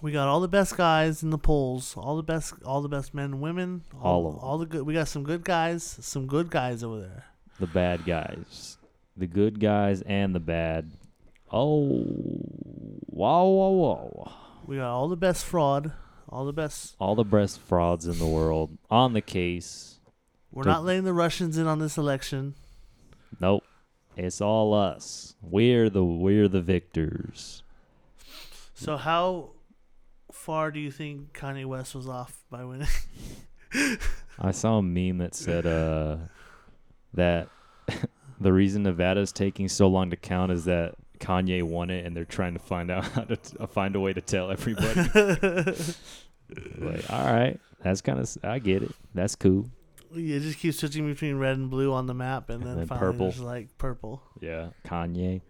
We 0.00 0.12
got 0.12 0.28
all 0.28 0.40
the 0.40 0.48
best 0.48 0.76
guys 0.76 1.22
in 1.22 1.30
the 1.30 1.38
polls. 1.38 1.94
All 1.96 2.16
the 2.16 2.22
best, 2.22 2.54
all 2.64 2.80
the 2.82 2.88
best 2.88 3.14
men 3.14 3.26
and 3.26 3.40
women. 3.40 3.82
All 4.00 4.28
of 4.28 4.34
'em. 4.34 4.40
all 4.40 4.58
the 4.58 4.66
good. 4.66 4.82
We 4.82 4.94
got 4.94 5.08
some 5.08 5.24
good 5.24 5.44
guys. 5.44 5.82
Some 5.82 6.26
good 6.26 6.50
guys 6.50 6.84
over 6.84 7.00
there. 7.00 7.24
The 7.58 7.66
bad 7.66 8.04
guys, 8.04 8.78
the 9.16 9.26
good 9.26 9.58
guys, 9.58 10.02
and 10.02 10.34
the 10.34 10.40
bad. 10.40 10.92
Oh, 11.50 12.04
wow, 13.06 13.44
wow, 13.46 13.70
wow! 13.70 14.32
We 14.66 14.76
got 14.76 14.90
all 14.92 15.08
the 15.08 15.16
best 15.16 15.44
fraud. 15.44 15.92
All 16.28 16.44
the 16.44 16.52
best. 16.52 16.94
All 17.00 17.14
the 17.16 17.24
best 17.24 17.58
frauds 17.58 18.06
in 18.06 18.18
the 18.18 18.26
world 18.26 18.78
on 18.90 19.14
the 19.14 19.22
case. 19.22 19.98
We're 20.52 20.64
not 20.64 20.84
letting 20.84 21.04
the 21.04 21.12
Russians 21.12 21.58
in 21.58 21.66
on 21.66 21.78
this 21.78 21.96
election. 21.98 22.54
Nope, 23.40 23.64
it's 24.16 24.40
all 24.40 24.72
us. 24.74 25.34
We're 25.42 25.90
the 25.90 26.04
we're 26.04 26.48
the 26.48 26.60
victors. 26.62 27.62
So 28.74 28.96
how 28.96 29.50
far 30.32 30.70
do 30.70 30.80
you 30.80 30.90
think 30.90 31.32
Kanye 31.32 31.64
West 31.66 31.94
was 31.94 32.08
off 32.08 32.44
by 32.50 32.64
winning? 32.64 32.88
I 34.38 34.50
saw 34.52 34.78
a 34.78 34.82
meme 34.82 35.18
that 35.18 35.34
said 35.34 35.66
uh, 35.66 36.18
that 37.14 37.48
the 38.40 38.52
reason 38.52 38.82
Nevada's 38.82 39.32
taking 39.32 39.68
so 39.68 39.88
long 39.88 40.10
to 40.10 40.16
count 40.16 40.52
is 40.52 40.64
that 40.66 40.94
Kanye 41.18 41.62
won 41.62 41.90
it, 41.90 42.06
and 42.06 42.16
they're 42.16 42.24
trying 42.24 42.54
to 42.54 42.60
find 42.60 42.90
out 42.90 43.04
how 43.12 43.22
to 43.22 43.36
t- 43.36 43.56
find 43.70 43.96
a 43.96 44.00
way 44.00 44.12
to 44.12 44.20
tell 44.20 44.50
everybody. 44.50 45.00
like, 46.78 47.10
all 47.10 47.32
right, 47.32 47.58
that's 47.82 48.00
kind 48.00 48.18
of 48.20 48.36
I 48.42 48.58
get 48.58 48.82
it. 48.82 48.92
That's 49.14 49.34
cool. 49.34 49.66
Yeah, 50.14 50.36
it 50.36 50.40
just 50.40 50.58
keeps 50.58 50.78
switching 50.78 51.06
between 51.06 51.36
red 51.36 51.56
and 51.56 51.68
blue 51.68 51.92
on 51.92 52.06
the 52.06 52.14
map, 52.14 52.48
and 52.48 52.62
then, 52.62 52.76
then 52.76 52.86
finally 52.86 53.12
purple. 53.12 53.44
like 53.44 53.76
purple. 53.76 54.22
Yeah, 54.40 54.68
Kanye. 54.86 55.42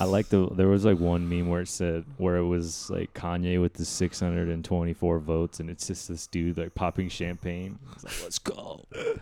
I 0.00 0.04
like 0.04 0.28
the 0.28 0.48
there 0.48 0.68
was 0.68 0.84
like 0.84 0.98
one 0.98 1.28
meme 1.28 1.48
where 1.48 1.60
it 1.62 1.68
said 1.68 2.04
where 2.16 2.36
it 2.36 2.46
was 2.46 2.88
like 2.90 3.12
Kanye 3.14 3.60
with 3.60 3.74
the 3.74 3.84
624 3.84 5.18
votes, 5.18 5.60
and 5.60 5.68
it's 5.70 5.86
just 5.86 6.08
this 6.08 6.26
dude 6.26 6.56
like 6.58 6.74
popping 6.74 7.08
champagne. 7.08 7.78
It's 7.94 8.04
like, 8.04 8.22
let's 8.22 8.38
go. 8.38 8.86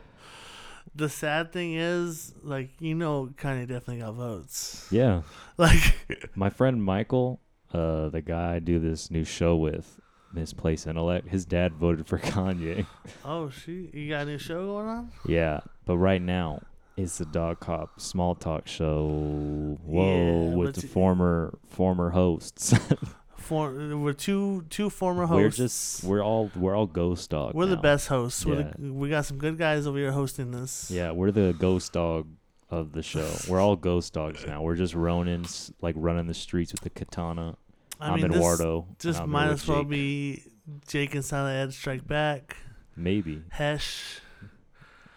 The 0.92 1.08
sad 1.08 1.52
thing 1.52 1.74
is, 1.74 2.34
like 2.42 2.70
you 2.80 2.94
know, 2.96 3.30
Kanye 3.36 3.60
definitely 3.68 3.98
got 3.98 4.14
votes. 4.14 4.88
Yeah. 4.90 5.22
Like, 5.56 5.98
My 6.34 6.50
friend 6.50 6.82
Michael, 6.82 7.40
uh, 7.72 8.08
the 8.08 8.20
guy 8.22 8.54
I 8.56 8.58
do 8.58 8.78
this 8.80 9.08
new 9.10 9.22
show 9.24 9.54
with, 9.56 10.00
Misplaced 10.32 10.86
Intellect, 10.88 11.28
his 11.28 11.44
dad 11.44 11.74
voted 11.74 12.06
for 12.08 12.18
Kanye. 12.32 12.86
oh 13.24 13.50
shoot, 13.50 13.94
you 13.94 14.08
got 14.08 14.22
a 14.22 14.24
new 14.26 14.38
show 14.38 14.66
going 14.66 14.88
on? 14.88 15.12
yeah, 15.26 15.60
but 15.84 15.96
right 15.98 16.20
now 16.22 16.60
it's 17.02 17.18
the 17.18 17.24
Dog 17.26 17.60
Cop 17.60 18.00
Small 18.00 18.34
Talk 18.34 18.66
show. 18.68 19.78
Whoa, 19.84 20.50
Yeah, 20.50 20.56
with 20.56 20.76
the 20.76 20.86
former 20.86 21.58
former 21.68 22.10
hosts. 22.10 22.74
For 23.36 23.72
we're 23.96 24.12
two 24.12 24.64
two 24.70 24.90
former 24.90 25.26
hosts. 25.26 25.42
we're 25.42 25.50
just 25.66 26.04
we're 26.04 26.22
all 26.22 26.50
we're 26.54 26.76
all 26.76 26.86
ghost 26.86 27.30
dogs. 27.30 27.54
we're 27.54 27.66
the 27.66 27.76
best 27.76 28.06
hosts. 28.08 28.44
We're 28.46 28.60
Yeah. 28.60 28.72
the, 28.78 28.92
we 28.92 29.08
got 29.08 29.24
some 29.24 29.38
good 29.38 29.58
guys 29.58 29.86
over 29.86 29.98
here 29.98 30.12
hosting 30.12 30.50
this. 30.52 30.90
Yeah, 30.90 31.10
we're 31.12 31.30
the 31.32 31.54
ghost 31.58 31.92
dog 31.92 32.28
of 32.70 32.92
the 32.92 33.02
show. 33.02 33.28
we're 33.48 33.58
all 33.60 33.74
ghost 33.76 34.12
dogs 34.12 34.46
now. 34.46 34.62
We're 34.62 34.76
just 34.76 34.94
Ronins, 34.94 35.72
like 35.80 35.96
running 35.98 36.26
the 36.28 36.34
streets 36.34 36.70
with 36.72 36.82
the 36.82 36.90
katana. 36.90 37.56
I 37.98 38.10
am 38.10 38.20
mean, 38.20 38.26
Eduardo. 38.32 38.86
just 39.00 39.26
might 39.26 39.48
as 39.48 39.66
well 39.66 39.80
Jake. 39.82 39.88
be 39.90 40.42
Jake 40.86 41.14
and 41.16 41.24
Silent 41.24 41.56
Ed 41.56 41.74
Strike 41.74 42.06
Back. 42.06 42.56
maybe. 42.96 43.42
Hesh. 43.50 44.20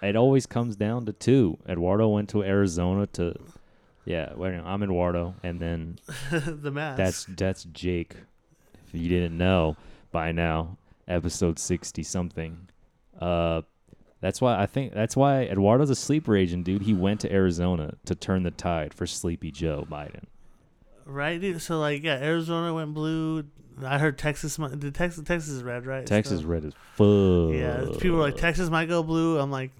It 0.03 0.15
always 0.15 0.45
comes 0.45 0.75
down 0.75 1.05
to 1.05 1.13
two. 1.13 1.57
Eduardo 1.67 2.09
went 2.09 2.29
to 2.29 2.43
Arizona 2.43 3.07
to, 3.07 3.35
yeah. 4.05 4.33
Wait, 4.35 4.53
I'm 4.55 4.83
Eduardo, 4.83 5.35
and 5.43 5.59
then 5.59 5.99
the 6.31 6.71
mask. 6.71 6.97
that's 6.97 7.25
that's 7.25 7.63
Jake. 7.65 8.15
If 8.87 8.93
you 9.01 9.09
didn't 9.09 9.37
know 9.37 9.75
by 10.11 10.31
now, 10.31 10.77
episode 11.07 11.57
sixty 11.59 12.03
something. 12.03 12.69
Uh, 13.19 13.61
that's 14.21 14.39
why 14.41 14.59
I 14.61 14.65
think 14.65 14.93
that's 14.93 15.15
why 15.15 15.43
Eduardo's 15.43 15.89
a 15.89 15.95
sleeper 15.95 16.35
agent, 16.35 16.63
dude. 16.65 16.81
He 16.83 16.93
went 16.93 17.19
to 17.21 17.31
Arizona 17.33 17.95
to 18.05 18.15
turn 18.15 18.43
the 18.43 18.51
tide 18.51 18.93
for 18.93 19.05
Sleepy 19.07 19.51
Joe 19.51 19.85
Biden. 19.89 20.25
right, 21.05 21.39
dude. 21.41 21.61
So 21.61 21.79
like, 21.79 22.03
yeah, 22.03 22.15
Arizona 22.15 22.73
went 22.73 22.93
blue. 22.93 23.43
I 23.83 23.97
heard 23.97 24.17
Texas. 24.19 24.59
might- 24.59 24.79
Did 24.79 24.93
Texas? 24.93 25.23
Texas 25.25 25.49
is 25.51 25.63
red, 25.63 25.85
right? 25.87 26.05
Texas 26.05 26.41
So- 26.41 26.47
red 26.47 26.63
is 26.63 26.73
full. 26.95 27.53
Yeah, 27.53 27.85
people 27.99 28.17
are 28.17 28.21
like 28.21 28.37
Texas 28.37 28.69
might 28.69 28.87
go 28.87 29.01
blue. 29.03 29.39
I'm 29.39 29.49
like, 29.51 29.71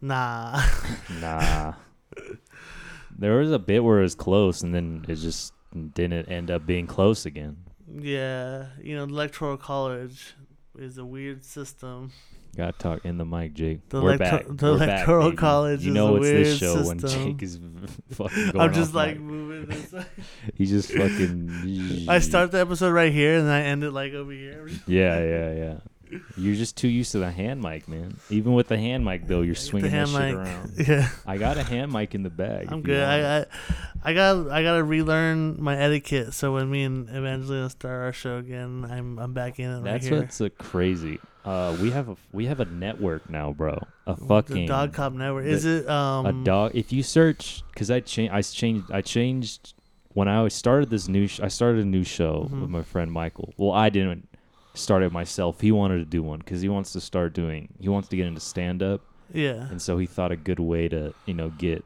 nah. 0.00 0.62
Nah. 1.20 1.74
there 3.18 3.36
was 3.38 3.52
a 3.52 3.58
bit 3.58 3.82
where 3.84 3.98
it 3.98 4.02
was 4.02 4.14
close, 4.14 4.62
and 4.62 4.74
then 4.74 5.04
it 5.08 5.16
just 5.16 5.52
didn't 5.94 6.28
end 6.28 6.50
up 6.50 6.66
being 6.66 6.86
close 6.86 7.26
again. 7.26 7.56
yeah, 7.92 8.66
you 8.82 8.96
know, 8.96 9.04
electoral 9.04 9.56
college 9.56 10.34
is 10.78 10.98
a 10.98 11.04
weird 11.04 11.44
system. 11.44 12.12
Got 12.56 12.78
to 12.78 12.82
talk 12.82 13.04
in 13.04 13.16
the 13.16 13.24
mic, 13.24 13.54
Jake. 13.54 13.88
The 13.90 14.00
We're 14.02 14.14
electro- 14.14 14.38
back. 14.38 14.46
the 14.58 14.72
We're 14.72 14.78
back, 14.78 14.88
electoral 14.88 15.24
baby. 15.26 15.36
college 15.36 15.84
You 15.84 15.90
is 15.90 15.94
know 15.94 16.16
a 16.16 16.20
it's 16.22 16.26
this 16.50 16.58
show 16.58 16.82
when 16.84 16.98
system. 16.98 17.24
Jake 17.24 17.42
is 17.44 17.60
fucking 18.10 18.50
going 18.52 18.60
I'm 18.60 18.72
just 18.74 18.92
like 18.92 19.16
mic. 19.18 19.20
moving 19.20 19.66
this. 19.68 19.92
way. 19.92 20.04
He's 20.56 20.70
just 20.70 20.90
fucking. 20.92 22.06
I 22.08 22.18
start 22.18 22.50
the 22.50 22.58
episode 22.58 22.90
right 22.90 23.12
here 23.12 23.38
and 23.38 23.48
I 23.48 23.60
end 23.62 23.84
it 23.84 23.92
like 23.92 24.14
over 24.14 24.32
here. 24.32 24.68
Yeah, 24.88 25.20
yeah, 25.22 25.52
yeah. 25.54 25.74
You're 26.36 26.54
just 26.56 26.76
too 26.76 26.88
used 26.88 27.12
to 27.12 27.18
the 27.18 27.30
hand 27.30 27.60
mic, 27.62 27.86
man. 27.88 28.16
Even 28.30 28.54
with 28.54 28.68
the 28.68 28.76
hand 28.78 29.04
mic, 29.04 29.26
though, 29.26 29.42
you're 29.42 29.54
swinging 29.54 29.90
the 29.90 29.96
that 29.98 30.08
shit 30.08 30.18
mic. 30.20 30.34
around. 30.34 30.72
Yeah, 30.88 31.08
I 31.26 31.36
got 31.38 31.56
a 31.56 31.62
hand 31.62 31.92
mic 31.92 32.14
in 32.14 32.22
the 32.22 32.30
bag. 32.30 32.68
I'm 32.70 32.82
good. 32.82 33.02
I, 33.02 33.40
I 33.40 33.46
I 34.02 34.12
got 34.14 34.48
I 34.50 34.62
got 34.62 34.76
to 34.76 34.84
relearn 34.84 35.62
my 35.62 35.76
etiquette. 35.76 36.32
So 36.34 36.54
when 36.54 36.70
me 36.70 36.84
and 36.84 37.08
Evangelina 37.08 37.68
start 37.70 38.02
our 38.02 38.12
show 38.12 38.38
again, 38.38 38.86
I'm 38.90 39.18
I'm 39.18 39.32
back 39.34 39.58
in 39.58 39.70
it 39.70 39.74
right 39.76 39.84
That's 39.84 40.06
here. 40.06 40.20
what's 40.20 40.40
crazy. 40.58 41.18
Uh, 41.44 41.76
we 41.80 41.90
have 41.90 42.08
a 42.08 42.16
we 42.32 42.46
have 42.46 42.60
a 42.60 42.64
network 42.66 43.28
now, 43.30 43.52
bro. 43.52 43.78
A 44.06 44.14
the 44.14 44.24
fucking 44.26 44.66
Dog 44.66 44.92
Cop 44.92 45.12
Network. 45.12 45.44
the- 45.44 45.50
Is 45.50 45.64
it 45.64 45.88
um 45.88 46.26
a 46.26 46.32
dog. 46.44 46.72
If 46.74 46.92
you 46.92 47.02
search, 47.02 47.62
because 47.72 47.90
I 47.90 48.00
changed, 48.00 48.32
I 48.34 48.42
changed, 48.42 48.90
I 48.92 49.00
changed 49.00 49.74
when 50.12 50.28
I 50.28 50.48
started 50.48 50.90
this 50.90 51.08
new. 51.08 51.26
Sh- 51.26 51.40
I 51.40 51.48
started 51.48 51.82
a 51.82 51.86
new 51.88 52.04
show 52.04 52.48
Mhm. 52.50 52.60
with 52.62 52.70
my 52.70 52.82
friend 52.82 53.10
Michael. 53.12 53.54
Well, 53.56 53.72
I 53.72 53.88
didn't 53.90 54.28
start 54.74 55.02
it 55.02 55.12
myself. 55.12 55.60
He 55.60 55.72
wanted 55.72 55.98
to 55.98 56.04
do 56.04 56.22
one 56.22 56.38
because 56.38 56.60
he 56.62 56.68
wants 56.68 56.92
to 56.92 57.00
start 57.00 57.32
doing. 57.32 57.68
He 57.80 57.88
wants 57.88 58.08
to 58.08 58.16
get 58.16 58.26
into 58.26 58.40
stand 58.40 58.82
up, 58.82 59.00
Yeah, 59.32 59.68
and 59.70 59.80
so 59.80 59.98
he 59.98 60.06
thought 60.06 60.32
a 60.32 60.36
good 60.36 60.60
way 60.60 60.88
to 60.88 61.14
you 61.26 61.34
know 61.34 61.50
get, 61.50 61.84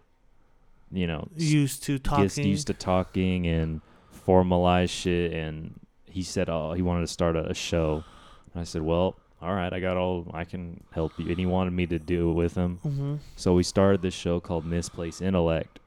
you 0.92 1.06
know, 1.06 1.28
used 1.36 1.82
to 1.84 1.98
talking. 1.98 2.24
gets 2.24 2.38
used 2.38 2.66
to 2.68 2.74
talking 2.74 3.46
and 3.46 3.80
formalize 4.26 4.90
shit. 4.90 5.32
And 5.32 5.78
he 6.06 6.22
said, 6.22 6.48
oh, 6.48 6.72
he 6.72 6.82
wanted 6.82 7.02
to 7.02 7.06
start 7.12 7.36
a, 7.36 7.50
a 7.50 7.54
show. 7.54 8.04
And 8.52 8.60
I 8.60 8.64
said, 8.64 8.82
well, 8.82 9.16
all 9.42 9.52
right, 9.54 9.72
I 9.72 9.80
got 9.80 9.96
all. 9.96 10.30
I 10.32 10.44
can 10.44 10.82
help 10.92 11.12
you. 11.18 11.28
And 11.28 11.38
he 11.38 11.44
wanted 11.46 11.72
me 11.72 11.86
to 11.86 11.98
do 11.98 12.30
it 12.30 12.34
with 12.34 12.54
him. 12.54 12.78
hmm 12.82 13.16
So 13.36 13.52
we 13.54 13.62
started 13.62 14.00
this 14.02 14.14
show 14.14 14.40
called 14.40 14.64
Misplaced 14.64 15.20
Intellect. 15.20 15.80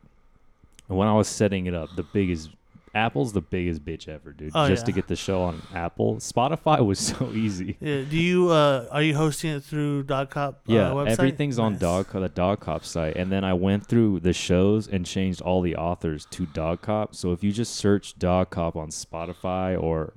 And 0.90 0.98
when 0.98 1.08
I 1.08 1.14
was 1.14 1.28
setting 1.28 1.66
it 1.66 1.74
up, 1.74 1.90
the 1.96 2.04
biggest 2.04 2.50
Apple's 2.98 3.32
the 3.34 3.42
biggest 3.42 3.86
bitch 3.86 4.08
ever, 4.08 4.32
dude. 4.34 4.52
Oh, 4.56 4.68
Just 4.68 4.86
to 4.88 4.92
get 4.92 5.08
the 5.08 5.16
show 5.16 5.44
on 5.44 5.62
Apple. 5.74 6.16
Spotify 6.16 6.84
was 6.84 7.00
so 7.12 7.30
easy. 7.32 7.78
Yeah. 7.80 8.02
Do 8.02 8.18
you 8.18 8.50
uh 8.50 8.88
are 8.92 9.02
you 9.04 9.16
hosting 9.16 9.52
it 9.52 9.64
through 9.64 10.04
Dog 10.04 10.30
Cop? 10.32 10.62
Uh, 10.68 10.74
Yeah, 10.74 10.90
website? 10.90 11.10
everything's 11.12 11.60
on 11.60 11.74
Nice. 11.74 11.82
Dog 11.82 12.08
the 12.12 12.28
Dog 12.30 12.60
Cop 12.60 12.84
site, 12.84 13.16
and 13.16 13.32
then 13.32 13.44
I 13.44 13.54
went 13.54 13.86
through 13.86 14.22
the 14.22 14.34
shows 14.34 14.88
and 14.88 15.06
changed 15.06 15.42
all 15.42 15.62
the 15.62 15.76
authors 15.76 16.26
to 16.32 16.46
Dog 16.48 16.82
Cop. 16.82 17.14
So 17.16 17.32
if 17.34 17.44
you 17.44 17.52
just 17.52 17.76
search 17.76 18.18
Dog 18.18 18.50
Cop 18.50 18.76
on 18.76 18.90
Spotify 18.90 19.80
or 19.82 20.14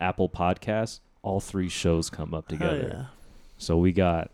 Apple 0.00 0.28
Podcasts, 0.28 1.00
all 1.22 1.40
three 1.40 1.68
shows 1.68 2.08
come 2.10 2.32
up 2.32 2.46
together. 2.48 2.90
yeah. 2.94 3.04
So 3.58 3.76
we 3.76 3.92
got 3.92 4.30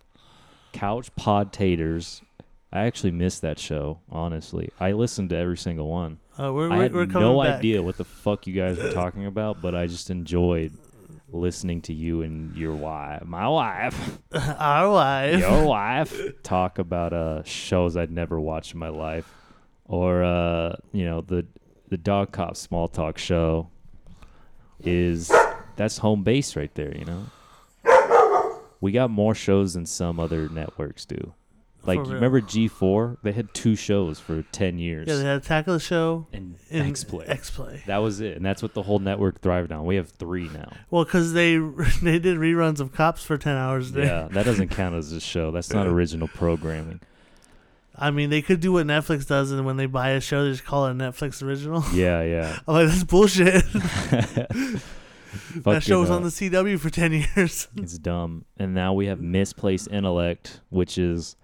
Couch 0.72 1.10
Podtaters. 1.16 2.20
I 2.72 2.80
actually 2.84 3.12
missed 3.12 3.40
that 3.42 3.58
show, 3.58 4.00
honestly. 4.10 4.70
I 4.78 4.92
listened 4.92 5.30
to 5.30 5.36
every 5.36 5.56
single 5.56 5.88
one. 5.88 6.18
Uh, 6.38 6.52
we're, 6.52 6.70
I 6.70 6.76
we're, 6.76 6.82
had 6.82 6.94
we're 6.94 7.06
no 7.06 7.42
back. 7.42 7.58
idea 7.58 7.82
what 7.82 7.96
the 7.96 8.04
fuck 8.04 8.46
you 8.46 8.52
guys 8.52 8.76
were 8.78 8.92
talking 8.92 9.26
about, 9.26 9.62
but 9.62 9.74
I 9.74 9.86
just 9.86 10.10
enjoyed 10.10 10.72
listening 11.32 11.80
to 11.82 11.92
you 11.92 12.22
and 12.22 12.54
your 12.56 12.74
wife, 12.74 13.24
my 13.24 13.48
wife, 13.48 14.18
Our 14.32 14.90
wife. 14.90 15.38
your 15.40 15.64
wife, 15.66 16.42
talk 16.42 16.78
about 16.78 17.12
uh 17.12 17.42
shows 17.44 17.96
I'd 17.96 18.10
never 18.10 18.38
watched 18.40 18.74
in 18.74 18.78
my 18.80 18.88
life, 18.90 19.32
or 19.86 20.22
uh 20.22 20.76
you 20.92 21.04
know 21.04 21.20
the 21.22 21.46
the 21.88 21.96
Dog 21.96 22.32
Cop 22.32 22.56
Small 22.56 22.86
Talk 22.88 23.16
show 23.18 23.68
is 24.84 25.32
that's 25.76 25.98
home 25.98 26.22
base 26.22 26.54
right 26.56 26.72
there. 26.74 26.96
You 26.96 27.04
know, 27.06 28.60
we 28.80 28.92
got 28.92 29.10
more 29.10 29.34
shows 29.34 29.74
than 29.74 29.86
some 29.86 30.20
other 30.20 30.48
networks 30.48 31.04
do. 31.06 31.32
Like 31.86 31.98
you 31.98 32.14
remember 32.14 32.40
G 32.40 32.68
four? 32.68 33.18
They 33.22 33.32
had 33.32 33.52
two 33.54 33.76
shows 33.76 34.18
for 34.18 34.42
ten 34.52 34.78
years. 34.78 35.08
Yeah, 35.08 35.16
they 35.16 35.24
had 35.24 35.38
Attack 35.38 35.66
of 35.66 35.74
the 35.74 35.80
Show 35.80 36.26
and 36.32 36.56
and 36.70 36.88
X 36.88 37.04
Play. 37.04 37.26
X 37.26 37.50
Play. 37.50 37.82
That 37.86 37.98
was 37.98 38.20
it, 38.20 38.36
and 38.36 38.44
that's 38.44 38.62
what 38.62 38.74
the 38.74 38.82
whole 38.82 38.98
network 38.98 39.40
thrived 39.40 39.72
on. 39.72 39.84
We 39.84 39.96
have 39.96 40.10
three 40.10 40.48
now. 40.48 40.72
Well, 40.90 41.04
because 41.04 41.32
they 41.32 41.56
they 42.02 42.18
did 42.18 42.38
reruns 42.38 42.80
of 42.80 42.92
Cops 42.92 43.24
for 43.24 43.38
ten 43.38 43.56
hours 43.56 43.90
a 43.90 43.94
day. 43.94 44.06
Yeah, 44.06 44.28
that 44.32 44.44
doesn't 44.44 44.68
count 44.68 44.94
as 44.94 45.12
a 45.12 45.20
show. 45.20 45.50
That's 45.50 45.72
not 45.72 45.86
original 45.86 46.28
programming. 46.28 47.00
I 47.98 48.10
mean, 48.10 48.30
they 48.30 48.42
could 48.42 48.60
do 48.60 48.72
what 48.72 48.86
Netflix 48.86 49.26
does, 49.26 49.50
and 49.50 49.64
when 49.64 49.78
they 49.78 49.86
buy 49.86 50.10
a 50.10 50.20
show, 50.20 50.44
they 50.44 50.50
just 50.50 50.64
call 50.64 50.86
it 50.86 50.90
a 50.90 50.94
Netflix 50.94 51.42
original. 51.42 51.84
Yeah, 51.94 52.22
yeah. 52.22 52.58
I'm 52.68 52.74
like, 52.74 52.88
that's 52.88 53.04
bullshit. 53.04 53.64
that 53.72 54.82
show 55.82 56.00
was 56.00 56.08
Fucking, 56.08 56.10
on 56.10 56.22
the 56.22 56.28
CW 56.28 56.78
for 56.78 56.90
ten 56.90 57.12
years. 57.12 57.68
It's 57.76 57.98
dumb. 57.98 58.44
And 58.58 58.74
now 58.74 58.92
we 58.92 59.06
have 59.06 59.20
Misplaced 59.20 59.88
Intellect, 59.88 60.60
which 60.68 60.98
is 60.98 61.36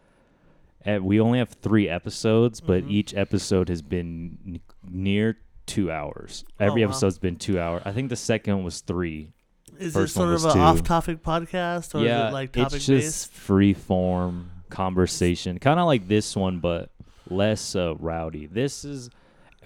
we 1.02 1.20
only 1.20 1.38
have 1.38 1.50
three 1.50 1.88
episodes, 1.88 2.60
but 2.60 2.84
Mhm. 2.84 2.90
each 2.90 3.14
episode 3.14 3.68
has 3.68 3.82
been 3.82 4.38
n- 4.46 4.60
near 4.90 5.38
two 5.66 5.90
hours. 5.90 6.44
Every 6.58 6.82
Oh, 6.82 6.86
wow. 6.86 6.90
episode's 6.90 7.18
been 7.18 7.36
two 7.36 7.58
hours. 7.60 7.82
I 7.84 7.92
think 7.92 8.08
the 8.08 8.16
second 8.16 8.56
one 8.56 8.64
was 8.64 8.80
three. 8.80 9.28
Is 9.78 9.94
First 9.94 10.12
it 10.16 10.18
sort 10.18 10.34
of 10.34 10.44
an 10.44 10.60
off-topic 10.60 11.22
podcast, 11.22 11.94
or 11.94 12.04
yeah, 12.04 12.26
is 12.26 12.30
it 12.30 12.34
like 12.34 12.52
topic 12.52 12.74
it's 12.74 12.86
just 12.86 13.30
based? 13.30 13.32
free 13.32 13.72
form 13.72 14.50
conversation, 14.70 15.58
kind 15.58 15.80
of 15.80 15.86
like 15.86 16.08
this 16.08 16.36
one, 16.36 16.58
but 16.58 16.90
less 17.28 17.74
uh, 17.74 17.94
rowdy. 17.96 18.46
This 18.46 18.84
is 18.84 19.08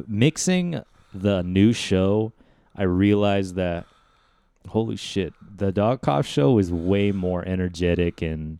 mixing 0.06 0.80
the 1.14 1.42
new 1.42 1.72
show. 1.72 2.32
I 2.76 2.82
realized 2.84 3.54
that 3.56 3.86
holy 4.68 4.96
shit, 4.96 5.32
the 5.56 5.72
Dog 5.72 6.02
Cop 6.02 6.24
show 6.24 6.58
is 6.58 6.72
way 6.72 7.12
more 7.12 7.44
energetic 7.46 8.20
and 8.22 8.58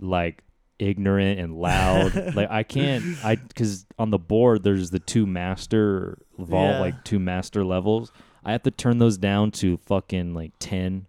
like 0.00 0.42
ignorant 0.78 1.40
and 1.40 1.56
loud. 1.56 2.34
like 2.34 2.50
I 2.50 2.62
can't, 2.62 3.04
I 3.24 3.36
because 3.36 3.86
on 3.98 4.10
the 4.10 4.18
board 4.18 4.62
there's 4.62 4.90
the 4.90 4.98
two 4.98 5.26
master 5.26 6.18
vault, 6.38 6.72
Yeah. 6.74 6.80
like 6.80 7.04
two 7.04 7.18
master 7.18 7.64
levels. 7.64 8.12
I 8.44 8.52
have 8.52 8.62
to 8.62 8.70
turn 8.70 8.98
those 8.98 9.18
down 9.18 9.50
to 9.52 9.76
fucking 9.78 10.34
like 10.34 10.52
ten 10.58 11.06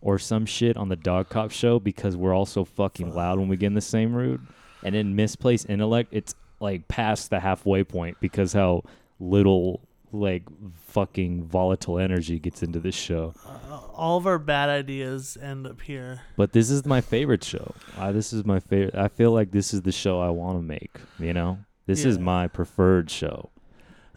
or 0.00 0.18
some 0.18 0.46
shit 0.46 0.76
on 0.76 0.88
the 0.88 0.96
Dog 0.96 1.28
Cop 1.28 1.50
show 1.50 1.78
because 1.78 2.16
we're 2.16 2.34
all 2.34 2.46
so 2.46 2.64
fucking 2.64 3.14
loud 3.14 3.38
when 3.38 3.48
we 3.48 3.56
get 3.56 3.66
in 3.66 3.74
the 3.74 3.80
same 3.80 4.14
room. 4.14 4.48
And 4.82 4.94
in 4.94 5.14
Misplaced 5.14 5.68
Intellect, 5.68 6.08
it's 6.12 6.34
like 6.58 6.88
past 6.88 7.30
the 7.30 7.40
halfway 7.40 7.84
point 7.84 8.16
because 8.20 8.52
how 8.52 8.82
little 9.18 9.80
like 10.12 10.44
fucking 10.86 11.44
volatile 11.44 11.98
energy 11.98 12.38
gets 12.38 12.62
into 12.62 12.80
this 12.80 12.94
show. 12.94 13.34
Uh, 13.46 13.80
all 13.94 14.16
of 14.16 14.26
our 14.26 14.38
bad 14.38 14.68
ideas 14.68 15.36
end 15.40 15.66
up 15.66 15.80
here. 15.82 16.22
But 16.36 16.52
this 16.52 16.70
is 16.70 16.84
my 16.84 17.00
favorite 17.00 17.44
show. 17.44 17.74
I, 17.96 18.12
this 18.12 18.32
is 18.32 18.44
my 18.44 18.60
favorite. 18.60 18.94
I 18.94 19.08
feel 19.08 19.32
like 19.32 19.50
this 19.50 19.72
is 19.74 19.82
the 19.82 19.92
show 19.92 20.20
I 20.20 20.30
want 20.30 20.58
to 20.58 20.62
make. 20.62 21.00
You 21.18 21.32
know, 21.32 21.58
this 21.86 22.04
is 22.04 22.18
my 22.18 22.48
preferred 22.48 23.10
show. 23.10 23.50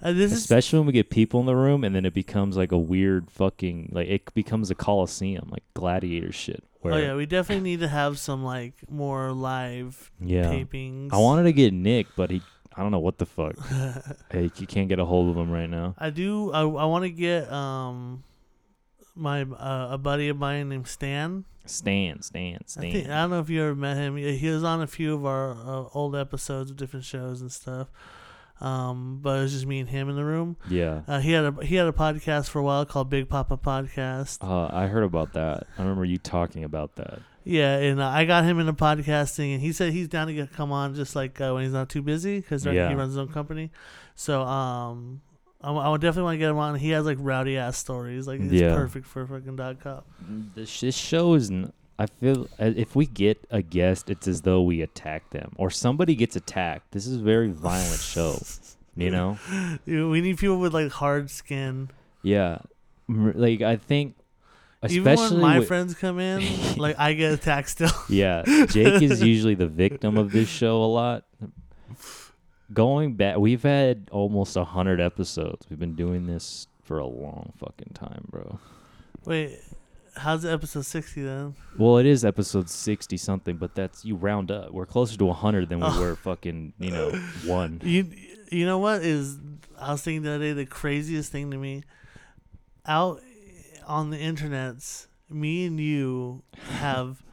Uh, 0.01 0.11
this 0.11 0.33
is 0.33 0.39
Especially 0.39 0.79
when 0.79 0.87
we 0.87 0.91
get 0.91 1.09
people 1.09 1.39
in 1.39 1.45
the 1.45 1.55
room, 1.55 1.85
and 1.85 1.95
then 1.95 2.05
it 2.05 2.13
becomes 2.13 2.57
like 2.57 2.73
a 2.73 2.77
weird 2.77 3.31
fucking 3.31 3.89
like 3.93 4.09
it 4.09 4.33
becomes 4.33 4.69
a 4.69 4.75
coliseum, 4.75 5.47
like 5.49 5.63
gladiator 5.73 6.33
shit. 6.33 6.61
Where 6.81 6.93
oh 6.93 6.97
yeah, 6.97 7.15
we 7.15 7.25
definitely 7.25 7.63
need 7.63 7.79
to 7.79 7.87
have 7.87 8.19
some 8.19 8.43
like 8.43 8.73
more 8.89 9.31
live 9.31 10.11
yeah. 10.19 10.43
tapings. 10.43 11.13
I 11.13 11.17
wanted 11.17 11.43
to 11.43 11.53
get 11.53 11.73
Nick, 11.73 12.07
but 12.17 12.31
he 12.31 12.41
I 12.75 12.81
don't 12.81 12.91
know 12.91 12.99
what 12.99 13.17
the 13.17 13.25
fuck. 13.25 13.55
hey, 14.31 14.49
you 14.55 14.67
can't 14.67 14.89
get 14.89 14.99
a 14.99 15.05
hold 15.05 15.29
of 15.29 15.37
him 15.37 15.51
right 15.51 15.69
now. 15.69 15.95
I 15.97 16.09
do. 16.09 16.51
I, 16.51 16.61
I 16.61 16.85
want 16.85 17.03
to 17.03 17.09
get 17.09 17.51
um 17.51 18.23
my 19.15 19.43
uh, 19.43 19.89
a 19.91 19.97
buddy 19.97 20.29
of 20.29 20.37
mine 20.37 20.69
named 20.69 20.87
Stan. 20.87 21.45
Stan, 21.65 22.21
Stan, 22.21 22.55
I, 22.55 22.63
Stan. 22.65 22.91
think, 22.91 23.07
I 23.07 23.21
don't 23.21 23.29
know 23.29 23.39
if 23.39 23.49
you 23.49 23.63
ever 23.63 23.75
met 23.75 23.95
him. 23.95 24.17
He 24.17 24.37
he 24.37 24.49
was 24.49 24.63
on 24.63 24.81
a 24.81 24.87
few 24.87 25.13
of 25.13 25.25
our 25.25 25.51
uh, 25.51 25.87
old 25.93 26.15
episodes 26.15 26.71
of 26.71 26.77
different 26.77 27.05
shows 27.05 27.41
and 27.41 27.51
stuff. 27.51 27.87
Um, 28.59 29.19
but 29.21 29.39
it 29.39 29.41
was 29.43 29.51
just 29.53 29.65
me 29.65 29.79
and 29.79 29.89
him 29.89 30.09
in 30.09 30.15
the 30.15 30.23
room. 30.23 30.57
yeah. 30.69 31.01
Uh, 31.07 31.19
he 31.19 31.31
had 31.31 31.45
a 31.45 31.65
he 31.65 31.75
had 31.75 31.87
a 31.87 31.91
podcast 31.91 32.49
for 32.49 32.59
a 32.59 32.63
while 32.63 32.85
called 32.85 33.09
Big 33.09 33.29
Papa 33.29 33.57
Podcast. 33.57 34.37
Uh, 34.41 34.69
I 34.73 34.87
heard 34.87 35.03
about 35.03 35.33
that. 35.33 35.67
I 35.77 35.81
remember 35.81 36.05
you 36.05 36.17
talking 36.17 36.63
about 36.63 36.95
that. 36.95 37.19
Yeah, 37.45 37.77
and 37.77 37.99
uh, 38.01 38.07
I 38.07 38.25
got 38.25 38.43
him 38.45 38.59
into 38.59 38.73
podcasting, 38.73 39.53
and 39.53 39.61
he 39.61 39.71
said 39.73 39.91
he's 39.93 40.07
down 40.07 40.27
to 40.27 40.33
get, 40.33 40.53
come 40.53 40.71
on 40.71 40.95
just 40.95 41.15
like 41.15 41.39
uh, 41.41 41.51
when 41.53 41.63
he's 41.63 41.73
not 41.73 41.89
too 41.89 42.01
busy 42.01 42.39
because 42.39 42.65
Yeah. 42.65 42.87
he 42.89 42.95
runs 42.95 43.09
his 43.11 43.17
own 43.17 43.27
company. 43.29 43.71
So 44.15 44.41
um, 44.43 45.21
I, 45.61 45.67
w- 45.67 45.85
I 45.85 45.89
would 45.89 46.01
definitely 46.01 46.23
want 46.23 46.35
to 46.35 46.39
get 46.39 46.49
him 46.49 46.57
on. 46.57 46.75
He 46.75 46.89
has 46.91 47.05
like 47.05 47.17
rowdy 47.19 47.57
ass 47.57 47.77
stories, 47.77 48.27
like 48.27 48.39
it's 48.39 48.53
Yeah. 48.53 48.73
perfect 48.75 49.05
for 49.05 49.25
fucking 49.27 49.55
dog 49.57 49.81
cop. 49.81 50.05
This, 50.55 50.79
this 50.81 50.95
show 50.95 51.33
is. 51.33 51.49
N- 51.51 51.73
I 51.99 52.07
feel 52.07 52.47
uh, 52.59 52.71
if 52.75 52.95
we 52.95 53.05
get 53.05 53.45
a 53.51 53.61
guest, 53.61 54.09
it's 54.09 54.27
as 54.27 54.41
though 54.41 54.63
we 54.63 54.81
attack 54.81 55.29
them 55.29 55.51
or 55.57 55.69
somebody 55.69 56.15
gets 56.15 56.35
attacked. 56.35 56.91
This 56.91 57.05
is 57.05 57.17
a 57.17 57.23
very 57.23 57.49
violent 57.51 57.99
show. 58.01 58.39
You 58.95 59.11
know? 59.11 59.37
You 59.85 59.99
know, 59.99 60.09
we 60.09 60.21
need 60.21 60.37
people 60.37 60.57
with 60.57 60.73
like 60.73 60.91
hard 60.91 61.29
skin. 61.29 61.89
Yeah. 62.23 62.59
Like 63.07 63.61
I 63.61 63.75
think, 63.75 64.15
Even 64.91 65.15
when 65.17 65.39
my 65.39 65.59
with- 65.59 65.67
friends 65.67 65.93
come 65.95 66.19
in, 66.19 66.43
like 66.77 66.97
I 66.99 67.13
get 67.13 67.33
attacked 67.33 67.69
still. 67.69 67.91
Yeah, 68.09 68.43
Jake 68.69 69.01
is 69.01 69.21
usually 69.23 69.55
the 69.55 69.67
victim 69.67 70.17
of 70.17 70.31
this 70.31 70.49
show 70.49 70.83
a 70.83 70.85
lot. 70.87 71.23
Going 72.73 73.13
back, 73.15 73.37
we've 73.37 73.61
had 73.63 74.09
almost 74.11 74.55
a 74.55 74.63
hundred 74.63 74.99
episodes. 74.99 75.65
We've 75.69 75.79
been 75.79 75.95
doing 75.95 76.25
this 76.25 76.67
for 76.83 76.97
a 76.97 77.05
long 77.05 77.53
fucking 77.57 77.91
time, 77.93 78.25
bro. 78.31 78.57
Wait, 79.25 79.59
how's 80.15 80.43
episode 80.43 80.85
sixty 80.85 81.21
then? 81.21 81.55
Well, 81.77 81.97
it 81.97 82.05
is 82.05 82.25
episode 82.25 82.69
sixty 82.69 83.17
something, 83.17 83.57
but 83.57 83.75
that's 83.75 84.03
you 84.03 84.15
round 84.15 84.49
up. 84.49 84.71
We're 84.71 84.85
closer 84.87 85.17
to 85.17 85.31
hundred 85.33 85.69
than 85.69 85.81
we 85.81 85.85
Oh. 85.87 85.99
were 85.99 86.15
fucking, 86.15 86.73
you 86.79 86.91
know, 86.91 87.11
one. 87.45 87.79
You 87.83 88.09
you 88.51 88.65
know 88.65 88.79
what 88.79 89.03
is 89.03 89.37
I 89.79 89.91
was 89.91 90.01
thinking 90.01 90.23
the 90.23 90.31
other 90.31 90.39
day 90.39 90.53
the 90.53 90.65
craziest 90.65 91.31
thing 91.31 91.51
to 91.51 91.57
me 91.57 91.83
out 92.85 93.21
on 93.87 94.09
the 94.09 94.17
internets 94.17 95.07
me 95.29 95.65
and 95.65 95.79
you 95.79 96.43
have 96.79 97.23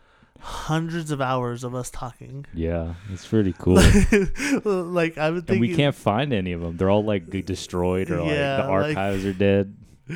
hundreds 0.43 1.11
of 1.11 1.21
hours 1.21 1.65
of 1.65 1.75
us 1.75 1.91
talking 1.91 2.47
Yeah, 2.55 2.95
it's 3.13 3.27
pretty 3.27 3.53
cool. 3.59 3.75
like 4.65 5.19
I 5.19 5.31
was 5.31 5.45
and 5.49 5.61
we 5.61 5.75
can't 5.75 5.95
find 5.95 6.33
any 6.33 6.53
of 6.53 6.61
them. 6.63 6.77
They're 6.77 6.89
all 6.91 7.05
like 7.05 7.29
destroyed 7.45 8.11
or 8.11 8.23
like 8.23 8.31
Yeah, 8.33 8.57
the 8.57 8.63
like- 8.63 8.71
archives 8.97 9.25
are 9.27 9.33
dead. 9.35 9.77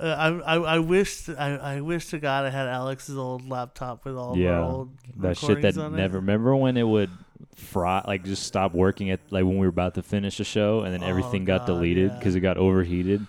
uh, 0.00 0.02
I, 0.02 0.28
I 0.28 0.56
I 0.56 0.78
wish 0.78 1.28
I, 1.28 1.56
I 1.56 1.80
wish 1.82 2.06
to 2.08 2.18
God 2.18 2.46
I 2.46 2.50
had 2.50 2.68
Alex's 2.68 3.18
old 3.18 3.48
laptop 3.48 4.04
with 4.06 4.16
all 4.16 4.36
Yeah, 4.36 4.64
old 4.64 4.96
That 5.18 5.36
shit 5.36 5.60
that 5.62 5.76
never. 5.76 6.16
it. 6.16 6.20
Remember 6.20 6.56
when 6.56 6.76
it 6.78 6.88
would 6.88 7.10
fry, 7.54 8.02
like 8.06 8.24
just 8.24 8.44
stop 8.44 8.72
working 8.72 9.10
at 9.10 9.20
like 9.30 9.44
when 9.44 9.54
we 9.58 9.66
were 9.66 9.68
about 9.68 9.94
to 9.96 10.02
finish 10.02 10.40
a 10.40 10.44
show, 10.44 10.80
and 10.80 10.94
then 10.94 11.02
Oh, 11.04 11.06
everything 11.06 11.44
got 11.44 11.60
God, 11.60 11.66
deleted 11.66 12.10
yeah. 12.12 12.18
because 12.18 12.34
it 12.34 12.40
got 12.40 12.56
overheated 12.56 13.26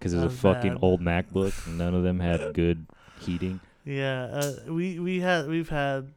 because 0.00 0.14
it 0.14 0.16
was 0.16 0.32
a 0.32 0.36
fucking 0.36 0.72
bad. 0.74 0.82
old 0.82 1.00
MacBook. 1.00 1.66
And 1.66 1.78
none 1.78 1.94
of 1.94 2.02
them 2.02 2.18
had 2.18 2.54
good 2.54 2.86
heating. 3.20 3.60
Yeah, 3.84 4.24
uh, 4.24 4.72
we 4.72 4.98
we 4.98 5.20
had 5.20 5.46
we've 5.48 5.68
had 5.68 6.12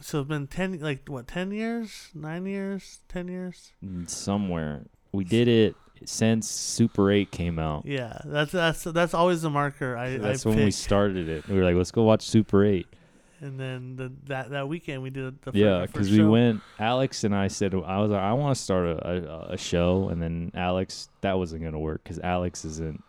so 0.00 0.20
it's 0.20 0.28
been 0.28 0.46
ten 0.46 0.78
like 0.80 1.08
what 1.08 1.26
ten 1.26 1.50
years, 1.52 2.10
nine 2.14 2.44
years, 2.46 3.00
ten 3.08 3.28
years. 3.28 3.72
Mm, 3.84 4.08
Somewhere 4.08 4.82
we 5.12 5.24
did 5.24 5.48
it 5.48 5.74
since 6.04 6.48
Super 6.48 7.10
Eight 7.10 7.30
came 7.30 7.58
out. 7.58 7.86
Yeah, 7.86 8.20
that's 8.24 8.52
that's 8.52 8.84
that's 8.84 9.14
always 9.14 9.42
the 9.42 9.50
marker. 9.50 9.96
I 9.96 10.18
That's 10.18 10.44
I 10.44 10.50
when 10.50 10.58
we 10.58 10.64
pick. 10.66 10.74
started 10.74 11.28
it. 11.28 11.48
We 11.48 11.56
were 11.56 11.64
like, 11.64 11.74
let's 11.76 11.90
go 11.90 12.02
watch 12.02 12.22
Super 12.22 12.64
Eight. 12.64 12.86
And 13.40 13.58
then 13.60 13.96
the, 13.96 14.12
that 14.26 14.50
that 14.50 14.68
weekend 14.68 15.02
we 15.02 15.10
did 15.10 15.40
the 15.42 15.52
Yeah, 15.54 15.86
because 15.86 16.10
we 16.10 16.24
went. 16.24 16.62
Alex 16.78 17.24
and 17.24 17.34
I 17.34 17.48
said 17.48 17.74
I 17.74 18.00
was 18.00 18.10
like, 18.10 18.20
I 18.20 18.32
want 18.32 18.56
to 18.56 18.62
start 18.62 18.86
a, 18.86 19.08
a, 19.08 19.52
a 19.52 19.56
show, 19.56 20.08
and 20.08 20.20
then 20.20 20.52
Alex 20.54 21.08
that 21.20 21.38
wasn't 21.38 21.62
gonna 21.62 21.78
work 21.78 22.02
because 22.02 22.18
Alex 22.18 22.64
isn't. 22.64 23.02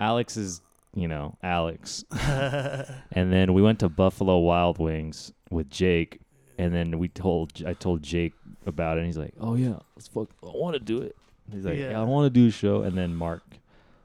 Alex 0.00 0.36
is 0.36 0.60
you 0.94 1.08
know 1.08 1.36
Alex, 1.42 2.04
and 2.10 3.32
then 3.32 3.54
we 3.54 3.62
went 3.62 3.78
to 3.80 3.88
Buffalo 3.88 4.38
Wild 4.38 4.78
Wings 4.78 5.32
with 5.50 5.70
Jake, 5.70 6.20
and 6.58 6.74
then 6.74 6.98
we 6.98 7.08
told 7.08 7.52
I 7.66 7.74
told 7.74 8.02
Jake 8.02 8.32
about 8.66 8.96
it, 8.96 9.00
and 9.00 9.06
he's 9.06 9.18
like, 9.18 9.34
oh 9.40 9.54
yeah, 9.54 9.78
let's 9.96 10.08
fuck, 10.08 10.28
I 10.42 10.48
want 10.48 10.74
to 10.74 10.80
do 10.80 11.02
it. 11.02 11.16
He's 11.52 11.64
like, 11.64 11.78
yeah, 11.78 11.90
Yeah. 11.90 12.00
I 12.00 12.04
want 12.04 12.26
to 12.26 12.30
do 12.30 12.48
a 12.48 12.50
show, 12.50 12.82
and 12.82 12.96
then 12.96 13.14
Mark 13.14 13.42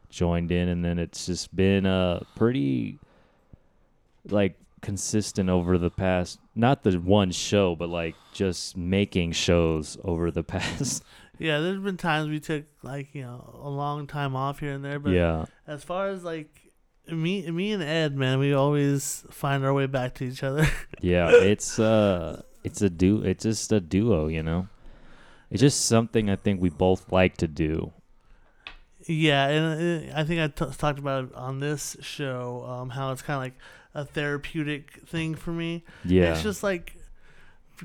joined 0.09 0.51
in, 0.51 0.67
and 0.69 0.83
then 0.83 0.99
it's 0.99 1.25
just 1.25 1.55
been 1.55 1.85
a 1.85 2.21
pretty 2.35 2.99
like 4.29 4.55
consistent 4.81 5.49
over 5.49 5.77
the 5.77 5.89
past 5.89 6.39
not 6.55 6.83
the 6.83 6.99
one 6.99 7.31
show 7.31 7.75
but 7.75 7.89
like 7.89 8.15
just 8.33 8.77
making 8.77 9.31
shows 9.31 9.97
over 10.03 10.31
the 10.31 10.43
past. 10.43 11.03
Yeah, 11.41 11.59
there's 11.59 11.79
been 11.79 11.95
times 11.95 12.29
we 12.29 12.41
took 12.41 12.65
like 12.83 13.15
you 13.15 13.21
know 13.21 13.61
a 13.63 13.69
long 13.69 14.07
time 14.07 14.35
off 14.35 14.59
here 14.59 14.73
and 14.73 14.83
there, 14.83 14.99
but 14.99 15.13
yeah. 15.13 15.45
as 15.65 15.85
far 15.85 16.09
as 16.09 16.25
like 16.25 16.73
me 17.07 17.49
me 17.49 17.71
and 17.71 17.81
Ed, 17.81 18.17
man, 18.17 18.39
we 18.39 18.53
always 18.53 19.23
find 19.31 19.63
our 19.63 19.73
way 19.73 19.85
back 19.85 20.15
to 20.15 20.25
each 20.25 20.43
other. 20.43 20.67
yeah 21.01 21.29
it's 21.31 21.79
uh 21.79 22.41
it's 22.65 22.81
a 22.81 22.89
du 22.89 23.21
it's 23.23 23.43
just 23.43 23.71
a 23.71 23.79
duo 23.79 24.27
you 24.27 24.43
know? 24.43 24.67
It's 25.49 25.61
just 25.61 25.85
something 25.85 26.29
i 26.29 26.35
think 26.35 26.61
we 26.61 26.69
both 26.69 27.09
like 27.09 27.37
to 27.37 27.47
do. 27.47 27.93
Yeah, 29.07 29.47
and 29.47 30.11
uh, 30.11 30.19
I 30.19 30.23
think 30.25 30.41
I 30.41 30.47
t- 30.47 30.73
talked 30.77 30.99
about 30.99 31.23
it 31.23 31.33
on 31.33 31.59
this 31.59 31.95
show 32.01 32.65
um, 32.67 32.89
how 32.89 33.11
it's 33.11 33.21
kind 33.21 33.37
of 33.37 33.43
like 33.43 33.53
a 33.95 34.05
therapeutic 34.05 35.01
thing 35.07 35.35
for 35.35 35.51
me. 35.51 35.83
yeah 36.05 36.31
It's 36.33 36.43
just 36.43 36.63
like 36.63 36.95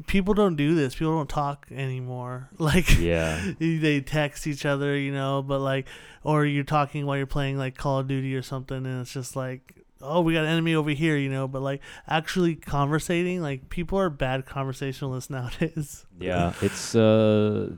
people 0.07 0.35
don't 0.35 0.57
do 0.57 0.75
this. 0.75 0.95
People 0.95 1.17
don't 1.17 1.29
talk 1.29 1.67
anymore. 1.71 2.49
Like 2.59 2.99
yeah 2.99 3.53
they 3.59 4.01
text 4.01 4.47
each 4.47 4.67
other, 4.67 4.97
you 4.97 5.13
know, 5.13 5.43
but 5.43 5.61
like 5.61 5.87
or 6.23 6.45
you're 6.45 6.65
talking 6.65 7.07
while 7.07 7.17
you're 7.17 7.27
playing 7.27 7.59
like 7.59 7.77
Call 7.77 8.01
of 8.01 8.09
Duty 8.09 8.35
or 8.35 8.43
something 8.43 8.77
and 8.79 9.01
it's 9.01 9.13
just 9.13 9.37
like 9.37 9.81
oh, 10.07 10.21
we 10.21 10.35
got 10.35 10.45
an 10.45 10.51
enemy 10.51 10.75
over 10.75 10.91
here, 10.91 11.17
you 11.17 11.31
know, 11.31 11.49
but 11.49 11.63
like 11.63 11.81
actually 12.07 12.55
conversating, 12.55 13.41
like 13.41 13.71
people 13.71 13.99
are 13.99 14.11
bad 14.11 14.45
conversationalists 14.45 15.31
nowadays. 15.31 16.05
yeah 16.21 16.53
it's 16.61 16.95
uh 16.95 17.71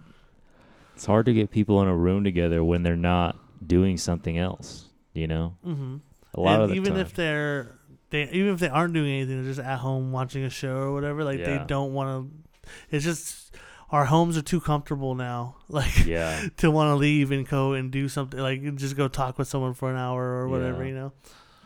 it's 0.97 1.06
hard 1.06 1.26
to 1.26 1.33
get 1.35 1.50
people 1.50 1.80
in 1.83 1.88
a 1.88 1.95
room 1.97 2.25
together 2.25 2.64
when 2.64 2.83
they're 2.83 2.97
not 2.97 3.38
doing 3.64 3.97
something 3.99 4.38
else 4.38 4.87
You 5.14 5.26
know, 5.28 5.56
Mm-hmm. 5.64 5.97
a 6.35 6.40
lot 6.40 6.61
and 6.62 6.71
of 6.71 6.76
even 6.76 6.92
time. 6.95 7.00
if 7.02 7.14
they're 7.14 7.75
they 8.10 8.25
even 8.30 8.52
if 8.54 8.60
they 8.60 8.68
aren't 8.68 8.94
doing 8.94 9.10
anything, 9.10 9.42
they're 9.42 9.52
just 9.52 9.66
at 9.66 9.78
home 9.78 10.12
watching 10.12 10.44
a 10.44 10.50
show 10.50 10.76
or 10.76 10.92
whatever. 10.92 11.25
Like 11.25 11.38
they 11.38 11.62
don't 11.66 11.92
want 11.92 12.30
to. 12.30 12.70
It's 12.90 13.04
just 13.04 13.54
our 13.90 14.04
homes 14.04 14.36
are 14.36 14.42
too 14.42 14.60
comfortable 14.60 15.14
now. 15.14 15.56
Like 15.68 16.06
yeah, 16.06 16.46
to 16.58 16.70
want 16.70 16.90
to 16.90 16.94
leave 16.94 17.32
and 17.32 17.46
go 17.46 17.72
and 17.72 17.90
do 17.90 18.08
something 18.08 18.38
like 18.38 18.76
just 18.76 18.96
go 18.96 19.08
talk 19.08 19.36
with 19.36 19.48
someone 19.48 19.75
for 19.75 19.90
an 19.90 19.96
hour 19.96 20.22
or 20.22 20.48
whatever. 20.48 20.82
Yeah. 20.82 20.88
You 20.88 20.94
know. 20.94 21.12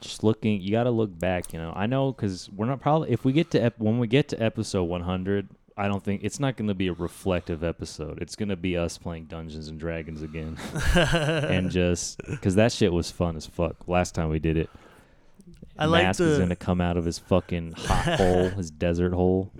just 0.00 0.24
looking, 0.24 0.62
you 0.62 0.70
got 0.70 0.84
to 0.84 0.90
look 0.90 1.16
back. 1.18 1.52
You 1.52 1.58
know, 1.58 1.72
I 1.76 1.86
know 1.86 2.12
because 2.12 2.48
we're 2.50 2.64
not 2.66 2.80
probably 2.80 3.10
if 3.10 3.24
we 3.26 3.32
get 3.32 3.50
to 3.50 3.62
ep- 3.62 3.78
when 3.78 3.98
we 3.98 4.06
get 4.06 4.28
to 4.28 4.42
episode 4.42 4.84
100. 4.84 5.48
I 5.76 5.88
don't 5.88 6.04
think 6.04 6.24
it's 6.24 6.38
not 6.38 6.56
going 6.56 6.68
to 6.68 6.74
be 6.74 6.88
a 6.88 6.92
reflective 6.92 7.64
episode. 7.64 8.20
It's 8.20 8.36
going 8.36 8.50
to 8.50 8.56
be 8.56 8.76
us 8.76 8.98
playing 8.98 9.26
Dungeons 9.26 9.68
and 9.68 9.80
Dragons 9.80 10.20
again, 10.20 10.58
and 10.94 11.70
just 11.70 12.20
because 12.26 12.56
that 12.56 12.70
shit 12.72 12.92
was 12.92 13.10
fun 13.10 13.34
as 13.36 13.46
fuck 13.46 13.88
last 13.88 14.14
time 14.14 14.28
we 14.28 14.38
did 14.40 14.58
it. 14.58 14.68
I 15.80 15.86
like 15.86 16.04
Mask 16.04 16.20
is 16.20 16.38
gonna 16.38 16.56
come 16.56 16.80
out 16.80 16.96
of 16.96 17.04
his 17.04 17.18
fucking 17.18 17.72
hot 17.72 18.18
hole, 18.18 18.48
his 18.50 18.70
desert 18.86 19.12
hole. 19.12 19.50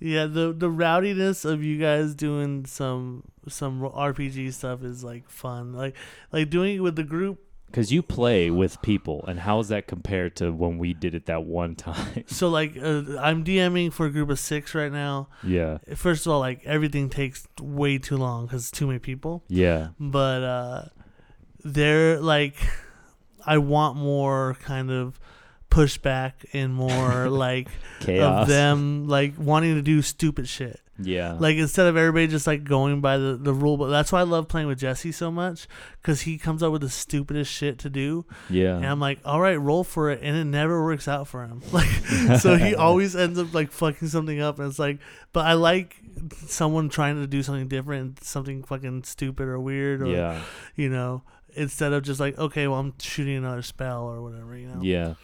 Yeah, 0.00 0.26
the 0.26 0.52
the 0.52 0.68
rowdiness 0.70 1.44
of 1.44 1.62
you 1.62 1.78
guys 1.78 2.14
doing 2.14 2.64
some 2.66 3.24
some 3.48 3.80
RPG 3.82 4.52
stuff 4.54 4.82
is 4.82 5.04
like 5.04 5.28
fun. 5.28 5.72
Like 5.74 5.94
like 6.32 6.50
doing 6.50 6.76
it 6.76 6.80
with 6.80 6.96
the 6.96 7.04
group. 7.04 7.38
Because 7.66 7.90
you 7.90 8.02
play 8.02 8.50
with 8.50 8.82
people, 8.82 9.24
and 9.26 9.40
how 9.40 9.58
is 9.58 9.68
that 9.68 9.86
compared 9.86 10.36
to 10.36 10.52
when 10.52 10.76
we 10.76 10.92
did 10.92 11.14
it 11.14 11.24
that 11.26 11.44
one 11.44 11.74
time? 11.88 12.24
So 12.26 12.50
like 12.50 12.76
uh, 12.76 13.16
I'm 13.18 13.44
DMing 13.44 13.92
for 13.94 14.04
a 14.06 14.10
group 14.10 14.28
of 14.28 14.38
six 14.38 14.74
right 14.74 14.92
now. 14.92 15.28
yeah, 15.42 15.78
First 15.94 16.26
of 16.26 16.32
all, 16.32 16.40
like 16.40 16.60
everything 16.66 17.08
takes 17.08 17.48
way 17.62 17.96
too 17.96 18.18
long 18.18 18.44
because 18.46 18.62
it's 18.68 18.70
too 18.78 18.86
many 18.86 18.98
people. 18.98 19.42
yeah, 19.48 19.88
But 19.98 20.42
uh, 20.42 20.84
they're 21.64 22.20
like, 22.20 22.56
I 23.46 23.56
want 23.58 23.96
more 23.96 24.56
kind 24.62 24.90
of 24.90 25.18
pushback 25.72 26.32
and 26.52 26.74
more 26.74 27.28
like 27.46 27.68
chaos. 28.00 28.42
of 28.42 28.48
them 28.48 29.08
like 29.08 29.34
wanting 29.38 29.74
to 29.74 29.82
do 29.82 30.02
stupid 30.02 30.48
shit. 30.48 30.78
Yeah, 30.98 31.32
Like 31.32 31.56
instead 31.56 31.86
of 31.86 31.96
everybody 31.96 32.28
just 32.28 32.46
like 32.46 32.62
going 32.64 33.00
by 33.00 33.16
the, 33.16 33.36
the 33.36 33.52
rule, 33.52 33.76
but 33.78 33.88
that's 33.88 34.12
why 34.12 34.20
I 34.20 34.24
love 34.24 34.46
playing 34.46 34.68
with 34.68 34.78
Jesse 34.78 35.10
so 35.10 35.32
much 35.32 35.66
because 36.00 36.20
he 36.20 36.36
comes 36.38 36.62
up 36.62 36.70
with 36.70 36.82
the 36.82 36.90
stupidest 36.90 37.50
shit 37.50 37.78
to 37.78 37.90
do, 37.90 38.24
yeah, 38.50 38.76
and 38.76 38.86
I'm 38.86 39.00
like, 39.00 39.18
all 39.24 39.40
right, 39.40 39.56
roll 39.56 39.82
for 39.84 40.10
it, 40.10 40.20
and 40.22 40.36
it 40.36 40.44
never 40.44 40.84
works 40.84 41.08
out 41.08 41.26
for 41.26 41.44
him. 41.44 41.62
Like, 41.72 41.88
so 42.40 42.56
he 42.56 42.74
always 42.76 43.16
ends 43.16 43.38
up 43.38 43.52
like 43.54 43.72
fucking 43.72 44.08
something 44.08 44.40
up, 44.40 44.58
and 44.58 44.68
it's 44.68 44.78
like, 44.78 44.98
but 45.32 45.46
I 45.46 45.54
like 45.54 45.96
someone 46.46 46.88
trying 46.90 47.16
to 47.20 47.26
do 47.26 47.42
something 47.42 47.66
different, 47.68 48.22
something 48.22 48.62
fucking 48.62 49.02
stupid 49.04 49.48
or 49.48 49.58
weird, 49.58 50.02
or 50.02 50.06
yeah, 50.08 50.40
you 50.76 50.90
know, 50.90 51.22
instead 51.56 51.94
of 51.94 52.04
just 52.04 52.20
like, 52.20 52.38
okay, 52.38 52.68
well, 52.68 52.78
I'm 52.78 52.92
shooting 53.00 53.36
another 53.38 53.62
spell 53.62 54.02
or 54.02 54.22
whatever, 54.22 54.56
you 54.56 54.68
know. 54.68 54.82
yeah. 54.82 55.14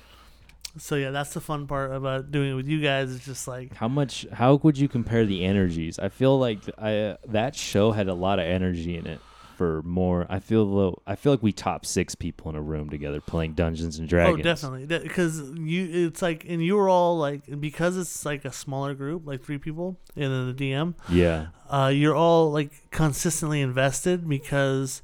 So 0.79 0.95
yeah, 0.97 1.11
that's 1.11 1.35
the 1.35 1.41
fun 1.41 1.67
part 1.67 1.93
about 1.93 2.31
doing 2.31 2.53
it 2.53 2.55
with 2.55 2.69
you 2.69 2.81
guys. 2.81 3.15
It's 3.15 3.25
just 3.25 3.47
like, 3.49 3.75
How 3.77 3.89
much? 3.89 4.27
How 4.33 4.55
would 4.63 4.79
you 4.79 4.89
compare 4.89 5.25
the 5.27 5.45
energies? 5.45 5.99
I 5.99 6.09
feel 6.09 6.39
like 6.39 6.59
I 6.79 7.17
that 7.27 7.55
show 7.57 7.93
had 7.93 8.09
a 8.09 8.15
lot 8.15 8.39
of 8.39 8.47
energy 8.47 8.97
in 8.97 9.07
it. 9.07 9.21
For 9.57 9.83
more, 9.83 10.25
I 10.31 10.39
feel 10.39 10.65
though. 10.73 11.03
I 11.05 11.17
feel 11.17 11.33
like 11.33 11.43
we 11.43 11.51
top 11.51 11.85
six 11.85 12.15
people 12.15 12.49
in 12.49 12.55
a 12.55 12.63
room 12.63 12.91
together 12.91 13.21
playing 13.21 13.55
Dungeons 13.55 13.99
and 13.99 14.09
Dragons. 14.09 14.39
Oh, 14.39 14.43
definitely. 14.45 14.87
Because 14.87 15.41
you, 15.59 16.07
it's 16.07 16.23
like, 16.23 16.45
and 16.49 16.63
you 16.65 16.77
were 16.77 16.89
all 16.89 17.19
like, 17.19 17.43
because 17.61 17.97
it's 17.97 18.25
like 18.25 18.45
a 18.45 18.53
smaller 18.53 18.95
group, 18.95 19.27
like 19.27 19.43
three 19.43 19.59
people, 19.59 19.97
and 20.15 20.33
then 20.33 20.55
the 20.55 20.55
DM. 20.55 20.95
Yeah, 21.09 21.47
Uh, 21.69 21.91
you're 21.93 22.15
all 22.15 22.53
like 22.53 22.71
consistently 22.93 23.61
invested 23.61 24.29
because, 24.29 25.03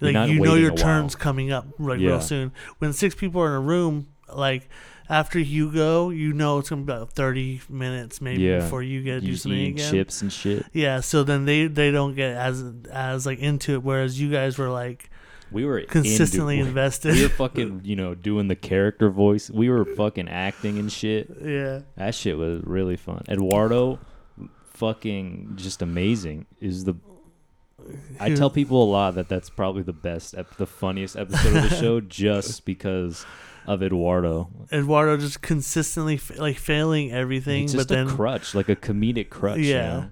like, 0.00 0.14
you 0.28 0.38
know 0.38 0.54
your 0.54 0.72
turn's 0.72 1.16
coming 1.16 1.50
up 1.50 1.66
like 1.80 1.98
Yeah. 1.98 2.10
real 2.10 2.20
soon. 2.20 2.52
When 2.78 2.92
six 2.92 3.16
people 3.16 3.40
are 3.42 3.48
in 3.48 3.54
a 3.54 3.60
room, 3.60 4.06
like 4.32 4.68
after 5.10 5.38
you 5.38 5.70
go, 5.72 6.08
you 6.10 6.32
know 6.32 6.58
it's 6.58 6.70
gonna 6.70 6.82
be 6.82 6.92
about 6.92 7.12
thirty 7.12 7.60
minutes 7.68 8.20
maybe 8.22 8.42
Yeah. 8.44 8.60
before 8.60 8.82
you 8.82 9.02
get 9.02 9.20
to 9.20 9.26
do 9.26 9.36
something 9.36 9.58
eating 9.58 9.74
again. 9.74 9.90
chips 9.90 10.22
and 10.22 10.32
shit. 10.32 10.64
Yeah, 10.72 11.00
so 11.00 11.22
then 11.24 11.44
they 11.44 11.66
they 11.66 11.90
don't 11.90 12.14
get 12.14 12.36
as 12.36 12.64
as 12.90 13.26
like 13.26 13.40
into 13.40 13.74
it, 13.74 13.82
whereas 13.82 14.18
you 14.20 14.30
guys 14.30 14.56
were 14.56 14.70
like 14.70 15.10
We 15.50 15.64
were 15.64 15.80
consistently 15.82 16.58
into, 16.58 16.68
invested. 16.68 17.14
We 17.14 17.22
were 17.24 17.28
fucking, 17.28 17.80
you 17.84 17.96
know, 17.96 18.14
doing 18.14 18.46
the 18.48 18.54
character 18.56 19.10
voice. 19.10 19.50
We 19.50 19.68
were 19.68 19.84
fucking 19.84 20.28
acting 20.28 20.78
and 20.78 20.90
shit. 20.92 21.28
yeah. 21.44 21.80
That 21.96 22.14
shit 22.14 22.38
was 22.38 22.62
really 22.64 22.96
fun. 22.96 23.24
Eduardo, 23.28 23.98
fucking 24.74 25.54
just 25.56 25.82
amazing. 25.82 26.46
Is 26.60 26.84
the 26.84 26.94
I 28.20 28.34
tell 28.34 28.50
people 28.50 28.82
a 28.84 28.90
lot 28.90 29.14
that 29.16 29.28
that's 29.28 29.50
probably 29.50 29.82
the 29.82 29.92
best, 29.94 30.34
ep- 30.36 30.56
the 30.56 30.66
funniest 30.66 31.16
episode 31.16 31.56
of 31.56 31.70
the 31.70 31.76
show, 31.80 32.00
just 32.00 32.64
because 32.64 33.24
of 33.72 33.82
Eduardo. 33.82 34.48
Eduardo 34.72 35.16
just 35.16 35.42
consistently 35.42 36.14
f- 36.14 36.38
like 36.38 36.58
failing 36.58 37.12
everything, 37.12 37.64
It's 37.64 37.72
but 37.74 37.78
just 37.80 37.90
a 37.90 37.94
then 37.94 38.08
crutch, 38.08 38.54
like 38.54 38.68
a 38.68 38.76
comedic 38.76 39.30
crutch. 39.30 39.58
you 39.58 39.64
Yeah. 39.74 39.88
know? 39.90 40.10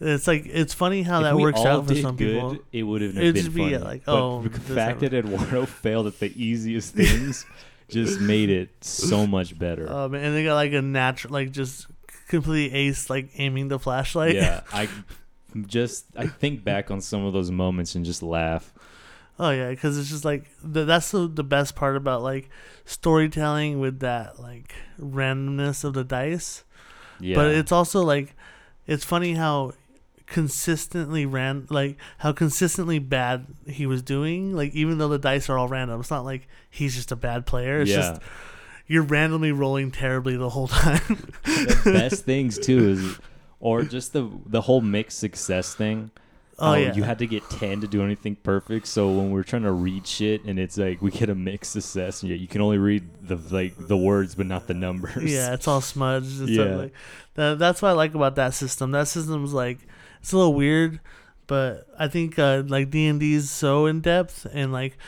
it's 0.00 0.26
like 0.28 0.44
it's 0.46 0.72
funny 0.74 1.02
how 1.02 1.18
If 1.18 1.24
that 1.24 1.36
works 1.36 1.60
out 1.64 1.88
for 1.88 1.94
some 1.94 2.14
good, 2.16 2.34
people. 2.34 2.58
It 2.72 2.82
would 2.84 3.02
have 3.02 3.14
been 3.14 3.34
just 3.34 3.52
be, 3.54 3.62
funny. 3.72 3.78
like, 3.78 4.04
But 4.04 4.14
oh, 4.14 4.42
the 4.42 4.48
this 4.50 4.76
fact 4.76 5.00
that. 5.00 5.12
Eduardo 5.14 5.66
failed 5.84 6.06
at 6.06 6.20
the 6.20 6.30
easiest 6.40 6.94
things 6.94 7.44
just 7.88 8.20
made 8.20 8.50
it 8.50 8.70
so 8.84 9.26
much 9.36 9.58
better. 9.58 9.90
Um, 9.90 10.14
and 10.14 10.34
they 10.36 10.44
got 10.44 10.54
like 10.54 10.72
a 10.72 10.82
natural, 10.82 11.32
like 11.32 11.50
just 11.50 11.86
completely 12.28 12.72
ace, 12.78 13.08
like 13.10 13.30
aiming 13.38 13.68
the 13.68 13.78
flashlight. 13.78 14.34
yeah, 14.36 14.60
I 14.72 14.88
just 15.66 16.04
I 16.16 16.26
think 16.26 16.62
back 16.62 16.90
on 16.90 17.00
some 17.00 17.24
of 17.24 17.32
those 17.32 17.50
moments 17.50 17.94
and 17.94 18.04
just 18.04 18.22
laugh. 18.22 18.72
Oh 19.38 19.50
yeah, 19.50 19.70
because 19.70 19.96
it's 19.98 20.08
just 20.08 20.24
like 20.24 20.44
the, 20.62 20.84
that's 20.84 21.10
the, 21.12 21.28
the 21.28 21.44
best 21.44 21.76
part 21.76 21.96
about 21.96 22.22
like 22.22 22.50
storytelling 22.84 23.78
with 23.78 24.00
that 24.00 24.40
like 24.40 24.74
randomness 25.00 25.84
of 25.84 25.94
the 25.94 26.04
dice. 26.04 26.64
Yeah, 27.20 27.36
But 27.36 27.52
it's 27.52 27.72
also 27.72 28.02
like 28.02 28.34
it's 28.86 29.04
funny 29.04 29.34
how 29.34 29.72
consistently 30.26 31.24
ran 31.24 31.66
like 31.70 31.96
how 32.18 32.32
consistently 32.32 32.98
bad 32.98 33.46
he 33.66 33.86
was 33.86 34.02
doing. 34.02 34.54
Like 34.54 34.74
even 34.74 34.98
though 34.98 35.08
the 35.08 35.18
dice 35.18 35.48
are 35.48 35.58
all 35.58 35.68
random, 35.68 36.00
it's 36.00 36.10
not 36.10 36.24
like 36.24 36.48
he's 36.68 36.94
just 36.94 37.12
a 37.12 37.16
bad 37.16 37.46
player. 37.46 37.80
It's 37.80 37.90
yeah. 37.90 37.96
just 37.96 38.22
you're 38.88 39.02
randomly 39.02 39.52
rolling 39.52 39.90
terribly 39.90 40.36
the 40.36 40.48
whole 40.48 40.68
time. 40.68 41.32
the 41.44 41.80
best 41.84 42.24
things 42.24 42.58
too 42.58 42.88
is, 42.88 43.18
or 43.60 43.82
just 43.82 44.12
the 44.12 44.28
the 44.46 44.62
whole 44.62 44.80
mixed 44.80 45.18
success 45.18 45.74
thing. 45.74 46.10
Oh 46.60 46.66
how 46.66 46.74
yeah, 46.74 46.94
you 46.94 47.04
had 47.04 47.18
to 47.20 47.26
get 47.26 47.48
ten 47.50 47.80
to 47.82 47.86
do 47.86 48.02
anything 48.02 48.36
perfect. 48.36 48.88
So 48.88 49.10
when 49.10 49.30
we're 49.30 49.44
trying 49.44 49.62
to 49.62 49.72
read 49.72 50.06
shit 50.06 50.44
and 50.44 50.58
it's 50.58 50.76
like 50.76 51.00
we 51.00 51.10
get 51.10 51.30
a 51.30 51.34
mixed 51.34 51.72
success, 51.72 52.22
and 52.22 52.30
yet 52.30 52.40
you 52.40 52.48
can 52.48 52.60
only 52.60 52.78
read 52.78 53.08
the 53.22 53.36
like 53.50 53.74
the 53.78 53.96
words 53.96 54.34
but 54.34 54.46
not 54.46 54.66
the 54.66 54.74
numbers. 54.74 55.32
Yeah, 55.32 55.54
it's 55.54 55.68
all 55.68 55.80
smudged. 55.80 56.40
Yeah. 56.48 56.74
like 56.76 56.92
that. 57.34 57.58
That's 57.58 57.80
what 57.80 57.90
I 57.90 57.92
like 57.92 58.14
about 58.14 58.34
that 58.36 58.54
system. 58.54 58.90
That 58.90 59.08
system's 59.08 59.52
like 59.52 59.78
it's 60.20 60.32
a 60.32 60.36
little 60.36 60.54
weird, 60.54 61.00
but 61.46 61.86
I 61.98 62.08
think 62.08 62.38
uh, 62.38 62.64
like 62.66 62.90
D 62.90 63.06
and 63.06 63.20
D 63.20 63.34
is 63.34 63.50
so 63.50 63.86
in 63.86 64.00
depth 64.00 64.46
and 64.52 64.72
like 64.72 64.98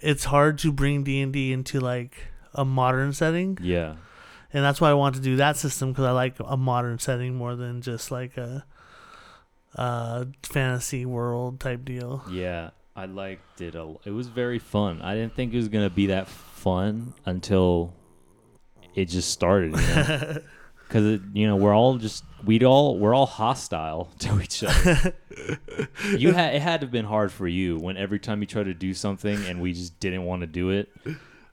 it's 0.00 0.24
hard 0.24 0.58
to 0.58 0.72
bring 0.72 1.04
D 1.04 1.20
and 1.20 1.32
D 1.32 1.52
into 1.52 1.78
like 1.78 2.28
a 2.54 2.64
modern 2.64 3.12
setting, 3.12 3.58
yeah, 3.60 3.96
and 4.52 4.64
that's 4.64 4.80
why 4.80 4.90
I 4.90 4.94
want 4.94 5.14
to 5.16 5.20
do 5.20 5.36
that 5.36 5.56
system 5.56 5.92
because 5.92 6.04
I 6.06 6.10
like 6.12 6.36
a 6.40 6.56
modern 6.56 6.98
setting 6.98 7.34
more 7.34 7.54
than 7.54 7.82
just 7.82 8.10
like 8.10 8.36
a, 8.36 8.64
uh 9.76 10.24
fantasy 10.42 11.04
world 11.06 11.60
type 11.60 11.84
deal. 11.84 12.24
yeah. 12.30 12.70
I 12.96 13.06
liked 13.06 13.60
it. 13.62 13.76
A, 13.76 13.94
it 14.04 14.10
was 14.10 14.26
very 14.26 14.58
fun. 14.58 15.00
I 15.00 15.14
didn't 15.14 15.34
think 15.34 15.54
it 15.54 15.56
was 15.56 15.68
gonna 15.68 15.88
be 15.88 16.06
that 16.06 16.28
fun 16.28 17.14
until 17.24 17.94
it 18.94 19.06
just 19.06 19.30
started. 19.30 19.72
You 19.72 19.86
know? 19.86 20.38
Because 20.88 21.20
you 21.32 21.46
know 21.46 21.54
we're 21.54 21.72
all 21.72 21.98
just 21.98 22.24
we'd 22.44 22.64
all 22.64 22.98
we're 22.98 23.14
all 23.14 23.24
hostile 23.26 24.08
to 24.18 24.40
each 24.42 24.64
other. 24.64 25.14
you 26.18 26.32
had 26.32 26.56
it 26.56 26.60
had 26.62 26.80
to 26.80 26.86
have 26.86 26.90
been 26.90 27.04
hard 27.04 27.30
for 27.30 27.46
you 27.46 27.78
when 27.78 27.96
every 27.96 28.18
time 28.18 28.40
you 28.40 28.46
tried 28.46 28.64
to 28.64 28.74
do 28.74 28.92
something 28.92 29.38
and 29.46 29.60
we 29.60 29.72
just 29.72 30.00
didn't 30.00 30.24
want 30.24 30.40
to 30.40 30.48
do 30.48 30.70
it, 30.70 30.88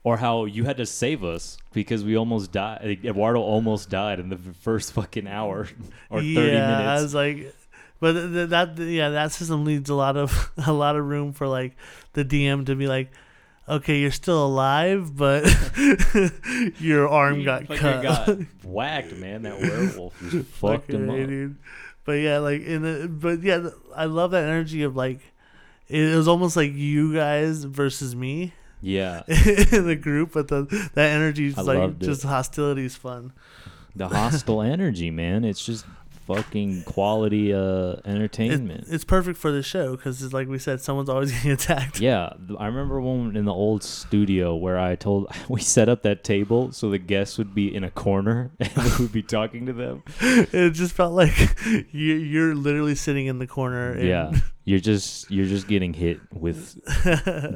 or 0.02 0.16
how 0.16 0.44
you 0.44 0.64
had 0.64 0.76
to 0.78 0.86
save 0.86 1.22
us 1.22 1.56
because 1.72 2.02
we 2.02 2.16
almost 2.16 2.50
died. 2.50 2.98
Eduardo 3.04 3.40
almost 3.40 3.88
died 3.88 4.18
in 4.18 4.28
the 4.28 4.38
first 4.60 4.92
fucking 4.94 5.28
hour 5.28 5.68
or 6.10 6.18
thirty 6.18 6.26
yeah, 6.32 6.76
I 6.76 6.78
minutes. 6.78 7.02
was 7.04 7.14
like, 7.14 7.54
but 8.00 8.12
th- 8.12 8.32
th- 8.32 8.48
that 8.50 8.78
yeah, 8.78 9.10
that 9.10 9.32
system 9.32 9.64
leaves 9.64 9.90
a 9.90 9.94
lot 9.94 10.16
of 10.16 10.50
a 10.66 10.72
lot 10.72 10.96
of 10.96 11.04
room 11.04 11.32
for 11.32 11.46
like 11.48 11.76
the 12.12 12.24
DM 12.24 12.66
to 12.66 12.74
be 12.74 12.86
like, 12.86 13.10
okay, 13.68 13.98
you're 14.00 14.10
still 14.10 14.44
alive, 14.46 15.14
but 15.16 15.44
your 16.80 17.08
arm 17.08 17.44
got 17.44 17.62
fucking 17.66 17.78
cut. 17.78 18.02
got 18.02 18.38
whacked, 18.64 19.14
man. 19.16 19.42
That 19.42 19.58
werewolf 19.60 20.18
just 20.30 20.46
fucked 20.48 20.90
him 20.90 21.08
up. 21.10 21.16
dude. 21.16 21.56
But 22.04 22.12
yeah, 22.12 22.38
like 22.38 22.62
in 22.62 22.82
the 22.82 23.08
but 23.08 23.42
yeah, 23.42 23.68
I 23.94 24.06
love 24.06 24.30
that 24.32 24.44
energy 24.44 24.82
of 24.82 24.96
like 24.96 25.20
it 25.88 26.14
was 26.16 26.28
almost 26.28 26.56
like 26.56 26.72
you 26.74 27.14
guys 27.14 27.64
versus 27.64 28.14
me 28.16 28.52
Yeah, 28.80 29.22
in 29.28 29.86
the 29.86 29.98
group, 30.00 30.32
but 30.32 30.48
the 30.48 30.62
that 30.94 31.10
energy 31.10 31.46
is 31.48 31.58
I 31.58 31.62
like 31.62 31.90
it. 31.90 31.98
just 31.98 32.22
hostility 32.22 32.84
is 32.84 32.96
fun. 32.96 33.32
the 33.94 34.08
hostile 34.08 34.62
energy, 34.62 35.10
man. 35.10 35.44
It's 35.44 35.64
just 35.64 35.84
fucking 36.28 36.82
quality 36.84 37.52
uh 37.52 37.96
entertainment. 38.04 38.84
it's 38.88 39.04
perfect 39.04 39.38
for 39.38 39.50
the 39.50 39.62
show 39.62 39.96
because 39.96 40.22
it's 40.22 40.32
like 40.32 40.46
we 40.46 40.58
said, 40.58 40.80
someone's 40.80 41.08
always 41.08 41.32
getting 41.36 41.50
attacked. 41.50 42.00
yeah, 42.00 42.34
I 42.58 42.66
remember 42.66 43.00
one 43.00 43.36
in 43.36 43.44
the 43.46 43.52
old 43.52 43.82
studio 43.82 44.54
where 44.54 44.78
I 44.78 44.94
told 44.94 45.26
we 45.48 45.60
set 45.60 45.88
up 45.88 46.02
that 46.02 46.22
table 46.22 46.70
so 46.72 46.90
the 46.90 46.98
guests 46.98 47.38
would 47.38 47.54
be 47.54 47.74
in 47.74 47.82
a 47.82 47.90
corner 47.90 48.50
and 48.60 48.70
we 48.76 49.04
would 49.04 49.12
be 49.12 49.22
talking 49.22 49.66
to 49.66 49.72
them. 49.72 50.02
it 50.20 50.70
just 50.70 50.92
felt 50.94 51.14
like 51.14 51.56
you, 51.66 52.14
you're 52.14 52.54
literally 52.54 52.94
sitting 52.94 53.26
in 53.26 53.38
the 53.38 53.46
corner. 53.46 53.92
And 53.92 54.06
Yeah, 54.08 54.32
you're 54.64 54.80
just 54.80 55.30
you're 55.30 55.46
just 55.46 55.66
getting 55.68 55.94
hit 55.94 56.20
with 56.32 56.76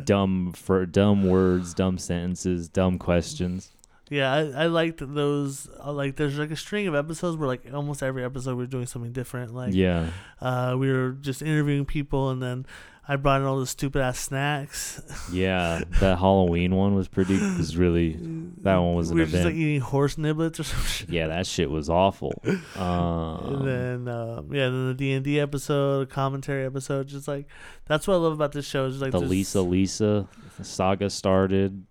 dumb 0.04 0.52
for 0.52 0.86
dumb 0.86 1.24
words, 1.28 1.74
dumb 1.74 1.98
sentences, 1.98 2.68
dumb 2.68 2.98
questions. 2.98 3.71
Yeah. 4.12 4.32
I, 4.32 4.64
I 4.64 4.66
liked 4.66 5.00
those. 5.14 5.68
uh, 5.84 5.92
Like, 5.92 6.16
there's 6.16 6.38
like 6.38 6.50
a 6.50 6.56
string 6.56 6.86
of 6.86 6.94
episodes 6.94 7.36
where 7.36 7.48
like 7.48 7.62
almost 7.72 8.02
every 8.02 8.24
episode 8.24 8.56
we're 8.56 8.66
doing 8.66 8.86
something 8.86 9.12
different. 9.12 9.54
Like, 9.54 9.74
Yeah, 9.74 10.08
uh, 10.40 10.76
we 10.78 10.92
were 10.92 11.12
just 11.12 11.42
interviewing 11.42 11.84
people, 11.84 12.30
and 12.30 12.42
then 12.42 12.66
I 13.08 13.16
brought 13.16 13.40
in 13.40 13.46
all 13.48 13.58
the 13.58 13.66
stupid 13.66 14.00
ass 14.00 14.20
snacks. 14.20 15.02
yeah. 15.32 15.80
That 15.98 16.18
Halloween 16.20 16.76
one 16.76 16.94
was 16.94 17.08
pretty. 17.08 17.36
Was 17.58 17.76
really 17.76 18.12
that 18.62 18.76
one 18.76 18.94
was 18.94 19.10
an 19.10 19.16
we 19.16 19.22
were 19.22 19.26
just 19.26 19.40
event. 19.40 19.56
like 19.56 19.60
eating 19.60 19.80
horse 19.80 20.14
niblets 20.14 20.60
or 20.60 20.62
something. 20.62 21.08
yeah, 21.14 21.26
that 21.26 21.46
shit 21.46 21.68
was 21.68 21.90
awful. 21.90 22.40
and 22.44 22.60
Um, 22.76 23.64
then 23.64 24.08
um, 24.08 24.54
yeah, 24.54 24.66
then 24.66 24.88
the 24.88 24.94
D 24.94 25.12
and 25.12 25.24
D 25.24 25.40
episode, 25.40 26.10
commentary 26.10 26.64
episode, 26.64 27.08
just 27.08 27.26
like 27.26 27.46
that's 27.86 28.06
what 28.06 28.14
I 28.14 28.18
love 28.18 28.34
about 28.34 28.52
this 28.52 28.66
show. 28.66 28.86
Is 28.86 29.00
like 29.00 29.10
the 29.10 29.18
Lisa 29.18 29.62
Lisa 29.62 30.28
saga 30.62 31.10
started. 31.10 31.84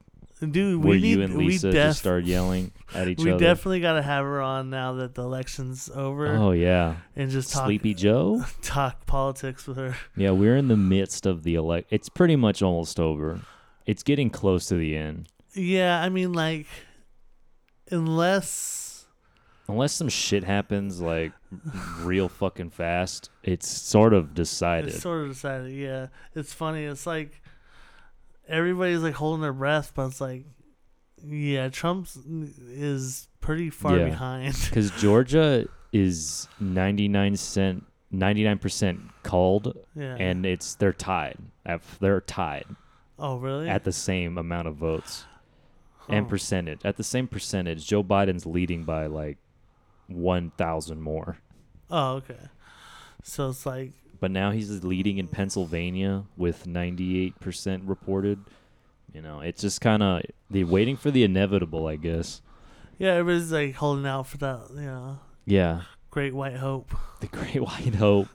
Dude, 0.47 0.81
we 0.83 0.89
where 0.89 0.99
need 0.99 1.09
you 1.09 1.21
and 1.21 1.37
Lisa 1.37 1.67
we 1.67 1.73
def- 1.73 1.89
just 1.89 1.99
started 1.99 2.27
yelling 2.27 2.71
at 2.93 3.07
each 3.07 3.17
we 3.23 3.31
other. 3.31 3.35
We 3.35 3.39
definitely 3.39 3.79
got 3.79 3.93
to 3.93 4.01
have 4.01 4.25
her 4.25 4.41
on 4.41 4.69
now 4.69 4.93
that 4.93 5.15
the 5.15 5.21
election's 5.21 5.89
over 5.93 6.27
oh 6.27 6.51
yeah, 6.51 6.95
and 7.15 7.29
just 7.29 7.51
talk 7.51 7.65
Sleepy 7.65 7.93
Joe. 7.93 8.43
talk 8.61 9.05
politics 9.05 9.67
with 9.67 9.77
her. 9.77 9.95
Yeah, 10.15 10.31
we're 10.31 10.57
in 10.57 10.67
the 10.67 10.77
midst 10.77 11.25
of 11.25 11.43
the 11.43 11.55
elect. 11.55 11.87
It's 11.91 12.09
pretty 12.09 12.35
much 12.35 12.61
almost 12.61 12.99
over. 12.99 13.41
It's 13.85 14.03
getting 14.03 14.29
close 14.29 14.67
to 14.67 14.75
the 14.75 14.95
end. 14.95 15.29
Yeah, 15.53 16.01
I 16.01 16.09
mean 16.09 16.33
like 16.33 16.67
unless 17.89 18.91
Unless 19.67 19.93
some 19.93 20.09
shit 20.09 20.43
happens 20.43 20.99
like 20.99 21.31
real 21.99 22.27
fucking 22.27 22.71
fast, 22.71 23.29
it's 23.41 23.67
sort 23.69 24.13
of 24.13 24.33
decided. 24.33 24.89
it's 24.89 25.01
sort 25.01 25.21
of 25.23 25.29
decided. 25.29 25.71
Yeah, 25.71 26.07
it's 26.35 26.51
funny. 26.51 26.83
It's 26.83 27.07
like 27.07 27.40
everybody's 28.51 29.01
like 29.01 29.13
holding 29.15 29.41
their 29.41 29.53
breath, 29.53 29.93
but 29.95 30.07
it's 30.07 30.21
like 30.21 30.45
yeah, 31.23 31.69
Trump's 31.69 32.15
is 32.17 33.27
pretty 33.41 33.69
far 33.69 33.97
Yeah. 33.97 34.05
behind. 34.05 34.55
Because 34.69 34.91
Georgia 34.99 35.67
is 35.93 36.47
99 36.59 37.35
cent, 37.37 37.83
99% 38.13 39.09
called, 39.23 39.77
yeah. 39.95 40.15
and 40.19 40.45
it's 40.45 40.75
they're 40.75 40.93
tied. 40.93 41.37
At- 41.65 41.81
They're 41.99 42.21
tied 42.21 42.65
oh 43.19 43.37
really? 43.37 43.69
at 43.69 43.83
the 43.83 43.91
same 43.91 44.37
amount 44.39 44.67
of 44.67 44.75
votes 44.75 45.25
and 46.09 46.25
Huh. 46.25 46.29
percentage. 46.31 46.79
At 46.83 46.97
the 46.97 47.03
same 47.03 47.27
percentage, 47.27 47.85
Joe 47.85 48.03
Biden's 48.03 48.45
leading 48.47 48.83
by 48.83 49.05
like 49.05 49.37
1,000 50.07 51.01
more. 51.01 51.37
Oh 51.89 52.13
okay. 52.15 52.49
So 53.23 53.49
it's 53.49 53.65
like 53.65 53.91
But 54.21 54.31
now 54.31 54.51
he's 54.51 54.83
leading 54.85 55.17
in 55.17 55.27
Pennsylvania 55.27 56.23
with 56.37 56.65
98% 56.65 57.81
reported. 57.85 58.39
You 59.13 59.21
know, 59.21 59.41
it's 59.41 59.61
just 59.61 59.81
kind 59.81 60.01
of 60.01 60.21
they're 60.49 60.65
waiting 60.65 60.95
for 60.95 61.11
the 61.11 61.23
inevitable, 61.25 61.87
I 61.87 61.97
guess. 61.97 62.41
yeah, 62.97 63.15
everybody's 63.15 63.51
like 63.51 63.75
holding 63.75 64.05
out 64.05 64.27
for 64.27 64.37
that. 64.37 64.67
You 64.73 64.81
know, 64.81 65.19
Yeah, 65.45 65.81
great 66.11 66.33
white 66.33 66.55
hope. 66.55 66.93
the 67.19 67.27
Great 67.27 67.61
White 67.61 67.95
Hope. 67.95 68.29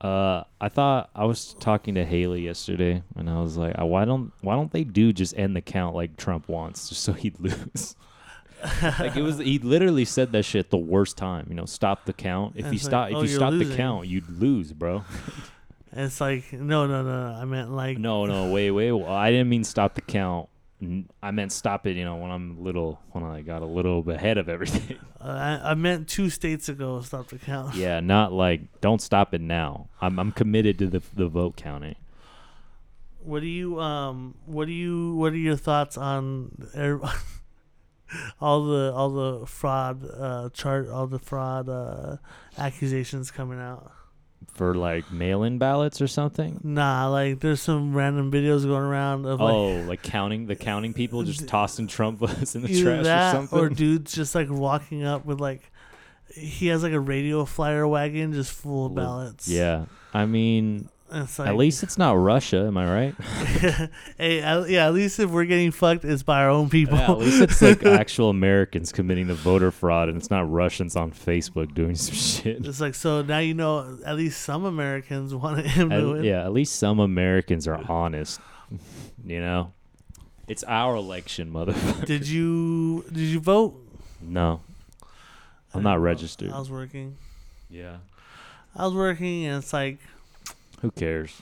Uh, 0.00 0.42
I 0.60 0.68
thought 0.68 1.10
I 1.14 1.24
was 1.24 1.54
talking 1.54 1.94
to 1.94 2.04
Haley 2.04 2.42
yesterday, 2.42 3.02
and 3.16 3.30
I 3.30 3.40
was 3.40 3.56
like, 3.56 3.74
"Uh, 3.80 3.86
"Why 3.86 4.04
don't 4.04 4.32
why 4.40 4.54
don't 4.56 4.72
they 4.72 4.82
do 4.84 5.12
just 5.12 5.36
end 5.38 5.54
the 5.56 5.60
count 5.62 5.94
like 5.94 6.16
Trump 6.16 6.48
wants, 6.48 6.88
just 6.88 7.02
so 7.02 7.12
he'd 7.12 7.38
lose?" 7.40 7.94
Like 8.98 9.16
it 9.16 9.22
was, 9.22 9.38
he 9.38 9.58
literally 9.58 10.04
said 10.04 10.32
that 10.32 10.44
shit 10.44 10.70
the 10.70 10.76
worst 10.76 11.16
time. 11.16 11.46
You 11.48 11.54
know, 11.54 11.64
stop 11.64 12.04
the 12.04 12.12
count. 12.12 12.54
If 12.56 12.66
you 12.66 12.72
it's 12.72 12.84
like, 12.84 12.90
stop, 12.90 13.08
"Oh, 13.12 13.22
if 13.22 13.30
you 13.30 13.36
stop 13.36 13.54
the 13.54 13.76
count, 13.76 14.06
you'd 14.06 14.28
lose, 14.28 14.72
bro. 14.72 15.04
It's 15.94 16.20
like 16.20 16.52
no, 16.52 16.86
no, 16.86 17.02
no. 17.02 17.38
I 17.38 17.44
meant 17.44 17.70
like 17.70 17.98
No, 17.98 18.24
no, 18.24 18.50
wait, 18.50 18.70
wait. 18.70 18.92
Well, 18.92 19.12
I 19.12 19.30
didn't 19.30 19.48
mean 19.48 19.64
stop 19.64 19.94
the 19.94 20.00
count. 20.00 20.48
I 21.22 21.30
meant 21.30 21.52
stop 21.52 21.86
it. 21.86 21.96
You 21.96 22.04
know, 22.04 22.16
when 22.16 22.30
I'm 22.30 22.62
little, 22.64 22.98
when 23.10 23.24
I 23.24 23.42
got 23.42 23.62
a 23.62 23.66
little 23.66 24.08
ahead 24.10 24.38
of 24.38 24.48
everything. 24.48 24.98
Uh, 25.22 25.58
I, 25.62 25.70
I 25.70 25.74
meant 25.74 26.08
two 26.08 26.28
states 26.30 26.68
ago. 26.68 27.00
Stop 27.00 27.28
the 27.28 27.38
count. 27.38 27.74
yeah, 27.76 28.00
not 28.00 28.32
like 28.32 28.80
don't 28.80 29.00
stop 29.00 29.32
it 29.34 29.40
now. 29.40 29.88
I'm 30.00 30.18
I'm 30.18 30.32
committed 30.32 30.80
to 30.80 30.88
the 30.88 31.00
the 31.14 31.28
vote 31.28 31.56
counting. 31.56 31.94
What 33.22 33.38
do 33.38 33.46
you 33.46 33.78
um? 33.78 34.34
What 34.46 34.66
do 34.66 34.72
you? 34.72 35.14
What 35.14 35.32
are 35.32 35.36
your 35.36 35.54
thoughts 35.54 35.96
on 35.96 36.50
all 38.40 38.64
the 38.64 38.92
all 38.94 39.10
the 39.10 39.46
fraud 39.46 40.04
uh 40.18 40.48
chart 40.50 40.88
all 40.88 41.06
the 41.06 41.18
fraud 41.18 41.68
uh 41.68 42.16
accusations 42.58 43.30
coming 43.30 43.60
out? 43.60 43.92
for 44.54 44.74
like 44.74 45.10
mail-in 45.10 45.58
ballots 45.58 46.00
or 46.02 46.06
something. 46.06 46.60
Nah, 46.62 47.08
like 47.08 47.40
there's 47.40 47.62
some 47.62 47.94
random 47.94 48.30
videos 48.30 48.64
going 48.64 48.82
around 48.82 49.24
of 49.24 49.40
like 49.40 49.54
oh, 49.54 49.76
like 49.82 50.02
counting 50.02 50.46
the 50.46 50.56
counting 50.56 50.92
people 50.92 51.22
just 51.24 51.48
tossing 51.48 51.86
Trump 51.86 52.18
votes 52.18 52.54
in 52.54 52.62
the 52.62 52.68
trash 52.68 53.04
that 53.04 53.34
or 53.34 53.38
something. 53.38 53.58
or 53.58 53.68
dudes 53.68 54.12
just 54.12 54.34
like 54.34 54.50
walking 54.50 55.04
up 55.04 55.24
with 55.24 55.40
like 55.40 55.70
he 56.34 56.68
has 56.68 56.82
like 56.82 56.92
a 56.92 57.00
radio 57.00 57.44
flyer 57.44 57.86
wagon 57.86 58.32
just 58.32 58.52
full 58.52 58.86
of 58.86 58.94
ballots. 58.94 59.48
yeah, 59.48 59.86
I 60.12 60.26
mean, 60.26 60.88
it's 61.14 61.38
like, 61.38 61.48
at 61.48 61.56
least 61.56 61.82
it's 61.82 61.98
not 61.98 62.12
Russia. 62.12 62.64
Am 62.66 62.76
I 62.76 62.92
right? 62.92 63.14
hey, 64.18 64.40
at, 64.40 64.68
yeah, 64.68 64.86
at 64.86 64.94
least 64.94 65.18
if 65.18 65.30
we're 65.30 65.44
getting 65.44 65.70
fucked, 65.70 66.04
it's 66.04 66.22
by 66.22 66.42
our 66.42 66.48
own 66.50 66.70
people. 66.70 66.96
Yeah, 66.96 67.10
at 67.10 67.18
least 67.18 67.42
it's 67.42 67.60
like 67.60 67.84
actual 67.86 68.30
Americans 68.30 68.92
committing 68.92 69.26
the 69.26 69.34
voter 69.34 69.70
fraud, 69.70 70.08
and 70.08 70.16
it's 70.16 70.30
not 70.30 70.50
Russians 70.50 70.96
on 70.96 71.12
Facebook 71.12 71.74
doing 71.74 71.94
some 71.94 72.14
shit. 72.14 72.64
It's 72.66 72.80
like 72.80 72.94
so 72.94 73.22
now 73.22 73.38
you 73.40 73.54
know 73.54 73.98
at 74.06 74.16
least 74.16 74.42
some 74.42 74.64
Americans 74.64 75.34
wanted 75.34 75.66
him 75.66 75.90
to 75.90 76.12
win. 76.12 76.24
yeah, 76.24 76.44
at 76.44 76.52
least 76.52 76.76
some 76.76 76.98
Americans 76.98 77.68
are 77.68 77.80
honest. 77.90 78.40
You 79.24 79.40
know, 79.40 79.72
it's 80.48 80.64
our 80.64 80.96
election, 80.96 81.52
motherfucker. 81.52 82.06
Did 82.06 82.26
you 82.26 83.04
did 83.12 83.18
you 83.18 83.40
vote? 83.40 83.74
No, 84.20 84.60
I'm 85.74 85.82
not 85.82 86.00
registered. 86.00 86.52
I 86.52 86.58
was 86.58 86.70
working. 86.70 87.16
Yeah, 87.68 87.96
I 88.74 88.86
was 88.86 88.94
working, 88.94 89.44
and 89.46 89.62
it's 89.62 89.72
like, 89.72 89.98
who 90.82 90.90
cares? 90.90 91.40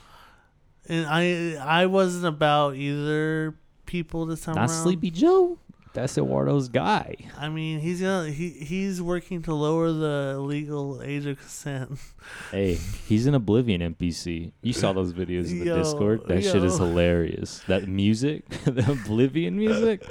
and 0.88 1.07
I 1.07 1.55
I 1.55 1.87
wasn't 1.87 2.26
about 2.26 2.76
either 2.76 3.55
people 3.87 4.26
this 4.26 4.42
time 4.42 4.57
Not 4.57 4.68
around. 4.70 4.83
Sleepy 4.83 5.11
Joe. 5.11 5.59
That's 5.92 6.16
Eduardo's 6.16 6.68
guy. 6.68 7.16
I 7.37 7.48
mean, 7.48 7.81
he's 7.81 8.00
gonna 8.00 8.31
he 8.31 8.50
he's 8.50 9.03
working 9.03 9.42
to 9.42 9.55
lower 9.55 9.90
the 9.90 10.38
legal 10.38 11.03
age 11.03 11.26
of 11.26 11.38
consent. 11.38 11.98
Hey, 12.50 12.74
he's 13.07 13.26
an 13.26 13.35
Oblivion 13.35 13.81
NPC. 13.94 14.53
You 14.62 14.72
saw 14.72 14.92
those 14.92 15.12
videos 15.12 15.50
in 15.50 15.61
the 15.61 15.66
Yo, 15.66 15.79
Discord. 15.79 16.22
That 16.26 16.42
shit 16.42 16.62
is 16.62 16.79
hilarious. 16.79 17.61
That 17.66 17.88
music, 17.88 18.48
the 18.64 18.90
Oblivion 18.90 19.57
music. 19.57 20.05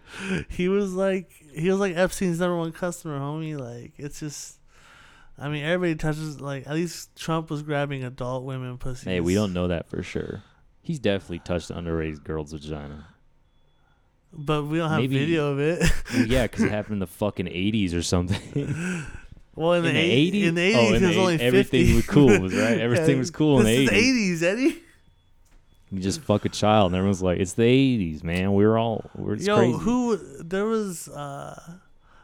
he 0.48 0.68
was 0.68 0.92
like 0.94 1.30
he 1.54 1.70
was 1.70 1.80
like 1.80 1.96
Epstein's 1.96 2.40
number 2.40 2.56
one 2.56 2.72
customer, 2.72 3.18
homie. 3.18 3.58
Like 3.58 3.92
it's 3.98 4.20
just. 4.20 4.58
I 5.38 5.48
mean, 5.48 5.64
everybody 5.64 5.96
touches 5.96 6.40
like 6.40 6.66
at 6.66 6.74
least 6.74 7.14
Trump 7.16 7.50
was 7.50 7.62
grabbing 7.62 8.04
adult 8.04 8.44
women 8.44 8.78
pussies. 8.78 9.04
Hey, 9.04 9.20
we 9.20 9.34
don't 9.34 9.52
know 9.52 9.68
that 9.68 9.88
for 9.88 10.02
sure. 10.02 10.42
He's 10.80 10.98
definitely 10.98 11.40
touched 11.40 11.70
an 11.70 11.84
underage 11.84 12.22
girl's 12.24 12.52
vagina. 12.52 13.06
but 14.32 14.64
we 14.64 14.78
don't 14.78 14.88
have 14.90 15.00
Maybe- 15.00 15.18
video 15.18 15.52
of 15.52 15.58
it. 15.60 15.82
Well, 16.14 16.26
yeah, 16.26 16.42
because 16.44 16.62
it 16.64 16.70
happened 16.78 16.94
in 16.94 16.98
the 17.00 17.06
fucking 17.06 17.46
80s 17.46 17.94
or 17.94 18.02
something. 18.02 19.04
well, 19.54 19.72
in, 19.74 19.84
In 19.84 19.94
the, 19.94 20.30
80s? 20.32 20.42
in 20.48 20.54
the 20.54 20.74
Oh, 20.74 20.78
eighties, 20.80 20.96
in 20.96 21.04
it 21.04 21.08
was 21.08 21.16
only 21.18 21.34
eight- 21.34 21.40
everything 21.40 21.94
was 21.96 22.06
cool, 22.06 22.40
was 22.40 22.54
right? 22.54 22.78
Everything 22.80 23.18
was 23.18 23.30
cool 23.30 23.58
in 23.60 23.66
the 23.66 23.86
80s. 23.88 23.92
eighties, 23.92 24.42
Eddie. 24.42 24.82
You 25.92 26.00
just 26.00 26.20
fuck 26.22 26.44
a 26.44 26.48
child, 26.48 26.90
and 26.92 26.96
everyone's 26.96 27.22
like, 27.22 27.38
"It's 27.38 27.52
the 27.52 27.62
'80s, 27.62 28.24
man. 28.24 28.52
We're 28.54 28.76
all 28.76 29.08
we're 29.14 29.34
it's 29.34 29.46
Yo, 29.46 29.56
crazy." 29.56 29.78
who 29.78 30.16
there 30.42 30.64
was 30.64 31.08
uh 31.08 31.60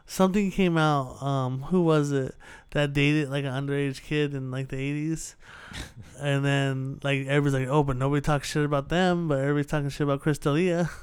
something 0.05 0.51
came 0.51 0.77
out. 0.77 1.21
Um, 1.21 1.63
who 1.63 1.81
was 1.83 2.11
it 2.11 2.35
that 2.71 2.93
dated 2.93 3.29
like 3.29 3.45
an 3.45 3.51
underage 3.51 4.01
kid 4.03 4.33
in 4.33 4.51
like 4.51 4.69
the 4.69 4.77
eighties? 4.77 5.35
and 6.19 6.45
then 6.45 6.99
like 7.03 7.25
everybody's 7.27 7.53
like, 7.53 7.67
oh, 7.67 7.83
but 7.83 7.95
nobody 7.97 8.21
talks 8.21 8.49
shit 8.49 8.65
about 8.65 8.89
them, 8.89 9.27
but 9.27 9.39
everybody's 9.39 9.67
talking 9.67 9.89
shit 9.89 10.01
about 10.01 10.21
Chris 10.21 10.37
D'Elia. 10.37 10.89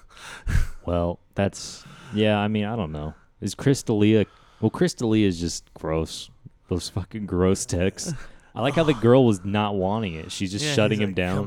Well, 0.87 1.19
that's 1.35 1.85
yeah. 2.15 2.39
I 2.39 2.49
mean, 2.49 2.65
I 2.65 2.75
don't 2.75 2.91
know. 2.91 3.15
Is 3.41 3.55
Chris 3.55 3.83
D'Elia? 3.83 4.27
Well, 4.61 4.71
Chris 4.71 4.93
D'Elia 4.95 5.27
is 5.29 5.39
just 5.39 5.73
gross. 5.75 6.31
Those 6.69 6.89
fucking 6.89 7.27
gross 7.27 7.65
texts. 7.67 8.13
I 8.55 8.63
like 8.63 8.75
how 8.75 8.83
the 8.85 8.95
girl 9.01 9.25
was 9.25 9.45
not 9.45 9.77
wanting 9.77 10.15
it. 10.15 10.33
She's 10.33 10.51
just 10.51 10.65
Yeah, 10.65 10.75
shutting 10.75 11.01
him 11.01 11.11
like, 11.11 11.17
down. 11.17 11.47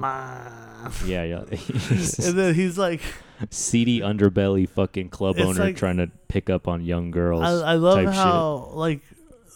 Yeah, 1.06 1.24
yeah. 1.24 1.40
and 1.50 2.38
then 2.38 2.54
he's 2.56 2.78
like, 2.78 3.02
Seedy 3.50 4.00
underbelly 4.00 4.68
fucking 4.70 5.10
club 5.10 5.38
It's 5.38 5.46
owner 5.46 5.66
like- 5.66 5.76
trying 5.78 5.98
to 5.98 6.08
pick 6.28 6.50
up 6.50 6.68
on 6.68 6.84
young 6.86 7.12
girls. 7.12 7.44
I, 7.44 7.72
I 7.72 7.74
love 7.76 7.96
type 7.98 8.08
shit. 8.08 8.16
how 8.16 8.70
like 8.74 9.02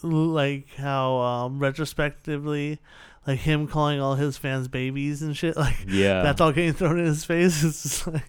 like 0.02 0.68
how 0.76 1.16
um, 1.18 1.58
retrospectively, 1.58 2.78
like 3.26 3.40
him 3.40 3.66
calling 3.66 4.00
all 4.00 4.14
his 4.14 4.36
fans 4.38 4.68
babies 4.68 5.22
and 5.22 5.36
shit, 5.36 5.56
like 5.64 5.76
Yeah. 5.88 6.22
that's 6.22 6.40
all 6.40 6.52
getting 6.52 6.72
thrown 6.74 6.98
in 6.98 7.06
his 7.06 7.24
face. 7.24 7.64
It's 7.64 7.82
just 7.82 8.06
like, 8.06 8.22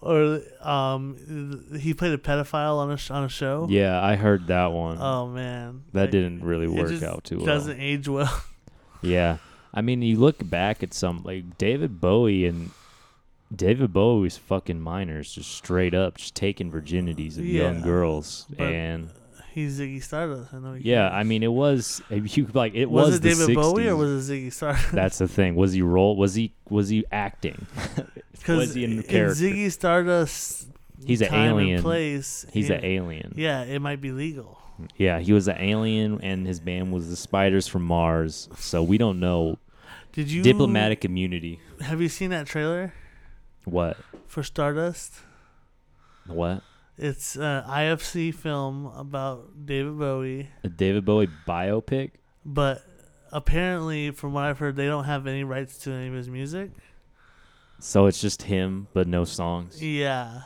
or 0.00 0.40
um, 0.62 1.66
he 1.78 1.94
played 1.94 2.12
a 2.12 2.18
pedophile 2.18 2.78
on 2.78 2.90
a 2.90 2.96
sh- 2.96 3.10
on 3.10 3.24
a 3.24 3.28
show. 3.28 3.66
yeah, 3.70 4.02
I 4.02 4.16
heard 4.16 4.46
that 4.48 4.72
one. 4.72 4.98
Oh 5.00 5.26
man, 5.28 5.84
that 5.92 6.02
Like, 6.02 6.10
didn't 6.10 6.42
really 6.44 6.66
it 6.66 6.70
work 6.70 6.88
just 6.88 7.02
out 7.02 7.24
too 7.24 7.38
well. 7.38 7.46
Doesn't 7.46 7.78
age 7.80 8.08
well. 8.08 8.42
Yeah. 9.02 9.38
I 9.72 9.80
mean, 9.80 10.02
you 10.02 10.18
look 10.18 10.48
back 10.48 10.82
at 10.82 10.92
some 10.94 11.22
like 11.22 11.58
David 11.58 12.00
Bowie 12.00 12.46
and 12.46 12.70
David 13.54 13.92
Bowie's 13.92 14.36
fucking 14.36 14.80
minors 14.80 15.32
just 15.32 15.50
straight 15.50 15.94
up 15.94 16.16
just 16.16 16.34
taking 16.34 16.70
virginities 16.70 17.38
of 17.38 17.44
young 17.44 17.76
Yeah, 17.76 17.84
girls 17.84 18.46
but 18.50 18.72
and 18.72 19.10
He's 19.52 19.80
Ziggy 19.80 20.00
Stardust. 20.00 20.54
I 20.54 20.58
know. 20.58 20.74
He 20.74 20.90
yeah, 20.90 21.08
can. 21.08 21.18
I 21.18 21.22
mean 21.24 21.42
it 21.42 21.52
was 21.52 22.00
you 22.10 22.48
like 22.54 22.74
it 22.74 22.86
was, 22.86 23.06
was, 23.06 23.16
it 23.16 23.22
David 23.22 23.54
Bowie 23.56 23.88
or 23.88 23.96
was 23.96 24.30
it 24.30 24.32
Ziggy 24.32 24.52
Stardust? 24.52 24.92
That's 24.92 25.18
the 25.18 25.28
thing. 25.28 25.56
Was 25.56 25.72
he 25.72 25.82
role 25.82 26.16
was 26.16 26.34
he 26.34 26.52
was 26.68 26.88
he 26.88 27.04
acting? 27.10 27.66
was 28.48 28.74
he 28.74 28.84
in 28.84 28.96
the 28.96 29.02
character? 29.02 29.44
Ziggy 29.44 29.70
Stardust, 29.72 30.68
He's 31.04 31.22
an 31.22 31.34
alien. 31.34 31.82
Place. 31.82 32.46
He's 32.52 32.70
an 32.70 32.84
alien. 32.84 33.34
Yeah, 33.36 33.62
it 33.62 33.80
might 33.80 34.00
be 34.00 34.12
legal. 34.12 34.59
Yeah, 34.96 35.18
he 35.20 35.32
was 35.32 35.48
an 35.48 35.56
alien 35.58 36.20
and 36.22 36.46
his 36.46 36.60
band 36.60 36.92
was 36.92 37.08
the 37.10 37.16
Spiders 37.16 37.66
from 37.66 37.82
Mars. 37.82 38.48
So 38.56 38.82
we 38.82 38.98
don't 38.98 39.20
know 39.20 39.58
Did 40.12 40.30
you 40.30 40.42
diplomatic 40.42 41.04
immunity. 41.04 41.60
Have 41.80 42.00
you 42.00 42.08
seen 42.08 42.30
that 42.30 42.46
trailer 42.46 42.92
What? 43.64 43.96
for 44.26 44.42
Stardust? 44.42 45.14
What? 46.26 46.62
It's 46.98 47.34
an 47.36 47.64
IFC 47.64 48.34
film 48.34 48.86
about 48.86 49.66
David 49.66 49.98
Bowie, 49.98 50.50
A 50.62 50.68
David 50.68 51.04
Bowie 51.04 51.28
biopic? 51.46 52.10
but 52.44 52.82
apparently, 53.32 54.10
from 54.10 54.32
what 54.34 54.44
I've 54.44 54.58
heard, 54.58 54.76
they 54.76 54.86
don't 54.86 55.04
have 55.04 55.26
any 55.26 55.42
rights 55.44 55.78
to 55.78 55.92
any 55.92 56.08
of 56.08 56.14
his 56.14 56.28
music. 56.28 56.70
So 57.78 58.06
it's 58.06 58.20
just 58.20 58.42
him 58.42 58.88
but 58.92 59.06
no 59.08 59.24
songs. 59.24 59.82
Yeah. 59.82 60.42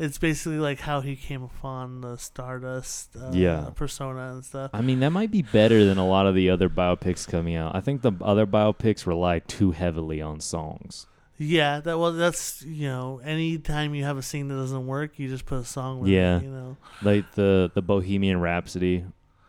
It's 0.00 0.16
basically 0.18 0.56
like 0.58 0.80
how 0.80 1.02
he 1.02 1.14
came 1.14 1.42
upon 1.42 2.00
the 2.00 2.16
Stardust 2.16 3.14
uh, 3.16 3.30
Yeah. 3.34 3.68
persona 3.74 4.32
and 4.32 4.44
stuff. 4.44 4.70
I 4.72 4.80
mean, 4.80 5.00
that 5.00 5.10
might 5.10 5.30
be 5.30 5.42
better 5.42 5.84
than 5.84 5.98
a 5.98 6.06
lot 6.08 6.26
of 6.26 6.34
the 6.34 6.48
other 6.48 6.68
biopics 6.70 7.28
coming 7.28 7.54
out. 7.54 7.76
I 7.76 7.80
think 7.80 8.00
the 8.00 8.12
other 8.22 8.46
biopics 8.46 9.06
rely 9.06 9.40
too 9.40 9.72
heavily 9.72 10.22
on 10.22 10.40
songs. 10.40 11.06
Yeah, 11.36 11.80
that 11.80 11.98
well, 11.98 12.12
that's 12.12 12.62
you 12.62 12.88
know, 12.88 13.20
anytime 13.24 13.94
you 13.94 14.04
have 14.04 14.16
a 14.18 14.22
scene 14.22 14.48
that 14.48 14.54
doesn't 14.56 14.86
work, 14.86 15.18
you 15.18 15.28
just 15.28 15.44
put 15.46 15.58
a 15.58 15.64
song 15.64 16.00
with 16.00 16.10
Yeah. 16.10 16.38
it. 16.38 16.44
You 16.44 16.50
know, 16.50 16.76
Like 17.02 17.32
the 17.32 17.70
the 17.74 17.82
Bohemian 17.82 18.40
Rhapsody 18.40 19.04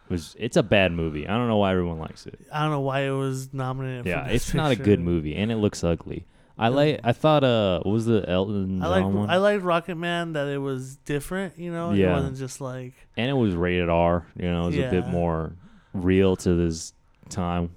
was 0.10 0.36
it's 0.40 0.58
a 0.58 0.64
bad 0.64 0.92
movie. 0.92 1.28
I 1.28 1.38
don't 1.38 1.48
know 1.48 1.58
why 1.58 1.72
everyone 1.72 2.00
likes 2.00 2.26
it. 2.26 2.40
I 2.52 2.62
don't 2.64 2.72
know 2.72 2.82
why 2.82 3.02
it 3.02 3.12
was 3.12 3.54
nominated. 3.54 4.06
Yeah, 4.06 4.28
it's 4.28 4.54
not 4.54 4.72
a 4.72 4.76
good 4.76 5.00
movie 5.00 5.36
and 5.36 5.52
it 5.52 5.58
looks 5.58 5.84
ugly. 5.84 6.26
I 6.58 6.68
like 6.68 7.00
I 7.04 7.12
thought 7.14 7.44
uh 7.44 7.80
what 7.84 7.92
was 7.92 8.06
the 8.06 8.24
Elton 8.28 8.82
I 8.82 8.86
John 8.86 8.92
like 9.06 9.16
one? 9.16 9.30
I 9.30 9.38
liked 9.38 9.64
Rocket 9.64 9.96
Man 9.96 10.34
that 10.34 10.48
it 10.48 10.60
was 10.60 10.98
different. 10.98 11.58
You 11.58 11.72
know, 11.72 11.92
it 11.92 11.98
Yeah. 11.98 12.14
wasn't 12.14 12.38
just 12.38 12.62
like 12.62 12.94
and 13.18 13.30
it 13.30 13.34
was 13.34 13.56
rated 13.56 13.90
R, 13.90 14.26
you 14.36 14.50
know, 14.52 14.64
it 14.64 14.68
was 14.68 14.76
a 14.78 14.90
bit 14.90 15.06
Yeah. 15.06 15.12
more 15.12 15.54
real 15.94 16.36
to 16.38 16.56
this 16.56 16.94
time. 17.30 17.72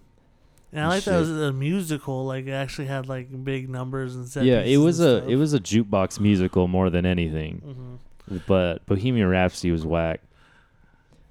And 0.72 0.82
I 0.84 0.88
like 0.88 1.04
that 1.04 1.14
it 1.14 1.20
was 1.20 1.30
a 1.30 1.52
musical. 1.52 2.24
Like 2.26 2.46
it 2.46 2.50
actually 2.52 2.86
had 2.88 3.08
like 3.08 3.44
big 3.44 3.68
numbers 3.70 4.16
and 4.16 4.26
set 4.28 4.44
yeah, 4.44 4.60
it 4.60 4.78
was 4.78 4.98
a 5.00 5.18
stuff. 5.18 5.30
it 5.30 5.36
was 5.36 5.54
a 5.54 5.60
jukebox 5.60 6.18
musical 6.20 6.66
more 6.68 6.90
than 6.90 7.06
anything. 7.06 7.98
Mhm. 8.30 8.42
But 8.46 8.84
Bohemian 8.86 9.28
Rhapsody 9.28 9.70
was 9.70 9.86
whack. 9.86 10.20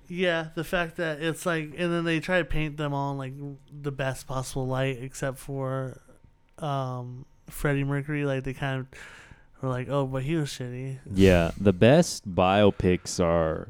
Yeah, 0.07 0.47
the 0.53 0.63
fact 0.63 0.97
that 0.97 1.21
it's 1.21 1.45
like, 1.45 1.73
and 1.77 1.91
then 1.91 2.03
they 2.03 2.19
try 2.19 2.37
to 2.39 2.45
paint 2.45 2.77
them 2.77 2.93
all 2.93 3.11
in 3.13 3.17
like 3.17 3.33
the 3.81 3.91
best 3.91 4.27
possible 4.27 4.67
light, 4.67 4.99
except 5.01 5.37
for 5.39 6.01
um 6.59 7.25
Freddie 7.49 7.83
Mercury. 7.83 8.25
Like 8.25 8.43
they 8.43 8.53
kind 8.53 8.79
of 8.81 8.87
were 9.61 9.69
like, 9.69 9.89
oh, 9.89 10.05
but 10.05 10.23
he 10.23 10.35
was 10.35 10.49
shitty. 10.49 10.99
Yeah, 11.13 11.51
the 11.59 11.73
best 11.73 12.33
biopics 12.33 13.23
are 13.23 13.69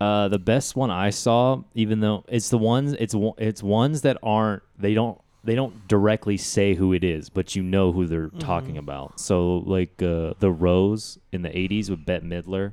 uh 0.00 0.28
the 0.28 0.38
best 0.38 0.76
one 0.76 0.90
I 0.90 1.08
saw 1.08 1.62
even 1.74 2.00
though 2.00 2.22
it's 2.28 2.50
the 2.50 2.58
ones 2.58 2.92
it's 2.98 3.14
it's 3.38 3.62
ones 3.62 4.02
that 4.02 4.18
aren't 4.22 4.62
they 4.78 4.92
don't 4.92 5.18
they 5.42 5.54
don't 5.54 5.88
directly 5.88 6.36
say 6.36 6.74
who 6.74 6.92
it 6.92 7.02
is, 7.04 7.30
but 7.30 7.54
you 7.56 7.62
know 7.62 7.92
who 7.92 8.06
they're 8.06 8.28
talking 8.40 8.74
Mhm. 8.74 8.80
about. 8.80 9.18
So 9.20 9.58
like 9.58 10.02
uh 10.02 10.34
The 10.38 10.50
Rose 10.50 11.18
in 11.32 11.40
the 11.42 11.48
80s 11.50 11.88
with 11.88 12.04
Bette 12.04 12.26
Midler 12.26 12.72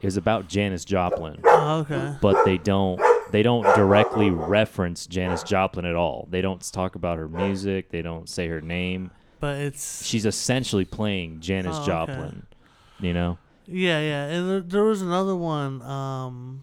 is 0.00 0.16
about 0.16 0.48
Janis 0.48 0.84
Joplin, 0.86 1.40
Oh, 1.44 1.80
okay. 1.80 2.16
but 2.22 2.44
they 2.44 2.56
don't 2.58 2.98
they 3.32 3.42
don't 3.42 3.64
directly 3.74 4.30
reference 4.30 5.06
Janis 5.06 5.42
Joplin 5.42 5.84
at 5.84 5.96
all. 5.96 6.28
They 6.30 6.40
don't 6.40 6.60
talk 6.72 6.94
about 6.94 7.18
her 7.18 7.28
music, 7.28 7.90
they 7.90 8.02
don't 8.02 8.28
say 8.28 8.46
her 8.48 8.60
name. 8.60 9.10
But 9.40 9.56
it's 9.58 10.06
She's 10.06 10.24
essentially 10.24 10.84
playing 10.84 11.40
Janis 11.40 11.76
Oh, 11.76 11.80
okay. 11.80 11.86
Joplin, 11.86 12.46
you 13.00 13.12
know? 13.12 13.38
yeah, 13.66 14.00
yeah. 14.00 14.24
And 14.26 14.48
there, 14.50 14.60
there 14.60 14.84
was 14.84 15.02
another 15.02 15.34
one. 15.34 15.82
Um, 15.82 16.62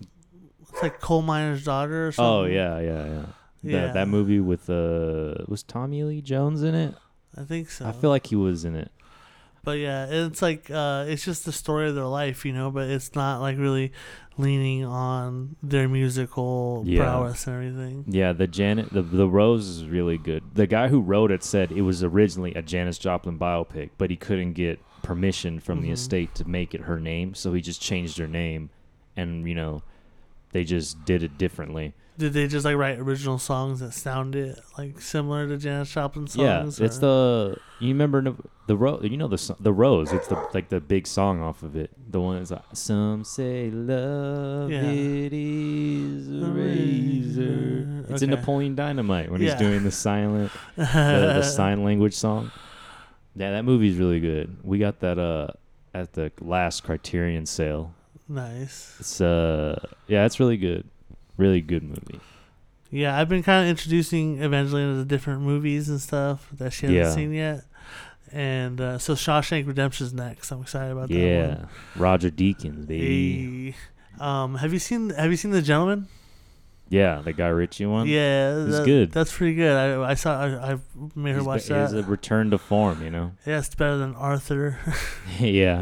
it's 0.62 0.82
like 0.82 1.02
Coal 1.02 1.22
Miner's 1.22 1.66
Daughter. 1.66 2.08
Or 2.08 2.12
something. 2.14 2.32
Oh 2.32 2.46
yeah, 2.46 2.80
yeah, 2.80 3.06
yeah. 3.06 3.26
Yeah. 3.62 3.82
That 3.88 3.94
that 3.96 4.08
movie 4.08 4.40
with 4.40 4.70
uh 4.70 5.44
was 5.48 5.64
Tommy 5.64 6.04
Lee 6.04 6.22
Jones 6.22 6.64
in 6.64 6.74
it? 6.76 6.96
I 7.36 7.44
think 7.44 7.70
so. 7.70 7.86
I 7.86 7.92
feel 7.92 8.10
like 8.10 8.28
he 8.28 8.36
was 8.36 8.64
in 8.64 8.76
it. 8.76 8.92
But 9.64 9.80
yeah, 9.80 10.08
it's 10.10 10.42
like 10.42 10.72
uh, 10.72 11.06
it's 11.08 11.26
just 11.26 11.44
the 11.46 11.52
story 11.52 11.90
of 11.90 11.96
their 11.96 12.06
life, 12.06 12.46
you 12.46 12.54
know. 12.54 12.72
But 12.72 12.90
it's 12.90 13.14
not 13.16 13.42
like 13.42 13.58
really 13.58 13.92
leaning 14.40 14.86
on 14.86 15.56
their 15.62 15.88
musical 15.90 16.84
Yeah. 16.86 17.02
prowess 17.04 17.46
and 17.46 17.56
everything. 17.58 18.06
Yeah, 18.08 18.32
the 18.32 18.48
Janet 18.48 18.92
the 18.94 19.02
the 19.02 19.28
Rose 19.28 19.68
is 19.68 19.86
really 19.86 20.18
good. 20.18 20.44
The 20.56 20.66
guy 20.66 20.88
who 20.88 21.02
wrote 21.02 21.30
it 21.32 21.44
said 21.44 21.72
it 21.72 21.82
was 21.82 22.04
originally 22.04 22.54
a 22.56 22.62
Janis 22.62 22.98
Joplin 22.98 23.38
biopic, 23.38 23.90
but 23.98 24.10
he 24.10 24.16
couldn't 24.16 24.54
get 24.54 24.80
permission 25.04 25.60
from 25.60 25.82
the 25.82 25.90
Mhm. 25.90 25.94
estate 25.94 26.36
to 26.36 26.48
make 26.48 26.74
it 26.74 26.82
her 26.82 27.00
name, 27.00 27.34
so 27.36 27.54
he 27.54 27.62
just 27.62 27.82
changed 27.82 28.18
her 28.18 28.28
name 28.28 28.70
and 29.16 29.48
you 29.48 29.56
know 29.56 29.84
they 30.54 30.64
just 30.64 31.04
did 31.06 31.22
it 31.22 31.38
differently. 31.38 31.94
Did 32.20 32.34
they 32.34 32.48
just 32.48 32.66
like 32.66 32.76
write 32.76 33.00
original 33.00 33.40
songs 33.40 33.80
that 33.80 33.94
sounded 33.94 34.60
like 34.78 35.00
similar 35.02 35.48
to 35.48 35.58
Janis 35.58 35.90
Joplin 35.92 36.28
songs? 36.28 36.80
yeah, 36.80 36.86
it's 36.86 36.98
the 37.00 37.58
you 37.80 37.88
remember 37.88 38.22
the, 38.22 38.36
the 38.68 38.76
rose. 38.76 39.02
You 39.04 39.16
know 39.18 39.30
the 39.30 39.56
the 39.60 39.72
rose. 39.74 40.12
It's 40.12 40.28
the 40.28 40.36
like 40.54 40.68
the 40.70 40.82
big 40.82 41.08
song 41.08 41.42
off 41.42 41.64
of 41.64 41.76
it. 41.78 41.92
The 42.12 42.20
one 42.20 42.38
that's 42.40 42.52
like 42.52 42.62
some 42.74 43.24
say 43.24 43.72
love 43.72 44.70
Yeah. 44.70 44.82
it 44.84 45.32
is 45.34 46.28
a 46.30 46.46
razor. 46.48 48.06
It's 48.10 48.22
in 48.22 48.30
Napoleon 48.32 48.76
Dynamite 48.76 49.32
when 49.32 49.42
Yeah. 49.42 49.52
he's 49.52 49.60
doing 49.60 49.84
the 49.84 49.92
silent 49.92 50.52
the, 50.76 50.84
the 50.84 51.42
sign 51.58 51.84
language 51.84 52.14
song. 52.16 52.52
Yeah, 53.36 53.52
that 53.52 53.64
movie's 53.64 53.98
really 53.98 54.20
good. 54.20 54.58
We 54.64 54.78
got 54.80 55.00
that 55.00 55.18
uh 55.20 55.48
at 55.94 56.14
the 56.14 56.32
last 56.42 56.84
Criterion 56.84 57.46
sale. 57.46 57.94
nice. 58.28 58.96
It's 59.00 59.22
uh 59.22 59.80
yeah, 60.08 60.26
it's 60.26 60.40
really 60.40 60.58
good. 60.58 60.86
Really 61.40 61.62
good 61.62 61.84
movie. 61.84 62.20
Yeah, 62.92 63.18
I've 63.18 63.30
been 63.30 63.44
kind 63.44 63.64
of 63.64 63.70
introducing 63.70 64.42
Evangeline 64.42 64.98
to 64.98 65.06
different 65.06 65.42
movies 65.42 65.90
and 65.90 66.02
stuff 66.02 66.50
that 66.58 66.74
she 66.74 66.86
hasn't 66.88 66.98
Yeah. 67.06 67.12
seen 67.12 67.34
yet. 67.34 67.62
And 68.32 68.82
uh, 68.82 68.98
so 68.98 69.14
Shawshank 69.14 69.66
Redemption's 69.68 70.14
next. 70.14 70.52
I'm 70.52 70.62
excited 70.62 70.92
about 70.92 71.08
that 71.10 71.16
Yeah. 71.16 71.66
Roger 71.96 72.30
Deakins, 72.30 72.86
baby. 72.86 73.72
Hey. 73.72 73.76
Um, 74.20 74.56
have 74.56 74.74
you 74.74 74.80
seen 74.80 75.12
Have 75.12 75.32
you 75.32 75.38
seen 75.38 75.52
The 75.52 75.62
Gentlemen? 75.62 76.08
Yeah, 76.90 77.22
the 77.24 77.34
Guy 77.34 77.48
Ritchie 77.48 77.86
one. 77.86 78.08
Yeah, 78.08 78.64
It's 78.66 78.78
that- 78.80 78.86
good. 78.86 79.12
That's 79.12 79.32
pretty 79.36 79.56
good. 79.56 79.76
I, 79.76 80.12
I 80.12 80.14
saw. 80.16 80.42
I, 80.42 80.72
I 80.74 80.78
made 81.16 81.32
her 81.32 81.38
He's 81.40 81.46
watch 81.48 81.70
was 81.70 81.92
that. 81.92 81.94
a 82.00 82.04
return 82.04 82.50
to 82.52 82.58
form, 82.58 83.04
you 83.04 83.10
know. 83.12 83.32
yeah, 83.46 83.60
it's 83.60 83.74
better 83.76 83.98
than 83.98 84.16
Arthur. 84.16 84.78
yeah, 85.40 85.82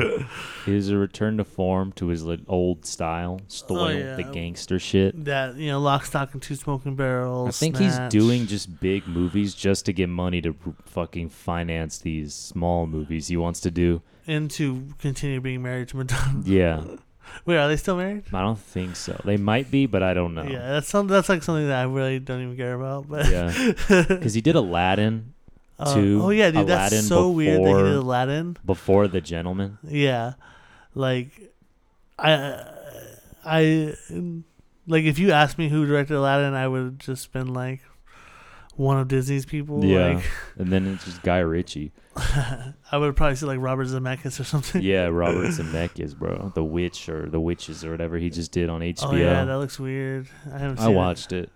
was 0.68 0.90
a 0.90 0.98
return 0.98 1.38
to 1.38 1.44
form 1.44 1.92
to 1.94 2.08
his 2.08 2.26
old 2.48 2.86
style, 2.86 3.40
storing 3.48 3.98
Oh, 3.98 4.00
yeah. 4.00 4.16
the 4.18 4.24
gangster 4.24 4.80
shit. 4.80 5.26
that 5.26 5.56
you 5.56 5.68
know, 5.68 5.80
Lock, 5.80 6.06
Stock, 6.06 6.34
and 6.34 6.42
Two 6.42 6.56
Smoking 6.56 6.96
Barrels. 6.96 7.50
I 7.50 7.52
think 7.52 7.78
Snatch. 7.78 8.14
he's 8.14 8.22
doing 8.22 8.46
just 8.48 8.80
big 8.80 9.08
movies 9.08 9.54
just 9.56 9.86
to 9.86 9.94
get 9.94 10.10
money 10.10 10.42
to 10.42 10.56
fucking 10.86 11.30
finance 11.30 12.00
these 12.00 12.34
small 12.34 12.86
movies 12.86 13.28
he 13.28 13.38
wants 13.38 13.60
to 13.62 13.72
do. 13.72 14.02
and 14.28 14.52
to 14.52 14.88
continue 15.00 15.40
being 15.40 15.62
married 15.64 15.88
to 15.90 15.98
Madonna. 15.98 16.42
Yeah, 16.44 16.84
Wait, 17.46 17.58
are 17.58 17.68
they 17.68 17.78
still 17.78 17.98
married? 17.98 18.24
I 18.34 18.42
don't 18.42 18.60
think 18.60 18.96
so. 18.96 19.20
They 19.24 19.38
might 19.38 19.72
be, 19.72 19.86
but 19.86 20.04
I 20.04 20.14
don't 20.14 20.34
know. 20.34 20.44
Yeah, 20.44 20.70
that's 20.74 20.88
some. 20.90 21.08
That's 21.08 21.30
like 21.30 21.44
something 21.44 21.68
that 21.68 21.80
I 21.80 21.84
really 21.84 22.20
don't 22.20 22.42
even 22.42 22.58
care 22.58 22.74
about. 22.74 23.10
But 23.10 23.30
Yeah, 23.30 23.74
because 24.08 24.34
he 24.34 24.42
did 24.42 24.56
Aladdin 24.56 25.34
Uh, 25.80 25.94
oh 25.96 26.30
yeah, 26.30 26.52
dude, 26.52 26.62
Aladdin 26.70 26.98
that's 26.98 27.08
so 27.08 27.30
weird 27.30 27.64
that 27.64 27.68
he 27.68 27.84
did 27.84 27.94
Aladdin. 27.94 28.58
before 28.66 29.08
The 29.08 29.22
Gentlemen. 29.22 29.78
Yeah, 29.84 30.34
like 30.96 31.30
I, 32.20 32.64
I, 33.46 33.94
like 34.88 35.06
if 35.06 35.20
you 35.20 35.32
asked 35.32 35.58
me 35.58 35.70
who 35.70 35.86
directed 35.86 36.16
Aladdin, 36.18 36.54
I 36.54 36.68
would 36.68 37.00
just 37.00 37.32
been 37.32 37.54
like, 37.54 37.82
one 38.78 38.98
of 38.98 39.08
Disney's 39.08 39.46
people. 39.46 39.84
Yeah. 39.84 40.14
Like, 40.16 40.24
And 40.58 40.72
then 40.72 40.88
it's 40.88 41.06
just 41.06 41.24
Guy 41.24 41.40
Ritchie. 41.40 41.92
I 42.16 42.74
would 42.98 43.16
probably 43.16 43.36
say 43.36 43.46
like 43.46 43.60
Robert 43.60 43.88
Zemeckis 43.88 44.40
or 44.40 44.44
something. 44.44 44.82
yeah, 44.82 45.06
Robert 45.12 45.48
Zemeckis, 45.48 46.18
bro. 46.18 46.52
The 46.56 46.64
Witch 46.64 47.10
or 47.10 47.30
The 47.30 47.40
Witches 47.40 47.84
or 47.84 47.92
whatever 47.92 48.18
he 48.18 48.30
just 48.30 48.52
did 48.52 48.70
on 48.70 48.82
HBO. 48.82 49.04
Oh 49.12 49.16
yeah, 49.16 49.46
that 49.46 49.58
looks 49.58 49.80
weird. 49.80 50.28
I 50.54 50.58
haven't. 50.58 50.80
I 50.80 50.88
watched 50.90 51.32
it. 51.32 51.52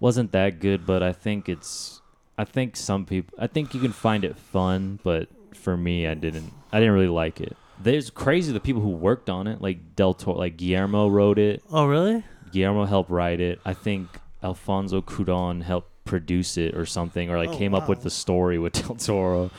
Wasn't 0.00 0.32
that 0.32 0.60
good, 0.60 0.86
but 0.86 1.02
I 1.02 1.12
think 1.12 1.48
it's. 1.48 2.00
I 2.38 2.44
think 2.44 2.76
some 2.76 3.04
people. 3.04 3.36
I 3.38 3.46
think 3.46 3.74
you 3.74 3.80
can 3.80 3.92
find 3.92 4.24
it 4.24 4.36
fun, 4.36 4.98
but 5.02 5.28
for 5.54 5.76
me, 5.76 6.06
I 6.06 6.14
didn't. 6.14 6.52
I 6.72 6.78
didn't 6.80 6.94
really 6.94 7.08
like 7.08 7.40
it. 7.40 7.56
There's 7.80 8.10
crazy 8.10 8.52
the 8.52 8.60
people 8.60 8.80
who 8.80 8.90
worked 8.90 9.28
on 9.28 9.46
it, 9.46 9.60
like 9.60 9.94
Del 9.96 10.14
Toro, 10.14 10.38
like 10.38 10.56
Guillermo 10.56 11.08
wrote 11.08 11.38
it. 11.38 11.56
it. 11.56 11.62
Oh 11.70 11.86
really? 11.86 12.24
Guillermo 12.50 12.84
helped 12.84 13.10
write 13.10 13.40
it. 13.40 13.60
I 13.64 13.74
think 13.74 14.08
Alfonso 14.42 15.00
Cuarón 15.02 15.62
helped 15.62 15.91
produce 16.12 16.58
it 16.58 16.74
or 16.74 16.84
something, 16.84 17.30
or 17.30 17.38
like 17.38 17.48
Oh, 17.48 17.56
came 17.56 17.74
up 17.74 17.88
with 17.88 18.02
the 18.02 18.10
story 18.10 18.58
with 18.58 18.72
Del 18.86 18.96
Toro 18.96 19.50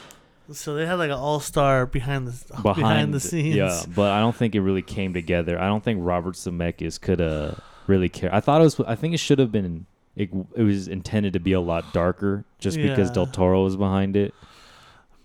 So 0.51 0.75
they 0.75 0.85
had 0.85 0.95
like 0.99 1.09
an 1.09 1.17
all 1.17 1.39
star 1.39 1.87
behind 1.87 2.27
the 2.27 2.61
behind, 2.61 3.11
the 3.13 3.19
scenes. 3.19 3.55
Yeah, 3.55 3.81
but 3.95 4.11
I 4.11 4.19
don't 4.19 4.35
think 4.35 4.53
it 4.53 4.61
really 4.61 4.83
came 4.83 5.13
together. 5.13 5.59
I 5.59 5.65
don't 5.67 5.83
think 5.83 5.99
Robert 6.03 6.35
Zemeckis 6.35 7.01
could 7.01 7.21
uh 7.21 7.55
really 7.87 8.07
care. 8.09 8.33
I 8.33 8.39
thought 8.39 8.61
it 8.61 8.65
was. 8.65 8.79
I 8.81 8.95
think 8.95 9.13
it 9.15 9.19
should 9.19 9.39
have 9.39 9.51
been. 9.51 9.85
It, 10.15 10.29
it 10.55 10.61
was 10.61 10.87
intended 10.87 11.33
to 11.33 11.39
be 11.39 11.53
a 11.53 11.59
lot 11.59 11.91
darker, 11.91 12.45
just 12.59 12.77
because 12.77 13.09
Del 13.09 13.25
Toro 13.25 13.63
was 13.63 13.75
behind 13.75 14.15
it. 14.15 14.31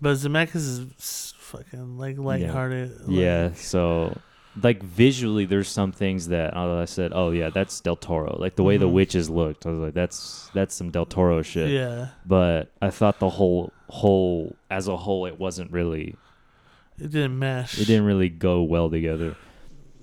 But 0.01 0.17
Zemeckis 0.17 0.55
is 0.57 1.35
fucking 1.39 1.99
like 1.99 2.17
lighthearted. 2.17 3.01
like- 3.03 3.09
yeah, 3.11 3.53
so 3.53 4.17
like 4.63 4.83
visually, 4.83 5.45
there's 5.45 5.69
some 5.69 5.93
things 5.93 6.29
that 6.29 6.57
uh, 6.57 6.81
I 6.81 6.85
said, 6.85 7.13
"Oh 7.15 7.31
yeah, 7.31 7.51
that's 7.51 7.81
Del 7.81 7.97
Toro." 7.97 8.37
Like 8.39 8.57
the 8.57 8.63
way 8.63 8.77
the 8.77 8.89
Mhm. 8.89 8.93
witches 8.93 9.29
looked, 9.31 9.67
I 9.67 9.71
was 9.71 9.79
like, 9.79 9.95
"That's 9.95 10.51
that's 10.55 10.75
some 10.75 10.91
Del 10.91 11.07
Toro 11.07 11.43
shit." 11.43 11.71
Yeah. 11.71 12.09
But 12.27 12.71
I 12.83 12.91
thought 12.91 13.19
the 13.19 13.31
whole 13.31 13.73
whole 13.89 14.57
as 14.71 14.89
a 14.89 14.97
whole, 14.97 15.27
it 15.27 15.39
wasn't 15.39 15.71
really. 15.73 16.15
It 16.99 17.11
didn't 17.13 17.39
mesh. 17.39 17.79
It 17.81 17.87
didn't 17.87 18.05
really 18.07 18.29
go 18.29 18.63
well 18.63 18.91
together. 18.91 19.37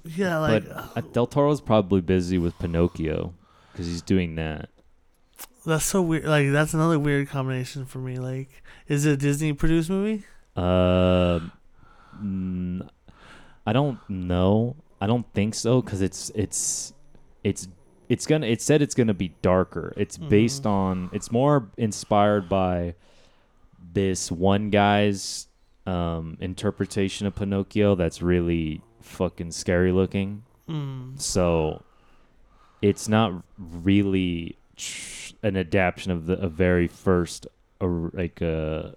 Yeah, 0.05 0.37
like 0.37 0.67
but 0.67 0.97
uh, 0.97 1.01
Del 1.13 1.27
Toro's 1.27 1.61
probably 1.61 2.01
busy 2.01 2.37
with 2.37 2.57
Pinocchio 2.59 3.33
because 3.71 3.87
he's 3.87 4.01
doing 4.03 4.35
that. 4.35 4.69
that's 5.65 5.83
so 5.85 6.01
weird. 6.01 6.25
Like 6.25 6.51
that's 6.51 6.73
another 6.73 6.99
weird 6.99 7.27
combination 7.27 7.85
for 7.85 7.97
me. 7.99 8.17
Like, 8.19 8.49
is 8.87 9.05
it 9.05 9.11
a 9.13 9.17
Disney 9.17 9.51
produced 9.53 9.89
movie? 9.89 10.23
Uh, 10.55 11.39
mm, 12.21 12.87
I 13.65 13.73
don't 13.73 13.99
know. 14.09 14.75
I 15.01 15.07
don't 15.07 15.25
think 15.33 15.55
so 15.55 15.81
because 15.81 16.01
it's 16.01 16.31
it's 16.35 16.93
it's 17.43 17.67
it's 18.09 18.25
gonna. 18.27 18.45
It 18.47 18.61
said 18.61 18.81
it's 18.81 18.93
gonna 18.95 19.13
be 19.13 19.33
darker. 19.41 19.93
It's 19.97 20.17
based 20.17 20.63
Mhm. 20.63 20.69
on. 20.69 21.09
It's 21.11 21.31
more 21.31 21.69
inspired 21.77 22.47
by 22.49 22.95
this 23.93 24.31
one 24.31 24.69
guy's 24.69 25.47
um, 25.87 26.37
interpretation 26.39 27.27
of 27.27 27.35
Pinocchio. 27.35 27.95
That's 27.95 28.21
really 28.21 28.81
fucking 29.01 29.51
scary 29.51 29.91
looking. 29.91 30.43
Mm. 30.69 31.19
So 31.21 31.83
it's 32.81 33.07
not 33.07 33.43
really 33.57 34.57
tr- 34.75 35.33
an 35.43 35.55
adaptation 35.57 36.11
of 36.11 36.25
the 36.25 36.33
a 36.39 36.47
very 36.49 36.87
first 36.87 37.45
or 37.79 38.09
like 38.13 38.41
uh 38.41 38.91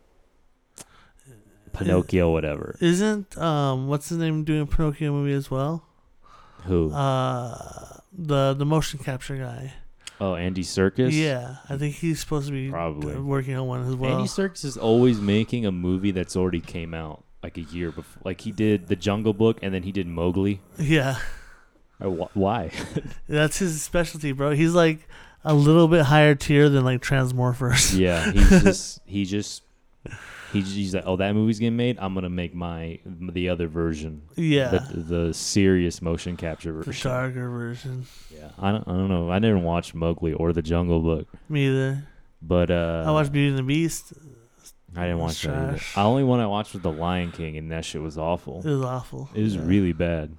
Pinocchio 1.79 2.31
whatever. 2.31 2.77
Isn't 2.81 3.37
um 3.38 3.88
what's 3.88 4.09
his 4.09 4.19
name 4.19 4.45
doing 4.45 4.61
a 4.62 4.67
Pinocchio 4.67 5.12
movie 5.12 5.33
as 5.35 5.51
well? 5.51 5.85
Who? 6.64 6.93
Uh, 6.93 7.99
the 8.12 8.55
the 8.55 8.64
motion 8.67 8.99
capture 8.99 9.37
guy. 9.37 9.73
oh, 10.21 10.35
Andy 10.35 10.62
Serkis. 10.64 11.12
Yeah, 11.12 11.57
I 11.69 11.77
think 11.77 11.95
he's 11.95 12.19
supposed 12.21 12.47
to 12.49 12.53
be 12.53 12.69
Probably. 12.71 13.14
working 13.17 13.55
on 13.57 13.67
one 13.67 13.87
as 13.87 13.95
well. 13.95 14.12
Andy 14.12 14.29
Serkis 14.29 14.64
is 14.64 14.77
always 14.77 15.21
making 15.21 15.64
a 15.67 15.73
movie 15.73 16.11
that's 16.11 16.37
already 16.37 16.61
came 16.61 16.93
out 16.95 17.23
like 17.43 17.57
a 17.57 17.62
year 17.62 17.93
before. 17.93 18.21
Like 18.25 18.41
he 18.41 18.51
did 18.51 18.88
The 18.88 18.97
Jungle 18.97 19.33
Book 19.33 19.59
and 19.62 19.73
then 19.73 19.85
he 19.85 19.93
did 19.93 20.07
Mowgli. 20.09 20.61
yeah, 20.79 21.19
Or 22.01 22.29
why? 22.35 22.73
that's 23.29 23.59
his 23.61 23.81
specialty, 23.81 24.33
bro. 24.33 24.51
He's 24.51 24.75
like 24.75 25.07
a 25.45 25.55
little 25.55 25.87
bit 25.87 26.07
higher 26.07 26.35
tier 26.35 26.69
than 26.69 26.85
like 26.85 27.01
Transmorphers. 27.01 27.97
yeah, 27.97 28.33
he's 28.33 28.51
just 28.64 29.01
he 29.07 29.25
just 29.25 29.62
he 30.53 30.61
he's 30.63 30.95
like, 30.95 31.05
oh, 31.07 31.17
that 31.17 31.35
movie's 31.35 31.59
getting 31.59 31.77
made. 31.77 31.99
I'm 32.01 32.15
gonna 32.15 32.29
make 32.31 32.55
my 32.55 32.99
the 33.07 33.49
other 33.49 33.67
version. 33.69 34.23
yeah, 34.37 34.69
the, 34.93 35.01
the 35.01 35.35
serious 35.35 36.01
motion 36.03 36.37
capture 36.37 36.73
version, 36.73 36.93
the 36.93 36.99
darker 37.09 37.49
version. 37.51 38.07
Yeah, 38.35 38.51
I 38.59 38.73
don't, 38.73 38.87
I 38.89 38.93
don't 38.93 39.09
know. 39.09 39.31
I 39.31 39.39
never 39.39 39.59
watched 39.59 39.95
Mowgli 39.95 40.33
or 40.33 40.53
The 40.53 40.63
Jungle 40.63 41.01
Book, 41.01 41.29
Me 41.49 41.67
either. 41.69 42.07
but 42.43 42.71
uh, 42.71 43.05
I 43.07 43.11
watched 43.11 43.33
Beauty 43.33 43.49
and 43.51 43.59
the 43.59 43.63
Beast. 43.63 44.13
I 44.97 45.03
didn't 45.03 45.19
watch 45.19 45.43
that. 45.43 45.53
Either. 45.75 45.81
I 45.97 46.03
only 46.03 46.25
one 46.25 46.41
I 46.41 46.47
watched 46.47 46.73
was 46.73 46.83
The 46.83 46.91
Lion 46.91 47.31
King, 47.31 47.57
and 47.59 47.71
that 47.71 47.85
shit 47.85 48.01
was 48.01 48.17
awful. 48.17 48.61
It 48.65 48.71
was 48.71 48.83
awful. 48.85 49.29
It 49.35 49.43
was 49.43 49.55
Yeah. 49.55 49.63
really 49.65 49.93
bad. 49.93 50.35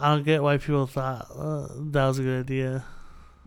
I 0.00 0.14
don't 0.14 0.24
get 0.24 0.42
why 0.42 0.56
people 0.56 0.86
thought 0.86 1.28
uh, 1.36 1.68
that 1.90 2.06
was 2.06 2.18
a 2.18 2.22
good 2.22 2.40
idea. 2.40 2.84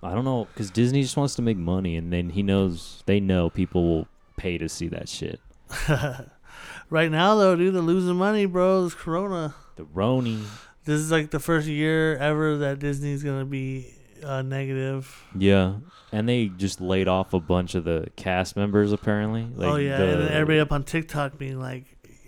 I 0.04 0.14
don't 0.14 0.24
know 0.24 0.46
because 0.54 0.70
Disney 0.70 1.02
just 1.02 1.18
wants 1.18 1.34
to 1.36 1.42
make 1.42 1.58
money, 1.58 1.96
and 1.96 2.14
then 2.14 2.30
he 2.30 2.44
knows 2.44 3.02
they 3.08 3.20
know 3.20 3.50
people 3.50 3.84
will 3.84 4.08
pay 4.38 4.58
to 4.60 4.70
see 4.70 4.88
that 4.90 5.10
shit. 5.10 5.40
right 6.90 7.12
now, 7.12 7.36
though, 7.36 7.56
dude, 7.56 7.74
they're 7.76 7.82
losing 7.82 8.16
money, 8.16 8.46
bro. 8.46 8.86
It's 8.86 8.96
Corona. 8.96 9.54
The 9.76 9.84
Roni, 9.86 10.44
This 10.86 11.00
is 11.02 11.12
like 11.12 11.32
the 11.32 11.40
first 11.40 11.68
year 11.68 12.16
ever 12.18 12.58
that 12.58 12.80
Disney's 12.80 13.24
gonna 13.24 13.46
be 13.46 13.94
uh, 14.24 14.42
negative. 14.42 15.22
yeah, 15.38 15.74
and 16.12 16.30
they 16.30 16.48
just 16.48 16.80
laid 16.80 17.08
off 17.08 17.34
a 17.34 17.40
bunch 17.40 17.76
of 17.76 17.84
the 17.84 18.08
cast 18.16 18.56
members 18.56 18.92
apparently. 18.94 19.48
Like 19.54 19.70
oh 19.70 19.76
yeah, 19.76 19.98
the- 19.98 20.04
and 20.14 20.22
then 20.24 20.32
everybody 20.32 20.60
up 20.60 20.72
on 20.72 20.84
TikTok 20.84 21.38
being 21.38 21.60
like 21.60 21.84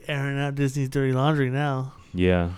airing 0.07 0.37
out 0.39 0.55
Disney's 0.55 0.89
dirty 0.89 1.13
laundry 1.13 1.49
now. 1.49 1.93
Yeah, 2.13 2.51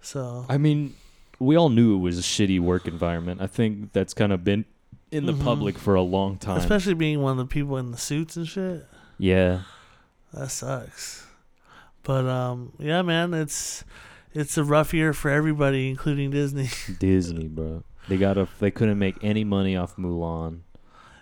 So 0.00 0.44
I 0.48 0.58
mean, 0.58 0.94
we 1.38 1.56
all 1.56 1.68
knew 1.70 1.96
it 1.96 2.00
was 2.00 2.18
a 2.18 2.22
shitty 2.22 2.60
work 2.60 2.86
environment. 2.86 3.40
I 3.40 3.46
think 3.46 3.92
that's 3.92 4.12
kind 4.14 4.32
of 4.32 4.44
been 4.44 4.64
in 5.10 5.26
the 5.26 5.32
Mhm. 5.34 5.42
public 5.44 5.78
for 5.78 5.94
a 5.94 6.02
long 6.02 6.36
time. 6.38 6.58
especially 6.58 6.94
being 6.94 7.20
one 7.22 7.32
of 7.32 7.38
the 7.38 7.46
people 7.46 7.76
in 7.78 7.90
the 7.90 7.98
suits 7.98 8.36
and 8.36 8.46
shit, 8.48 8.86
yeah, 9.18 9.62
that 10.34 10.50
sucks. 10.50 11.26
But 12.02 12.26
um, 12.26 12.72
yeah, 12.78 13.02
man, 13.02 13.32
it's 13.34 13.84
it's 14.34 14.56
a 14.58 14.64
rough 14.64 14.92
year 14.94 15.12
for 15.12 15.30
everybody, 15.30 15.88
including 15.90 16.30
Disney. 16.30 16.68
Disney, 16.98 17.48
bro. 17.48 17.84
They 18.08 18.16
got 18.16 18.36
a. 18.38 18.48
They 18.58 18.70
couldn't 18.70 18.98
make 18.98 19.16
any 19.22 19.44
money 19.44 19.76
off 19.76 19.96
Mulan. 19.96 20.60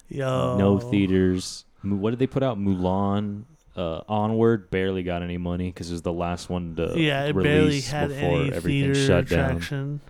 Yo, 0.08 0.56
No 0.58 0.78
theaters. 0.78 1.64
What 1.82 2.10
did 2.10 2.18
they 2.18 2.26
put 2.26 2.42
out? 2.42 2.58
Mulan. 2.58 3.44
Uh, 3.76 4.00
Onward 4.08 4.68
barely 4.70 5.02
got 5.04 5.22
any 5.22 5.38
money 5.38 5.68
because 5.70 5.90
it 5.90 5.92
was 5.92 6.02
the 6.02 6.12
last 6.12 6.50
one 6.50 6.74
to 6.76 6.92
Yeah, 7.00 7.24
it 7.26 7.34
barely 7.34 7.80
had 7.80 8.08
before 8.08 8.40
any 8.40 8.52
everything 8.52 8.94
shut 8.94 9.28
down. 9.28 9.50
traction. 9.60 10.00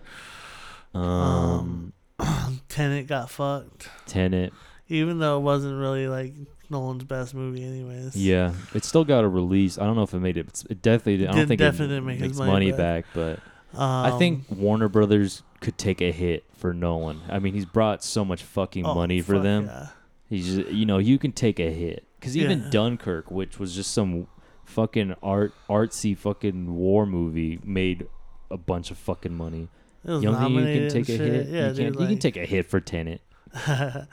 Um, 0.94 1.92
Tenet 2.68 3.06
got 3.06 3.30
fucked, 3.30 3.88
Tenet. 4.06 4.52
even 4.88 5.18
though 5.18 5.36
it 5.38 5.42
wasn't 5.42 5.78
really 5.78 6.08
like 6.08 6.32
Nolan's 6.70 7.04
best 7.04 7.35
movie, 7.35 7.64
anyways. 7.64 8.16
Yeah, 8.16 8.52
it 8.74 8.85
still 8.85 9.04
got 9.04 9.24
a 9.24 9.28
release. 9.28 9.78
I 9.78 9.85
don't 9.85 9.96
know 9.96 10.02
if 10.02 10.14
it 10.14 10.20
made 10.20 10.37
it. 10.37 10.62
It 10.70 10.80
definitely. 10.83 11.18
Did. 11.18 11.24
I 11.24 11.26
don't 11.33 11.37
Didn't- 11.37 11.48
think 11.48 11.59
definitely 11.59 11.87
it 11.87 11.88
didn't 11.98 12.06
make 12.06 12.20
makes 12.20 12.38
his 12.38 12.40
money 12.46 12.70
back. 12.72 13.04
back, 13.04 13.14
but 13.14 13.78
um, 13.78 14.14
I 14.14 14.18
think 14.18 14.44
Warner 14.50 14.88
Brothers 14.88 15.42
could 15.61 15.76
take 15.78 16.00
a 16.00 16.11
hit 16.12 16.44
for 16.56 16.72
Nolan. 16.72 17.20
I 17.28 17.38
mean, 17.38 17.54
he's 17.54 17.66
brought 17.66 18.02
so 18.02 18.24
much 18.24 18.42
fucking 18.42 18.87
oh, 18.87 18.94
money 18.94 19.20
for 19.20 19.35
fuck 19.35 19.42
them. 19.42 19.66
yeah. 19.66 19.87
He's 20.28 20.54
just, 20.54 20.68
you 20.70 20.87
know, 20.87 20.98
you 20.98 21.18
can 21.18 21.33
take 21.33 21.59
a 21.59 21.70
hit 21.70 22.04
because 22.18 22.37
even 22.37 22.61
Yeah. 22.62 22.70
Dunkirk, 22.70 23.30
which 23.30 23.59
was 23.59 23.74
just 23.74 23.92
some 23.92 24.28
fucking 24.64 25.14
art 25.22 25.52
artsy 25.68 26.16
fucking 26.16 26.74
war 26.74 27.04
movie, 27.04 27.59
made 27.64 28.06
a 28.50 28.56
bunch 28.56 28.90
of 28.90 28.98
fucking 28.98 29.35
money. 29.35 29.68
It 30.04 30.11
was 30.11 30.22
You 30.22 30.30
can 30.30 30.88
take 30.88 31.09
a 31.09 31.12
and 31.12 31.20
hit? 31.20 31.46
Yeah, 31.48 31.68
you, 31.68 31.74
dude, 31.74 31.94
can, 31.94 32.02
you 32.02 32.09
can 32.09 32.18
take 32.18 32.37
a 32.37 32.46
hit 32.46 32.66
for 32.70 32.80
Tenet. 32.80 33.20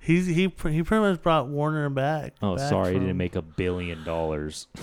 He's 0.00 0.26
he 0.26 0.48
pr- 0.48 0.68
he 0.68 0.82
pretty 0.82 1.02
much 1.02 1.22
brought 1.22 1.48
Warner 1.48 1.88
back. 1.88 2.34
Oh, 2.42 2.56
back 2.56 2.68
sorry, 2.68 2.92
he 2.92 2.94
from- 2.98 3.06
didn't 3.06 3.16
make 3.16 3.36
a 3.36 3.42
billion 3.42 4.04
dollars. 4.04 4.66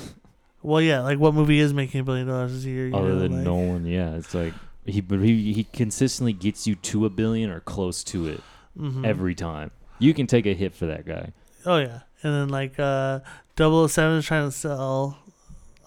Well, 0.63 0.79
yeah, 0.79 0.99
like 0.99 1.17
what 1.17 1.33
movie 1.33 1.59
is 1.59 1.73
making 1.73 2.01
a 2.01 2.03
billion 2.03 2.27
dollars 2.27 2.53
this 2.53 2.65
year? 2.65 2.87
You 2.87 2.95
Other 2.95 3.13
know, 3.13 3.19
than 3.21 3.37
like, 3.37 3.43
Nolan, 3.45 3.85
yeah, 3.87 4.13
it's 4.15 4.35
like 4.35 4.53
he 4.85 5.01
but 5.01 5.19
he 5.19 5.53
he 5.53 5.63
consistently 5.63 6.33
gets 6.33 6.67
you 6.67 6.75
to 6.75 7.07
a 7.07 7.09
billion 7.09 7.49
or 7.49 7.61
close 7.61 8.03
to 8.03 8.27
it 8.27 8.41
mhm. 8.77 9.03
every 9.03 9.33
time. 9.33 9.71
You 9.97 10.13
can 10.13 10.27
take 10.27 10.45
a 10.45 10.53
hit 10.53 10.75
for 10.75 10.85
that 10.85 11.03
guy. 11.07 11.31
Oh 11.65 11.79
yeah, 11.79 12.01
and 12.21 12.33
then 12.35 12.49
like 12.49 12.79
uh, 12.79 13.21
007 13.57 14.17
is 14.19 14.25
trying 14.27 14.49
to 14.49 14.51
sell 14.55 15.17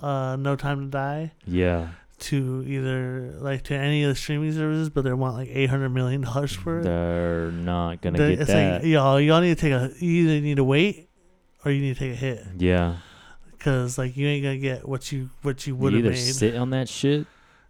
uh, 0.03 0.35
No 0.35 0.57
Time 0.57 0.81
to 0.81 0.91
Die 0.91 1.33
Yeah, 1.47 1.91
to 2.25 2.65
either 2.67 3.35
like 3.41 3.63
to 3.65 3.75
any 3.75 4.03
of 4.05 4.09
the 4.11 4.15
streaming 4.15 4.53
services, 4.53 4.91
but 4.91 5.03
they 5.05 5.13
want 5.13 5.35
like 5.35 5.49
eight 5.51 5.71
hundred 5.71 5.91
million 5.91 6.21
dollars 6.23 6.53
for 6.53 6.81
it. 6.81 6.83
they're 6.85 7.51
not 7.51 8.01
gonna 8.03 8.19
They- 8.19 8.31
get 8.31 8.41
it's 8.43 8.51
that. 8.51 8.83
like 8.83 8.85
y'all, 8.91 9.21
y'all 9.21 9.41
need 9.41 9.57
to 9.57 9.61
take 9.61 9.73
a 9.73 9.91
you 10.05 10.25
either 10.29 10.41
need 10.41 10.57
to 10.57 10.65
wait 10.65 11.09
or 11.65 11.71
you 11.71 11.81
need 11.81 11.95
to 11.95 11.99
take 12.01 12.13
a 12.13 12.17
hit 12.17 12.45
yeah, 12.59 12.97
because 13.53 13.97
like 13.99 14.17
you 14.17 14.27
ain't 14.27 14.43
gonna 14.43 14.59
get 14.59 14.87
what 14.89 15.11
you 15.13 15.31
what 15.43 15.67
you 15.67 15.75
would 15.77 15.93
have 15.95 16.05
made. 16.05 16.17
sit 16.17 16.55
on 16.57 16.71
that 16.71 16.89
shit 16.89 17.27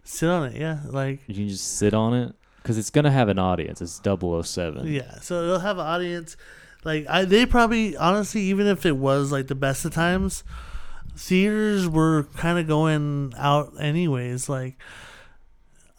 Sit 0.07 0.29
on 0.29 0.45
it, 0.51 0.55
yeah, 0.59 0.81
like 0.89 1.21
You 1.27 1.33
can 1.33 1.49
just 1.49 1.77
sit 1.77 1.93
on 1.95 2.13
it 2.13 2.35
because 2.61 2.77
it's 2.77 2.91
gonna 2.91 3.09
have 3.09 3.27
an 3.27 3.39
audience. 3.39 3.81
It's 3.81 3.99
007. 4.03 4.85
yeah. 4.85 5.19
So 5.21 5.41
it'll 5.43 5.59
have 5.59 5.79
an 5.79 5.85
audience. 5.87 6.37
like 6.83 7.07
I 7.09 7.25
they 7.25 7.47
probably 7.47 7.97
honestly 7.97 8.41
even 8.41 8.67
if 8.67 8.85
it 8.85 8.97
was 8.97 9.31
like 9.31 9.47
the 9.47 9.55
best 9.55 9.83
of 9.83 9.93
times, 9.95 10.43
theaters 11.15 11.87
were 11.87 12.23
kind 12.37 12.59
of 12.59 12.67
going 12.67 13.33
out 13.37 13.73
anyways. 13.79 14.47
Like, 14.49 14.77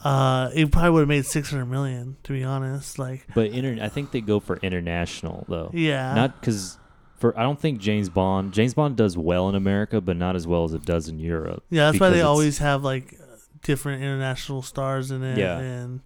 uh, 0.05 0.51
it 0.55 0.71
probably 0.71 0.91
would 0.91 1.01
have 1.01 1.09
made 1.09 1.27
six 1.27 1.51
hundred 1.51 1.67
million 1.67 2.17
to 2.25 2.33
be 2.33 2.45
honest. 2.45 2.99
Like, 2.99 3.27
But 3.35 3.47
inter- 3.51 3.83
I 3.83 3.89
think 3.89 4.11
they 4.13 4.21
go 4.21 4.41
for 4.41 4.57
international 4.59 5.45
though. 5.49 5.71
yeah, 5.73 6.15
Not 6.15 6.41
because 6.41 6.79
for 7.17 7.37
I 7.39 7.43
don't 7.43 7.59
think 7.61 7.81
James 7.81 8.09
Bond 8.09 8.53
James 8.53 8.75
Bond 8.75 8.97
does 8.97 9.17
well 9.17 9.49
in 9.49 9.55
America, 9.55 10.01
but 10.01 10.17
not 10.17 10.37
as 10.37 10.47
well 10.47 10.65
as 10.65 10.75
it 10.75 10.85
does 10.85 11.09
in 11.09 11.19
Europe. 11.19 11.65
yeah. 11.71 11.87
That's 11.91 12.01
why 12.01 12.11
they 12.11 12.21
always 12.23 12.59
have 12.59 12.85
like 12.85 13.19
different 13.63 14.03
international 14.03 14.63
stars 14.63 15.11
in 15.11 15.23
it, 15.25 15.39
Yeah. 15.39 15.59
and 15.59 16.01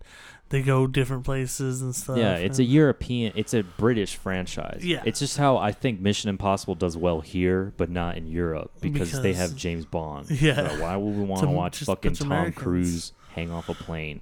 they 0.51 0.63
go 0.63 0.89
different 0.89 1.25
places 1.25 1.81
and 1.81 1.95
stuff. 1.95 2.19
Yeah, 2.19 2.35
it's 2.35 2.59
a 2.59 2.65
European, 2.65 3.33
it's 3.37 3.55
a 3.55 3.63
British 3.63 4.17
franchise. 4.17 4.81
Yeah. 4.85 5.03
it's 5.07 5.21
just 5.21 5.37
how 5.37 5.57
I 5.57 5.71
think 5.73 6.01
Mission 6.01 6.29
Impossible 6.29 6.75
does 6.75 6.97
well 6.97 7.21
here, 7.21 7.73
but 7.77 7.89
not 7.89 8.17
in 8.17 8.27
Europe 8.27 8.73
because, 8.81 9.23
they 9.23 9.33
have 9.33 9.57
James 9.57 9.87
Bond. 9.87 10.29
Yeah. 10.41 10.69
So 10.69 10.83
why 10.83 10.97
would 10.97 11.17
we 11.17 11.23
want 11.23 11.43
to 11.43 11.49
watch 11.49 11.79
fucking 11.79 12.15
Tom 12.15 12.29
Americans. 12.29 12.57
Cruise 12.63 13.13
hang 13.35 13.51
off 13.51 13.69
a 13.69 13.75
plane? 13.75 14.21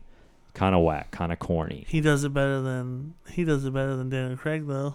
Kind 0.52 0.74
of 0.74 0.82
whack, 0.82 1.10
kind 1.12 1.32
of 1.32 1.38
corny. 1.38 1.86
He 1.88 2.00
does 2.00 2.24
it 2.24 2.34
better 2.34 2.60
than 2.60 3.14
he 3.30 3.44
does 3.44 3.64
it 3.64 3.72
better 3.72 3.96
than 3.96 4.10
Daniel 4.10 4.36
Craig 4.36 4.66
though. 4.66 4.94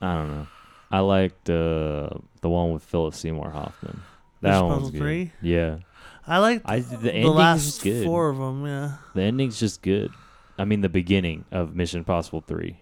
I 0.00 0.14
don't 0.14 0.30
know. 0.30 0.46
I 0.90 1.00
liked 1.00 1.50
uh, 1.50 2.10
the 2.40 2.48
one 2.48 2.72
with 2.72 2.84
Philip 2.84 3.14
Seymour 3.14 3.50
Hoffman. 3.50 4.02
That 4.40 4.50
Mission 4.50 4.66
one's 4.66 4.76
Impossible 4.76 4.92
good. 4.92 4.98
3? 5.00 5.32
Yeah, 5.42 5.78
I 6.26 6.38
like 6.38 6.62
I 6.64 6.80
the, 6.80 7.10
the, 7.10 7.26
last 7.26 7.82
good. 7.82 8.04
four 8.04 8.30
of 8.30 8.38
them. 8.38 8.64
Yeah. 8.64 8.92
The 9.14 9.22
ending's 9.22 9.58
just 9.58 9.82
good. 9.82 10.12
I 10.60 10.66
mean, 10.66 10.82
the 10.82 10.90
beginning 10.90 11.46
of 11.50 11.74
Mission 11.74 12.00
Impossible 12.00 12.42
Three. 12.42 12.76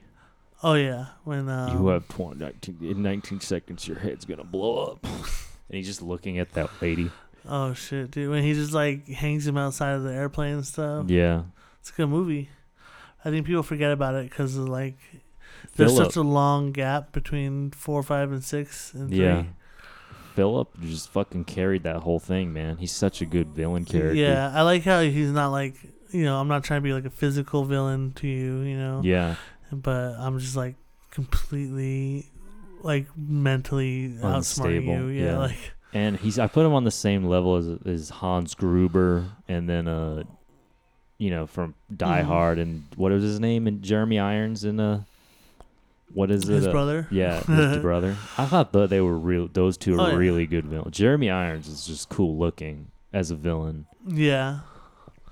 Oh 0.65 0.75
yeah, 0.75 1.07
when 1.23 1.49
um, 1.49 1.79
you 1.79 1.87
have 1.89 2.09
20, 2.09 2.41
19, 2.41 2.79
in 2.83 3.03
19 3.03 3.39
seconds, 3.41 3.87
your 3.87 4.01
head's 4.01 4.25
gonna 4.25 4.43
blow 4.43 4.85
up. 4.85 5.05
and 5.05 5.77
he's 5.77 5.87
just 5.87 6.03
looking 6.03 6.41
at 6.41 6.53
that 6.55 6.71
lady. 6.83 7.13
Oh 7.49 7.75
shit, 7.75 8.11
dude! 8.11 8.31
When 8.31 8.43
he 8.43 8.55
just 8.55 8.73
like 8.73 9.07
hangs 9.07 9.47
him 9.47 9.57
outside 9.57 9.93
of 9.93 10.03
the 10.03 10.13
airplane 10.13 10.55
and 10.55 10.67
stuff. 10.67 11.09
Yeah, 11.09 11.43
It's 11.81 11.91
a 11.91 11.93
good 11.93 12.09
movie. 12.09 12.51
I 13.25 13.31
think 13.31 13.47
people 13.47 13.63
forget 13.63 13.93
about 13.93 14.17
it 14.17 14.29
because 14.29 14.57
like 14.57 14.99
there's 15.77 15.93
Philip. 15.93 16.07
such 16.07 16.17
a 16.17 16.23
long 16.23 16.73
gap 16.73 17.13
between 17.13 17.71
four, 17.71 18.03
five, 18.03 18.33
and 18.33 18.43
six 18.43 18.93
and 18.93 19.09
three. 19.09 19.21
Yeah. 19.21 19.45
Philip 20.35 20.69
just 20.81 21.11
fucking 21.11 21.45
carried 21.45 21.85
that 21.85 21.97
whole 21.97 22.21
thing, 22.21 22.53
man. 22.53 22.77
He's 22.77 22.93
such 22.93 23.21
a 23.23 23.27
good 23.27 23.49
villain 23.49 23.85
character. 23.85 24.15
Yeah, 24.15 24.53
I 24.53 24.63
like 24.63 24.83
how 24.83 25.01
he's 25.01 25.31
not 25.31 25.51
like 25.51 25.77
you 26.11 26.25
know 26.25 26.41
I'm 26.41 26.49
not 26.49 26.65
trying 26.65 26.81
to 26.81 26.85
be 26.85 26.93
like 26.93 27.05
a 27.05 27.11
physical 27.11 27.65
villain 27.65 28.13
to 28.17 28.27
you, 28.27 28.61
you 28.61 28.77
know. 28.77 29.01
Yeah. 29.05 29.37
But 29.73 30.15
I'm 30.19 30.39
just 30.39 30.57
like 30.57 30.77
completely 31.11 32.27
like 32.83 33.07
mentally 33.17 34.11
outsmarting 34.21 34.37
Unstable, 34.37 34.81
you. 34.81 35.07
Yeah, 35.09 35.25
yeah. 35.33 35.39
like 35.39 35.57
And 35.95 36.19
he's 36.19 36.39
I 36.39 36.47
put 36.47 36.67
him 36.67 36.73
on 36.75 36.85
the 36.85 36.91
same 36.91 37.25
level 37.25 37.57
as 37.57 37.69
as 37.87 38.11
Hans 38.11 38.55
Gruber 38.55 39.27
and 39.49 39.69
then 39.69 39.89
uh 39.89 40.23
you 41.17 41.31
know 41.31 41.47
from 41.47 41.75
Die 41.95 42.23
Mhm. 42.23 42.27
Hard 42.27 42.59
and 42.59 42.85
what 42.97 43.11
was 43.13 43.23
his 43.23 43.41
name 43.41 43.67
and 43.67 43.83
Jeremy 43.83 44.19
Irons 44.19 44.65
and 44.65 44.81
uh 44.81 44.99
what 46.15 46.31
is 46.31 46.49
it? 46.49 46.55
his 46.55 46.67
uh, 46.67 46.71
brother. 46.73 47.07
Yeah, 47.11 47.41
his 47.43 47.79
brother. 47.79 48.17
I 48.39 48.47
thought 48.47 48.73
that 48.73 48.89
they 48.91 49.01
were 49.01 49.19
real. 49.19 49.49
Those 49.53 49.77
two 49.77 50.01
are 50.01 50.11
yeah. 50.11 50.17
really 50.17 50.47
good 50.47 50.65
villains. 50.65 50.97
Jeremy 50.97 51.31
Irons 51.31 51.69
is 51.69 51.87
just 51.87 52.09
cool 52.09 52.39
looking 52.39 52.91
as 53.13 53.31
a 53.31 53.35
villain. 53.37 53.87
Yeah. 54.07 54.61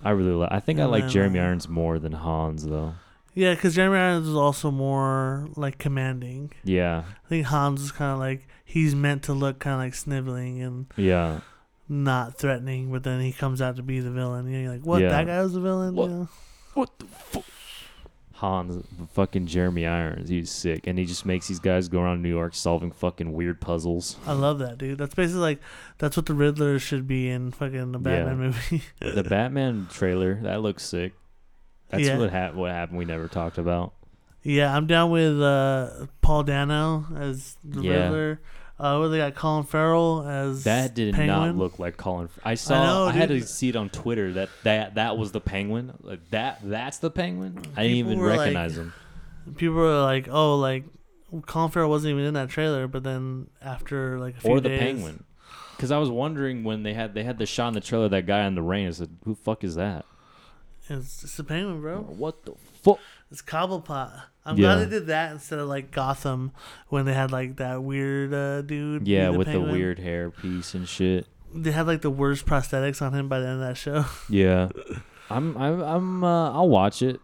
I 0.05 0.11
really 0.11 0.33
like. 0.33 0.53
I 0.53 0.61
think 0.61 0.81
I 0.81 0.85
like 0.85 1.09
Jeremy 1.09 1.39
uh, 1.39 1.45
Irons 1.45 1.69
more 1.69 1.99
than 1.99 2.13
Hans 2.13 2.65
though. 2.65 2.95
Yeah, 3.35 3.55
because 3.55 3.75
Jeremy 3.75 3.99
Irons 3.99 4.29
is 4.29 4.35
also 4.35 4.71
more 4.71 5.49
like 5.57 5.79
commanding. 5.79 6.53
Yeah, 6.65 7.05
I 7.25 7.29
think 7.29 7.47
Hans 7.47 7.83
is 7.83 7.93
kind 7.93 8.13
of 8.13 8.19
like 8.19 8.47
he's 8.65 8.95
meant 8.95 9.25
to 9.25 9.33
look 9.33 9.59
kind 9.59 9.75
of 9.75 9.81
like 9.81 9.95
sniveling 9.95 10.63
and 10.63 10.87
yeah. 10.97 11.41
not 11.89 12.39
threatening, 12.39 12.91
but 12.91 13.05
then 13.05 13.21
he 13.21 13.33
comes 13.33 13.61
out 13.61 13.77
to 13.77 13.83
be 13.83 14.01
the 14.01 14.11
villain. 14.11 14.47
You 14.47 14.53
know, 14.53 14.63
you're 14.63 14.73
like, 14.73 14.87
what? 14.87 15.03
Yeah. 15.03 15.11
That 15.11 15.27
guy 15.27 15.43
was 15.43 15.53
the 15.53 15.61
villain? 15.61 15.95
What? 15.95 16.11
You 16.11 16.17
know? 16.17 16.29
What 16.75 16.99
the 16.99 17.07
fuck? 17.07 17.45
Hans, 18.37 18.85
fucking 19.13 19.47
Jeremy 19.47 19.87
Irons, 19.87 20.29
he's 20.29 20.51
sick, 20.51 20.87
and 20.87 20.99
he 20.99 21.05
just 21.07 21.25
makes 21.27 21.49
these 21.49 21.59
guys 21.59 21.89
go 21.89 22.01
around 22.03 22.23
New 22.23 22.29
York 22.29 22.55
solving 22.55 22.91
fucking 22.91 23.33
weird 23.33 23.61
puzzles. 23.61 24.17
I 24.27 24.33
love 24.35 24.59
that 24.61 24.79
dude. 24.79 24.99
That's 24.99 25.15
basically 25.15 25.41
like 25.41 25.61
that's 25.99 26.17
what 26.17 26.27
the 26.27 26.35
Riddler 26.35 26.79
should 26.79 27.07
be 27.09 27.29
in 27.31 27.51
fucking 27.53 27.93
the 27.93 27.99
Batman 27.99 28.39
movie. 28.39 28.83
the 29.01 29.25
Batman 29.25 29.89
trailer 29.91 30.35
that 30.43 30.61
looks 30.63 30.85
sick. 30.85 31.15
That's 31.89 32.05
Yeah. 32.05 32.19
what 32.19 32.31
hap- 32.31 32.55
what 32.55 32.71
happened. 32.73 32.99
We 32.99 33.05
never 33.05 33.29
talked 33.29 33.59
about. 33.59 33.93
yeah, 34.43 34.75
I'm 34.77 34.87
down 34.87 35.11
with 35.11 35.41
uh, 35.41 36.07
Paul 36.21 36.43
Dano 36.43 37.07
as 37.17 37.57
the 37.65 37.81
Yeah. 37.83 37.93
Riddler. 38.05 38.41
Uh, 38.79 38.99
what 38.99 39.09
they 39.09 39.17
got 39.17 39.35
Colin 39.35 39.65
Farrell 39.65 40.27
as 40.29 40.65
That 40.65 40.95
did 40.95 41.17
not 41.17 41.57
look 41.57 41.79
like 41.79 41.97
Colin. 41.97 42.29
I 42.45 42.57
saw. 42.57 42.75
I, 42.75 42.87
know, 42.87 43.09
had 43.09 43.31
to 43.31 43.41
see 43.41 43.71
it 43.71 43.77
on 43.77 43.89
Twitter 43.89 44.35
that 44.35 44.51
that 44.65 44.97
that 44.97 45.17
was 45.17 45.33
the 45.33 45.41
Penguin. 45.41 45.95
Like 46.03 46.29
that. 46.31 46.61
That's 46.63 46.99
the 46.99 47.11
Penguin. 47.11 47.59
I 47.75 47.85
didn't 47.85 47.97
even 47.97 48.19
were 48.19 48.29
like- 48.29 48.39
recognize 48.41 48.77
him. 48.77 48.93
People 49.57 49.77
were 49.77 50.03
like, 50.03 50.29
"Oh, 50.29 50.57
like 50.59 50.85
Colin 51.47 51.71
Farrell 51.71 51.89
wasn't 51.89 52.13
even 52.13 52.25
in 52.25 52.35
that 52.35 52.51
trailer," 52.51 52.87
but 52.87 53.03
then 53.03 53.47
after 53.63 54.19
like 54.19 54.37
a 54.37 54.41
few 54.41 54.51
Or 54.51 54.61
the 54.61 54.69
days, 54.71 54.81
Penguin. 54.81 55.25
Because 55.77 55.91
I 55.91 55.99
was 55.99 56.11
wondering 56.11 56.65
when 56.65 56.83
they 56.83 56.95
had 56.95 57.15
they 57.15 57.23
had 57.23 57.39
the 57.39 57.47
shot 57.47 57.69
in 57.69 57.75
the 57.75 57.81
trailer 57.81 58.09
that 58.09 58.27
guy 58.27 58.47
in 58.47 58.57
the 58.57 58.63
rain. 58.63 58.89
I 58.89 58.91
said, 58.91 59.17
"Who 59.25 59.35
the 59.35 59.41
fuck 59.41 59.63
is 59.65 59.77
that?" 59.77 60.05
It's, 60.89 61.25
it's 61.25 61.37
the 61.37 61.45
Penguin, 61.45 61.81
bro. 61.81 62.01
What 62.01 62.45
the 62.45 62.55
fuck? 62.83 62.99
It's 63.31 63.43
Cobblepot. 63.43 64.23
I'm 64.45 64.57
Yeah. 64.57 64.75
glad 64.77 64.85
they 64.87 64.91
did 64.99 65.07
that 65.09 65.33
instead 65.33 65.59
of 65.59 65.69
like 65.69 65.91
Gotham 65.91 66.53
when 66.89 67.05
they 67.07 67.15
had 67.15 67.33
like 67.33 67.57
that 67.57 67.83
weird 67.83 68.33
uh, 68.33 68.63
dude. 68.63 69.05
be 69.05 69.11
Yeah, 69.13 69.31
the 69.33 69.39
with 69.39 69.49
Penguin. 69.49 69.67
the 69.67 69.73
weird 69.73 69.99
hair 69.99 70.31
piece 70.31 70.75
and 70.75 70.89
shit. 70.89 71.27
They 71.55 71.73
had 71.73 71.87
like 71.87 72.03
the 72.03 72.11
worst 72.11 72.47
prosthetics 72.47 73.03
on 73.03 73.13
him 73.15 73.29
by 73.29 73.41
the 73.41 73.47
end 73.49 73.63
of 73.63 73.69
that 73.69 73.77
show. 73.77 74.05
Yeah, 74.29 74.69
I'm 75.31 75.57
I'm 75.57 75.81
I'm 75.83 76.25
uh, 76.25 76.53
I'll 76.53 76.69
watch 76.69 77.03
it. 77.03 77.21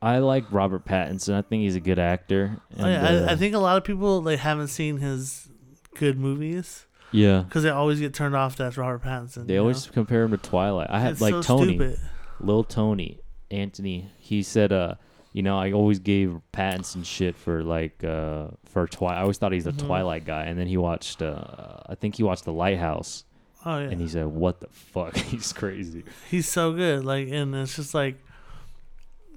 I 0.00 0.18
like 0.18 0.44
Robert 0.50 0.84
Pattinson. 0.84 1.34
I 1.34 1.42
think 1.42 1.62
he's 1.62 1.76
a 1.76 1.80
good 1.80 1.98
actor. 1.98 2.60
Oh, 2.78 2.88
yeah, 2.88 3.06
and, 3.06 3.24
uh, 3.24 3.28
I, 3.28 3.32
I 3.32 3.36
think 3.36 3.54
a 3.54 3.58
lot 3.58 3.76
of 3.76 3.84
people 3.84 4.20
like 4.22 4.40
haven't 4.40 4.68
seen 4.68 4.96
his 4.96 5.48
good 5.96 6.18
movies 6.18 6.86
yeah. 7.12 7.42
because 7.42 7.62
they 7.62 7.68
always 7.70 8.00
get 8.00 8.12
turned 8.14 8.34
off 8.34 8.56
that 8.56 8.76
Robert 8.76 9.02
Pattinson. 9.02 9.46
They 9.46 9.54
you 9.54 9.60
always 9.60 9.86
know? 9.86 9.92
compare 9.92 10.22
him 10.24 10.30
to 10.32 10.38
Twilight. 10.38 10.88
I 10.90 10.98
had 11.00 11.12
It's 11.12 11.20
like 11.20 11.34
so 11.34 11.42
Tony, 11.42 11.76
stupid. 11.76 11.98
Lil 12.40 12.64
Tony, 12.64 13.20
Anthony. 13.50 14.10
He 14.18 14.42
said, 14.42 14.72
"Uh, 14.72 14.94
you 15.32 15.42
know, 15.42 15.58
I 15.58 15.72
always 15.72 15.98
gave 15.98 16.38
Pattinson 16.52 17.04
shit 17.04 17.36
for 17.36 17.62
like 17.62 18.02
uh 18.04 18.48
for 18.64 18.86
Twilight. 18.86 19.18
I 19.18 19.22
always 19.22 19.38
thought 19.38 19.52
he's 19.52 19.66
a 19.66 19.72
Mhm. 19.72 19.86
Twilight 19.86 20.24
guy, 20.24 20.44
and 20.44 20.58
then 20.58 20.66
he 20.66 20.76
watched. 20.76 21.22
uh 21.22 21.78
I 21.86 21.94
think 21.94 22.16
he 22.16 22.22
watched 22.22 22.44
The 22.44 22.52
Lighthouse, 22.52 23.24
Oh 23.64 23.78
yeah, 23.78 23.88
and 23.90 24.00
he 24.00 24.08
said, 24.08 24.26
"What 24.26 24.60
the 24.60 24.68
fuck? 24.72 25.16
he's 25.32 25.52
crazy." 25.52 26.04
he's 26.30 26.48
so 26.48 26.72
good. 26.72 27.04
Like, 27.04 27.28
and 27.30 27.54
it's 27.54 27.76
just 27.76 27.94
like 27.94 28.16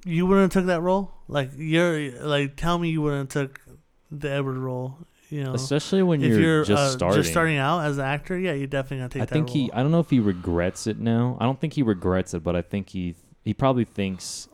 you 0.05 0.25
wouldn't 0.25 0.53
have 0.53 0.63
took 0.63 0.67
that 0.67 0.81
role. 0.81 1.11
Like, 1.27 1.51
you're 1.57 2.11
like, 2.21 2.55
tell 2.55 2.77
me 2.77 2.89
you 2.89 3.01
wouldn't 3.01 3.33
have 3.33 3.47
took 3.49 3.61
the 4.11 4.29
Edward 4.29 4.57
role. 4.57 4.97
You 5.29 5.43
know, 5.43 5.53
Especially 5.55 6.03
when 6.03 6.21
you're, 6.21 6.39
you're, 6.39 6.63
just 6.63 6.79
uh, 6.79 6.89
starting. 6.91 7.19
just 7.19 7.31
starting 7.31 7.57
out 7.57 7.79
as 7.79 7.97
an 7.97 8.05
actor, 8.05 8.37
yeah, 8.37 8.53
you 8.53 8.67
definitely 8.67 9.03
gotta 9.03 9.13
take 9.19 9.23
I 9.23 9.25
think 9.25 9.49
he. 9.49 9.71
I 9.73 9.81
don't 9.81 9.91
know 9.91 9.99
if 9.99 10.11
he 10.11 10.19
regrets 10.19 10.85
it 10.85 10.99
now. 10.99 11.35
I 11.41 11.45
don't 11.45 11.59
think 11.59 11.73
he 11.73 11.81
regrets 11.81 12.35
it, 12.35 12.43
but 12.43 12.55
I 12.55 12.61
think 12.61 12.89
he 12.89 13.15
he 13.43 13.53
probably 13.53 13.85
thinks 13.85 14.47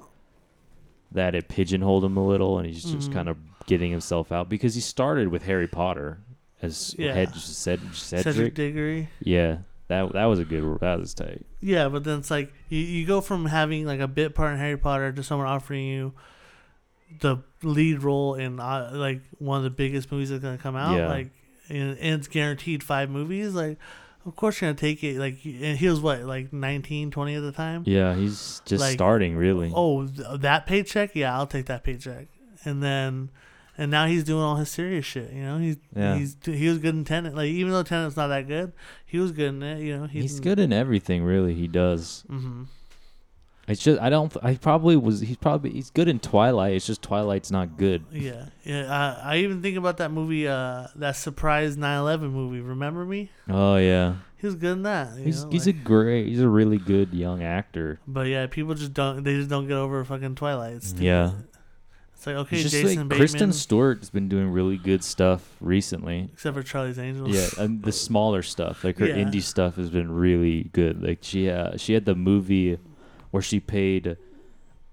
that 1.11 1.35
it 1.35 1.47
pigeonholed 1.49 2.03
him 2.05 2.17
a 2.17 2.25
little, 2.25 2.57
and 2.57 2.67
he's 2.67 2.83
just 2.83 3.09
Mhm. 3.09 3.13
kind 3.13 3.29
of 3.29 3.37
getting 3.67 3.91
himself 3.91 4.31
out 4.31 4.49
because 4.49 4.75
he 4.75 4.81
started 4.81 5.27
with 5.27 5.43
Harry 5.43 5.67
Potter 5.67 6.19
as 6.61 6.95
Yeah. 6.97 7.13
head 7.13 7.33
said 7.35 7.79
Cedric. 7.93 8.23
Cedric 8.23 8.53
Diggory. 8.55 9.09
Yeah, 9.19 9.57
that 9.87 10.13
that 10.13 10.25
was 10.25 10.39
a 10.39 10.45
good. 10.45 10.79
That 10.79 10.99
was 10.99 11.13
tight. 11.13 11.45
Yeah, 11.59 11.89
but 11.89 12.03
then 12.03 12.19
it's 12.19 12.31
like 12.31 12.53
you, 12.69 12.79
you 12.79 13.05
go 13.05 13.21
from 13.21 13.45
having 13.45 13.85
like 13.85 13.99
a 13.99 14.07
bit 14.07 14.33
part 14.35 14.53
in 14.53 14.59
Harry 14.59 14.77
Potter 14.77 15.11
to 15.11 15.23
someone 15.23 15.47
offering 15.47 15.85
you 15.85 16.13
the 17.19 17.37
lead 17.61 18.03
role 18.03 18.35
in 18.35 18.59
uh, 18.59 18.89
like 18.93 19.21
one 19.37 19.57
of 19.57 19.63
the 19.63 19.69
biggest 19.69 20.11
movies 20.11 20.29
that's 20.29 20.41
gonna 20.41 20.57
come 20.57 20.75
out. 20.75 20.95
Yeah. 20.97 21.07
Like, 21.09 21.29
and, 21.69 21.97
and 21.99 22.19
it's 22.19 22.27
guaranteed 22.27 22.83
five 22.83 23.09
movies. 23.09 23.53
Like, 23.53 23.77
of 24.25 24.35
course 24.35 24.61
you're 24.61 24.69
gonna 24.69 24.77
take 24.79 25.03
it. 25.03 25.17
Like, 25.17 25.43
and 25.45 25.77
he 25.77 25.87
was 25.87 25.99
what 25.99 26.21
like 26.23 26.51
19, 26.53 27.11
20 27.11 27.35
at 27.35 27.41
the 27.41 27.51
time. 27.51 27.83
Yeah, 27.85 28.15
he's 28.15 28.61
just 28.65 28.81
Like, 28.81 28.93
starting 28.93 29.35
really. 29.35 29.71
Oh, 29.75 30.07
th- 30.07 30.39
that 30.41 30.65
paycheck? 30.65 31.15
Yeah, 31.15 31.35
I'll 31.35 31.47
take 31.47 31.65
that 31.67 31.83
paycheck. 31.83 32.27
And 32.63 32.83
then, 32.83 33.29
and 33.77 33.89
now 33.89 34.05
he's 34.05 34.23
doing 34.23 34.43
all 34.43 34.55
his 34.57 34.69
serious 34.69 35.05
shit. 35.05 35.31
You 35.33 35.41
know, 35.43 35.57
he's 35.57 35.77
Yeah. 35.95 36.15
he's 36.17 36.37
he 36.43 36.67
was 36.69 36.77
good 36.77 36.93
in 36.95 37.03
Tenet. 37.05 37.33
Like, 37.35 37.47
even 37.47 37.71
though 37.71 37.83
Tenet's 37.83 38.15
not 38.17 38.27
that 38.27 38.47
good, 38.47 38.73
he 39.05 39.17
was 39.17 39.31
good 39.31 39.49
in 39.49 39.63
it. 39.63 39.79
You 39.81 39.97
know, 39.97 40.05
he's 40.05 40.39
good 40.39 40.59
in 40.59 40.71
everything. 40.71 41.23
Really, 41.23 41.53
he 41.55 41.67
does. 41.67 42.23
hmm 42.27 42.63
It's 43.71 43.81
just 43.83 43.99
I 44.01 44.09
don't. 44.09 44.35
I 44.43 44.55
probably 44.55 44.95
was. 44.95 45.21
He's 45.21 45.37
probably 45.37 45.71
he's 45.71 45.89
good 45.89 46.07
in 46.07 46.19
Twilight. 46.19 46.73
It's 46.73 46.85
just 46.85 47.01
Twilight's 47.01 47.51
not 47.51 47.77
good. 47.77 48.03
Yeah, 48.11 48.45
yeah. 48.63 48.85
I, 49.23 49.33
I 49.33 49.37
even 49.37 49.61
think 49.61 49.77
about 49.77 49.97
that 49.97 50.11
movie, 50.11 50.47
uh, 50.47 50.87
that 50.95 51.15
surprise 51.15 51.77
9/11 51.77 52.31
movie. 52.31 52.61
Remember 52.61 53.05
me? 53.05 53.29
Oh 53.49 53.77
yeah, 53.77 54.15
He 54.37 54.45
was 54.47 54.55
good 54.55 54.73
in 54.73 54.83
that. 54.83 55.17
he's 55.17 55.43
know, 55.43 55.49
he's 55.51 55.65
like- 55.67 55.75
a 55.75 55.79
great. 55.79 56.27
He's 56.27 56.41
a 56.41 56.49
really 56.49 56.77
good 56.77 57.13
young 57.13 57.43
actor. 57.43 57.99
But 58.07 58.27
yeah, 58.27 58.47
people 58.47 58.73
just 58.75 58.93
don't. 58.93 59.23
They 59.23 59.35
just 59.35 59.49
don't 59.49 59.67
get 59.67 59.77
over 59.77 60.03
fucking 60.03 60.35
Twilight. 60.35 60.73
It's 60.73 60.87
stupid. 60.89 61.03
Yeah. 61.05 61.31
It's 62.15 62.27
like 62.27 62.35
okay, 62.35 62.57
It's 62.57 62.69
just 62.69 62.75
Jason 62.83 63.09
like 63.09 63.17
Kristen 63.17 63.51
Stewart 63.51 63.97
has 63.97 64.11
been 64.11 64.29
doing 64.29 64.49
really 64.51 64.77
good 64.77 65.03
stuff 65.03 65.55
recently. 65.59 66.29
except 66.31 66.55
for 66.55 66.61
Charlie's 66.61 66.99
Angels. 66.99 67.29
Yeah, 67.35 67.63
and 67.63 67.81
the 67.81 67.91
smaller 67.91 68.43
stuff, 68.43 68.83
like 68.83 68.99
her 68.99 69.07
Yeah. 69.07 69.15
indie 69.15 69.41
stuff, 69.41 69.75
has 69.77 69.89
been 69.89 70.11
really 70.11 70.69
good. 70.71 71.01
Like 71.01 71.19
she, 71.21 71.49
uh, 71.49 71.77
she 71.77 71.93
had 71.93 72.05
the 72.05 72.13
movie 72.13 72.77
where 73.31 73.41
she 73.41 73.59
paid 73.59 74.17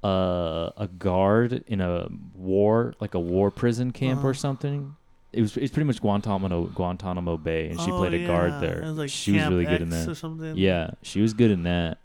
uh, 0.03 0.71
a 0.77 0.89
guard 0.99 1.65
in 1.67 1.81
a 1.81 2.09
war, 2.35 2.95
like 3.01 3.15
a 3.15 3.21
war 3.21 3.51
prison 3.51 3.91
camp 3.93 4.25
or 4.25 4.35
something. 4.35 4.95
It 5.33 5.43
was 5.43 5.57
it's 5.57 5.73
pretty 5.73 5.87
much 5.87 6.01
Guantanamo 6.01 6.67
Guantanamo 6.67 7.37
Bay, 7.37 7.69
and 7.69 7.79
she 7.81 7.91
Oh, 7.91 7.99
played 7.99 8.15
a 8.15 8.27
guard 8.27 8.63
there. 8.63 8.87
Like 8.87 9.11
she 9.11 9.33
was 9.33 9.43
really 9.49 9.67
good 9.67 9.83
in 9.83 9.91
that. 9.91 10.55
Yeah, 10.57 10.91
she 11.03 11.21
was 11.21 11.35
good 11.35 11.51
in 11.51 11.65
that. 11.65 11.99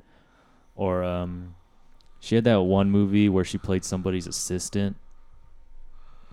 Or 0.76 1.04
um, 1.04 1.56
she 2.20 2.36
had 2.36 2.44
that 2.46 2.62
one 2.62 2.90
movie 2.92 3.30
where 3.30 3.44
she 3.46 3.58
played 3.58 3.86
somebody's 3.86 4.28
assistant. 4.28 4.98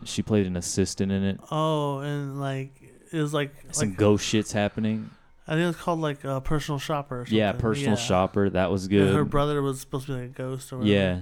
She 0.05 0.23
played 0.23 0.47
an 0.47 0.57
assistant 0.57 1.13
in 1.13 1.23
it. 1.23 1.39
Oh, 1.51 1.99
and 1.99 2.41
like 2.41 2.73
it 3.13 3.19
was 3.21 3.35
like, 3.35 3.53
Some 3.73 3.91
like 3.91 3.99
ghost 3.99 4.27
shit's 4.27 4.51
happening. 4.53 5.11
I 5.51 5.55
think 5.55 5.65
it 5.65 5.67
was 5.67 5.77
called 5.77 6.01
like 6.01 6.23
a 6.25 6.41
personal 6.41 6.79
shopper. 6.79 7.23
Or 7.23 7.25
something. 7.27 7.37
Yeah, 7.37 7.53
personal 7.53 7.91
Yeah. 7.91 7.97
shopper. 7.97 8.49
That 8.51 8.71
was 8.71 8.85
And 8.85 8.91
good. 8.93 9.15
Her 9.15 9.25
brother 9.25 9.61
was 9.61 9.81
supposed 9.81 10.07
to 10.07 10.13
be 10.13 10.21
like 10.21 10.31
a 10.31 10.33
ghost 10.33 10.73
or 10.73 10.79
whatever. 10.79 10.95
Yeah. 10.95 11.21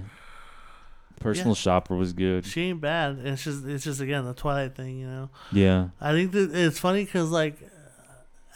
Personal 1.19 1.55
shopper 1.55 1.95
was 1.95 2.13
good. 2.13 2.45
She 2.45 2.61
ain't 2.69 2.79
bad. 2.79 3.17
And 3.17 3.27
It's 3.29 3.43
just 3.43 3.65
it's 3.65 3.83
just 3.83 3.99
again 3.99 4.23
the 4.23 4.33
Twilight 4.33 4.75
thing, 4.75 4.99
you 4.99 5.07
know. 5.07 5.29
Yeah. 5.51 5.89
I 5.99 6.11
think 6.13 6.31
that 6.31 6.51
it's 6.55 6.79
funny 6.79 7.03
because 7.03 7.29
like 7.29 7.57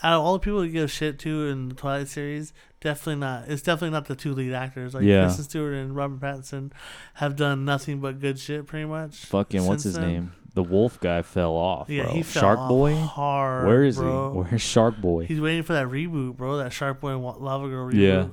out 0.02 0.14
of 0.14 0.22
all 0.22 0.34
the 0.34 0.40
people 0.40 0.62
who 0.62 0.70
give 0.70 0.90
shit 0.92 1.20
to 1.20 1.48
in 1.48 1.70
the 1.70 1.76
Twilight 1.76 2.08
series, 2.08 2.54
definitely 2.80 3.20
not. 3.20 3.46
It's 3.50 3.62
definitely 3.62 3.90
not 3.92 4.06
the 4.06 4.16
two 4.16 4.34
lead 4.34 4.54
actors. 4.54 4.94
Like 4.94 5.04
Yeah. 5.04 5.24
Kristen 5.24 5.44
Stewart 5.46 5.74
and 5.74 5.94
Robert 5.96 6.20
Pattinson 6.22 6.72
have 7.16 7.36
done 7.36 7.66
nothing 7.66 8.00
but 8.00 8.20
good 8.22 8.40
shit, 8.40 8.66
pretty 8.68 8.86
much. 8.86 9.16
Fucking 9.26 9.66
what's 9.66 9.84
his 9.84 9.96
then. 9.96 10.08
name? 10.08 10.32
The 10.56 10.64
wolf 10.64 11.00
guy 11.00 11.24
fell 11.24 11.54
off, 11.54 11.90
Yeah, 11.90 12.04
bro. 12.04 12.14
he 12.14 12.22
fell 12.24 12.42
Shark 12.44 12.60
off 12.60 12.70
Boy? 12.70 12.96
hard. 12.96 13.66
Where 13.68 13.84
is 13.84 13.98
bro. 13.98 14.32
he? 14.34 14.38
Where's 14.52 14.62
Shark 14.62 15.02
Boy? 15.02 15.26
He's 15.26 15.42
waiting 15.42 15.64
for 15.64 15.74
that 15.74 15.88
reboot, 15.88 16.38
bro. 16.38 16.58
That 16.58 16.72
Shark 16.72 17.02
Boy 17.02 17.10
and 17.16 17.24
Lava 17.24 17.68
Girl 17.70 17.90
reboot. 17.90 17.96
Yeah. 17.96 18.28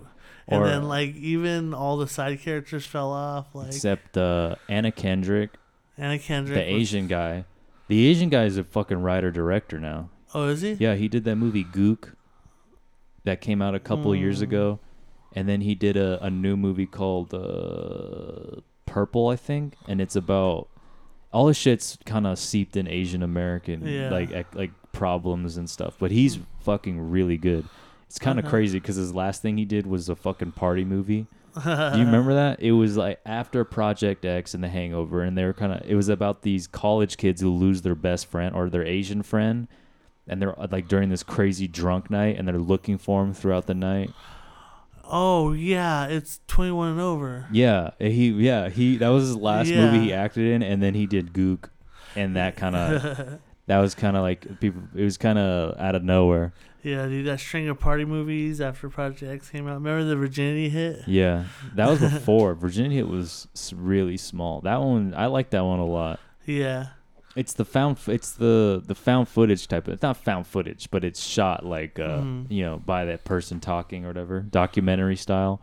And 0.46 0.62
Or- 0.62 0.66
then 0.66 0.84
like 0.88 1.14
even 1.16 1.72
all 1.72 1.96
the 1.96 2.06
side 2.08 2.40
characters 2.40 2.84
fell 2.84 3.10
off. 3.12 3.54
Like 3.54 3.68
Except 3.68 4.16
uh, 4.18 4.56
Anna 4.68 4.92
Kendrick, 4.92 5.50
Anna 5.96 6.18
Kendrick. 6.18 6.58
the 6.66 6.72
was- 6.74 6.82
Asian 6.82 7.06
guy. 7.06 7.44
The 7.88 8.06
Asian 8.06 8.28
guy 8.28 8.44
is 8.44 8.56
a 8.58 8.64
fucking 8.64 9.00
writer 9.02 9.30
director 9.30 9.80
now. 9.80 10.10
Oh, 10.34 10.48
is 10.48 10.60
he? 10.60 10.72
Yeah, 10.74 10.94
he 10.96 11.08
did 11.08 11.24
that 11.24 11.36
movie 11.36 11.64
Gook 11.64 12.14
that 13.24 13.40
came 13.40 13.60
out 13.62 13.74
a 13.74 13.80
couple 13.80 14.12
of 14.12 14.18
years 14.18 14.40
Mm. 14.40 14.42
ago. 14.44 14.78
And 15.32 15.48
then 15.48 15.60
he 15.60 15.74
did 15.74 15.96
a, 15.96 16.22
a 16.24 16.28
new 16.30 16.56
movie 16.56 16.86
called 16.86 17.32
uh, 17.34 18.60
Purple, 18.86 19.28
I 19.28 19.36
think. 19.36 19.74
And 19.86 20.00
it's 20.00 20.16
about 20.16 20.68
all 21.32 21.46
the 21.46 21.54
shit's 21.54 21.98
kind 22.04 22.26
of 22.26 22.38
seeped 22.38 22.76
in 22.76 22.88
Asian 22.88 23.22
American 23.22 23.86
Yeah. 23.86 24.10
like 24.10 24.30
ec- 24.32 24.54
like 24.54 24.70
problems 24.92 25.56
and 25.56 25.68
stuff. 25.68 25.96
But 25.98 26.10
he's 26.10 26.36
hmm. 26.36 26.42
fucking 26.60 27.10
really 27.10 27.36
good. 27.36 27.66
It's 28.06 28.18
kind 28.18 28.38
of 28.38 28.44
uh-huh. 28.44 28.48
Okay. 28.48 28.62
crazy 28.62 28.80
because 28.80 28.96
his 28.96 29.14
last 29.14 29.40
thing 29.40 29.56
he 29.56 29.64
did 29.64 29.86
was 29.86 30.08
a 30.08 30.16
fucking 30.16 30.52
party 30.52 30.84
movie. 30.84 31.26
Do 31.64 31.70
you 31.70 32.04
remember 32.04 32.34
that? 32.34 32.60
It 32.60 32.72
was 32.72 32.96
like 32.96 33.20
after 33.26 33.64
Project 33.64 34.24
X 34.24 34.54
and 34.54 34.62
The 34.62 34.68
Hangover, 34.68 35.22
and 35.22 35.36
they 35.36 35.44
were 35.44 35.52
kind 35.52 35.72
of. 35.72 35.82
It 35.88 35.96
was 35.96 36.08
about 36.08 36.42
these 36.42 36.66
college 36.66 37.16
kids 37.16 37.40
who 37.40 37.50
lose 37.50 37.82
their 37.82 37.96
best 37.96 38.26
friend 38.26 38.54
or 38.54 38.70
their 38.70 38.84
Asian 38.84 39.22
friend, 39.22 39.66
and 40.28 40.40
they're 40.40 40.54
like 40.70 40.86
during 40.86 41.08
this 41.08 41.24
crazy 41.24 41.66
drunk 41.66 42.08
night, 42.08 42.36
and 42.38 42.46
they're 42.46 42.58
looking 42.58 42.98
for 42.98 43.22
him 43.22 43.34
throughout 43.34 43.66
the 43.66 43.74
night. 43.74 44.10
Oh 45.10 45.52
yeah, 45.52 46.06
it's 46.06 46.40
twenty 46.46 46.72
one 46.72 46.92
and 46.92 47.00
over. 47.00 47.46
Yeah, 47.52 47.90
he. 47.98 48.28
Yeah, 48.30 48.68
he. 48.68 48.96
That 48.96 49.08
was 49.08 49.26
his 49.28 49.36
last 49.36 49.70
movie 49.70 50.00
he 50.00 50.12
acted 50.12 50.46
in, 50.46 50.62
and 50.62 50.82
then 50.82 50.94
he 50.94 51.06
did 51.06 51.32
Gook, 51.32 51.68
and 52.16 52.36
that 52.36 52.56
kind 52.56 52.76
of. 52.76 53.38
that 53.66 53.78
was 53.78 53.94
kind 53.94 54.16
of 54.16 54.22
like 54.22 54.60
people. 54.60 54.82
It 54.94 55.04
was 55.04 55.16
kind 55.18 55.38
of 55.38 55.78
out 55.78 55.94
of 55.94 56.02
nowhere. 56.02 56.52
yeah, 56.82 57.06
dude, 57.06 57.26
that 57.26 57.40
string 57.40 57.68
of 57.68 57.78
party 57.78 58.04
movies 58.04 58.60
after 58.60 58.88
Project 58.88 59.22
X 59.22 59.50
came 59.50 59.66
out. 59.68 59.74
Remember 59.74 60.04
the 60.04 60.16
virginity 60.16 60.68
hit? 60.68 61.02
Yeah, 61.06 61.44
that 61.74 61.88
was 61.88 62.00
before 62.12 62.54
Virginity 62.54 62.96
hit 62.96 63.08
was 63.08 63.48
s- 63.54 63.72
really 63.72 64.16
small. 64.16 64.60
That 64.62 64.80
one, 64.80 65.12
I 65.16 65.26
like 65.26 65.50
that 65.50 65.64
one 65.64 65.78
a 65.78 65.84
lot. 65.86 66.20
Yeah. 66.46 66.86
It's 67.36 67.52
the 67.52 67.64
found. 67.64 67.98
It's 68.08 68.32
the 68.32 68.82
the 68.84 68.94
found 68.94 69.28
footage 69.28 69.68
type 69.68 69.86
of. 69.86 69.94
It's 69.94 70.02
not 70.02 70.16
found 70.16 70.46
footage, 70.46 70.90
but 70.90 71.04
it's 71.04 71.22
shot 71.24 71.64
like 71.64 71.98
uh, 71.98 72.20
Mhm. 72.22 72.50
you 72.50 72.62
know 72.64 72.78
by 72.84 73.04
that 73.04 73.24
person 73.24 73.60
talking 73.60 74.04
or 74.04 74.08
whatever, 74.08 74.40
documentary 74.40 75.16
style. 75.16 75.60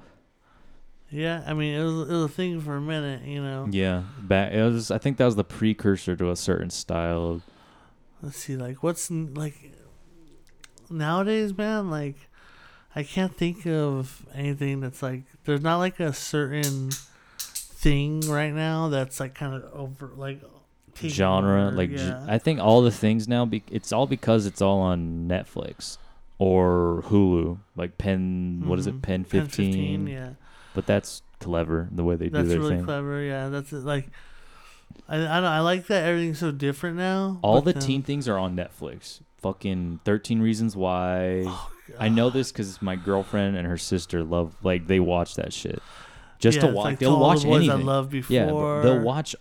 Yeah, 1.10 1.44
I 1.46 1.54
mean 1.54 1.74
it 1.74 1.84
was 1.84 2.10
it 2.10 2.14
was 2.14 2.24
a 2.24 2.30
thing 2.30 2.60
for 2.62 2.78
a 2.78 2.82
minute, 2.82 3.24
you 3.26 3.42
know. 3.42 3.68
Yeah, 3.70 4.04
back. 4.22 4.54
It 4.54 4.62
was. 4.64 4.92
I 4.92 4.98
think 4.98 5.18
that 5.18 5.26
was 5.26 5.36
the 5.36 5.44
precursor 5.44 6.16
to 6.16 6.32
a 6.32 6.36
certain 6.38 6.70
style. 6.70 7.26
Of, 7.32 7.44
Let's 8.22 8.38
see, 8.38 8.56
like 8.56 8.82
what's 8.82 9.12
like 9.12 9.72
nowadays, 10.90 11.56
man. 11.58 11.90
Like 11.90 12.16
I 12.96 13.04
can't 13.04 13.36
think 13.36 13.66
of 13.68 14.26
anything 14.34 14.80
that's 14.82 15.02
like 15.04 15.24
there's 15.46 15.62
not 15.62 15.78
like 15.78 16.00
a 16.00 16.14
certain 16.14 16.92
thing 17.40 18.22
right 18.22 18.54
now 18.54 18.90
that's 18.90 19.20
like 19.20 19.36
kind 19.36 19.54
of 19.54 19.64
over 19.74 20.12
like 20.16 20.42
genre 21.00 21.72
like 21.72 21.92
yeah. 21.92 22.26
I 22.28 22.38
think 22.38 22.60
all 22.60 22.82
the 22.82 22.92
things 22.92 23.28
now. 23.28 23.46
Be, 23.46 23.64
it's 23.72 23.92
all 23.92 24.08
because 24.08 24.46
it's 24.46 24.62
all 24.62 24.80
on 24.80 25.28
Netflix 25.28 25.98
or 26.40 27.04
Hulu. 27.08 27.58
Like 27.76 27.98
Pen. 27.98 28.64
What 28.66 28.80
is 28.80 28.88
it? 28.88 28.92
Mm-hmm. 28.92 29.00
Pen 29.02 29.24
10, 29.24 29.48
fifteen. 29.48 30.08
yeah. 30.08 30.30
But 30.74 30.86
that's 30.86 31.22
clever 31.40 31.88
the 31.92 32.04
way 32.04 32.16
they 32.16 32.26
do 32.26 32.32
That's 32.32 32.50
their 32.50 32.60
really 32.60 32.76
thing. 32.78 32.86
clever. 32.86 33.22
Yeah, 33.22 33.50
that's 33.50 33.72
it, 33.74 33.78
like 33.84 34.10
I 35.10 35.16
I 35.18 35.36
don't 35.42 35.46
I 35.46 35.60
like 35.62 35.88
that 35.88 36.06
everything's 36.06 36.40
so 36.40 36.52
different 36.52 36.98
now. 36.98 37.40
All 37.42 37.62
the 37.62 37.74
then- 37.74 37.82
teen 37.82 38.02
things 38.04 38.28
are 38.28 38.38
on 38.38 38.56
Netflix. 38.56 39.22
Fucking 39.38 40.00
Thirteen 40.04 40.42
Reasons 40.42 40.76
Why. 40.76 41.44
Oh, 41.46 41.72
I 42.00 42.10
know 42.10 42.30
this 42.30 42.52
because 42.52 42.82
my 42.82 42.96
girlfriend 42.96 43.56
and 43.56 43.68
her 43.68 43.78
sister 43.78 44.24
love 44.24 44.56
like 44.64 44.88
they 44.88 45.00
watch 45.00 45.36
that 45.36 45.54
shit. 45.54 45.82
Just 46.40 46.58
yeah, 46.58 46.68
to 46.68 46.74
watch, 46.74 46.86
like 46.86 47.00
they'll 47.00 47.20
watch 47.20 47.42
the 47.44 47.50
anything. 47.50 47.72
I 47.72 47.76
loved 47.76 48.12
before. 48.12 48.36
yeah, 48.36 48.46
they'll 48.46 49.00
watch 49.02 49.36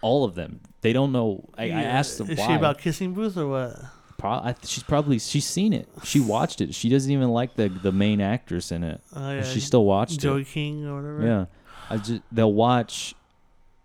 all 0.00 0.24
of 0.24 0.34
them. 0.34 0.60
They 0.82 0.92
don't 0.92 1.12
know. 1.12 1.48
I, 1.58 1.64
I 1.64 1.82
asked 1.82 2.18
them 2.18 2.30
Is 2.30 2.38
why. 2.38 2.46
she 2.46 2.52
about 2.54 2.78
kissing 2.78 3.12
booth 3.12 3.36
or 3.36 3.46
what? 3.48 3.76
Pro- 4.18 4.30
I, 4.30 4.54
she's 4.64 4.82
probably 4.82 5.18
she's 5.18 5.46
seen 5.46 5.72
it. 5.72 5.88
She 6.04 6.20
watched 6.36 6.60
it. 6.60 6.74
She 6.74 6.88
doesn't 6.88 7.10
even 7.10 7.28
like 7.30 7.56
the 7.56 7.68
the 7.68 7.92
main 7.92 8.20
actress 8.20 8.72
in 8.72 8.84
it. 8.84 9.00
Oh 9.14 9.32
yeah, 9.32 9.42
She 9.42 9.60
still 9.60 9.84
watched 9.84 10.20
Joey 10.20 10.42
it. 10.42 10.48
King 10.48 10.86
or 10.86 10.96
whatever. 10.96 11.22
Yeah, 11.26 11.44
I 11.90 11.96
just 11.98 12.22
they'll 12.32 12.52
watch 12.52 13.14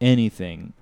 anything. 0.02 0.74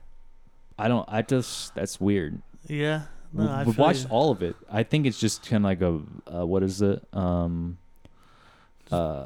I 0.78 0.88
don't. 0.88 1.08
I 1.08 1.22
just 1.22 1.74
that's 1.76 2.00
weird. 2.02 2.42
Yeah. 2.68 3.04
No, 3.36 3.64
we 3.66 3.72
we 3.72 3.78
watched 3.78 4.04
you. 4.04 4.10
all 4.12 4.30
of 4.32 4.44
it. 4.44 4.56
I 4.72 4.84
think 4.84 5.08
it's 5.08 5.20
just 5.20 5.48
kind 5.48 5.66
of 5.66 5.70
like 5.70 5.82
a 5.82 6.40
uh, 6.42 6.46
what 6.46 6.62
is 6.62 6.82
it? 6.84 7.04
Um, 7.14 7.78
uh, 8.92 9.26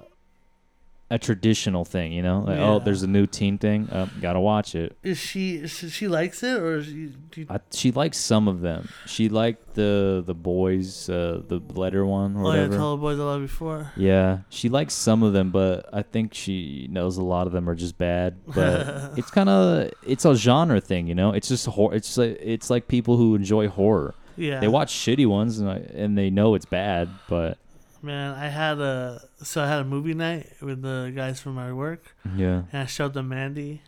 a 1.10 1.18
traditional 1.18 1.86
thing, 1.86 2.12
you 2.12 2.22
know? 2.22 2.41
Like, 2.41 2.60
oh, 2.60 2.80
there's 2.80 3.03
a 3.03 3.08
new 3.08 3.28
teen 3.28 3.58
thing. 3.58 3.89
Uh, 3.89 4.08
gotta 4.20 4.39
watch 4.39 4.76
it. 4.76 4.97
Is 5.03 5.18
she 5.18 5.66
she 5.68 5.89
she 5.89 6.08
likes 6.08 6.43
it 6.43 6.60
or 6.60 6.78
is 6.78 6.88
she, 6.88 7.14
do 7.32 7.41
you, 7.41 7.47
I, 7.49 7.60
she 7.72 7.91
likes 7.91 8.18
some 8.18 8.47
of 8.47 8.62
them. 8.62 8.89
She 9.05 9.30
liked 9.30 9.76
the 9.76 10.22
the 10.26 10.34
boys, 10.34 11.10
uh, 11.10 11.41
the 11.47 11.62
letter 11.74 12.05
one 12.05 12.36
or 12.36 12.39
oh 12.39 12.51
yeah, 12.51 12.62
whatever. 12.62 12.76
tell 12.76 12.97
the 12.97 13.01
boys 13.01 13.20
I 13.20 13.24
love 13.24 13.41
you 13.41 13.47
before. 13.47 13.91
Yeah, 13.95 14.39
she 14.49 14.68
likes 14.68 14.93
some 14.93 15.24
of 15.24 15.34
them, 15.34 15.51
but 15.51 15.89
I 15.93 16.01
think 16.01 16.34
she 16.34 16.88
knows 16.89 17.18
a 17.18 17.24
lot 17.24 17.47
of 17.47 17.53
them 17.53 17.70
are 17.70 17.76
just 17.76 17.97
bad. 17.97 18.36
But 18.45 19.14
it's 19.18 19.32
kind 19.32 19.49
of 19.49 19.91
it's 20.05 20.26
a 20.26 20.36
genre 20.36 20.82
thing, 20.82 21.08
you 21.08 21.16
know. 21.16 21.32
It's 21.32 21.47
just 21.47 21.68
horror. 21.68 21.95
It's 21.95 22.18
like 22.18 22.38
it's 22.41 22.70
like 22.70 22.88
people 22.89 23.16
who 23.16 23.36
enjoy 23.36 23.70
horror. 23.70 24.14
Yeah. 24.36 24.60
They 24.60 24.68
watch 24.68 24.93
shitty 24.93 25.26
ones 25.26 25.60
and 25.60 25.70
and 25.70 26.18
they 26.18 26.30
know 26.30 26.53
it's 26.55 26.66
bad, 26.66 27.10
but 27.30 27.58
Man, 28.02 28.34
I 28.36 28.48
had 28.50 28.80
a 28.80 29.22
so 29.41 29.64
I 29.64 29.68
had 29.68 29.80
a 29.80 29.86
movie 29.86 30.14
night 30.14 30.52
with 30.62 30.82
the 30.82 31.12
guys 31.16 31.39
from 31.39 31.56
my 31.56 31.74
work, 31.74 32.16
yeah, 32.36 32.64
and 32.72 32.84
I 32.84 32.86
showed 32.86 33.14
them 33.14 33.30
Mandy. 33.30 33.82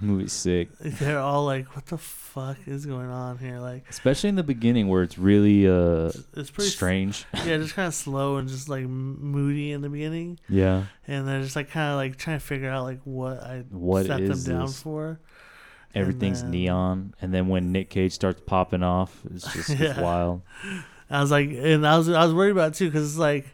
movie's 0.00 0.32
sick. 0.32 0.70
They're 0.80 1.18
all 1.18 1.44
like, 1.44 1.76
"What 1.76 1.86
the 1.86 1.98
fuck 1.98 2.56
is 2.66 2.86
going 2.86 3.10
on 3.10 3.36
here?" 3.38 3.60
Like, 3.60 3.84
Especially 3.90 4.30
in 4.30 4.36
the 4.36 4.42
beginning 4.42 4.88
where 4.88 5.02
it's 5.02 5.18
really 5.18 5.66
uh 5.68 6.10
it's 6.34 6.50
pretty 6.50 6.70
strange. 6.70 7.26
Yeah, 7.44 7.58
just 7.58 7.74
kind 7.74 7.88
of 7.88 7.94
slow 7.94 8.36
and 8.38 8.48
just 8.48 8.68
like 8.70 8.86
moody 8.86 9.72
in 9.72 9.82
the 9.82 9.90
beginning, 9.90 10.38
Yeah, 10.48 10.84
and 11.06 11.28
they're 11.28 11.42
just 11.42 11.56
like 11.56 11.70
kind 11.70 11.90
of 11.92 11.96
like 11.96 12.16
trying 12.16 12.38
to 12.38 12.44
figure 12.44 12.70
out 12.70 12.84
like 12.84 13.00
what 13.04 13.40
I 13.42 13.64
What 13.70 14.06
set 14.06 14.20
is 14.22 14.44
them 14.46 14.54
down 14.56 14.66
this? 14.66 14.80
for. 14.82 15.20
everything's 15.94 16.40
then- 16.40 16.52
neon, 16.52 17.14
and 17.20 17.34
then 17.34 17.48
when 17.48 17.70
Nick 17.70 17.90
Cage 17.90 18.12
starts 18.12 18.40
popping 18.46 18.82
off, 18.82 19.20
it's 19.34 19.52
just 19.52 19.68
it's 19.70 19.98
wild. 20.08 20.40
I 21.14 21.20
was 21.20 21.30
like, 21.30 21.50
and 21.50 21.86
I 21.86 21.96
was 21.98 22.08
I 22.08 22.24
was 22.24 22.34
worried 22.34 22.52
about 22.52 22.72
it 22.72 22.74
too 22.74 22.86
because 22.86 23.10
it's 23.10 23.18
like 23.18 23.46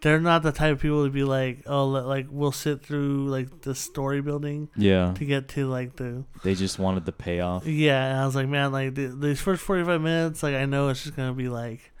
they're 0.00 0.20
not 0.20 0.42
the 0.42 0.52
type 0.52 0.72
of 0.72 0.80
people 0.82 1.04
to 1.04 1.10
be 1.10 1.24
like, 1.24 1.62
oh, 1.66 1.86
like 1.86 2.26
we'll 2.30 2.52
sit 2.52 2.82
through 2.84 3.28
like 3.28 3.62
the 3.62 3.74
story 3.74 4.20
building 4.20 4.68
Yeah, 4.76 5.14
to 5.16 5.24
get 5.24 5.48
to 5.50 5.66
like 5.66 5.96
the 5.96 6.24
they 6.42 6.54
just 6.54 6.78
wanted 6.78 7.06
the 7.06 7.12
payoff. 7.12 7.66
yeah. 7.66 8.10
And 8.10 8.20
I 8.20 8.26
was 8.26 8.34
like, 8.34 8.48
man, 8.48 8.70
like 8.72 8.94
the, 8.94 9.06
these 9.06 9.40
first 9.40 9.62
forty 9.62 9.82
five 9.84 10.00
minutes, 10.02 10.42
like 10.42 10.54
I 10.54 10.66
know 10.66 10.88
it's 10.88 11.02
just 11.04 11.16
gonna 11.16 11.32
be 11.32 11.48
like 11.48 11.92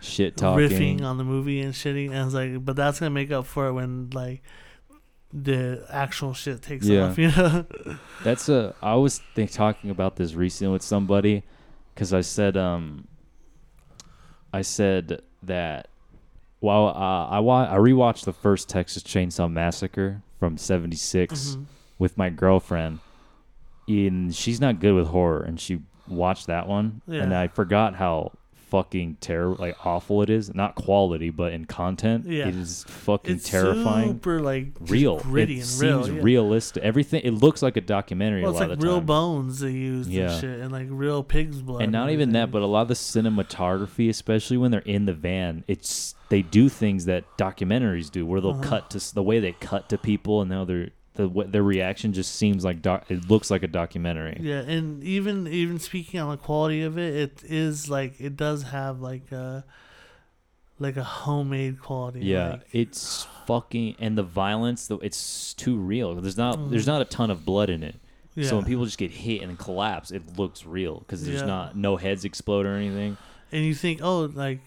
Shit 0.00 0.36
talking. 0.36 0.68
riffing 0.68 1.02
on 1.02 1.18
the 1.18 1.24
movie 1.24 1.60
and 1.60 1.72
shitting. 1.74 2.08
And 2.08 2.18
I 2.18 2.24
was 2.24 2.34
like, 2.34 2.64
but 2.64 2.74
that's 2.74 2.98
gonna 2.98 3.10
make 3.10 3.30
up 3.30 3.46
for 3.46 3.68
it 3.68 3.72
when 3.74 4.10
like 4.10 4.42
the 5.32 5.86
actual 5.90 6.34
shit 6.34 6.62
takes 6.62 6.86
Yeah. 6.86 7.08
off. 7.10 7.18
You 7.18 7.28
know. 7.30 7.64
That's 8.24 8.48
a. 8.48 8.74
I 8.82 8.96
was 8.96 9.18
think, 9.34 9.50
talking 9.50 9.90
about 9.90 10.16
this 10.16 10.34
recently 10.34 10.72
with 10.72 10.82
somebody, 10.82 11.42
because 11.94 12.12
I 12.12 12.20
said 12.22 12.56
um. 12.56 13.06
I 14.52 14.62
said 14.62 15.22
that, 15.42 15.88
while 16.60 16.86
uh, 16.88 17.28
I 17.28 17.40
wa- 17.40 17.68
I 17.70 17.76
rewatched 17.76 18.24
the 18.24 18.32
first 18.32 18.68
Texas 18.68 19.02
Chainsaw 19.02 19.50
Massacre 19.50 20.22
from 20.38 20.56
'76 20.56 21.56
Mhm. 21.56 21.64
with 21.98 22.18
my 22.18 22.28
girlfriend, 22.30 22.98
and 23.88 24.34
she's 24.34 24.60
not 24.60 24.80
good 24.80 24.94
with 24.94 25.08
horror, 25.08 25.40
and 25.42 25.58
she 25.60 25.80
watched 26.08 26.46
that 26.48 26.68
one, 26.68 27.00
and 27.22 27.34
I 27.34 27.48
forgot 27.48 27.94
how 27.96 28.32
fucking 28.72 29.18
terrible, 29.20 29.56
like 29.60 29.76
awful 29.86 30.22
it 30.22 30.30
is. 30.30 30.54
Not 30.54 30.74
quality, 30.74 31.28
but 31.28 31.52
in 31.52 31.66
content, 31.66 32.24
Yeah. 32.26 32.48
it 32.48 32.56
is 32.56 32.84
fucking 32.88 33.40
terrifying. 33.40 34.04
It's 34.04 34.12
super 34.14 34.40
like 34.40 34.68
real, 34.80 35.18
gritty 35.20 35.58
it 35.58 35.70
and 35.70 35.80
real. 35.80 36.04
seems 36.04 36.16
yeah. 36.16 36.22
realistic. 36.24 36.82
Everything 36.82 37.20
it 37.22 37.32
looks 37.34 37.60
like 37.62 37.76
a 37.76 37.82
documentary 37.82 38.42
Well, 38.42 38.52
a 38.52 38.54
it's 38.54 38.60
lot 38.60 38.70
like 38.70 38.82
real 38.82 38.96
time. 38.96 39.06
bones 39.06 39.60
they 39.60 39.70
used 39.72 40.10
Yeah. 40.10 40.32
and 40.32 40.40
shit, 40.40 40.60
and 40.60 40.72
like 40.72 40.86
real 40.90 41.22
pig's 41.22 41.60
blood. 41.60 41.82
and 41.82 41.92
not 41.92 42.10
even 42.10 42.32
that, 42.32 42.50
but 42.50 42.62
a 42.62 42.66
lot 42.66 42.82
of 42.82 42.88
the 42.88 42.94
cinematography, 42.94 44.08
especially 44.08 44.56
when 44.56 44.70
they're 44.70 44.80
in 44.80 45.04
the 45.06 45.12
van, 45.14 45.64
it's 45.68 46.14
they 46.30 46.40
do 46.42 46.70
things 46.70 47.04
that 47.04 47.24
documentaries 47.36 48.10
do, 48.10 48.24
where 48.24 48.40
they'll 48.40 48.52
Uh-huh. 48.52 48.62
cut 48.62 48.90
to 48.90 49.14
the 49.14 49.22
way 49.22 49.38
they 49.38 49.52
cut 49.52 49.90
to 49.90 49.98
people, 49.98 50.40
and 50.40 50.48
now 50.50 50.64
their 50.64 50.88
the 51.14 51.28
what 51.28 51.52
their 51.52 51.62
reaction 51.62 52.12
just 52.12 52.34
seems 52.34 52.64
like 52.64 52.80
doc, 52.82 53.04
it 53.10 53.28
looks 53.28 53.50
like 53.50 53.62
a 53.62 53.68
documentary. 53.68 54.38
Yeah, 54.40 54.60
and 54.60 55.02
even 55.04 55.46
even 55.46 55.78
speaking 55.78 56.20
on 56.20 56.30
the 56.30 56.36
quality 56.36 56.82
of 56.82 56.98
it, 56.98 57.14
it 57.14 57.42
is 57.50 57.88
like 57.90 58.20
it 58.20 58.36
does 58.36 58.62
have 58.64 59.00
like 59.00 59.30
a 59.32 59.64
like 60.78 60.96
a 60.96 61.04
homemade 61.04 61.80
quality. 61.80 62.20
Yeah, 62.20 62.50
like, 62.52 62.62
it's 62.72 63.26
fucking 63.46 63.96
and 63.98 64.16
the 64.16 64.22
violence, 64.22 64.86
though, 64.86 64.98
it's 64.98 65.54
too 65.54 65.76
real. 65.76 66.14
There's 66.14 66.36
not 66.38 66.70
there's 66.70 66.84
Mhm. 66.84 66.88
not 66.88 67.02
a 67.02 67.06
ton 67.06 67.30
of 67.30 67.44
blood 67.44 67.70
in 67.70 67.82
it. 67.82 67.96
yeah. 68.34 68.48
So 68.48 68.56
when 68.56 68.64
people 68.64 68.86
just 68.86 68.96
get 68.98 69.10
hit 69.10 69.42
and 69.42 69.58
collapse, 69.58 70.10
it 70.10 70.38
looks 70.38 70.64
real 70.64 71.00
because 71.00 71.24
there's 71.26 71.40
Yeah. 71.42 71.46
not 71.46 71.76
no 71.76 71.96
heads 71.96 72.24
explode 72.24 72.64
or 72.66 72.74
anything. 72.76 73.16
and 73.54 73.66
you 73.66 73.74
think, 73.74 74.00
oh, 74.02 74.20
like 74.32 74.60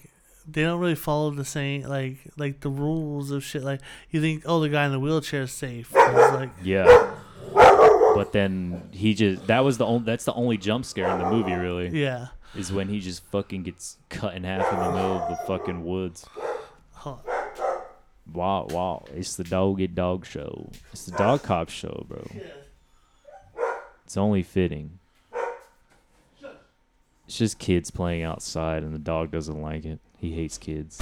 they 0.47 0.63
don't 0.63 0.79
really 0.79 0.95
follow 0.95 1.31
the 1.31 1.45
same 1.45 1.83
like 1.83 2.17
like 2.37 2.59
the 2.61 2.69
rules 2.69 3.31
of 3.31 3.43
shit. 3.43 3.63
Like 3.63 3.81
you 4.11 4.21
think, 4.21 4.43
oh, 4.45 4.59
the 4.59 4.69
guy 4.69 4.85
in 4.85 4.91
the 4.91 4.99
wheelchair 4.99 5.43
is 5.43 5.51
safe. 5.51 5.93
Like 5.93 6.49
Yeah. 6.63 7.15
But 7.53 8.31
then 8.31 8.89
he 8.91 9.13
just 9.13 9.47
that 9.47 9.63
was 9.63 9.77
the 9.77 9.85
only 9.85 10.05
that's 10.05 10.25
the 10.25 10.33
only 10.33 10.57
jump 10.57 10.85
scare 10.85 11.09
in 11.09 11.19
the 11.19 11.29
movie 11.29 11.53
really 11.53 11.89
yeah. 11.89 12.27
is 12.55 12.71
when 12.71 12.87
he 12.87 12.99
just 12.99 13.23
fucking 13.25 13.63
gets 13.63 13.97
cut 14.09 14.35
in 14.35 14.43
half 14.43 14.71
in 14.71 14.79
the 14.79 14.91
middle 14.91 15.17
of 15.17 15.29
the 15.29 15.35
fucking 15.45 15.83
woods. 15.83 16.25
Huh. 16.93 17.17
Wow, 18.33 18.67
wow. 18.69 19.05
It's 19.13 19.35
the 19.35 19.43
dog 19.43 19.81
eat 19.81 19.95
dog 19.95 20.25
show. 20.25 20.69
It's 20.91 21.05
the 21.05 21.17
dog 21.17 21.43
cop 21.43 21.69
show, 21.69 22.05
bro. 22.07 22.25
It's 24.05 24.17
only 24.17 24.43
fitting. 24.43 24.99
It's 27.27 27.37
just 27.37 27.59
kids 27.59 27.91
playing 27.91 28.23
outside 28.23 28.83
and 28.83 28.93
the 28.93 28.99
dog 28.99 29.31
doesn't 29.31 29.61
like 29.61 29.85
it. 29.85 29.99
He 30.25 30.31
hates 30.31 30.57
kids. 30.57 30.99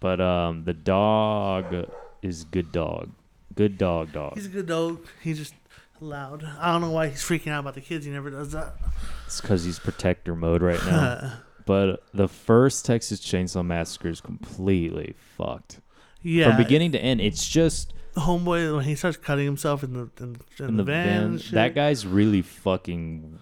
But 0.00 0.20
um 0.20 0.64
the 0.64 0.72
dog 0.74 1.86
is 2.22 2.44
good 2.44 2.72
dog. 2.72 3.10
Good 3.54 3.78
dog 3.78 4.12
dog. 4.12 4.34
He's 4.34 4.46
a 4.46 4.50
good 4.50 4.66
dog. 4.66 5.06
He's 5.22 5.38
just 5.38 5.54
loud. 6.00 6.44
I 6.58 6.72
don't 6.72 6.80
know 6.80 6.90
why 6.90 7.08
he's 7.08 7.22
freaking 7.22 7.52
out 7.52 7.60
about 7.60 7.74
the 7.74 7.80
kids. 7.80 8.04
He 8.04 8.10
never 8.10 8.30
does 8.30 8.50
that. 8.50 8.74
It's 9.26 9.40
because 9.40 9.64
he's 9.64 9.78
protector 9.78 10.34
mode 10.34 10.60
right 10.60 10.84
now. 10.84 11.38
but 11.66 12.02
the 12.12 12.26
first 12.26 12.84
Texas 12.84 13.20
Chainsaw 13.20 13.64
Massacre 13.64 14.08
is 14.08 14.20
completely 14.20 15.14
fucked. 15.36 15.80
yeah. 16.20 16.48
From 16.48 16.56
beginning 16.56 16.90
to 16.92 16.98
end, 16.98 17.20
it's 17.20 17.48
just 17.48 17.94
homeboy 18.16 18.74
when 18.74 18.84
he 18.84 18.96
starts 18.96 19.16
cutting 19.16 19.44
himself 19.44 19.84
in 19.84 19.92
the 19.92 20.10
in, 20.18 20.36
in, 20.58 20.66
in 20.66 20.76
the, 20.78 20.82
the 20.82 20.92
van. 20.92 21.38
van. 21.38 21.52
That 21.52 21.74
guy's 21.76 22.04
really 22.04 22.42
fucking 22.42 23.38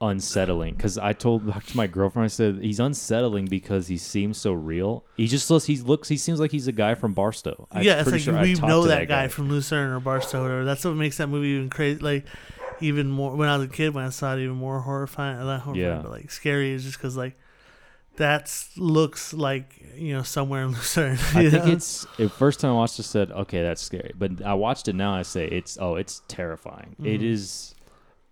unsettling. 0.00 0.74
Because 0.74 0.98
I 0.98 1.12
told 1.12 1.52
to 1.66 1.76
my 1.76 1.86
girlfriend, 1.86 2.24
I 2.24 2.28
said 2.28 2.58
he's 2.62 2.80
unsettling 2.80 3.46
because 3.46 3.88
he 3.88 3.96
seems 3.96 4.38
so 4.38 4.52
real. 4.52 5.04
He 5.16 5.26
just 5.26 5.50
looks. 5.50 5.64
He 5.66 5.76
looks. 5.78 6.08
He 6.08 6.16
seems 6.16 6.40
like 6.40 6.50
he's 6.50 6.68
a 6.68 6.72
guy 6.72 6.94
from 6.94 7.14
Barstow. 7.14 7.66
I'm 7.70 7.82
yeah, 7.82 8.00
it's 8.00 8.10
like 8.10 8.20
sure 8.20 8.40
we 8.40 8.54
know 8.54 8.82
to 8.82 8.88
that, 8.88 9.08
guy, 9.08 9.28
from 9.28 9.48
Lucerne 9.48 9.90
or 9.90 10.00
Barstow 10.00 10.40
or 10.40 10.42
whatever. 10.42 10.64
That's 10.64 10.84
what 10.84 10.94
makes 10.94 11.16
that 11.18 11.28
movie 11.28 11.48
even 11.48 11.70
crazy. 11.70 12.00
Like 12.00 12.26
even 12.80 13.08
more 13.10 13.34
when 13.34 13.48
I 13.48 13.56
was 13.56 13.66
a 13.66 13.70
kid, 13.70 13.94
when 13.94 14.04
I 14.04 14.10
saw 14.10 14.34
it, 14.36 14.40
even 14.40 14.56
more 14.56 14.80
horrifying. 14.80 15.38
Not 15.38 15.60
horrifying, 15.62 15.86
Yeah. 15.86 16.00
but 16.02 16.10
like 16.10 16.30
scary 16.30 16.72
is 16.72 16.84
just 16.84 16.98
because 16.98 17.16
like 17.16 17.36
that 18.16 18.50
looks 18.76 19.32
like 19.34 19.82
you 19.94 20.14
know 20.14 20.22
somewhere 20.22 20.62
in 20.62 20.68
Lucerne. 20.72 21.12
I 21.34 21.48
think 21.50 21.52
know? 21.52 21.72
it's 21.72 22.06
the 22.18 22.28
first 22.28 22.60
time 22.60 22.72
I 22.72 22.74
watched 22.74 22.98
it. 22.98 23.04
Said 23.04 23.30
okay, 23.32 23.62
that's 23.62 23.80
scary. 23.82 24.12
But 24.18 24.42
I 24.44 24.54
watched 24.54 24.88
it 24.88 24.94
now. 24.94 25.14
I 25.14 25.22
say 25.22 25.46
it's 25.46 25.78
oh, 25.80 25.94
it's 25.96 26.20
terrifying. 26.28 26.96
It 27.02 27.20
Mhm. 27.20 27.30
is. 27.32 27.72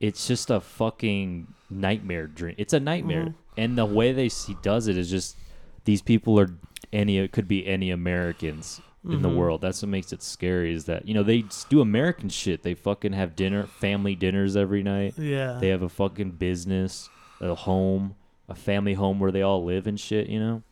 It's 0.00 0.26
just 0.26 0.50
a 0.50 0.60
fucking 0.60 1.53
nightmare 1.70 2.26
dream. 2.26 2.54
It's 2.58 2.72
a 2.72 2.80
nightmare, 2.80 3.24
Mhm. 3.26 3.34
and 3.56 3.78
the 3.78 3.86
way 3.86 4.12
they 4.12 4.28
he 4.28 4.56
does 4.62 4.86
it 4.88 4.96
is 4.96 5.10
just 5.10 5.36
these 5.84 6.02
people 6.02 6.38
are 6.38 6.50
any 6.92 7.18
it 7.18 7.32
could 7.32 7.48
be 7.48 7.66
any 7.66 7.90
Americans 7.90 8.80
in 9.08 9.20
the 9.22 9.28
Mhm. 9.28 9.36
world. 9.36 9.60
That's 9.60 9.82
what 9.82 9.88
makes 9.90 10.12
it 10.12 10.22
scary. 10.22 10.72
Is 10.72 10.84
that 10.86 11.06
you 11.06 11.12
know 11.14 11.22
they 11.22 11.44
do 11.68 11.80
American 11.80 12.28
shit. 12.28 12.62
They 12.62 12.74
fucking 12.74 13.12
have 13.12 13.36
dinner, 13.36 13.64
family 13.64 14.14
dinners 14.14 14.56
every 14.56 14.82
night. 14.82 15.14
yeah. 15.18 15.58
They 15.60 15.68
have 15.68 15.82
a 15.82 15.88
fucking 15.88 16.32
business, 16.32 17.10
a 17.40 17.54
home, 17.54 18.14
a 18.48 18.54
family 18.54 18.94
home 18.94 19.18
where 19.20 19.32
they 19.32 19.42
all 19.42 19.64
live 19.64 19.86
and 19.86 19.98
shit, 20.00 20.28
you 20.28 20.38
know? 20.38 20.62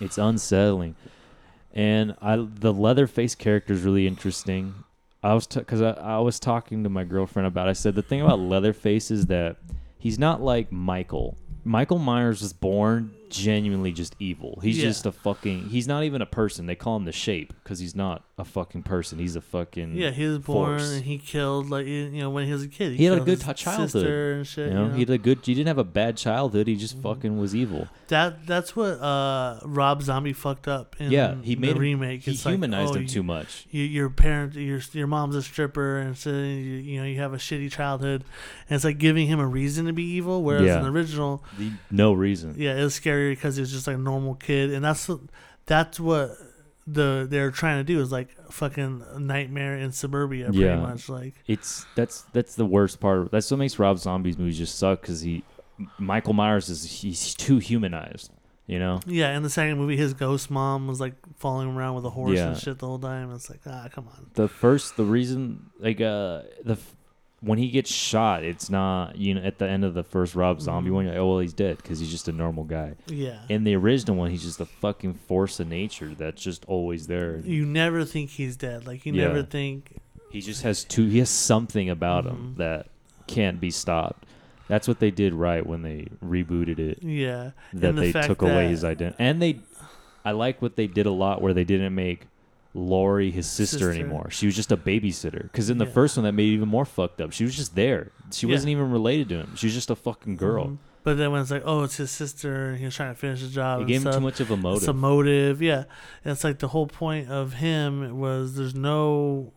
It's 0.00 0.18
unsettling. 0.18 0.94
And 1.74 2.14
I 2.22 2.36
the 2.36 2.72
Leatherface 2.72 3.34
character 3.34 3.72
is 3.74 3.82
really 3.82 4.06
interesting. 4.06 4.74
I 5.22 5.34
was 5.34 5.46
because 5.48 5.82
I, 5.82 5.90
I 5.92 6.18
was 6.18 6.38
talking 6.38 6.84
to 6.84 6.88
my 6.88 7.02
girlfriend 7.04 7.46
about. 7.48 7.66
it. 7.66 7.70
I 7.70 7.74
said 7.74 7.94
the 7.96 8.02
thing 8.02 8.20
about 8.20 8.38
Leatherface 8.38 9.10
is 9.10 9.26
that 9.26 9.56
he's 9.98 10.18
not 10.18 10.42
like 10.42 10.72
Michael. 10.72 11.36
Michael 11.64 11.98
Myers 11.98 12.40
was 12.40 12.52
born 12.52 13.14
genuinely 13.30 13.92
just 13.92 14.14
evil. 14.18 14.58
He's 14.62 14.78
Yeah. 14.78 14.84
just 14.84 15.06
a 15.06 15.12
fucking. 15.12 15.68
He's 15.68 15.86
not 15.88 16.04
even 16.04 16.20
a 16.22 16.26
person. 16.26 16.66
They 16.66 16.74
call 16.74 16.96
him 16.96 17.04
the 17.04 17.12
Shape 17.12 17.52
because 17.62 17.78
he's 17.78 17.94
not 17.96 18.24
a 18.38 18.44
fucking 18.44 18.82
person. 18.84 19.18
He's 19.18 19.36
a 19.36 19.40
fucking. 19.40 19.96
yeah, 19.96 20.10
he 20.10 20.24
was 20.26 20.38
born 20.38 20.78
force. 20.78 20.92
and 20.92 21.04
he 21.04 21.18
killed 21.18 21.70
like 21.70 21.86
you 21.86 22.10
know 22.10 22.30
when 22.30 22.46
he 22.46 22.52
was 22.52 22.62
a 22.64 22.68
kid. 22.68 22.92
He 22.94 23.04
had 23.04 23.18
a 23.18 23.20
good 23.20 23.40
childhood, 23.56 23.90
sister 23.90 24.32
and 24.32 24.46
shit. 24.46 24.68
You 24.68 24.74
know, 24.74 24.82
you 24.84 24.88
know? 24.88 24.94
he 24.94 25.00
had 25.00 25.10
a 25.10 25.18
good. 25.18 25.38
He 25.42 25.54
didn't 25.54 25.68
have 25.68 25.78
a 25.78 25.84
bad 25.84 26.16
childhood. 26.16 26.66
He 26.66 26.76
just 26.76 26.98
Mhm. 26.98 27.02
fucking 27.02 27.38
was 27.38 27.54
evil. 27.54 27.88
That 28.08 28.46
that's 28.46 28.74
what 28.76 29.00
uh 29.00 29.60
Rob 29.64 30.02
Zombie 30.02 30.32
fucked 30.32 30.68
up 30.68 30.96
in 31.00 31.10
Yeah, 31.10 31.34
he 31.42 31.54
the 31.54 31.60
made 31.60 31.70
him- 31.76 31.78
remake. 31.78 32.22
He 32.22 32.30
It's 32.32 32.44
like, 32.44 32.52
humanized 32.52 32.92
oh, 32.92 32.96
him 32.96 33.02
you- 33.02 33.08
too 33.08 33.22
much. 33.22 33.66
you, 33.70 33.82
your 33.82 34.08
parent, 34.10 34.54
your 34.54 34.80
your 34.92 35.06
mom's 35.06 35.34
a 35.34 35.42
stripper, 35.42 35.98
and 35.98 36.16
so 36.16 36.30
you, 36.30 36.36
you 36.36 37.00
know 37.00 37.06
you 37.06 37.18
have 37.18 37.34
a 37.34 37.38
shitty 37.38 37.70
childhood, 37.72 38.24
and 38.68 38.76
it's 38.76 38.84
like 38.84 38.98
giving 38.98 39.26
him 39.26 39.40
a 39.40 39.46
reason 39.46 39.86
to 39.86 39.92
be 39.92 40.04
evil. 40.04 40.42
Whereas 40.42 40.64
Yeah. 40.64 40.78
in 40.78 40.82
the 40.84 40.90
original, 40.90 41.42
The- 41.58 41.72
no 41.90 42.12
reason. 42.12 42.54
yeah, 42.56 42.76
it 42.78 42.82
was 42.84 42.94
scary 42.94 43.17
because 43.30 43.56
he 43.56 43.60
was 43.60 43.70
just 43.72 43.86
like 43.86 43.96
a 43.96 44.00
normal 44.00 44.34
kid, 44.34 44.72
and 44.72 44.84
that's 44.84 45.10
that's 45.66 45.98
what 46.00 46.30
the 46.86 47.26
they're 47.28 47.50
trying 47.50 47.78
to 47.78 47.84
do 47.84 48.00
is 48.00 48.10
like 48.10 48.28
fucking 48.50 49.04
nightmare 49.18 49.76
in 49.76 49.92
suburbia, 49.92 50.46
pretty 50.46 50.60
Yeah. 50.60 50.76
much 50.76 51.08
like 51.08 51.34
It's 51.46 51.84
that's 51.94 52.22
that's 52.32 52.54
the 52.54 52.64
worst 52.66 52.98
part. 53.00 53.30
That's 53.30 53.50
what 53.50 53.58
makes 53.58 53.78
Rob 53.78 53.98
Zombie's 53.98 54.38
movies 54.38 54.56
just 54.58 54.78
suck 54.78 55.02
because 55.02 55.20
he, 55.20 55.44
Michael 55.98 56.32
Myers 56.32 56.68
is 56.70 56.84
he's 57.02 57.34
too 57.34 57.58
humanized. 57.58 58.30
You 58.66 58.78
know. 58.78 59.00
yeah. 59.06 59.34
In 59.34 59.42
the 59.42 59.48
second 59.48 59.78
movie, 59.78 59.96
his 59.96 60.12
ghost 60.12 60.50
mom 60.50 60.88
was 60.88 61.00
like 61.00 61.14
following 61.38 61.74
around 61.74 61.94
with 61.94 62.04
a 62.04 62.10
horse 62.10 62.36
Yeah. 62.36 62.48
and 62.48 62.58
shit 62.58 62.78
the 62.78 62.86
whole 62.86 62.98
time. 62.98 63.32
It's 63.34 63.48
like 63.48 63.60
ah, 63.66 63.88
come 63.90 64.06
on. 64.08 64.30
The 64.34 64.46
first, 64.46 64.96
the 64.98 65.04
reason, 65.04 65.70
like, 65.78 66.02
uh, 66.02 66.42
the 66.64 66.76
when 67.40 67.58
he 67.58 67.68
gets 67.70 67.90
shot, 67.92 68.42
it's 68.42 68.68
not 68.68 69.16
you 69.16 69.34
know 69.34 69.42
at 69.42 69.58
the 69.58 69.68
end 69.68 69.84
of 69.84 69.94
the 69.94 70.02
first 70.02 70.34
Rob 70.34 70.60
Zombie 70.60 70.90
Mhm. 70.90 70.94
one. 70.94 71.04
You're 71.04 71.14
like, 71.14 71.20
oh 71.20 71.28
well, 71.30 71.38
he's 71.38 71.52
dead 71.52 71.76
because 71.76 72.00
he's 72.00 72.10
just 72.10 72.26
a 72.28 72.32
normal 72.32 72.64
guy. 72.64 72.94
Yeah. 73.06 73.38
In 73.48 73.64
the 73.64 73.74
original 73.76 74.16
one, 74.16 74.30
he's 74.30 74.42
just 74.42 74.60
a 74.60 74.66
fucking 74.66 75.14
force 75.14 75.60
of 75.60 75.68
nature 75.68 76.14
that's 76.16 76.42
just 76.42 76.64
always 76.66 77.06
there. 77.06 77.38
you 77.44 77.64
never 77.64 78.04
think 78.04 78.30
he's 78.30 78.56
dead. 78.56 78.86
Like 78.86 79.06
you 79.06 79.12
Yeah. 79.12 79.28
never 79.28 79.42
think 79.42 79.96
He 80.30 80.40
just 80.42 80.62
has 80.62 80.84
two. 80.84 81.06
He 81.06 81.20
has 81.20 81.30
something 81.30 81.88
about 81.88 82.26
him 82.26 82.52
Mhm. 82.54 82.58
that 82.58 82.88
can't 83.26 83.60
be 83.60 83.70
stopped. 83.70 84.26
That's 84.68 84.86
what 84.86 84.98
they 84.98 85.10
did 85.10 85.32
right 85.32 85.64
when 85.66 85.80
they 85.82 86.08
rebooted 86.22 86.78
it. 86.78 86.98
yeah. 87.02 87.52
That 87.72 87.94
the 87.96 88.00
they 88.02 88.12
took 88.12 88.42
away 88.42 88.68
his 88.68 88.84
identity, 88.84 89.16
and 89.18 89.40
they. 89.40 89.60
I 90.26 90.32
like 90.32 90.60
what 90.60 90.76
they 90.76 90.86
did 90.86 91.06
a 91.06 91.10
lot 91.12 91.40
where 91.40 91.54
they 91.54 91.64
didn't 91.64 91.94
make 91.94 92.26
Laurie 92.78 93.30
his 93.30 93.46
sister, 93.46 93.78
Sister. 93.78 93.90
anymore. 93.92 94.30
She 94.30 94.46
was 94.46 94.54
just 94.56 94.72
a 94.72 94.76
babysitter. 94.76 95.42
Because 95.42 95.68
in 95.70 95.78
the 95.78 95.84
Yeah. 95.86 95.92
first 95.92 96.16
one, 96.16 96.24
that 96.24 96.32
made 96.32 96.48
it 96.50 96.54
even 96.54 96.68
more 96.68 96.84
fucked 96.84 97.20
up. 97.20 97.32
She 97.32 97.44
was 97.44 97.56
just 97.56 97.74
there. 97.74 98.12
She 98.32 98.46
Yeah. 98.46 98.54
wasn't 98.54 98.70
even 98.70 98.90
related 98.90 99.28
to 99.30 99.36
him. 99.36 99.56
She 99.56 99.66
was 99.66 99.74
just 99.74 99.90
a 99.90 99.96
fucking 99.96 100.36
girl. 100.36 100.66
Mhm. 100.66 100.78
But 101.04 101.16
then 101.16 101.30
when 101.32 101.40
it's 101.40 101.50
like, 101.50 101.62
oh, 101.64 101.84
it's 101.84 101.96
his 101.96 102.10
sister, 102.10 102.70
and 102.70 102.78
he 102.78 102.84
was 102.84 102.94
trying 102.94 103.14
to 103.14 103.18
finish 103.18 103.40
the 103.40 103.48
job. 103.48 103.78
And 103.80 103.88
gave 103.88 104.04
him 104.04 104.12
too 104.12 104.20
much 104.20 104.40
of 104.40 104.50
a 104.50 104.56
motive. 104.56 104.82
It's 104.82 104.88
a 104.88 104.92
motive, 104.92 105.62
yeah. 105.62 105.84
And 106.24 106.32
it's 106.32 106.44
like 106.44 106.58
the 106.58 106.68
whole 106.68 106.86
point 106.86 107.30
of 107.30 107.54
him 107.54 108.18
was 108.18 108.54
there's 108.56 108.74
no 108.74 109.52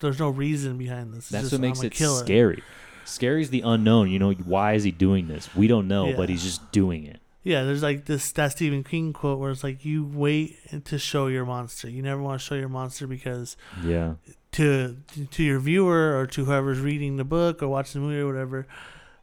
there's 0.00 0.18
no 0.18 0.28
reason 0.28 0.76
behind 0.78 1.12
this. 1.12 1.18
It's 1.20 1.28
That's 1.30 1.42
just, 1.44 1.52
what 1.54 1.60
makes 1.60 1.82
it 1.82 1.94
scary. 1.94 2.62
Scary 3.04 3.42
is 3.42 3.50
the 3.50 3.62
unknown. 3.62 4.10
You 4.10 4.18
know, 4.18 4.32
why 4.32 4.74
is 4.74 4.84
he 4.84 4.90
doing 4.92 5.28
this? 5.28 5.48
We 5.56 5.66
don't 5.66 5.88
know, 5.88 6.08
Yeah. 6.08 6.16
but 6.16 6.28
he's 6.28 6.42
just 6.42 6.70
doing 6.72 7.04
it. 7.04 7.20
Yeah, 7.44 7.64
there's 7.64 7.82
like 7.82 8.04
this 8.06 8.30
that 8.32 8.52
Stephen 8.52 8.84
King 8.84 9.12
quote 9.12 9.38
where 9.40 9.50
it's 9.50 9.64
like 9.64 9.84
you 9.84 10.04
wait 10.04 10.56
to 10.84 10.98
show 10.98 11.26
your 11.26 11.44
monster. 11.44 11.88
You 11.90 12.02
never 12.02 12.22
want 12.22 12.40
to 12.40 12.46
show 12.46 12.54
your 12.54 12.68
monster 12.68 13.06
because 13.06 13.56
Yeah. 13.82 14.14
to 14.52 14.96
to 15.32 15.42
your 15.42 15.58
viewer 15.58 16.16
or 16.18 16.26
to 16.28 16.44
whoever's 16.44 16.78
reading 16.80 17.16
the 17.16 17.24
book 17.24 17.62
or 17.62 17.68
watching 17.68 18.00
the 18.00 18.06
movie 18.06 18.20
or 18.20 18.26
whatever, 18.28 18.66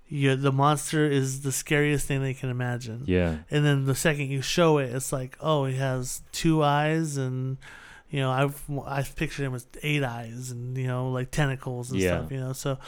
you, 0.10 0.36
the 0.36 0.52
monster 0.52 1.06
is 1.06 1.42
the 1.42 1.52
scariest 1.52 2.08
thing 2.08 2.22
they 2.22 2.34
can 2.34 2.50
imagine. 2.50 3.04
Yeah. 3.06 3.38
And 3.52 3.64
then 3.64 3.86
the 3.86 3.96
second 3.96 4.28
you 4.30 4.42
show 4.42 4.80
it, 4.80 4.94
it's 4.94 5.14
like, 5.14 5.38
oh, 5.40 5.66
he 5.66 5.76
has 5.78 6.22
two 6.32 6.62
eyes, 6.64 7.16
and 7.16 7.58
you 8.10 8.20
know, 8.20 8.32
I've 8.32 8.62
I've 8.86 9.16
pictured 9.16 9.44
him 9.46 9.52
with 9.54 9.66
eight 9.84 10.04
eyes, 10.04 10.52
and 10.52 10.76
you 10.78 10.88
know, 10.88 11.10
like 11.12 11.32
tentacles 11.32 11.92
and 11.92 12.02
Yeah. 12.02 12.18
stuff. 12.20 12.32
You 12.32 12.40
know, 12.42 12.54
so 12.54 12.80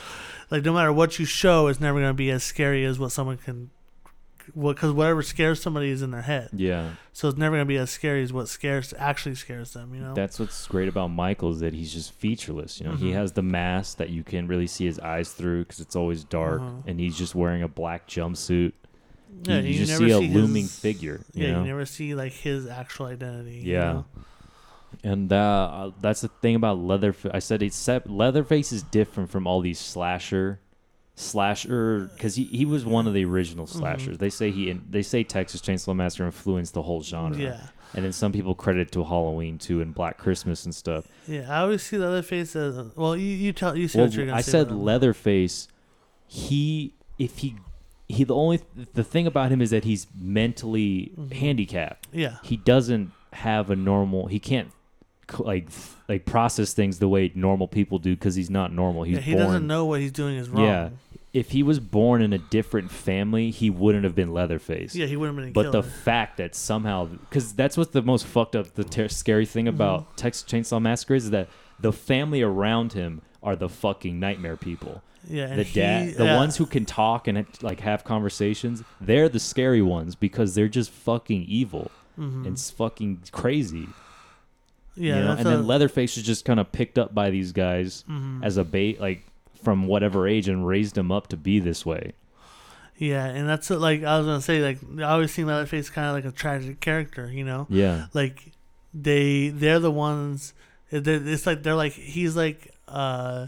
like 0.50 0.66
no 0.66 0.74
matter 0.74 0.92
what 0.92 1.20
you 1.20 1.26
show, 1.26 1.68
it's 1.68 1.80
never 1.80 2.00
gonna 2.02 2.14
be 2.14 2.32
as 2.32 2.44
scary 2.44 2.84
as 2.84 3.00
what 3.00 3.12
someone 3.14 3.38
can. 3.38 3.70
What 4.54 4.76
because 4.76 4.92
whatever 4.92 5.22
scares 5.24 5.62
somebody 5.62 5.90
is 5.90 6.02
in 6.02 6.12
their 6.12 6.22
head, 6.24 6.50
Yeah. 6.54 6.92
so 7.14 7.28
it's 7.30 7.38
never 7.38 7.56
gonna 7.56 7.66
be 7.66 7.78
as 7.78 7.90
scary 7.90 8.24
as 8.24 8.32
what 8.34 8.48
scares 8.50 8.94
actually 8.98 9.36
scares 9.36 9.74
them. 9.74 9.94
You 9.94 10.02
know. 10.02 10.14
That's 10.14 10.40
what's 10.40 10.68
great 10.68 10.88
about 10.88 11.08
Michael 11.10 11.52
is 11.52 11.60
that 11.60 11.74
he's 11.74 11.94
just 11.94 12.12
featureless. 12.14 12.80
You 12.80 12.88
know, 12.88 12.96
he 12.96 13.12
Mhm. 13.12 13.14
has 13.14 13.32
the 13.34 13.42
mask 13.42 13.98
that 13.98 14.10
you 14.10 14.24
can 14.24 14.48
really 14.48 14.68
see 14.68 14.86
his 14.86 15.00
eyes 15.00 15.32
through 15.32 15.64
because 15.66 15.80
it's 15.80 15.96
always 15.96 16.24
dark, 16.24 16.62
Uh-huh. 16.62 16.72
and 16.88 17.00
he's 17.00 17.18
just 17.18 17.36
wearing 17.36 17.62
a 17.64 17.68
black 17.68 18.08
jumpsuit. 18.08 18.74
yeah, 19.44 19.60
you, 19.60 19.70
you 19.70 19.86
just 19.86 19.98
see 19.98 20.12
a 20.12 20.20
his- 20.20 20.36
looming 20.36 20.66
figure. 20.68 21.22
You 21.34 21.46
yeah, 21.46 21.52
know? 21.54 21.62
you 21.62 21.68
never 21.68 21.86
see 21.86 22.14
like 22.16 22.34
his 22.34 22.68
actual 22.68 23.06
identity. 23.08 23.60
you 23.64 23.72
Yeah. 23.74 23.94
know? 23.94 24.06
And 25.04 25.32
uh, 25.32 25.92
that's 26.02 26.20
the 26.22 26.28
thing 26.28 26.56
about 26.56 26.78
Leatherface. 26.80 27.32
I 27.34 27.40
said 27.40 27.64
it's 27.64 27.78
set, 27.78 28.10
Leatherface 28.10 28.74
is 28.74 28.84
different 28.84 29.30
from 29.30 29.48
all 29.48 29.62
these 29.62 29.80
slasher, 29.80 30.60
slasher, 31.22 32.10
because 32.14 32.36
he, 32.36 32.44
he 32.46 32.66
was 32.66 32.86
one 32.86 33.08
of 33.08 33.14
the 33.14 33.24
original 33.26 33.66
Mm-hmm. 33.66 33.80
slashers. 33.80 34.18
They 34.18 34.30
say 34.30 34.52
he 34.52 34.72
they 34.90 35.02
say 35.02 35.24
Texas 35.24 35.62
Chainsaw 35.62 35.96
Massacre 35.96 36.26
influenced 36.26 36.74
the 36.74 36.82
whole 36.82 37.02
genre. 37.04 37.38
Yeah. 37.38 37.68
And 37.94 38.06
then 38.06 38.14
some 38.14 38.32
people 38.32 38.56
credit 38.56 38.88
it 38.88 38.92
to 38.94 39.04
Halloween 39.04 39.58
too 39.58 39.82
and 39.82 39.94
Black 39.94 40.18
Christmas 40.18 40.64
and 40.66 40.74
stuff. 40.74 41.08
Yeah, 41.28 41.46
I 41.50 41.60
always 41.62 41.84
see 41.84 41.98
Leatherface 41.98 42.56
as 42.56 42.80
well. 42.96 43.16
You 43.18 43.26
you 43.36 43.52
tell 43.54 43.76
you 43.78 43.88
see 43.88 43.98
Well, 43.98 44.08
what 44.08 44.16
you're 44.16 44.26
gonna 44.26 44.38
I 44.38 44.42
say. 44.42 44.52
said. 44.52 44.72
Leatherface. 44.72 45.68
He 46.28 46.94
if 47.20 47.40
he 47.40 47.56
he 48.08 48.24
the 48.24 48.36
only 48.36 48.62
the 48.94 49.04
thing 49.04 49.28
about 49.28 49.52
him 49.52 49.62
is 49.62 49.70
that 49.72 49.84
he's 49.84 50.08
mentally 50.20 51.12
Mhm. 51.18 51.34
handicapped. 51.34 52.08
Yeah, 52.14 52.38
he 52.44 52.58
doesn't 52.58 53.12
have 53.34 53.70
a 53.70 53.76
normal 53.76 54.28
he 54.28 54.40
can't 54.40 54.70
like 55.40 55.68
like 56.08 56.26
process 56.26 56.74
things 56.74 57.00
the 57.00 57.08
way 57.08 57.32
normal 57.36 57.68
people 57.68 58.00
do 58.00 58.16
because 58.16 58.36
he's 58.36 58.50
not 58.50 58.72
normal 58.74 59.04
he's 59.04 59.16
yeah 59.16 59.22
he 59.22 59.34
born 59.34 59.46
doesn't 59.46 59.68
know 59.68 59.86
what 59.86 60.00
he's 60.02 60.12
doing 60.12 60.36
is 60.36 60.50
wrong. 60.50 60.64
Yeah. 60.66 60.90
if 61.34 61.52
he 61.52 61.64
was 61.64 61.80
born 61.80 62.22
in 62.22 62.34
a 62.34 62.38
different 62.38 62.92
family 62.92 63.50
he 63.52 63.70
wouldn't 63.70 64.04
have 64.04 64.16
been 64.16 64.34
leatherface 64.34 64.96
yeah, 64.96 65.06
he 65.06 65.16
wouldn't 65.16 65.38
have 65.38 65.46
been 65.46 65.54
but 65.54 65.72
the 65.72 65.84
fact 65.84 66.38
that 66.38 66.54
somehow 66.56 67.06
because 67.06 67.54
that's 67.54 67.78
what's 67.78 67.92
the 67.92 68.02
most 68.02 68.26
fucked 68.26 68.56
up 68.56 68.74
the 68.76 68.84
ter- 68.84 69.08
scary 69.08 69.46
thing 69.46 69.66
Mm-hmm. 69.66 69.76
about 69.76 70.18
texas 70.18 70.44
chainsaw 70.48 70.82
massacre 70.82 71.16
is 71.16 71.30
that 71.30 71.48
the 71.80 71.94
family 71.94 72.42
around 72.42 72.94
him 72.94 73.22
are 73.42 73.56
the 73.56 73.70
fucking 73.70 74.20
nightmare 74.20 74.58
people 74.58 75.02
yeah, 75.30 75.56
the 75.56 75.64
dad 75.66 76.08
he- 76.10 76.14
the 76.14 76.26
yeah. 76.26 76.36
ones 76.36 76.58
who 76.58 76.66
can 76.66 76.84
talk 76.84 77.28
and 77.28 77.46
like 77.62 77.80
have 77.82 78.04
conversations 78.04 78.84
they're 79.00 79.30
the 79.30 79.40
scary 79.40 79.82
ones 79.82 80.16
because 80.16 80.56
they're 80.56 80.68
just 80.68 80.90
fucking 80.90 81.44
evil 81.44 81.90
Mhm. 82.20 82.46
and 82.46 82.60
fucking 82.60 83.20
crazy 83.32 83.88
yeah, 84.96 85.18
you 85.18 85.24
know? 85.24 85.32
and 85.32 85.40
a- 85.42 85.44
then 85.44 85.68
Leatherface 85.68 86.16
was 86.16 86.26
just 86.26 86.46
kind 86.46 86.60
of 86.60 86.72
picked 86.72 86.98
up 86.98 87.14
by 87.14 87.30
these 87.30 87.52
guys 87.52 88.04
mhm. 88.10 88.44
as 88.44 88.58
a 88.58 88.64
bait, 88.64 89.00
like 89.02 89.26
from 89.64 89.88
whatever 89.88 90.28
age, 90.28 90.48
and 90.48 90.66
raised 90.68 90.98
him 90.98 91.12
up 91.12 91.28
to 91.28 91.38
be 91.38 91.60
this 91.60 91.86
way. 91.86 92.14
yeah, 92.98 93.26
and 93.26 93.48
that's 93.48 93.70
what, 93.70 93.80
like 93.80 94.04
I 94.04 94.18
was 94.18 94.28
gonna 94.28 94.42
say. 94.42 94.62
Like 94.62 94.80
I 95.00 95.12
always 95.14 95.32
seen 95.32 95.46
Leatherface 95.48 95.90
kind 95.90 96.08
of 96.08 96.14
like 96.14 96.26
a 96.26 96.36
tragic 96.36 96.80
character. 96.80 97.32
You 97.32 97.44
know, 97.44 97.68
Yeah, 97.70 98.08
like 98.14 98.52
they 98.94 99.50
they're 99.50 99.80
the 99.80 99.92
ones. 99.92 100.54
they're- 100.92 101.26
It's 101.28 101.46
like 101.48 101.64
they're 101.64 101.76
like 101.76 101.94
he's 101.94 102.36
like 102.36 102.74
uh 102.88 103.48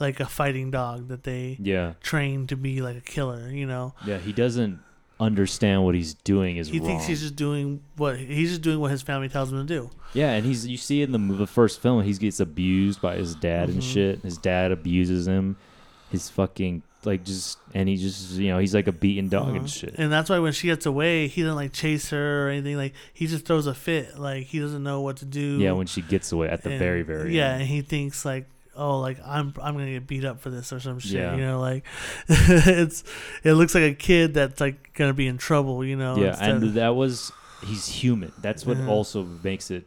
like 0.00 0.20
a 0.20 0.26
fighting 0.26 0.70
dog 0.70 1.08
that 1.08 1.22
they 1.22 1.56
yeah, 1.60 1.92
train 2.02 2.46
to 2.48 2.56
be 2.56 2.82
like 2.82 2.96
a 2.96 3.00
killer. 3.00 3.48
You 3.50 3.66
know, 3.66 3.94
yeah. 4.06 4.18
He 4.18 4.32
doesn't 4.32 4.80
understand 5.20 5.84
what 5.84 5.94
he's 5.94 6.14
doing 6.14 6.56
is 6.56 6.68
he 6.68 6.78
wrong. 6.78 6.88
thinks 6.88 7.06
he's 7.06 7.20
just 7.20 7.36
doing 7.36 7.80
what 7.96 8.16
he's 8.18 8.50
just 8.50 8.62
doing 8.62 8.80
what 8.80 8.90
his 8.90 9.02
family 9.02 9.28
tells 9.28 9.52
him 9.52 9.64
to 9.66 9.74
do. 9.74 9.90
yeah, 10.14 10.32
and 10.32 10.44
he's 10.44 10.66
you 10.66 10.76
see 10.76 11.02
in 11.02 11.12
the 11.12 11.18
the 11.36 11.46
first 11.46 11.80
film, 11.80 12.02
he 12.02 12.12
gets 12.14 12.40
abused 12.40 13.00
by 13.00 13.16
his 13.16 13.34
dad 13.36 13.68
and 13.68 13.80
Mhm. 13.82 13.92
shit. 13.92 14.20
His 14.22 14.36
dad 14.38 14.72
abuses 14.72 15.26
him. 15.28 15.56
His 16.10 16.28
fucking 16.28 16.82
like 17.04 17.24
just 17.24 17.58
and 17.74 17.88
he 17.88 17.96
just 17.96 18.32
you 18.32 18.48
know 18.48 18.58
he's 18.58 18.74
like 18.74 18.86
a 18.86 18.92
beaten 18.92 19.28
dog 19.28 19.48
Uh-huh. 19.48 19.56
and 19.58 19.70
shit. 19.70 19.94
And 19.98 20.12
that's 20.12 20.28
why 20.30 20.38
when 20.38 20.52
she 20.52 20.66
gets 20.68 20.86
away, 20.86 21.26
he 21.28 21.42
doesn't 21.42 21.56
like 21.56 21.72
chase 21.72 22.10
her 22.10 22.46
or 22.46 22.50
anything. 22.50 22.76
Like 22.76 22.92
he 23.14 23.26
just 23.26 23.44
throws 23.46 23.66
a 23.66 23.74
fit. 23.74 24.18
Like 24.18 24.46
he 24.46 24.58
doesn't 24.60 24.82
know 24.82 25.00
what 25.00 25.16
to 25.18 25.24
do. 25.24 25.58
Yeah, 25.58 25.72
when 25.72 25.86
she 25.86 26.00
gets 26.02 26.30
away 26.32 26.48
at 26.48 26.62
the 26.62 26.70
And- 26.70 26.78
very 26.78 27.02
very 27.02 27.34
yeah, 27.36 27.52
end. 27.52 27.62
and 27.62 27.70
he 27.70 27.80
thinks 27.82 28.24
like, 28.24 28.46
oh, 28.76 29.00
like 29.00 29.18
I'm 29.24 29.54
I'm 29.62 29.74
gonna 29.74 29.92
get 29.92 30.06
beat 30.06 30.24
up 30.24 30.40
for 30.40 30.50
this 30.50 30.72
or 30.72 30.80
some 30.80 30.98
shit. 30.98 31.12
Yeah. 31.12 31.34
You 31.36 31.42
know, 31.42 31.60
like 31.60 31.84
it's 32.28 33.04
it 33.44 33.52
looks 33.54 33.74
like 33.74 33.84
a 33.84 33.94
kid 33.94 34.34
that's 34.34 34.60
like 34.60 34.92
gonna 34.94 35.14
be 35.14 35.26
in 35.26 35.38
trouble. 35.38 35.84
You 35.84 35.96
know. 35.96 36.16
yeah, 36.16 36.36
and 36.40 36.62
of- 36.62 36.74
that 36.74 36.94
was 36.94 37.32
he's 37.66 37.86
human. 37.86 38.32
That's 38.40 38.66
what 38.66 38.76
Uh-huh. 38.76 38.90
also 38.90 39.22
makes 39.42 39.70
it. 39.70 39.86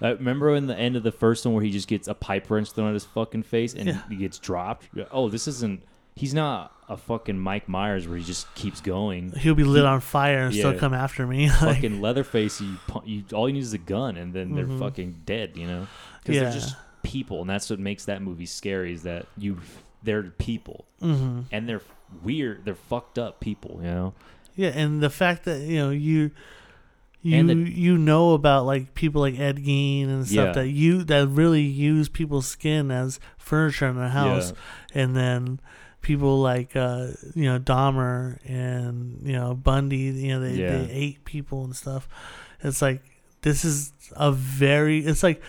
Uh, 0.00 0.14
remember 0.14 0.54
in 0.54 0.66
the 0.68 0.76
end 0.76 0.94
of 0.94 1.02
the 1.02 1.10
first 1.12 1.44
one 1.44 1.54
where 1.54 1.64
he 1.64 1.70
just 1.70 1.88
gets 1.88 2.06
a 2.06 2.14
pipe 2.14 2.48
wrench 2.50 2.70
thrown 2.70 2.88
at 2.88 2.94
his 2.94 3.04
fucking 3.04 3.42
face 3.42 3.74
and 3.74 3.88
Yeah. 3.88 4.02
he 4.08 4.14
gets 4.16 4.38
dropped. 4.38 4.86
Oh, 5.10 5.28
this 5.28 5.48
isn't. 5.48 5.82
He's 6.14 6.34
not 6.34 6.72
a 6.88 6.96
fucking 6.96 7.38
Mike 7.38 7.68
Myers 7.68 8.08
where 8.08 8.16
he 8.18 8.24
just 8.24 8.52
keeps 8.56 8.80
going. 8.80 9.30
he'll 9.32 9.54
be 9.54 9.62
lit 9.64 9.84
on 9.84 10.00
fire 10.00 10.46
and 10.46 10.54
still 10.54 10.76
come 10.76 10.94
after 10.94 11.26
me. 11.26 11.48
like, 11.48 11.58
fucking 11.76 12.00
Leatherface, 12.00 12.60
you, 12.60 12.76
you 13.04 13.24
all 13.32 13.48
you 13.48 13.54
need 13.54 13.62
is 13.62 13.72
a 13.72 13.78
gun 13.78 14.16
and 14.16 14.32
then 14.32 14.54
they're 14.54 14.66
Mhm. 14.66 14.78
fucking 14.80 15.22
dead. 15.26 15.52
You 15.56 15.66
know, 15.66 15.86
because 16.22 16.34
Yeah. 16.36 16.42
they're 16.44 16.52
just 16.52 16.76
people, 17.08 17.40
and 17.40 17.50
that's 17.50 17.70
what 17.70 17.78
makes 17.80 18.04
that 18.06 18.22
movie 18.22 18.46
scary. 18.46 18.92
Is 18.92 19.02
that 19.02 19.26
you 19.36 19.58
they're 20.02 20.22
people 20.22 20.84
hmm 21.00 21.40
and 21.50 21.68
they're 21.68 21.82
weird. 22.22 22.64
They're 22.64 22.74
fucked 22.74 23.18
up 23.18 23.40
people. 23.40 23.80
You 23.82 23.90
know. 23.90 24.14
Yeah, 24.54 24.70
and 24.70 25.00
the 25.02 25.10
fact 25.10 25.44
that 25.44 25.60
you 25.60 25.78
know 25.78 25.90
you. 25.90 26.30
You 27.20 27.44
the- 27.44 27.54
you 27.70 27.98
know 27.98 28.32
about 28.34 28.64
like 28.64 28.94
people 28.94 29.20
like 29.20 29.36
Ed 29.38 29.56
Gein 29.56 30.04
and 30.08 30.24
stuff 30.26 30.54
Yeah. 30.56 30.62
that 30.62 30.68
you 30.68 31.02
that 31.04 31.26
really 31.28 31.62
use 31.62 32.08
people's 32.08 32.46
skin 32.46 32.92
as 32.92 33.18
furniture 33.36 33.88
in 33.88 33.96
their 33.96 34.08
house. 34.08 34.52
and 34.94 35.16
then 35.16 35.58
people 36.00 36.38
like 36.40 36.76
uh, 36.76 37.08
you 37.34 37.44
know 37.44 37.58
Dahmer 37.58 38.38
and 38.48 39.20
you 39.26 39.32
know 39.32 39.52
Bundy, 39.54 39.96
you 39.96 40.28
know 40.28 40.40
they, 40.40 40.54
Yeah. 40.54 40.70
they 40.78 40.90
ate 40.92 41.24
people 41.24 41.64
and 41.64 41.74
stuff. 41.74 42.08
It's 42.62 42.80
like 42.80 43.02
this 43.42 43.64
is 43.64 43.92
a 44.12 44.30
very 44.30 45.00
it's 45.04 45.24
like 45.24 45.42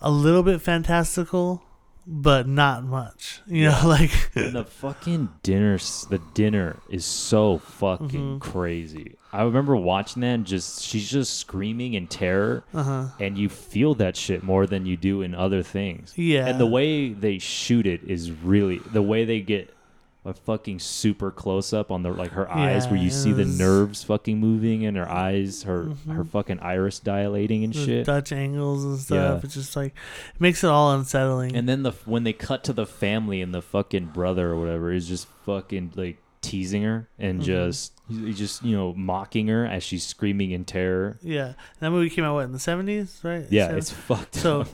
a 0.00 0.10
little 0.10 0.42
bit 0.42 0.60
fantastical, 0.60 1.62
but 2.06 2.46
not 2.48 2.84
much. 2.84 3.40
You 3.46 3.66
know, 3.66 3.80
like 3.84 4.10
the 4.34 4.64
fucking 4.64 5.28
dinner 5.42 5.78
the 6.08 6.20
dinner 6.34 6.76
is 6.88 7.04
so 7.04 7.58
fucking 7.58 8.38
Mhm. 8.38 8.40
crazy. 8.40 9.16
I 9.32 9.42
remember 9.42 9.76
watching 9.76 10.22
that 10.22 10.34
and 10.34 10.44
just 10.46 10.82
she's 10.82 11.08
just 11.08 11.38
screaming 11.38 11.94
in 11.94 12.08
terror 12.08 12.64
uh 12.74 12.82
huh 12.82 13.06
and 13.20 13.38
you 13.38 13.48
feel 13.48 13.94
that 13.94 14.16
shit 14.16 14.42
more 14.42 14.66
than 14.66 14.86
you 14.86 14.96
do 14.96 15.22
in 15.22 15.34
other 15.36 15.62
things. 15.62 16.12
Yeah, 16.16 16.46
and 16.46 16.58
the 16.58 16.66
way 16.66 17.12
they 17.12 17.38
shoot 17.38 17.86
it 17.86 18.02
is 18.04 18.32
really 18.32 18.78
the 18.92 19.02
way 19.02 19.24
they 19.24 19.40
get 19.40 19.72
a 20.24 20.34
fucking 20.34 20.78
super 20.78 21.30
close 21.30 21.72
up 21.72 21.90
on 21.90 22.02
the 22.02 22.10
like 22.10 22.32
her 22.32 22.50
eyes 22.50 22.86
where 22.88 23.00
you 23.00 23.08
see 23.08 23.32
the 23.32 23.44
nerves 23.46 24.04
fucking 24.04 24.38
moving 24.38 24.84
and 24.84 24.94
her 24.96 25.08
eyes 25.10 25.62
her 25.62 25.84
her 26.08 26.24
Mhm. 26.24 26.28
fucking 26.28 26.58
iris 26.60 26.98
dilating 26.98 27.64
and 27.64 27.72
the 27.72 27.84
shit 27.86 28.06
Dutch 28.06 28.30
angles 28.30 28.84
and 28.84 28.98
stuff. 28.98 29.40
Yeah. 29.40 29.44
It's 29.46 29.54
just 29.54 29.76
like 29.76 29.94
it 30.34 30.40
makes 30.40 30.62
it 30.62 30.68
all 30.68 30.92
unsettling. 30.92 31.56
And 31.56 31.66
then 31.66 31.84
the 31.84 31.92
when 32.04 32.24
they 32.24 32.34
cut 32.34 32.62
to 32.64 32.74
the 32.74 32.84
family 32.86 33.40
and 33.40 33.54
the 33.54 33.62
fucking 33.62 34.06
brother 34.08 34.50
or 34.50 34.60
whatever 34.60 34.92
is 34.92 35.08
just 35.08 35.26
fucking 35.46 35.92
like 35.96 36.18
teasing 36.42 36.82
her 36.82 37.08
and 37.18 37.40
Mhm. 37.40 37.44
just 37.44 37.92
just 38.34 38.62
you 38.62 38.76
know 38.76 38.92
mocking 38.94 39.48
her 39.48 39.64
as 39.64 39.82
she's 39.82 40.04
screaming 40.04 40.50
in 40.50 40.64
terror. 40.66 41.16
yeah, 41.22 41.54
that 41.80 41.90
movie 41.90 42.10
came 42.10 42.24
out 42.24 42.34
what 42.34 42.44
in 42.44 42.52
the 42.52 42.58
seventies, 42.58 43.20
right? 43.22 43.46
Yeah, 43.50 43.64
Seven- 43.68 43.78
it's 43.78 43.90
fucked 43.90 44.34
So, 44.34 44.60
up. 44.62 44.68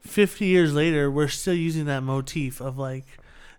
50 0.00 0.46
years 0.46 0.74
later, 0.74 1.10
we're 1.10 1.28
still 1.28 1.54
using 1.54 1.84
that 1.86 2.02
motif 2.02 2.60
of 2.60 2.76
like, 2.76 3.04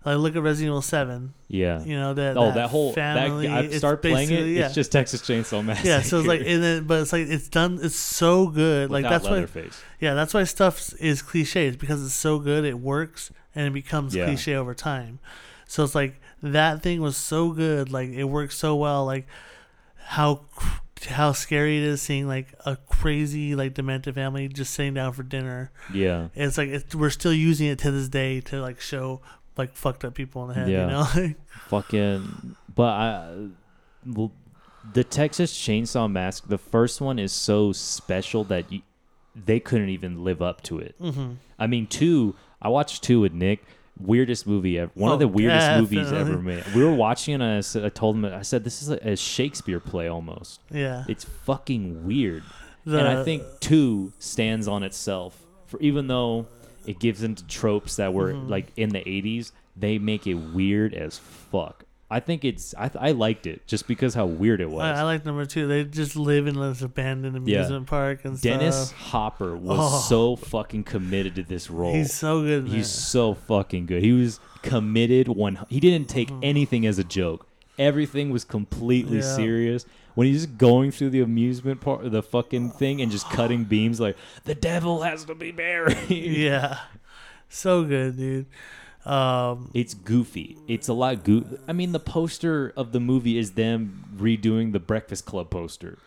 like 0.05 0.17
look 0.17 0.35
at 0.35 0.41
Resident 0.41 0.71
Evil 0.71 0.81
7. 0.81 1.33
Yeah. 1.47 1.83
You 1.83 1.97
know, 1.97 2.13
that, 2.13 2.37
oh, 2.37 2.51
that, 2.51 2.69
whole 2.69 2.93
family. 2.93 3.47
that 3.47 3.65
I 3.65 3.69
start 3.77 4.01
playing 4.01 4.31
it. 4.31 4.47
Yeah. 4.47 4.65
It's 4.65 4.75
just 4.75 4.91
Texas 4.91 5.21
Chainsaw 5.21 5.63
Massacre. 5.63 5.87
yeah, 5.87 6.01
so 6.01 6.19
it's 6.19 6.27
like, 6.27 6.41
and 6.41 6.61
then, 6.63 6.83
but 6.85 7.01
it's 7.01 7.13
like, 7.13 7.27
it's 7.27 7.47
done, 7.47 7.79
it's 7.81 7.95
so 7.95 8.47
good. 8.47 8.89
Like, 8.91 9.03
Without 9.03 9.23
that's 9.23 9.53
why, 9.53 9.69
yeah, 9.99 10.13
that's 10.13 10.33
why 10.33 10.43
stuff 10.43 10.93
is 10.99 11.21
cliche. 11.21 11.67
It's 11.67 11.77
because 11.77 12.03
it's 12.03 12.13
so 12.13 12.39
good, 12.39 12.65
it 12.65 12.79
works, 12.79 13.31
and 13.55 13.67
it 13.67 13.73
becomes 13.73 14.13
Yeah. 14.15 14.25
cliche 14.25 14.55
over 14.55 14.73
time. 14.73 15.19
So 15.67 15.83
it's 15.83 15.95
like, 15.95 16.19
that 16.41 16.81
thing 16.81 16.99
was 17.01 17.15
so 17.15 17.51
good. 17.51 17.91
Like, 17.91 18.09
it 18.09 18.25
works 18.25 18.57
so 18.57 18.75
well. 18.75 19.05
Like, 19.05 19.27
how. 19.97 20.41
How 21.09 21.33
scary 21.33 21.79
it 21.79 21.83
is 21.83 22.01
seeing 22.01 22.29
like 22.29 22.53
a 22.65 22.77
crazy 22.77 23.55
like 23.55 23.73
demented 23.73 24.15
family 24.15 24.47
just 24.47 24.73
sitting 24.73 24.93
down 24.93 25.11
for 25.11 25.21
dinner 25.23 25.69
Yeah. 25.93 26.29
it's 26.33 26.57
like 26.57 26.69
it's, 26.69 26.95
we're 26.95 27.09
still 27.09 27.33
using 27.33 27.67
it 27.67 27.79
to 27.79 27.91
this 27.91 28.07
day 28.07 28.39
to 28.39 28.61
like 28.61 28.79
show 28.79 29.19
like 29.57 29.75
fucked 29.75 30.03
up 30.05 30.13
people 30.15 30.43
in 30.43 30.47
the 30.49 30.53
head. 30.55 30.69
Yeah. 30.69 31.13
You 31.15 31.27
know, 31.29 31.33
Fucking. 31.69 32.55
But 32.73 32.83
I. 32.83 33.47
well, 34.05 34.31
the 34.93 35.03
Texas 35.03 35.53
Chainsaw 35.57 36.11
Mask, 36.11 36.47
the 36.47 36.57
first 36.57 36.99
one 37.01 37.17
is 37.19 37.31
so 37.31 37.71
special 37.71 38.43
that 38.45 38.71
you, 38.71 38.81
they 39.35 39.59
couldn't 39.59 39.89
even 39.89 40.23
live 40.23 40.41
up 40.41 40.61
to 40.63 40.79
it. 40.79 40.95
Mm-hmm. 41.01 41.33
I 41.57 41.67
mean, 41.67 41.87
two. 41.87 42.35
I 42.61 42.69
watched 42.69 43.03
two 43.03 43.19
with 43.21 43.33
Nick. 43.33 43.63
Weirdest 43.99 44.47
movie 44.47 44.79
ever. 44.79 44.91
One 44.95 45.11
of 45.11 45.19
the 45.19 45.25
Oh, 45.25 45.29
weirdest 45.29 45.79
movies 45.79 46.11
ever 46.11 46.37
made. 46.39 46.63
We 46.75 46.83
were 46.83 46.93
watching 46.93 47.33
it 47.33 47.41
and 47.41 47.57
I, 47.57 47.61
said, 47.61 47.85
I 47.85 47.89
told 47.89 48.15
him, 48.15 48.25
I 48.25 48.41
said, 48.41 48.63
this 48.63 48.81
is 48.81 48.89
a, 48.89 48.95
a 49.11 49.15
Shakespeare 49.15 49.79
play 49.79 50.07
almost. 50.07 50.61
Yeah. 50.71 51.03
It's 51.07 51.23
fucking 51.23 52.03
weird. 52.05 52.41
The, 52.85 52.97
and 52.97 53.07
I 53.07 53.23
think 53.23 53.43
two 53.59 54.11
stands 54.17 54.67
on 54.67 54.81
itself. 54.81 55.39
For 55.67 55.79
even 55.79 56.07
though 56.07 56.47
it 56.85 56.99
gives 56.99 57.23
into 57.23 57.45
tropes 57.47 57.95
that 57.97 58.13
were 58.13 58.33
Mhm. 58.33 58.49
like 58.49 58.67
in 58.77 58.89
the 58.89 58.99
'80s, 59.07 59.51
they 59.75 59.97
make 59.97 60.27
it 60.27 60.35
weird 60.35 60.93
as 60.93 61.17
fuck. 61.17 61.85
I 62.11 62.19
think 62.19 62.45
it's 62.45 62.75
I, 62.77 62.91
I 62.99 63.11
liked 63.11 63.47
it 63.47 63.65
just 63.65 63.87
because 63.87 64.13
how 64.13 64.27
weird 64.27 64.61
it 64.61 64.69
was. 64.69 64.83
I, 64.83 64.99
I 64.99 65.01
like 65.03 65.25
number 65.25 65.45
two. 65.45 65.65
They 65.67 65.83
just 65.83 66.15
live 66.15 66.45
in 66.45 66.59
this 66.59 66.81
abandoned 66.83 67.47
Yeah. 67.47 67.57
amusement 67.59 67.87
park 67.87 68.23
and 68.23 68.37
stuff. 68.37 68.43
Dennis 68.59 68.87
stuff. 68.89 68.99
Hopper 68.99 69.55
was 69.57 69.79
Oh. 69.81 69.99
so 70.07 70.35
fucking 70.35 70.83
committed 70.83 71.33
to 71.35 71.43
this 71.43 71.71
role. 71.71 71.93
He's 71.93 72.13
so 72.13 72.43
good. 72.43 72.67
He's 72.67 72.85
it. 72.85 72.89
so 72.89 73.33
fucking 73.33 73.87
good. 73.87 74.03
He 74.03 74.11
was 74.11 74.39
committed 74.61 75.27
when 75.27 75.57
he 75.69 75.79
didn't 75.79 76.07
take 76.07 76.29
Mhm. 76.29 76.39
anything 76.43 76.85
as 76.85 76.99
a 76.99 77.03
joke. 77.03 77.47
Everything 77.77 78.29
was 78.29 78.43
completely 78.43 79.17
Yeah. 79.17 79.35
serious. 79.35 79.85
When 80.15 80.27
he's 80.27 80.45
just 80.45 80.57
going 80.59 80.91
through 80.91 81.09
the 81.09 81.21
amusement 81.21 81.81
part, 81.81 82.05
of 82.05 82.11
the 82.11 82.21
fucking 82.21 82.71
thing, 82.71 83.01
and 83.01 83.11
just 83.11 83.27
cutting 83.31 83.63
beams 83.73 83.99
like 83.99 84.15
the 84.45 84.53
devil 84.55 85.01
has 85.01 85.25
to 85.25 85.35
be 85.35 85.51
buried. 85.51 85.97
yeah, 86.09 86.77
so 87.49 87.83
good, 87.83 88.17
dude. 88.17 88.45
Um, 89.05 89.69
It's 89.73 89.93
goofy. 89.95 90.57
It's 90.67 90.87
a 90.87 90.93
lot 90.93 91.23
goofy. 91.23 91.57
I 91.67 91.73
mean, 91.73 91.91
the 91.91 91.99
poster 91.99 92.71
of 92.77 92.91
the 92.93 92.99
movie 93.01 93.37
is 93.37 93.51
them 93.51 94.05
redoing 94.15 94.71
the 94.71 94.79
Breakfast 94.79 95.25
Club 95.25 95.49
poster. 95.49 95.97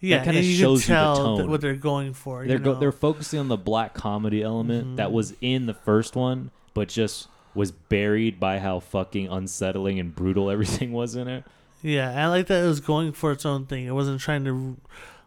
yeah, 0.00 0.22
kinda 0.24 0.42
shows 0.44 0.86
can 0.86 0.94
you 0.94 1.14
the 1.14 1.36
tone. 1.42 1.50
what 1.50 1.60
they're 1.60 1.74
going 1.74 2.14
for. 2.14 2.46
They're 2.46 2.58
you 2.58 2.62
go, 2.62 2.74
they're 2.76 2.92
focusing 2.92 3.40
on 3.40 3.48
the 3.48 3.56
black 3.56 3.92
comedy 3.94 4.42
element 4.42 4.96
that 4.96 5.08
Mhm. 5.08 5.12
was 5.12 5.34
in 5.40 5.66
the 5.66 5.74
first 5.74 6.14
one, 6.16 6.52
but 6.72 6.88
just 6.88 7.26
was 7.58 7.72
buried 7.72 8.40
by 8.40 8.58
how 8.58 8.80
fucking 8.80 9.28
unsettling 9.28 9.98
and 10.00 10.14
brutal 10.14 10.48
everything 10.54 10.92
was 10.92 11.14
in 11.16 11.28
it. 11.28 11.44
Yeah, 11.82 12.10
I 12.24 12.28
like 12.28 12.46
that 12.46 12.64
it 12.64 12.68
was 12.68 12.80
going 12.80 13.12
for 13.12 13.30
its 13.32 13.44
own 13.44 13.66
thing. 13.66 13.84
It 13.86 13.92
wasn't 13.92 14.20
trying 14.20 14.44
to 14.46 14.76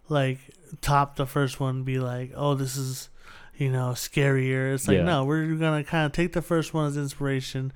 like 0.10 0.40
top 0.82 1.16
the 1.16 1.26
first 1.26 1.60
one, 1.60 1.78
and 1.78 1.86
be 1.86 2.00
like, 2.00 2.32
oh, 2.36 2.56
this 2.56 2.76
is 2.76 3.10
you 3.58 3.70
know 3.72 3.90
scarier. 3.92 4.74
It's 4.74 4.88
like 4.88 4.98
Yeah. 4.98 5.04
no, 5.04 5.26
we're 5.26 5.56
gonna 5.56 5.84
kind 5.84 6.06
of 6.06 6.12
take 6.12 6.34
the 6.34 6.42
first 6.42 6.74
one 6.74 6.88
as 6.88 6.98
inspiration, 6.98 7.72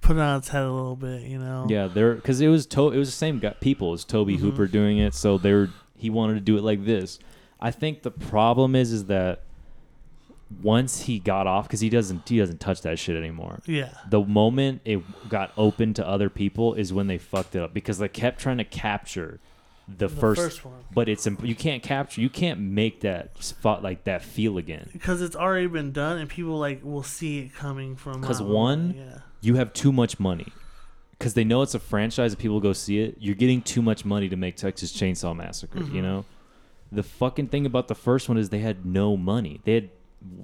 put 0.00 0.16
it 0.16 0.20
on 0.20 0.38
its 0.38 0.48
head 0.48 0.62
a 0.64 0.72
little 0.72 0.96
bit. 0.96 1.22
You 1.22 1.38
know. 1.38 1.66
Yeah, 1.68 1.86
they're 1.86 2.14
because 2.14 2.40
it 2.40 2.48
was 2.48 2.66
to- 2.68 2.90
it 2.90 2.98
was 2.98 3.08
the 3.08 3.16
same 3.16 3.38
guy, 3.38 3.50
people. 3.60 3.88
It 3.88 3.92
was 3.92 4.04
Tobe 4.04 4.28
Mhm. 4.30 4.38
Hooper 4.40 4.66
doing 4.66 4.98
it, 4.98 5.14
so 5.14 5.38
they 5.38 5.52
were 5.52 5.70
he 5.96 6.10
wanted 6.10 6.34
to 6.34 6.40
do 6.40 6.56
it 6.58 6.62
like 6.64 6.84
this. 6.84 7.18
I 7.60 7.70
think 7.70 8.02
the 8.02 8.10
problem 8.10 8.74
is 8.76 8.92
is 8.92 9.04
that 9.06 9.42
once 10.62 11.02
he 11.02 11.18
got 11.18 11.46
off 11.46 11.66
because 11.66 11.80
he 11.80 11.88
doesn't 11.90 12.28
he 12.28 12.38
doesn't 12.38 12.60
touch 12.60 12.82
that 12.82 12.98
shit 12.98 13.16
anymore. 13.16 13.60
Yeah. 13.66 13.90
The 14.08 14.20
moment 14.22 14.82
it 14.84 15.02
got 15.28 15.52
open 15.56 15.92
to 15.94 16.06
other 16.06 16.30
people 16.30 16.74
is 16.74 16.92
when 16.92 17.06
they 17.08 17.18
fucked 17.18 17.56
it 17.56 17.62
up 17.62 17.74
because 17.74 17.98
they 17.98 18.08
kept 18.08 18.40
trying 18.40 18.58
to 18.58 18.64
capture 18.64 19.40
the, 19.88 20.08
The 20.08 20.16
first, 20.16 20.40
first 20.40 20.64
one. 20.64 20.84
but 20.92 21.08
it's 21.08 21.26
imp- 21.28 21.44
you 21.44 21.54
can't 21.54 21.82
capture 21.82 22.20
you 22.20 22.28
can't 22.30 22.60
make 22.60 23.00
that 23.02 23.40
spot 23.42 23.82
like 23.82 24.04
that 24.04 24.22
feel 24.22 24.58
again. 24.58 24.88
Because 24.92 25.20
it's 25.22 25.36
already 25.36 25.68
been 25.68 25.92
done, 25.92 26.18
and 26.18 26.28
people 26.28 26.58
like 26.58 26.84
will 26.84 27.04
see 27.04 27.38
it 27.40 27.54
coming 27.54 27.94
from 27.96 28.20
because 28.20 28.42
one, 28.42 28.94
yeah, 28.96 29.18
you 29.40 29.54
have 29.56 29.72
too 29.72 29.92
much 29.92 30.18
money 30.18 30.52
because 31.18 31.34
they 31.34 31.44
know 31.44 31.62
it's 31.62 31.74
a 31.74 31.78
franchise 31.80 32.32
and 32.32 32.38
people 32.40 32.58
go 32.60 32.72
see 32.72 32.98
it. 33.00 33.16
You're 33.20 33.36
getting 33.36 33.62
too 33.62 33.80
much 33.82 34.04
money 34.04 34.28
to 34.28 34.36
make 34.36 34.56
Texas 34.56 34.92
Chainsaw 34.92 35.36
Massacre. 35.36 35.78
You 35.78 35.84
Mhm. 35.84 36.02
know, 36.02 36.24
the 36.90 37.02
fucking 37.04 37.48
thing 37.48 37.64
about 37.64 37.86
the 37.88 37.94
first 37.94 38.28
one 38.28 38.38
is 38.38 38.48
they 38.50 38.58
had 38.58 38.84
no 38.84 39.16
money. 39.16 39.60
They 39.64 39.74
had 39.74 39.90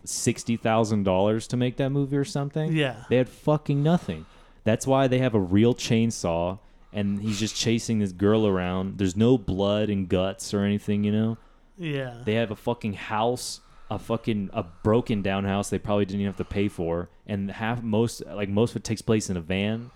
sixty 0.05 0.57
thousand 0.57 1.05
dollars 1.05 1.47
to 1.49 1.57
make 1.57 1.77
that 1.77 1.91
movie 1.91 2.17
or 2.17 2.25
something. 2.25 2.73
yeah, 2.73 3.05
They 3.09 3.17
had 3.17 3.29
fucking 3.29 3.83
nothing. 3.83 4.27
That's 4.65 4.87
why 4.87 5.09
they 5.09 5.19
have 5.19 5.35
a 5.35 5.41
real 5.41 5.75
chainsaw 5.75 6.59
and 6.93 7.21
he's 7.21 7.41
just 7.41 7.57
chasing 7.57 7.99
this 7.99 8.13
girl 8.13 8.47
around. 8.47 8.99
There's 8.99 9.17
no 9.17 9.39
blood 9.39 9.89
and 9.89 10.09
guts 10.09 10.53
or 10.53 10.61
anything. 10.61 11.05
You 11.05 11.13
know, 11.13 11.39
yeah. 11.79 12.19
they 12.25 12.35
have 12.35 12.51
a 12.51 12.57
fucking 12.57 12.95
house. 12.95 13.61
A 13.91 13.99
fucking 13.99 14.49
a 14.55 14.63
broken 14.63 15.21
down 15.21 15.45
house 15.45 15.69
they 15.69 15.79
probably 15.79 16.07
didn't 16.07 16.23
even 16.23 16.33
have 16.33 16.39
to 16.39 16.47
pay 16.47 16.69
for, 16.69 17.11
and 17.27 17.51
half 17.51 17.83
most 17.83 18.25
like 18.25 18.49
most 18.49 18.71
of 18.71 18.77
it 18.77 18.85
takes 18.85 19.03
place 19.03 19.29
in 19.29 19.37
a 19.37 19.41
van. 19.43 19.91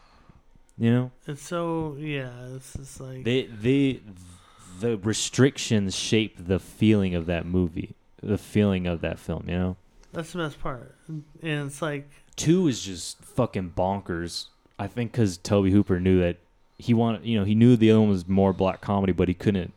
You 0.76 0.90
know, 0.92 1.10
it's 1.26 1.40
so 1.40 1.96
yeah. 1.98 2.30
It's 2.54 2.74
just 2.74 3.00
like 3.00 3.24
they 3.24 3.44
they 3.44 4.02
the 4.80 4.98
restrictions 4.98 5.96
shape 5.96 6.36
the 6.46 6.58
feeling 6.58 7.14
of 7.14 7.24
that 7.24 7.46
movie, 7.46 7.95
the 8.22 8.38
feeling 8.38 8.86
of 8.86 9.00
that 9.00 9.18
film. 9.18 9.44
You 9.48 9.56
know, 9.56 9.76
that's 10.12 10.32
the 10.32 10.38
best 10.38 10.60
part, 10.60 10.94
and 11.08 11.24
it's 11.42 11.82
like 11.82 12.08
two 12.36 12.68
is 12.68 12.82
just 12.82 13.22
fucking 13.22 13.72
bonkers. 13.76 14.46
I 14.78 14.86
think 14.86 15.12
because 15.12 15.36
Tobe 15.38 15.70
Hooper 15.70 15.98
knew 16.00 16.20
that 16.20 16.36
he 16.78 16.92
wanted, 16.92 17.24
you 17.24 17.38
know, 17.38 17.44
he 17.44 17.54
knew 17.54 17.76
the 17.76 17.90
other 17.90 18.00
one 18.00 18.10
was 18.10 18.28
more 18.28 18.52
black 18.52 18.80
comedy, 18.80 19.12
but 19.12 19.28
he 19.28 19.34
couldn't. 19.34 19.72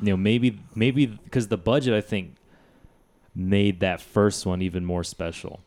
You 0.00 0.10
know, 0.10 0.16
maybe 0.16 0.60
maybe 0.74 1.06
because 1.06 1.48
the 1.48 1.56
budget, 1.56 1.92
I 1.92 2.00
think, 2.00 2.36
made 3.34 3.80
that 3.80 4.00
first 4.00 4.46
one 4.46 4.62
even 4.62 4.84
more 4.84 5.02
special. 5.02 5.60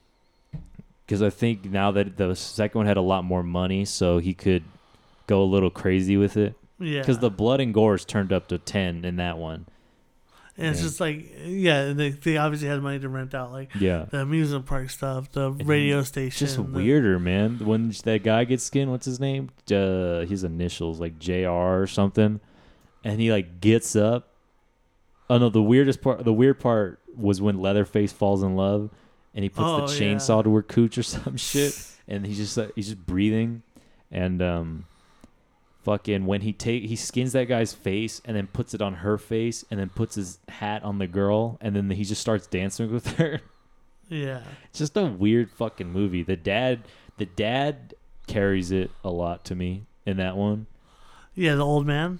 Because 1.06 1.22
I 1.22 1.30
think 1.30 1.66
now 1.66 1.92
that 1.92 2.16
the 2.16 2.34
second 2.36 2.80
one 2.80 2.86
had 2.88 2.96
a 2.96 3.02
lot 3.02 3.26
more 3.26 3.44
money, 3.44 3.84
so 3.84 4.20
he 4.20 4.34
could 4.34 4.64
go 5.28 5.42
a 5.42 5.44
little 5.44 5.70
crazy 5.70 6.16
with 6.16 6.38
it. 6.38 6.54
yeah. 6.80 7.00
Because 7.02 7.20
the 7.20 7.30
blood 7.30 7.60
and 7.60 7.74
gore 7.74 7.96
is 7.96 8.06
turned 8.06 8.32
up 8.32 8.48
to 8.48 8.58
ten 8.58 9.04
in 9.04 9.18
that 9.18 9.38
one. 9.38 9.66
And 10.62 10.70
it's 10.70 10.80
yeah. 10.80 10.88
just 10.88 11.00
like 11.00 11.32
yeah. 11.46 11.94
They 11.94 12.10
they 12.12 12.38
obviously 12.38 12.68
had 12.70 12.82
money 12.82 13.00
to 13.00 13.10
rent 13.10 13.34
out 13.34 13.52
like 13.52 13.72
Yeah. 13.80 14.06
the 14.10 14.20
amusement 14.22 14.66
park 14.66 14.90
stuff, 14.90 15.32
the 15.32 15.52
And 15.52 15.68
radio 15.68 16.00
It's 16.00 16.10
station. 16.10 16.46
just 16.48 16.56
the- 16.58 16.62
weirder, 16.64 17.20
man. 17.20 17.60
When 17.60 17.90
that 18.06 18.24
guy 18.24 18.44
gets 18.46 18.64
skinned, 18.64 18.92
what's 18.92 19.06
his 19.06 19.20
name? 19.20 19.50
Uh, 19.72 20.22
his 20.26 20.44
initials 20.44 21.00
like 21.00 21.20
Jr. 21.20 21.50
or 21.50 21.88
something, 21.88 22.40
and 23.04 23.20
he 23.20 23.32
like 23.32 23.60
gets 23.60 23.96
up. 23.96 24.30
Oh 25.30 25.38
no, 25.38 25.50
the 25.50 25.62
weirdest 25.64 26.02
part. 26.02 26.24
The 26.26 26.34
weird 26.34 26.60
part 26.60 27.00
was 27.16 27.42
when 27.42 27.60
Leatherface 27.62 28.12
falls 28.14 28.44
in 28.44 28.56
love, 28.56 28.90
and 29.34 29.44
he 29.44 29.50
puts 29.50 29.68
Oh, 29.68 29.88
the 29.88 29.94
yeah. 30.06 30.14
chainsaw 30.14 30.44
to 30.44 30.54
her 30.56 30.62
cooch 30.62 30.98
or 30.98 31.04
some 31.04 31.38
shit, 31.38 31.78
and 32.08 32.26
he's 32.26 32.38
just 32.38 32.58
like, 32.58 32.72
he's 32.76 32.88
just 32.88 33.06
breathing, 33.06 33.64
and 34.12 34.42
um, 34.42 34.86
fucking 35.84 36.26
when 36.26 36.42
he 36.42 36.54
take 36.54 36.84
he 36.84 36.96
skins 36.96 37.34
that 37.34 37.46
guy's 37.46 37.74
face 37.74 38.22
and 38.26 38.36
then 38.38 38.48
puts 38.48 38.74
it 38.74 38.82
on 38.82 38.96
her 38.96 39.18
face 39.18 39.66
and 39.72 39.80
then 39.80 39.90
puts 39.90 40.16
his 40.16 40.40
hat 40.48 40.84
on 40.84 41.00
the 41.00 41.08
girl 41.08 41.58
and 41.62 41.76
then 41.76 41.90
he 41.90 42.04
just 42.04 42.22
starts 42.22 42.48
dancing 42.48 42.92
with 42.92 43.08
her. 43.18 43.42
Yeah. 44.10 44.42
It's 44.70 44.80
just 44.80 44.98
a 44.98 45.06
weird 45.06 45.50
fucking 45.52 45.92
movie. 45.92 46.22
The 46.22 46.36
dad, 46.36 46.82
the 47.18 47.26
dad 47.26 47.94
carries 48.28 48.72
it 48.72 48.92
a 49.04 49.10
lot 49.10 49.46
to 49.46 49.56
me 49.56 49.86
in 50.06 50.18
that 50.18 50.36
one. 50.36 50.68
Yeah, 51.34 51.56
the 51.56 51.66
old 51.66 51.88
man. 51.88 52.20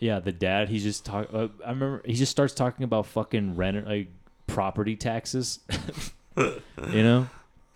Yeah, 0.00 0.18
the 0.20 0.32
dad. 0.32 0.68
He's 0.68 0.82
just 0.82 1.04
talk. 1.04 1.28
Uh, 1.32 1.48
I 1.64 1.70
remember 1.70 2.02
he 2.04 2.14
just 2.14 2.30
starts 2.30 2.54
talking 2.54 2.84
about 2.84 3.06
fucking 3.06 3.56
rent, 3.56 3.86
like 3.86 4.08
property 4.46 4.96
taxes. 4.96 5.60
you 6.36 7.02
know, 7.02 7.28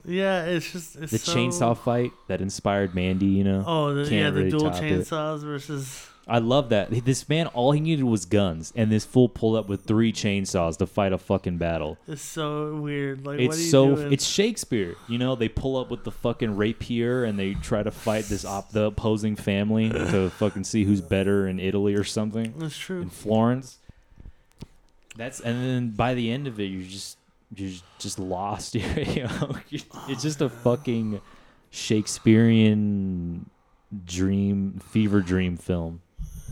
Yeah, 0.05 0.44
it's 0.44 0.70
just 0.72 0.96
it's 0.96 1.12
the 1.12 1.18
so- 1.18 1.34
chainsaw 1.34 1.76
fight 1.78 2.12
that 2.28 2.40
inspired 2.40 2.94
Mandy. 2.94 3.26
You 3.26 3.44
know, 3.44 3.64
Oh, 3.66 3.94
the, 3.94 4.14
yeah, 4.14 4.30
the 4.30 4.38
really 4.38 4.50
dual 4.50 4.70
top 4.70 4.82
it. 4.82 5.00
chainsaws 5.00 5.40
versus. 5.40 6.09
I 6.28 6.38
love 6.38 6.68
that. 6.68 6.90
This 7.05 7.28
man, 7.28 7.48
all 7.48 7.72
he 7.72 7.80
needed 7.80 8.05
was 8.05 8.26
guns, 8.26 8.72
and 8.76 8.92
this 8.92 9.05
fool 9.05 9.28
pulled 9.28 9.57
up 9.57 9.68
with 9.68 9.82
three 9.86 10.12
chainsaws 10.12 10.76
to 10.78 10.86
fight 10.86 11.12
a 11.12 11.18
fucking 11.18 11.59
battle. 11.59 11.98
It's 12.07 12.22
so 12.22 12.76
weird. 12.76 13.26
Like, 13.26 13.40
what 13.40 13.44
it's 13.46 13.70
so 13.70 13.96
doing? 13.96 14.12
it's 14.12 14.24
Shakespeare. 14.24 14.94
You 15.09 15.18
know, 15.18 15.34
they 15.34 15.48
pull 15.48 15.76
up 15.76 15.90
with 15.90 16.05
the 16.05 16.12
fucking 16.12 16.57
rapier 16.57 17.24
and 17.24 17.36
they 17.36 17.55
try 17.55 17.82
to 17.82 17.90
fight 17.90 18.26
this 18.26 18.44
op 18.44 18.70
the 18.70 18.84
opposing 18.84 19.34
family 19.34 19.88
to 19.90 20.30
fucking 20.38 20.62
see 20.62 20.84
who's 20.84 21.00
better 21.00 21.48
in 21.48 21.59
Italy 21.59 21.94
or 21.96 22.05
something 22.05 22.55
That's 22.57 22.78
true. 22.78 23.03
in 23.03 23.11
Florence. 23.11 23.78
That's 25.16 25.40
and 25.40 25.62
then 25.64 25.90
by 25.90 26.14
the 26.14 26.30
end 26.30 26.46
of 26.46 26.59
it, 26.61 26.64
you're 26.66 26.82
just 26.88 27.18
you're 27.55 27.72
just 27.98 28.18
lost. 28.18 28.74
you 28.74 29.24
know, 29.24 29.57
it's 30.09 30.22
just 30.22 30.40
a 30.40 30.48
fucking 30.48 31.20
Shakespearean 31.70 33.48
dream 34.05 34.80
fever 34.90 35.20
dream 35.20 35.57
film. 35.57 36.03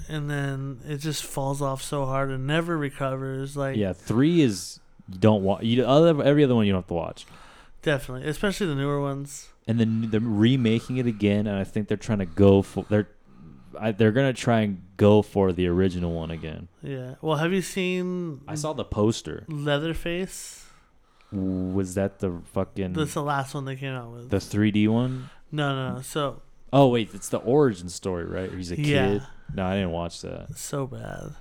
And 0.09 0.29
then 0.29 0.81
it 0.87 0.99
just 0.99 1.23
falls 1.23 1.63
off 1.63 1.83
so 1.83 2.05
hard 2.05 2.31
and 2.31 2.47
never 2.47 2.77
recovers. 2.77 3.57
Like, 3.57 3.77
Yeah, 3.77 3.93
three 3.93 4.41
is 4.41 4.81
you 5.13 5.19
don't 5.19 5.43
watch. 5.43 5.63
You 5.63 5.85
other 5.85 6.23
every 6.23 6.45
other 6.45 6.55
one 6.55 6.67
you 6.67 6.73
don't 6.73 6.83
have 6.83 6.89
to 6.89 6.95
watch. 6.95 7.27
definitely, 7.83 8.29
especially 8.29 8.67
the 8.67 8.75
newer 8.75 9.01
ones. 9.01 9.49
and 9.69 9.79
then 9.79 10.11
they're 10.11 10.21
remaking 10.21 10.97
it 10.97 11.07
again, 11.07 11.47
and 11.47 11.57
I 11.57 11.65
think 11.65 11.87
they're 11.89 11.97
trying 11.97 12.19
to 12.19 12.27
go 12.27 12.63
for 12.63 12.85
they're 12.89 13.09
I, 13.79 13.93
they're 13.93 14.11
gonna 14.11 14.33
try 14.33 14.61
and 14.63 14.83
go 14.97 15.23
for 15.23 15.53
the 15.53 15.69
original 15.69 16.13
one 16.13 16.33
again. 16.33 16.67
Yeah. 16.83 17.15
Well, 17.23 17.37
have 17.37 17.53
you 17.53 17.63
seen 17.63 18.41
I 18.49 18.57
saw 18.57 18.73
the 18.73 18.85
poster. 18.85 19.45
Leatherface? 19.49 20.60
Was 21.33 21.95
that 21.95 22.19
the 22.19 22.41
fucking 22.55 22.93
That's 22.95 23.15
the 23.15 23.23
last 23.23 23.55
one 23.55 23.65
they 23.65 23.77
came 23.77 23.95
out 23.95 24.11
with. 24.13 24.31
the 24.31 24.39
3D 24.39 24.89
one? 24.89 25.31
no, 25.53 25.95
no. 25.95 26.01
So 26.03 26.43
Oh 26.73 26.89
wait, 26.89 27.11
it's 27.15 27.29
the 27.29 27.39
origin 27.39 27.89
story, 27.89 28.25
right? 28.25 28.53
He's 28.53 28.71
a 28.73 28.81
Yeah. 28.81 29.07
kid. 29.09 29.23
No, 29.55 29.67
I 29.67 29.75
didn't 29.75 29.91
watch 29.91 30.21
that. 30.23 30.57
So 30.57 30.87
bad. 30.87 31.35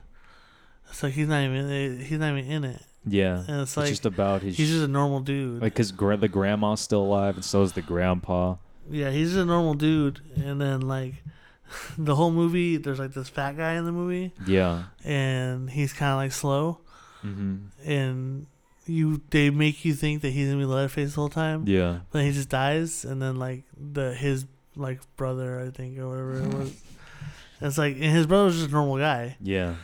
It's 0.90 1.04
like 1.04 1.14
he's 1.14 1.28
not 1.28 1.44
even 1.44 2.00
he's 2.00 2.18
not 2.20 2.36
even 2.38 2.50
in 2.52 2.64
it, 2.64 2.82
Yeah, 3.06 3.44
and 3.48 3.62
it's 3.62 3.72
it's 3.72 3.78
like 3.78 3.90
just 3.90 4.06
about 4.08 4.42
his. 4.42 4.58
he's 4.58 4.70
just 4.70 4.84
a 4.84 4.88
normal 4.88 5.20
dude. 5.20 5.62
like 5.62 5.74
because 5.74 5.92
gra- 5.92 6.18
the 6.18 6.28
grandma's 6.28 6.82
still 6.82 7.04
alive, 7.04 7.36
and 7.36 7.46
so 7.46 7.62
is 7.62 7.74
the 7.74 7.84
grandpa. 7.84 8.56
yeah, 8.90 9.12
he's 9.12 9.30
just 9.30 9.40
a 9.40 9.46
normal 9.46 9.76
dude, 9.76 10.20
and 10.36 10.60
then 10.60 10.82
like 10.82 11.24
the 12.00 12.16
whole 12.16 12.32
movie, 12.32 12.78
there's 12.78 12.98
like 12.98 13.14
this 13.14 13.30
fat 13.30 13.56
guy 13.56 13.74
in 13.74 13.86
the 13.86 13.92
movie, 13.92 14.34
Yeah. 14.48 14.86
and 15.04 15.70
he's 15.70 15.94
kind 15.94 16.12
of 16.14 16.18
like 16.18 16.32
slow, 16.32 16.80
Mm-hmm. 17.24 17.88
and 17.88 18.48
you 18.90 19.22
they 19.30 19.50
make 19.50 19.86
you 19.86 19.94
think 19.94 20.22
that 20.24 20.32
he's 20.32 20.48
gonna 20.48 20.60
be 20.60 20.66
Leatherface 20.66 21.12
the 21.16 21.22
whole 21.22 21.30
time, 21.30 21.64
Yeah. 21.68 22.00
but 22.12 22.24
he 22.24 22.32
just 22.32 22.50
dies, 22.50 23.06
and 23.06 23.22
then 23.22 23.38
like 23.38 23.64
the 23.78 24.14
his 24.14 24.46
like 24.76 25.00
brother, 25.18 25.60
I 25.60 25.70
think, 25.72 25.98
or 26.00 26.08
whatever 26.10 26.34
it 26.42 26.54
was. 26.54 26.74
It's 27.62 27.78
like, 27.78 27.96
and 27.96 28.06
his 28.06 28.26
brother's 28.26 28.56
just 28.56 28.70
a 28.70 28.72
normal 28.72 28.98
guy, 28.98 29.36
Yeah. 29.42 29.76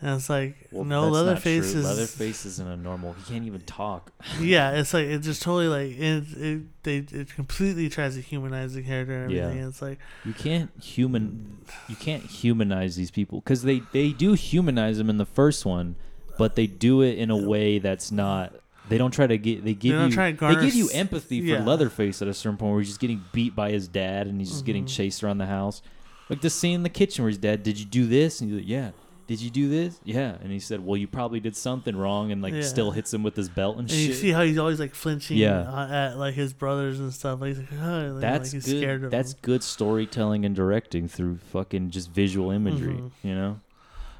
and 0.00 0.10
it's 0.16 0.30
like, 0.30 0.68
Well, 0.70 0.84
no, 0.84 1.08
Leatherface 1.08 1.74
is 1.74 1.84
Leatherface 1.84 2.46
isn't 2.46 2.68
a 2.68 2.76
normal. 2.76 3.14
He 3.14 3.24
can't 3.32 3.44
even 3.44 3.62
talk. 3.62 4.12
yeah, 4.40 4.70
it's 4.78 4.94
like 4.94 5.06
it 5.06 5.18
just 5.18 5.42
totally 5.42 5.66
like 5.66 5.98
it. 5.98 6.24
It 6.36 6.62
they 6.84 6.98
it 6.98 7.34
completely 7.34 7.88
tries 7.88 8.14
to 8.14 8.20
humanize 8.20 8.74
the 8.74 8.82
character 8.82 9.24
and 9.24 9.32
Yeah. 9.32 9.46
everything. 9.46 9.66
It's 9.68 9.82
like 9.82 9.98
You 10.24 10.32
can't 10.32 10.70
human. 10.80 11.58
You 11.88 11.96
can't 11.96 12.22
humanize 12.22 12.94
these 12.94 13.10
people 13.10 13.40
because 13.40 13.62
they 13.62 13.82
they 13.92 14.10
do 14.12 14.34
humanize 14.34 14.98
them 14.98 15.10
in 15.10 15.16
the 15.16 15.26
first 15.26 15.66
one, 15.66 15.96
but 16.38 16.54
they 16.56 16.66
do 16.66 17.02
it 17.02 17.18
in 17.18 17.30
a 17.30 17.36
way 17.36 17.78
that's 17.78 18.10
not. 18.12 18.54
They 18.88 18.98
don't 18.98 19.12
try 19.12 19.26
to 19.26 19.38
get. 19.38 19.64
They 19.64 19.74
give 19.74 19.92
They're 19.92 20.00
not 20.00 20.08
you. 20.10 20.14
trying 20.14 20.34
to 20.36 20.40
They 20.46 20.52
garner 20.54 20.62
give 20.62 20.74
you 20.74 20.86
s- 20.86 20.94
empathy 20.94 21.40
for 21.40 21.46
yeah. 21.46 21.64
Leatherface 21.64 22.20
at 22.20 22.28
a 22.28 22.34
certain 22.34 22.58
point 22.58 22.72
where 22.72 22.80
he's 22.80 22.88
just 22.88 23.00
getting 23.00 23.22
beat 23.32 23.56
by 23.56 23.70
his 23.70 23.88
dad 23.88 24.26
and 24.26 24.38
he's 24.40 24.50
just 24.50 24.66
getting 24.66 24.84
Mhm. 24.84 24.94
chased 24.96 25.24
around 25.24 25.38
the 25.38 25.46
house. 25.46 25.80
Like 26.28 26.40
the 26.42 26.50
scene 26.50 26.74
in 26.76 26.82
the 26.82 26.88
kitchen 26.90 27.24
where 27.24 27.30
his 27.30 27.38
dad, 27.38 27.62
did 27.62 27.78
you 27.78 27.86
do 27.86 28.06
this? 28.06 28.40
And 28.40 28.50
he's 28.50 28.60
like, 28.60 28.68
yeah. 28.68 28.90
Did 29.26 29.40
you 29.40 29.48
do 29.48 29.70
this? 29.70 29.98
Yeah. 30.04 30.36
And 30.42 30.52
he 30.52 30.58
said, 30.58 30.84
well, 30.84 30.98
you 30.98 31.06
probably 31.06 31.40
did 31.40 31.56
something 31.56 31.96
wrong, 31.96 32.30
and 32.30 32.42
like 32.42 32.52
Yeah. 32.52 32.60
still 32.60 32.90
hits 32.90 33.14
him 33.14 33.22
with 33.22 33.34
his 33.36 33.48
belt 33.48 33.78
and, 33.78 33.88
and 33.90 33.98
you 33.98 34.08
shit. 34.08 34.16
see 34.16 34.30
how 34.32 34.42
he's 34.42 34.58
always 34.58 34.78
like 34.78 34.94
flinching 34.94 35.38
Yeah. 35.38 35.60
uh, 35.60 35.88
at 36.10 36.18
like 36.18 36.34
his 36.34 36.52
brothers 36.52 37.00
and 37.00 37.10
stuff. 37.10 37.40
Like, 37.40 37.56
he's 37.56 37.58
like, 37.60 37.68
oh, 37.82 38.10
like, 38.12 38.20
that's 38.20 38.48
like 38.52 38.62
he's 38.62 38.70
good. 38.70 38.80
scared 38.82 39.04
of 39.04 39.10
That's 39.10 39.32
them. 39.32 39.40
good 39.40 39.62
storytelling 39.62 40.44
and 40.44 40.54
directing 40.54 41.08
through 41.08 41.38
fucking 41.52 41.88
just 41.88 42.10
visual 42.10 42.50
imagery. 42.50 42.96
Mhm. 42.96 43.10
You 43.22 43.34
know, 43.34 43.60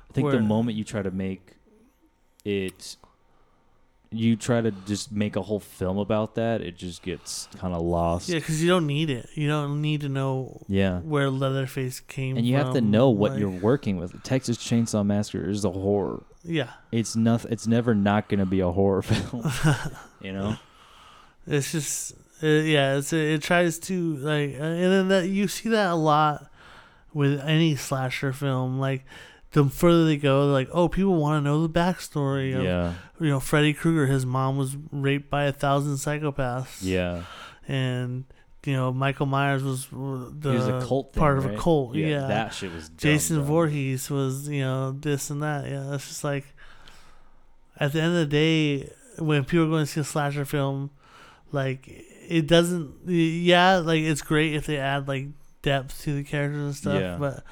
I 0.08 0.12
think 0.14 0.24
Where- 0.24 0.36
the 0.36 0.40
moment 0.42 0.78
you 0.78 0.84
try 0.84 1.02
to 1.02 1.10
make 1.10 1.50
it, 2.45 2.97
you 4.11 4.36
try 4.36 4.61
to 4.61 4.70
just 4.86 5.11
make 5.11 5.34
a 5.36 5.42
whole 5.42 5.59
film 5.61 5.99
about 5.99 6.34
that, 6.36 6.61
it 6.61 6.76
just 6.76 7.03
gets 7.03 7.49
kind 7.59 7.74
of 7.74 7.82
lost. 7.82 8.28
Yeah, 8.28 8.38
because 8.38 8.62
you 8.62 8.68
don't 8.68 8.86
need 8.86 9.11
it. 9.11 9.28
You 9.34 9.49
don't 9.49 9.80
need 9.82 10.03
to 10.03 10.09
know 10.09 10.62
Yeah. 10.68 11.01
where 11.01 11.30
Leatherface 11.30 12.01
came. 12.01 12.34
From. 12.34 12.38
And 12.38 12.47
you 12.47 12.57
have 12.57 12.74
to 12.74 12.80
know 12.80 13.11
what 13.11 13.32
like- 13.32 13.40
you're 13.40 13.49
working 13.51 13.97
with. 13.97 14.22
Texas 14.22 14.57
Chainsaw 14.59 15.05
Massacre 15.05 15.49
is 15.49 15.64
a 15.64 15.70
horror. 15.70 16.22
Yeah, 16.45 16.68
It's 16.92 17.16
nothing. 17.16 17.51
It's 17.53 17.66
never 17.66 17.95
not 17.95 18.28
going 18.28 18.40
to 18.40 18.47
be 18.47 18.61
a 18.61 18.70
horror 18.70 19.03
film. 19.11 19.51
you 20.20 20.32
know. 20.32 20.57
it's 21.47 21.72
just 21.72 22.12
uh, 22.42 22.47
yeah. 22.47 22.99
It's 22.99 23.12
it 23.14 23.42
tries 23.42 23.78
to 23.80 24.16
like, 24.16 24.51
uh, 24.61 24.62
and 24.62 24.92
then 24.92 25.09
that 25.09 25.28
you 25.28 25.49
see 25.49 25.70
that 25.70 25.90
a 25.90 25.95
lot 25.95 26.51
with 27.14 27.40
any 27.40 27.76
slasher 27.76 28.32
film. 28.34 28.78
Like 28.78 29.07
the 29.55 29.64
further 29.64 30.05
they 30.05 30.16
go, 30.18 30.44
they're 30.44 30.52
like, 30.52 30.68
oh, 30.72 30.88
people 30.88 31.14
want 31.16 31.38
to 31.42 31.50
know 31.50 31.66
the 31.66 31.72
backstory. 31.72 32.55
Of, 32.57 32.62
Yeah. 32.62 32.92
you 33.18 33.28
know, 33.28 33.40
Freddy 33.40 33.72
Krueger, 33.72 34.07
his 34.07 34.26
mom 34.26 34.57
was 34.59 34.76
raped 34.92 35.30
by 35.30 35.44
a 35.44 35.52
thousand 35.52 35.94
psychopaths. 35.94 36.78
Yeah. 36.82 37.22
And, 37.66 38.24
you 38.66 38.72
know, 38.74 38.92
Michael 38.92 39.26
Myers 39.26 39.62
was 39.62 39.86
the 39.90 40.50
He 40.50 40.57
was 40.59 40.66
thing, 40.86 41.05
part 41.14 41.38
of 41.38 41.46
right? 41.46 41.55
a 41.55 41.59
cult. 41.59 41.94
Yeah. 41.94 42.26
That 42.26 42.52
shit 42.52 42.72
was. 42.72 42.88
dumb, 42.88 42.96
Jason 42.98 43.36
dumb. 43.38 43.46
Voorhees 43.46 44.11
was, 44.11 44.48
you 44.48 44.61
know, 44.61 44.92
this 44.92 45.30
and 45.30 45.42
that. 45.42 45.66
Yeah, 45.70 45.94
it's 45.94 46.09
just 46.09 46.24
like, 46.24 46.44
at 47.78 47.92
the 47.92 48.00
end 48.02 48.12
of 48.12 48.18
the 48.20 48.26
day, 48.26 48.90
when 49.18 49.44
people 49.44 49.64
are 49.66 49.70
going 49.70 49.84
to 49.84 49.90
see 49.90 50.00
a 50.00 50.05
slasher 50.05 50.44
film, 50.44 50.90
like, 51.52 51.88
it 52.28 52.46
doesn't, 52.46 52.92
yeah, 53.07 53.76
like, 53.76 54.02
it's 54.02 54.22
great 54.22 54.55
if 54.55 54.66
they 54.66 54.78
add, 54.78 55.07
like, 55.09 55.28
depth 55.62 56.02
to 56.02 56.14
the 56.14 56.24
characters 56.24 56.61
and 56.61 56.74
stuff, 56.74 57.00
Yeah. 57.00 57.16
but 57.18 57.44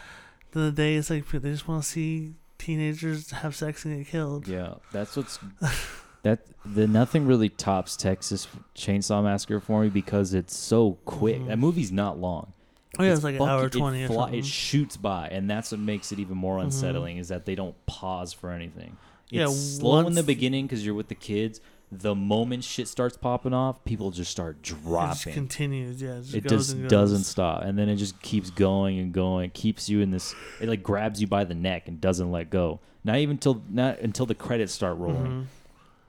the 0.53 0.61
end 0.61 0.69
of 0.69 0.77
the 0.77 0.83
day, 0.83 0.95
it's 0.97 1.11
like, 1.11 1.29
they 1.31 1.51
just 1.51 1.67
want 1.69 1.83
to 1.83 1.89
see 1.89 2.35
teenagers 2.59 3.31
have 3.33 3.55
sex 3.57 3.85
and 3.85 3.99
get 3.99 4.11
killed. 4.11 4.47
Yeah, 4.49 4.75
that's 4.93 5.17
what's 5.17 5.39
that. 6.23 6.41
The 6.65 6.87
nothing 6.87 7.27
really 7.27 7.49
tops 7.49 7.97
Texas 7.97 8.47
Chainsaw 8.77 9.23
Massacre 9.25 9.59
for 9.59 9.83
me 9.83 9.89
because 9.89 10.33
it's 10.33 10.57
so 10.57 10.93
quick. 11.05 11.41
Mhm. 11.41 11.47
That 11.49 11.59
movie's 11.59 11.91
not 11.91 12.19
long. 12.21 12.53
Oh, 12.99 13.03
yeah, 13.05 13.13
it's 13.15 13.25
like 13.25 13.35
an 13.37 13.43
hour 13.43 13.69
20 13.69 14.03
it, 14.03 14.07
fly- 14.07 14.31
it 14.31 14.45
shoots 14.45 14.97
by, 14.97 15.29
and 15.29 15.51
that's 15.51 15.73
what 15.73 15.81
makes 15.81 16.13
it 16.13 16.19
even 16.21 16.37
more 16.37 16.59
Mhm. 16.59 16.65
unsettling. 16.65 17.17
Is 17.17 17.29
that 17.29 17.47
they 17.47 17.55
don't 17.55 17.75
pause 17.87 18.33
for 18.33 18.51
anything. 18.51 18.97
It's 19.31 19.33
Yeah, 19.39 19.47
slow 19.49 20.07
in 20.07 20.13
the 20.13 20.23
beginning 20.23 20.67
because 20.67 20.85
you're 20.85 20.95
with 20.95 21.09
the 21.09 21.15
kids. 21.15 21.61
The 21.95 22.15
moment 22.15 22.65
shit 22.65 22.89
starts 22.89 23.19
popping 23.19 23.53
off, 23.53 23.85
people 23.85 24.11
just 24.11 24.31
start 24.31 24.63
dropping. 24.63 25.11
It 25.11 25.25
just 25.25 25.35
continues, 25.35 26.01
yeah. 26.03 26.15
It 26.15 26.23
just, 26.23 26.35
it 26.35 26.45
goes 26.49 26.73
just 26.75 26.89
doesn't 26.89 27.25
stop 27.25 27.63
and 27.65 27.79
then 27.79 27.91
it 27.91 27.97
just 27.97 28.21
keeps 28.23 28.49
going 28.49 28.99
and 28.99 29.13
going 29.13 29.45
it 29.45 29.53
keeps 29.55 29.91
you 29.91 30.01
in 30.01 30.11
this 30.11 30.35
it 30.61 30.69
like 30.71 30.83
grabs 30.83 31.21
you 31.21 31.27
by 31.27 31.45
the 31.45 31.55
neck 31.55 31.89
and 31.89 32.01
doesn't 32.01 32.31
let 32.33 32.49
go 32.49 32.81
not 33.05 33.17
even 33.19 33.37
till 33.37 33.63
not 33.69 33.99
until 33.99 34.25
the 34.25 34.35
credits 34.35 34.73
start 34.73 34.97
rolling 34.97 35.27
Mhm. 35.27 35.45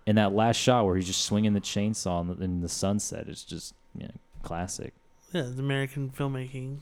and 0.07 0.17
that 0.17 0.31
last 0.34 0.55
shot 0.55 0.86
where 0.86 0.95
he's 0.95 1.05
just 1.07 1.25
swinging 1.25 1.51
the 1.53 1.59
chainsaw 1.59 2.21
in 2.21 2.27
the, 2.27 2.43
in 2.43 2.61
the 2.61 2.69
sunset 2.69 3.27
is 3.27 3.43
just 3.43 3.73
you 3.97 4.03
know, 4.05 4.11
classic 4.41 4.93
Yeah, 5.34 5.41
it's 5.49 5.59
American 5.59 6.09
filmmaking. 6.17 6.77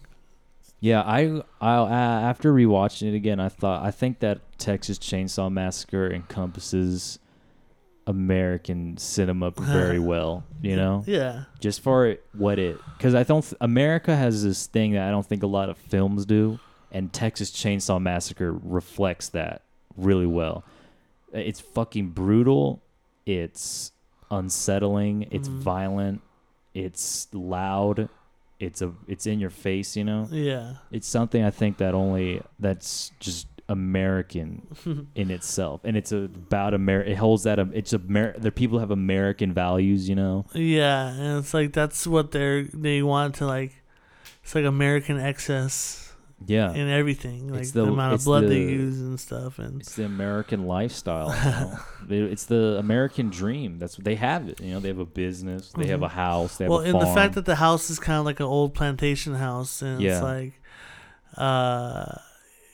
yeah 0.80 1.02
i 1.02 1.42
i 1.60 1.76
uh, 1.78 1.88
after 1.90 2.54
rewatching 2.54 3.12
it 3.12 3.16
again 3.16 3.40
i 3.40 3.50
thought 3.50 3.84
i 3.84 3.90
think 3.90 4.20
that 4.20 4.42
texas 4.60 5.00
chainsaw 5.00 5.52
massacre 5.52 6.08
encompasses 6.12 7.18
american 8.08 8.98
cinema 8.98 9.52
very 9.58 10.00
well 10.00 10.44
you 10.62 10.76
know 10.76 11.04
Yeah. 11.06 11.44
just 11.60 11.82
for 11.82 12.08
it, 12.08 12.26
what 12.34 12.58
it 12.60 12.78
because 12.98 13.14
I 13.16 13.24
don't 13.24 13.42
th- 13.44 13.54
America 13.62 14.16
has 14.16 14.44
this 14.44 14.66
thing 14.68 14.94
that 14.94 15.08
I 15.08 15.12
don't 15.12 15.26
think 15.26 15.44
a 15.44 15.48
lot 15.48 15.70
of 15.70 15.78
films 15.78 16.26
do, 16.26 16.60
and 16.92 17.12
Texas 17.14 17.52
Chainsaw 17.52 18.02
Massacre 18.02 18.52
reflects 18.52 19.30
that 19.30 19.62
really 19.98 20.26
well. 20.28 20.64
It's 21.34 21.60
fucking 21.60 22.10
brutal. 22.10 22.82
It's 23.26 23.92
unsettling. 24.30 25.28
It's 25.32 25.48
Mhm. 25.50 25.60
violent. 25.60 26.22
It's 26.74 27.28
loud. 27.34 28.10
It's 28.60 28.82
a 28.82 28.92
it's 29.08 29.26
in 29.26 29.40
your 29.40 29.50
face. 29.50 29.96
You 29.96 30.04
know. 30.04 30.28
Yeah. 30.32 30.74
It's 30.92 31.08
something 31.08 31.44
I 31.44 31.50
think 31.52 31.78
that 31.78 31.94
only 31.94 32.42
that's 32.60 33.12
just 33.20 33.48
American 33.72 34.68
in 35.16 35.32
itself, 35.32 35.82
and 35.84 35.96
it's 35.98 36.12
about 36.12 36.74
Amer. 36.74 37.02
It 37.02 37.18
holds 37.18 37.44
that 37.44 37.58
um, 37.60 37.72
it's 37.74 37.94
Amer. 37.94 38.38
The 38.38 38.52
people 38.52 38.80
have 38.80 38.92
American 38.92 39.54
values. 39.54 40.08
You 40.10 40.16
know. 40.16 40.46
Yeah, 40.54 41.08
and 41.08 41.40
it's 41.40 41.54
like 41.54 41.74
that's 41.74 42.06
what 42.06 42.32
they're 42.32 42.64
they 42.64 43.02
want 43.02 43.36
to 43.36 43.46
like. 43.46 43.74
It's 44.44 44.56
like 44.56 44.66
American 44.66 45.20
excess 45.20 46.14
Yeah. 46.48 46.74
in 46.74 46.90
everything, 46.90 47.48
like 47.54 47.68
the, 47.72 47.86
the- 47.86 47.92
amount 47.92 48.16
of 48.16 48.24
blood 48.26 48.48
they 48.50 48.58
use 48.62 49.00
and 49.00 49.20
stuff, 49.20 49.60
and 49.60 49.82
It's 49.82 49.96
the 49.96 50.06
American 50.06 50.66
lifestyle. 50.66 51.30
you 51.30 51.52
know? 51.52 51.78
They- 52.08 52.32
it's 52.34 52.46
the 52.46 52.78
American 52.80 53.30
dream. 53.30 53.78
That's 53.78 53.98
what 54.00 54.06
they 54.06 54.16
have. 54.16 54.50
It. 54.50 54.60
You 54.60 54.74
know, 54.74 54.80
they 54.80 54.88
have 54.88 54.98
a 54.98 55.06
business. 55.06 55.72
They 55.78 55.88
have 55.94 56.00
Mhm. 56.00 56.06
a 56.08 56.10
house. 56.10 56.58
They 56.58 56.66
have 56.66 56.72
well, 56.72 56.80
a 56.82 56.84
and 56.86 56.94
farm. 56.94 57.06
the 57.06 57.14
fact 57.14 57.36
that 57.36 57.46
the 57.46 57.56
house 57.58 57.92
is 57.92 58.00
kind 58.00 58.18
of 58.20 58.26
like 58.26 58.40
an 58.40 58.48
old 58.48 58.74
plantation 58.74 59.36
house, 59.36 59.84
and 59.84 60.02
Yeah. 60.02 60.14
it's 60.14 60.24
like, 60.24 60.54
uh, 61.38 62.16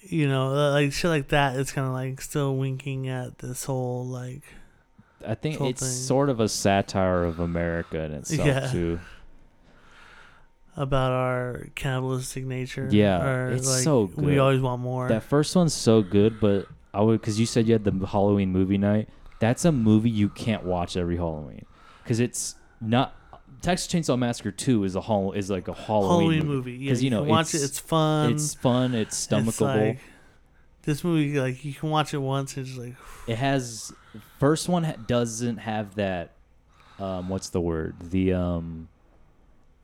you 0.01 0.27
know, 0.27 0.53
uh, 0.53 0.71
like 0.71 0.93
shit 0.93 1.09
like 1.09 1.27
that. 1.29 1.55
It's 1.57 1.71
kind 1.71 1.87
of 1.87 1.93
like 1.93 2.21
still 2.21 2.55
winking 2.55 3.07
at 3.09 3.39
this 3.39 3.65
whole 3.65 4.05
like, 4.05 4.43
I 5.25 5.35
think 5.35 5.59
it's 5.61 5.81
thing. 5.81 5.89
sort 5.89 6.29
of 6.29 6.39
a 6.39 6.47
satire 6.47 7.23
of 7.23 7.39
America 7.39 7.99
in 8.01 8.11
itself 8.13 8.45
Yeah. 8.47 8.67
too. 8.71 8.99
about 10.75 11.11
our 11.11 11.67
cannibalistic 11.75 12.45
nature. 12.45 12.87
Yeah, 12.91 13.23
or 13.25 13.49
it's 13.51 13.67
like, 13.67 13.83
so 13.83 14.11
We 14.15 14.37
always 14.37 14.61
want 14.61 14.81
more. 14.81 15.07
That 15.07 15.23
first 15.23 15.55
one's 15.55 15.73
so 15.73 16.01
good, 16.03 16.39
but 16.39 16.67
I 16.93 17.01
would 17.01 17.19
because 17.19 17.39
you 17.39 17.45
said 17.47 17.67
you 17.67 17.73
had 17.73 17.83
the 17.83 18.05
Halloween 18.05 18.51
movie 18.51 18.77
night. 18.77 19.09
That's 19.39 19.65
a 19.65 19.71
movie 19.71 20.09
you 20.11 20.29
can't 20.29 20.63
watch 20.63 20.95
every 20.95 21.17
Halloween 21.17 21.65
because 22.03 22.19
it's 22.19 22.55
not. 22.79 23.15
Texas 23.62 23.91
Chainsaw 23.91 24.18
Massacre 24.18 24.51
Two 24.51 24.84
is 24.84 24.95
a 24.95 25.01
hall 25.01 25.32
is 25.34 25.49
like 25.49 25.68
a 25.68 25.74
Halloween, 25.74 26.10
Halloween 26.10 26.39
movie. 26.47 26.72
movie, 26.72 26.86
yeah. 26.86 26.93
You, 26.93 26.99
you 26.99 27.10
know, 27.10 27.22
can 27.22 27.30
watch 27.30 27.47
it. 27.53 27.58
it's- 27.58 27.70
It's 27.72 27.80
fun. 27.80 28.32
It's 28.34 28.53
fun. 28.55 28.93
It's 28.95 29.18
It's 29.26 29.28
stomachable. 29.34 29.88
like- 29.91 29.99
this 30.84 31.03
movie, 31.03 31.38
like 31.39 31.66
you 31.66 31.74
can 31.74 31.89
watch 31.89 32.14
it 32.14 32.20
once 32.20 32.55
and 32.55 32.66
just 32.66 32.78
like, 32.78 32.95
It 33.28 33.38
has 33.38 33.91
first 34.39 34.70
one 34.70 34.84
ha- 34.86 34.95
doesn't 35.05 35.58
have 35.58 35.95
that. 35.95 36.32
Um, 36.99 37.30
what's 37.30 37.49
the 37.49 37.60
word? 37.62 37.95
The 37.99 38.34
um, 38.34 38.88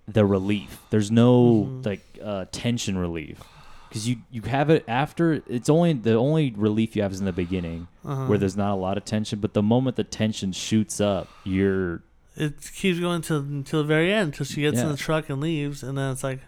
the 0.08 0.26
relief. 0.26 0.80
There's 0.90 1.12
no 1.12 1.66
Mhm. 1.66 1.86
like 1.86 2.02
uh, 2.24 2.46
tension 2.52 2.98
relief 2.98 3.40
because 3.90 4.08
you 4.08 4.18
you 4.32 4.42
have 4.44 4.70
it 4.70 4.84
after. 4.88 5.44
It's 5.48 5.70
only 5.70 5.94
the 5.94 6.14
only 6.14 6.54
relief 6.56 6.96
you 6.96 7.02
have 7.04 7.12
is 7.12 7.20
in 7.20 7.26
the 7.26 7.32
beginning 7.34 7.88
uh 8.06 8.26
where 8.28 8.38
there's 8.38 8.58
not 8.58 8.74
a 8.74 8.76
lot 8.76 8.98
of 8.98 9.06
tension. 9.06 9.40
But 9.40 9.54
the 9.54 9.62
moment 9.62 9.96
the 9.98 10.04
tension 10.06 10.52
shoots 10.54 11.00
up, 11.02 11.28
you're 11.44 12.02
it 12.36 12.54
keeps 12.74 13.00
going 13.00 13.22
till 13.22 13.38
until 13.40 13.82
the 13.82 13.88
very 13.88 14.12
end 14.14 14.30
until 14.34 14.46
she 14.46 14.62
gets 14.62 14.80
in 14.80 14.90
the 14.90 14.98
truck 14.98 15.30
and 15.30 15.40
leaves, 15.42 15.84
and 15.84 15.98
then 15.98 16.12
it's 16.12 16.24
like, 16.24 16.40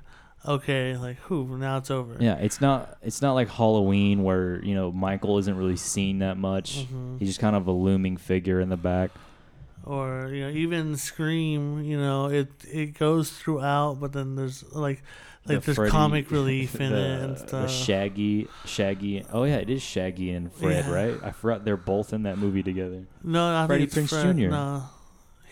okay, 0.47 0.97
like 0.97 1.17
who? 1.17 1.57
Now 1.57 1.77
it's 1.77 1.91
over. 1.91 2.17
Yeah, 2.19 2.35
it's 2.35 2.59
not 2.61 2.97
it's 3.01 3.21
not 3.21 3.33
like 3.33 3.49
Halloween 3.49 4.23
where 4.23 4.63
you 4.63 4.73
know 4.75 4.91
Michael 4.91 5.37
isn't 5.37 5.57
really 5.57 5.77
seen 5.77 6.19
that 6.19 6.37
much. 6.37 6.85
Mhm. 6.87 7.19
He's 7.19 7.29
just 7.29 7.39
kind 7.39 7.55
of 7.55 7.67
a 7.67 7.71
looming 7.71 8.17
figure 8.17 8.59
in 8.59 8.69
the 8.69 8.77
back. 8.77 9.11
Or 9.83 10.29
you 10.33 10.41
know, 10.45 10.49
even 10.49 10.97
Scream. 10.97 11.83
You 11.83 11.97
know, 11.99 12.25
it 12.27 12.47
it 12.71 12.97
goes 12.97 13.29
throughout, 13.31 13.99
but 13.99 14.13
then 14.13 14.35
there's 14.35 14.63
like 14.73 15.03
like 15.45 15.59
The 15.59 15.65
there's 15.67 15.75
Freddy- 15.75 15.91
comic 15.91 16.31
relief 16.31 16.81
in 16.81 16.91
the, 16.91 16.97
it 16.97 17.21
and 17.21 17.37
the. 17.37 17.67
Shaggy, 17.67 18.47
Shaggy. 18.65 19.23
Oh 19.31 19.43
yeah, 19.43 19.57
it 19.57 19.69
is 19.69 19.83
Shaggy 19.83 20.31
and 20.31 20.51
Fred, 20.51 20.85
Yeah. 20.85 20.91
right? 20.91 21.19
I 21.23 21.29
forgot 21.31 21.65
they're 21.65 21.77
both 21.77 22.13
in 22.13 22.23
that 22.23 22.39
movie 22.39 22.63
together. 22.63 23.03
no, 23.23 23.45
I 23.45 23.67
it's 23.75 23.93
Prinze 23.95 24.09
Fred, 24.09 24.35
Jr.. 24.37 24.47
No, 24.49 24.83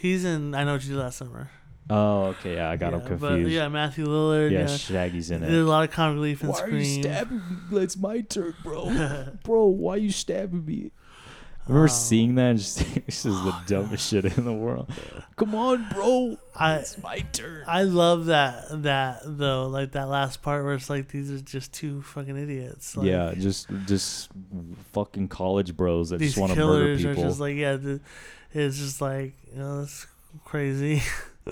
he's 0.04 0.24
in. 0.26 0.54
I 0.54 0.64
know 0.64 0.74
what 0.74 0.84
you 0.84 0.91
did 0.93 0.99
last 0.99 1.18
summer. 1.18 1.49
Oh, 1.89 2.26
okay, 2.28 2.56
yeah, 2.56 2.70
I 2.70 2.78
got 2.78 2.93
yeah, 2.93 2.99
him 2.99 3.08
confused. 3.08 3.43
But 3.43 3.51
yeah, 3.51 3.68
Matthew 3.68 4.06
Lillard. 4.06 4.51
yeah, 4.51 4.60
Yeah, 4.62 4.68
Shaggy's 4.68 5.32
in 5.32 5.43
it. 5.43 5.47
there's 5.47 5.66
a 5.66 5.70
lot 5.70 5.84
of 5.84 5.91
comic 5.91 6.16
relief 6.16 6.41
in 6.43 6.54
Scream. 6.54 7.01
me? 7.72 7.82
It's 7.82 7.97
my 7.97 8.22
turn, 8.22 8.56
bro. 8.64 8.89
bro, 9.43 9.66
why 9.66 9.95
are 9.95 9.97
you 9.97 10.12
stabbing 10.12 10.64
me? 10.66 10.91
I 11.66 11.70
remember 11.70 11.84
Um, 11.86 11.89
seeing 11.89 12.36
that 12.36 12.49
and 12.51 12.60
just 12.60 12.78
this 13.06 13.26
is 13.26 13.36
the 13.43 13.56
dumbest 13.68 14.10
shit 14.10 14.24
in 14.26 14.43
the 14.45 14.54
world. 14.54 14.89
Come 15.38 15.56
on, 15.56 15.88
bro. 15.93 16.38
I 16.56 16.76
It's 16.76 17.01
my 17.01 17.20
turn. 17.34 17.64
I 17.68 17.84
love 17.84 18.26
that 18.28 18.66
that 18.84 19.22
though, 19.26 19.68
like 19.68 19.91
that 19.93 20.08
last 20.10 20.41
part 20.41 20.64
where 20.66 20.74
it's 20.74 20.89
like 20.89 21.10
these 21.10 21.32
are 21.32 21.39
just 21.39 21.74
two 21.74 22.01
fucking 22.01 22.38
idiots. 22.38 22.95
Like, 22.97 23.08
yeah, 23.08 23.34
just 23.38 23.68
just 23.88 24.30
fucking 24.91 25.30
college 25.30 25.76
bros 25.76 26.10
that 26.12 26.20
just 26.20 26.38
want 26.38 26.51
to 26.54 26.60
murder 26.60 26.86
killers 26.97 27.06
are 27.06 27.10
people. 27.16 27.24
just 27.30 27.39
like 27.39 27.56
yeah, 27.56 27.76
the, 27.78 28.01
it's 28.54 28.78
just 28.78 29.01
like 29.01 29.34
you 29.51 29.60
know 29.60 29.80
that's 29.82 30.06
crazy. 30.45 31.01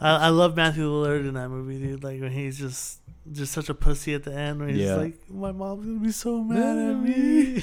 I, 0.00 0.26
I 0.26 0.28
love 0.28 0.54
Matthew 0.54 0.84
Lillard 0.84 1.26
in 1.26 1.32
that 1.34 1.48
movie, 1.48 1.78
dude. 1.78 2.04
Like 2.04 2.20
when 2.20 2.30
he's 2.32 2.58
just 2.58 3.00
just 3.32 3.52
such 3.52 3.68
a 3.70 3.74
pussy 3.74 4.12
at 4.14 4.22
the 4.24 4.34
end, 4.34 4.60
where 4.60 4.68
he's 4.68 4.78
Yeah. 4.80 4.96
like, 4.96 5.14
"My 5.30 5.50
mom's 5.52 5.86
gonna 5.86 5.98
be 6.00 6.12
so 6.12 6.42
mad 6.44 6.76
at 6.76 6.96
me." 7.02 7.62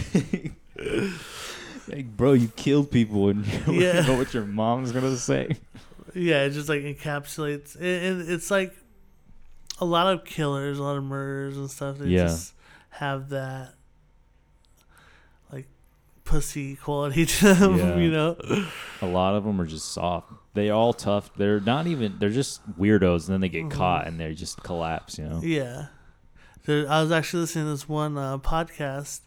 like, 1.87 2.17
bro, 2.17 2.33
you 2.33 2.47
killed 2.55 2.89
people 2.91 3.29
and 3.29 3.45
you 3.67 3.81
Yeah. 3.81 4.01
know 4.07 4.17
what 4.17 4.33
your 4.33 4.45
mom's 4.45 4.91
gonna 4.91 5.17
say. 5.17 5.55
Yeah, 6.15 6.45
it 6.45 6.51
just 6.51 6.67
like 6.69 6.81
encapsulates. 6.81 7.75
It, 7.75 7.83
it, 7.83 8.29
it's 8.29 8.49
like 8.49 8.73
a 9.79 9.85
lot 9.85 10.11
of 10.13 10.25
killers, 10.25 10.79
a 10.79 10.83
lot 10.83 10.97
of 10.97 11.03
murders 11.03 11.57
and 11.57 11.69
stuff. 11.69 11.99
They 11.99 12.07
Yeah. 12.09 12.23
just 12.27 12.53
have 12.89 13.29
that 13.29 13.74
pussy 16.25 16.75
quality 16.75 17.25
to 17.37 17.53
them. 17.53 17.77
Yeah. 17.77 17.95
You 17.97 18.11
know. 18.11 18.35
A 19.01 19.05
lot 19.07 19.35
of 19.35 19.43
them 19.45 19.59
are 19.61 19.65
just 19.65 19.93
soft. 19.93 20.31
They 20.53 20.69
all 20.69 20.93
tough. 20.93 21.31
They're 21.37 21.59
not 21.59 21.87
even. 21.87 22.15
They're 22.19 22.29
just 22.29 22.61
weirdos, 22.77 23.27
and 23.27 23.33
then 23.35 23.41
they 23.41 23.49
get 23.49 23.65
Mhm. 23.65 23.71
caught 23.71 24.07
and 24.07 24.19
they 24.19 24.33
just 24.33 24.61
collapse. 24.63 25.17
You 25.17 25.25
know. 25.29 25.41
Yeah. 25.43 25.87
There, 26.65 26.89
I 26.89 27.01
was 27.01 27.11
actually 27.11 27.41
listening 27.41 27.65
to 27.65 27.71
this 27.71 27.87
one 27.87 28.17
uh, 28.17 28.37
podcast 28.39 29.21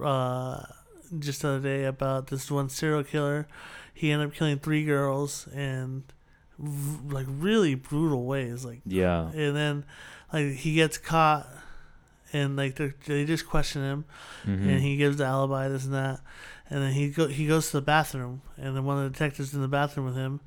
uh, 0.00 0.62
just 1.18 1.42
the 1.42 1.48
other 1.48 1.60
day 1.60 1.84
about 1.84 2.28
this 2.28 2.50
one 2.50 2.68
serial 2.68 3.02
killer. 3.04 3.48
He 3.92 4.10
ended 4.12 4.28
up 4.28 4.34
killing 4.34 4.58
three 4.60 4.84
girls 4.84 5.48
in 5.48 6.04
v- 6.58 7.12
like 7.14 7.26
really 7.28 7.74
brutal 7.74 8.24
ways. 8.24 8.64
Like 8.64 8.80
Yeah. 8.86 9.30
and 9.34 9.56
then 9.56 9.84
like 10.32 10.52
he 10.52 10.74
gets 10.74 10.96
caught 10.96 11.48
and 12.32 12.56
like 12.56 12.76
they 12.76 13.24
just 13.24 13.46
question 13.46 13.82
him 13.82 14.04
Mhm. 14.44 14.68
and 14.68 14.80
he 14.80 14.96
gives 14.96 15.16
the 15.16 15.24
alibi 15.24 15.68
this 15.68 15.84
and 15.84 15.94
that 15.94 16.20
and 16.68 16.82
then 16.82 16.92
he 16.92 17.10
go 17.10 17.26
he 17.26 17.46
goes 17.46 17.66
to 17.70 17.78
the 17.78 17.82
bathroom 17.82 18.42
and 18.56 18.76
then 18.76 18.84
one 18.84 18.98
of 18.98 19.04
the 19.04 19.10
detectives 19.10 19.52
in 19.54 19.60
the 19.62 19.68
bathroom 19.68 20.06
with 20.06 20.14
him 20.16 20.40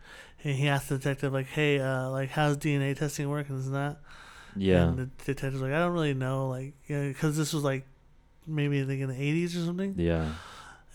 and 0.43 0.55
he 0.55 0.67
asks 0.67 0.89
the 0.89 0.97
detective 0.97 1.33
like 1.33 1.47
hey 1.47 1.79
uh 1.79 2.09
like 2.09 2.29
how's 2.29 2.57
dna 2.57 2.95
testing 2.97 3.29
working 3.29 3.57
this 3.57 3.65
and 3.65 3.75
that 3.75 3.97
yeah. 4.55 4.83
and 4.83 4.97
the 4.97 5.05
detective's 5.25 5.61
like 5.61 5.73
i 5.73 5.79
don't 5.79 5.93
really 5.93 6.13
know 6.13 6.49
like 6.49 6.73
because 6.87 7.35
this 7.37 7.53
was 7.53 7.63
like 7.63 7.85
maybe 8.45 8.81
I 8.81 8.85
think 8.85 9.01
in 9.01 9.07
the 9.09 9.15
80s 9.15 9.55
or 9.61 9.65
something 9.65 9.95
yeah. 9.97 10.33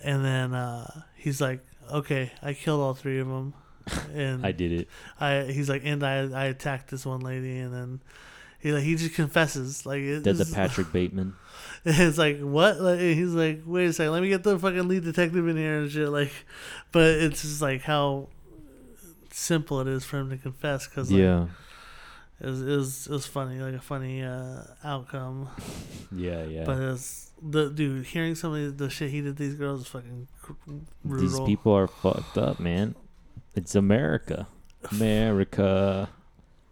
and 0.03 0.24
then 0.24 0.55
uh 0.55 1.03
he's 1.16 1.41
like 1.41 1.61
okay 1.91 2.32
i 2.43 2.53
killed 2.53 2.80
all 2.80 2.95
three 2.95 3.18
of 3.18 3.26
them 3.28 3.55
and 4.14 4.45
I 4.51 4.53
did 4.53 4.70
it. 4.72 4.89
I 5.18 5.45
he's 5.45 5.70
like, 5.70 5.80
and 5.82 6.03
I 6.05 6.16
I 6.30 6.45
attacked 6.45 6.91
this 6.91 7.07
one 7.07 7.20
lady, 7.20 7.57
and 7.59 7.72
then 7.72 8.03
he 8.61 8.72
like 8.72 8.82
he 8.82 8.96
just 8.96 9.14
confesses 9.14 9.86
like 9.86 10.00
it, 10.00 10.22
Did 10.22 10.36
the 10.36 10.50
Patrick 10.52 10.92
Bateman? 10.92 11.34
It's 11.84 12.18
like 12.18 12.40
what? 12.40 12.80
Like, 12.80 12.98
he's 12.98 13.32
like, 13.32 13.62
wait 13.64 13.86
a 13.86 13.92
second, 13.92 14.12
let 14.12 14.22
me 14.22 14.28
get 14.28 14.42
the 14.42 14.59
fucking 14.59 14.88
lead 14.88 15.04
detective 15.04 15.46
in 15.46 15.56
here 15.56 15.80
and 15.80 15.90
shit. 15.90 16.09
Like, 16.09 16.32
but 16.92 17.06
it's 17.06 17.42
just 17.42 17.62
like 17.62 17.82
how 17.82 18.28
simple 19.30 19.80
it 19.80 19.86
is 19.86 20.04
for 20.04 20.18
him 20.18 20.30
to 20.30 20.36
confess 20.36 20.88
because 20.88 21.11
like, 21.11 21.20
yeah. 21.20 21.46
it 22.40 22.46
was, 22.46 22.62
it 22.62 22.76
was 22.76 23.06
it 23.06 23.12
was 23.12 23.26
funny, 23.26 23.61
like 23.61 23.74
a 23.74 23.80
funny 23.80 24.22
uh, 24.22 24.62
outcome. 24.82 25.48
Yeah. 26.11 26.44
Yeah. 26.44 26.64
But 26.64 26.78
it's 26.78 27.30
the 27.40 27.70
dude 27.70 28.06
hearing 28.06 28.34
some 28.34 28.54
of 28.54 28.78
the 28.78 28.90
shit 28.90 29.11
he 29.11 29.20
did 29.20 29.36
to 29.36 29.42
these 29.42 29.54
girls 29.54 29.82
is 29.82 29.86
fucking 29.86 30.26
brutal. 31.04 31.28
These 31.28 31.40
people 31.40 31.72
are 31.72 31.86
fucked 31.86 32.36
up, 32.36 32.59
man. 32.59 32.96
It's 33.54 33.76
America. 33.76 34.48
America. 34.90 36.09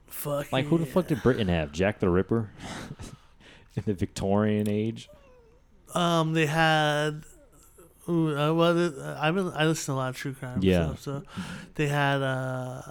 Fuck 0.07 0.51
Like, 0.53 0.67
who 0.67 0.79
the 0.79 0.87
fuck 0.87 1.09
did 1.09 1.23
Britain 1.23 1.49
have? 1.49 1.73
Jack 1.73 1.99
the 2.01 2.09
Ripper? 2.09 2.51
In 3.77 3.83
the 3.87 3.95
Victorian 3.95 4.69
age? 4.69 5.09
Um, 5.95 6.33
they 6.33 6.47
had. 6.47 7.25
Ooh, 8.09 8.37
uh, 8.39 8.53
well, 8.55 9.17
I've 9.19 9.35
been 9.35 9.51
I 9.55 9.67
listen 9.67 9.93
to 9.95 9.97
a 9.97 10.01
lot 10.01 10.09
of 10.11 10.17
true 10.17 10.33
crime 10.33 10.61
Yeah. 10.63 10.87
stuff, 10.95 11.01
so 11.03 11.23
they 11.75 11.89
had 11.89 12.23
uh 12.23 12.83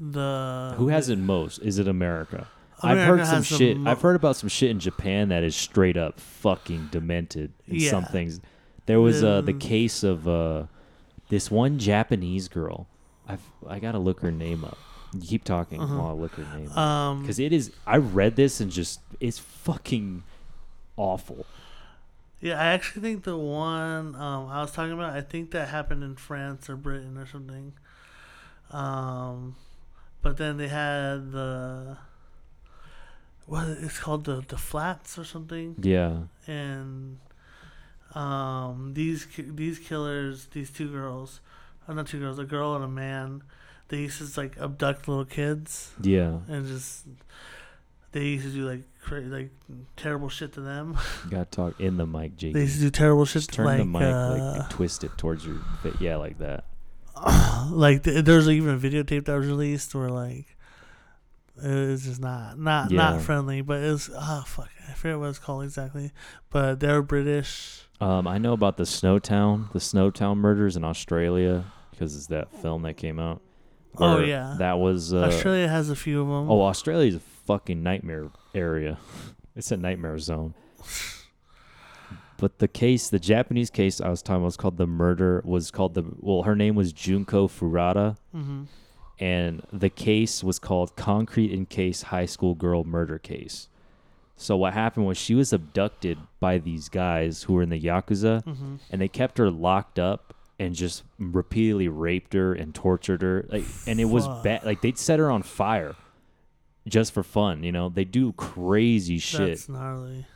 the 0.00 0.74
Who 0.76 0.88
has 0.88 1.08
it 1.08 1.18
most? 1.18 1.58
Is 1.58 1.78
it 1.78 1.86
America? 1.86 2.48
I've 2.82 2.98
heard 2.98 3.26
some 3.26 3.38
the 3.40 3.44
shit. 3.44 3.76
mo- 3.76 3.90
I've 3.90 4.00
heard 4.00 4.16
about 4.16 4.36
some 4.36 4.48
shit 4.48 4.70
in 4.70 4.78
Japan 4.80 5.28
that 5.30 5.42
is 5.42 5.54
straight 5.56 5.96
up 5.96 6.18
fucking 6.20 6.88
demented. 6.92 7.52
In 7.66 7.80
some 7.80 8.04
things, 8.04 8.40
there 8.86 9.00
was 9.00 9.22
uh, 9.22 9.40
the 9.42 9.52
case 9.52 10.02
of 10.02 10.26
uh, 10.28 10.64
this 11.28 11.50
one 11.50 11.78
Japanese 11.78 12.48
girl. 12.48 12.86
I've 13.26 13.42
I 13.68 13.78
gotta 13.80 13.98
look 13.98 14.20
her 14.20 14.30
name 14.32 14.64
up. 14.64 14.78
You 15.14 15.20
keep 15.26 15.44
talking 15.44 15.80
Uh-huh. 15.80 15.96
while 15.96 16.08
I 16.10 16.12
look 16.12 16.32
her 16.32 16.44
name 16.58 16.68
up 16.70 16.76
um 16.76 17.20
because 17.22 17.38
it 17.38 17.52
is. 17.52 17.72
I 17.86 17.96
read 17.96 18.36
this 18.36 18.60
and 18.60 18.70
just 18.70 19.00
it's 19.20 19.38
fucking 19.38 20.22
awful. 20.96 21.46
yeah 22.40 22.60
I 22.60 22.66
actually 22.66 23.02
think 23.02 23.24
the 23.24 23.36
one 23.36 24.14
um 24.14 24.48
I 24.48 24.60
was 24.60 24.72
talking 24.72 24.92
about 24.92 25.14
I 25.14 25.20
think 25.22 25.50
that 25.52 25.68
happened 25.68 26.02
in 26.04 26.16
France 26.16 26.68
or 26.68 26.76
Britain 26.76 27.16
or 27.16 27.26
something 27.26 27.72
um 28.70 29.56
but 30.22 30.36
then 30.36 30.56
they 30.58 30.68
had 30.68 31.32
the 31.32 31.96
what 33.46 33.66
it's 33.68 33.98
called 33.98 34.24
the 34.24 34.42
the 34.48 34.58
flats 34.58 35.18
or 35.18 35.24
something 35.24 35.74
Yeah, 35.80 36.24
and 36.46 37.18
um, 38.14 38.92
these 38.94 39.26
these 39.36 39.78
killers, 39.78 40.46
these 40.52 40.70
two 40.70 40.90
girls, 40.90 41.40
oh, 41.88 41.92
not 41.94 42.06
two 42.08 42.18
girls, 42.20 42.38
a 42.38 42.44
girl 42.44 42.74
and 42.74 42.84
a 42.84 42.88
man, 42.88 43.42
they 43.88 43.98
used 43.98 44.34
to 44.34 44.40
like 44.40 44.56
abduct 44.58 45.08
little 45.08 45.24
kids 45.24 45.92
yeah. 46.00 46.38
and 46.48 46.66
just 46.66 47.04
they 48.12 48.24
used 48.24 48.44
to 48.46 48.52
do 48.52 48.68
like 48.68 48.82
cra- 49.02 49.20
like 49.22 49.50
terrible 49.96 50.28
shit 50.28 50.52
to 50.54 50.60
them. 50.60 50.96
You 51.24 51.30
gotta 51.30 51.44
talk 51.46 51.80
in 51.80 51.96
the 51.96 52.06
mic, 52.06 52.36
Jake. 52.36 52.54
they 52.54 52.62
used 52.62 52.76
to 52.76 52.80
do 52.82 52.90
terrible 52.90 53.24
shit 53.24 53.34
Just 53.42 53.50
to 53.50 53.56
turn 53.56 53.66
like 53.66 53.78
the 53.78 53.84
mic 53.84 54.02
uh, 54.02 54.58
like 54.58 54.70
twist 54.70 55.04
it 55.04 55.16
towards 55.18 55.44
your 55.46 55.56
face. 55.82 55.94
Yeah, 56.00 56.16
like 56.16 56.38
that. 56.38 56.64
like 57.70 58.04
th- 58.04 58.24
there's 58.24 58.48
even 58.48 58.74
a 58.74 58.78
videotape 58.78 59.24
that 59.24 59.36
was 59.36 59.46
released 59.46 59.94
where 59.94 60.10
like 60.10 60.56
it's 61.60 62.04
just 62.04 62.20
not 62.20 62.58
not 62.58 62.90
Yeah. 62.90 62.98
not 62.98 63.22
friendly, 63.22 63.62
but 63.62 63.82
it's 63.82 64.08
oh 64.14 64.44
fuck 64.46 64.68
I 64.88 64.92
forget 64.92 65.18
what 65.18 65.28
it's 65.30 65.38
called 65.38 65.64
exactly, 65.64 66.12
but 66.50 66.80
they're 66.80 67.02
British. 67.02 67.82
Um, 68.00 68.28
I 68.28 68.38
know 68.38 68.52
about 68.52 68.76
the 68.76 68.84
Snowtown, 68.84 69.72
the 69.72 69.80
Snowtown 69.80 70.36
murders 70.36 70.76
in 70.76 70.84
Australia 70.84 71.64
because 71.90 72.14
it's 72.16 72.28
that 72.28 72.52
film 72.62 72.82
that 72.82 72.96
came 72.96 73.18
out. 73.18 73.42
Oh, 73.96 74.18
yeah. 74.20 74.56
that 74.58 74.78
was. 74.78 75.12
Uh, 75.12 75.22
Australia 75.22 75.68
has 75.68 75.90
a 75.90 75.96
few 75.96 76.20
of 76.22 76.28
them. 76.28 76.50
Oh, 76.50 76.62
Australia's 76.62 77.14
a 77.16 77.20
fucking 77.20 77.82
nightmare 77.82 78.30
area. 78.54 78.98
It's 79.56 79.72
a 79.72 79.76
nightmare 79.76 80.18
zone. 80.20 80.54
But 82.36 82.60
the 82.60 82.68
case, 82.68 83.08
the 83.08 83.18
Japanese 83.18 83.70
case 83.70 84.00
I 84.00 84.08
was 84.08 84.22
talking 84.22 84.36
about, 84.36 84.44
was 84.44 84.56
called 84.56 84.76
the 84.76 84.86
murder. 84.86 85.42
Was 85.44 85.72
called 85.72 85.94
the 85.94 86.04
well, 86.20 86.42
her 86.44 86.54
name 86.54 86.76
was 86.76 86.92
Junko 86.92 87.48
Furuta, 87.48 88.16
hmm 88.32 88.64
and 89.20 89.64
the 89.72 89.90
case 89.90 90.44
was 90.44 90.60
called 90.60 90.94
Concrete 90.94 91.52
Encased 91.52 92.04
High 92.04 92.26
School 92.26 92.54
Girl 92.54 92.84
Murder 92.84 93.18
Case. 93.18 93.68
So 94.36 94.56
what 94.56 94.74
happened 94.74 95.06
was 95.08 95.18
she 95.18 95.34
was 95.34 95.52
abducted 95.52 96.18
by 96.38 96.58
these 96.58 96.88
guys 96.88 97.42
who 97.42 97.54
were 97.54 97.62
in 97.62 97.70
the 97.70 97.80
yakuza, 97.80 98.44
hmm 98.44 98.76
and 98.92 99.00
they 99.00 99.08
kept 99.08 99.38
her 99.38 99.50
locked 99.50 99.98
up 99.98 100.34
and 100.58 100.74
just 100.74 101.04
repeatedly 101.18 101.88
raped 101.88 102.32
her 102.34 102.52
and 102.52 102.74
tortured 102.74 103.22
her. 103.22 103.46
Like, 103.48 103.64
and 103.86 104.00
it 104.00 104.06
was 104.06 104.26
bad. 104.42 104.64
Like 104.64 104.80
they'd 104.80 104.98
set 104.98 105.18
her 105.18 105.30
on 105.30 105.42
fire 105.42 105.94
just 106.86 107.12
for 107.12 107.22
fun. 107.22 107.62
You 107.62 107.72
know, 107.72 107.88
they 107.88 108.04
do 108.04 108.32
crazy 108.32 109.18
shit. 109.18 109.48
That's 109.48 109.68
gnarly. 109.68 110.26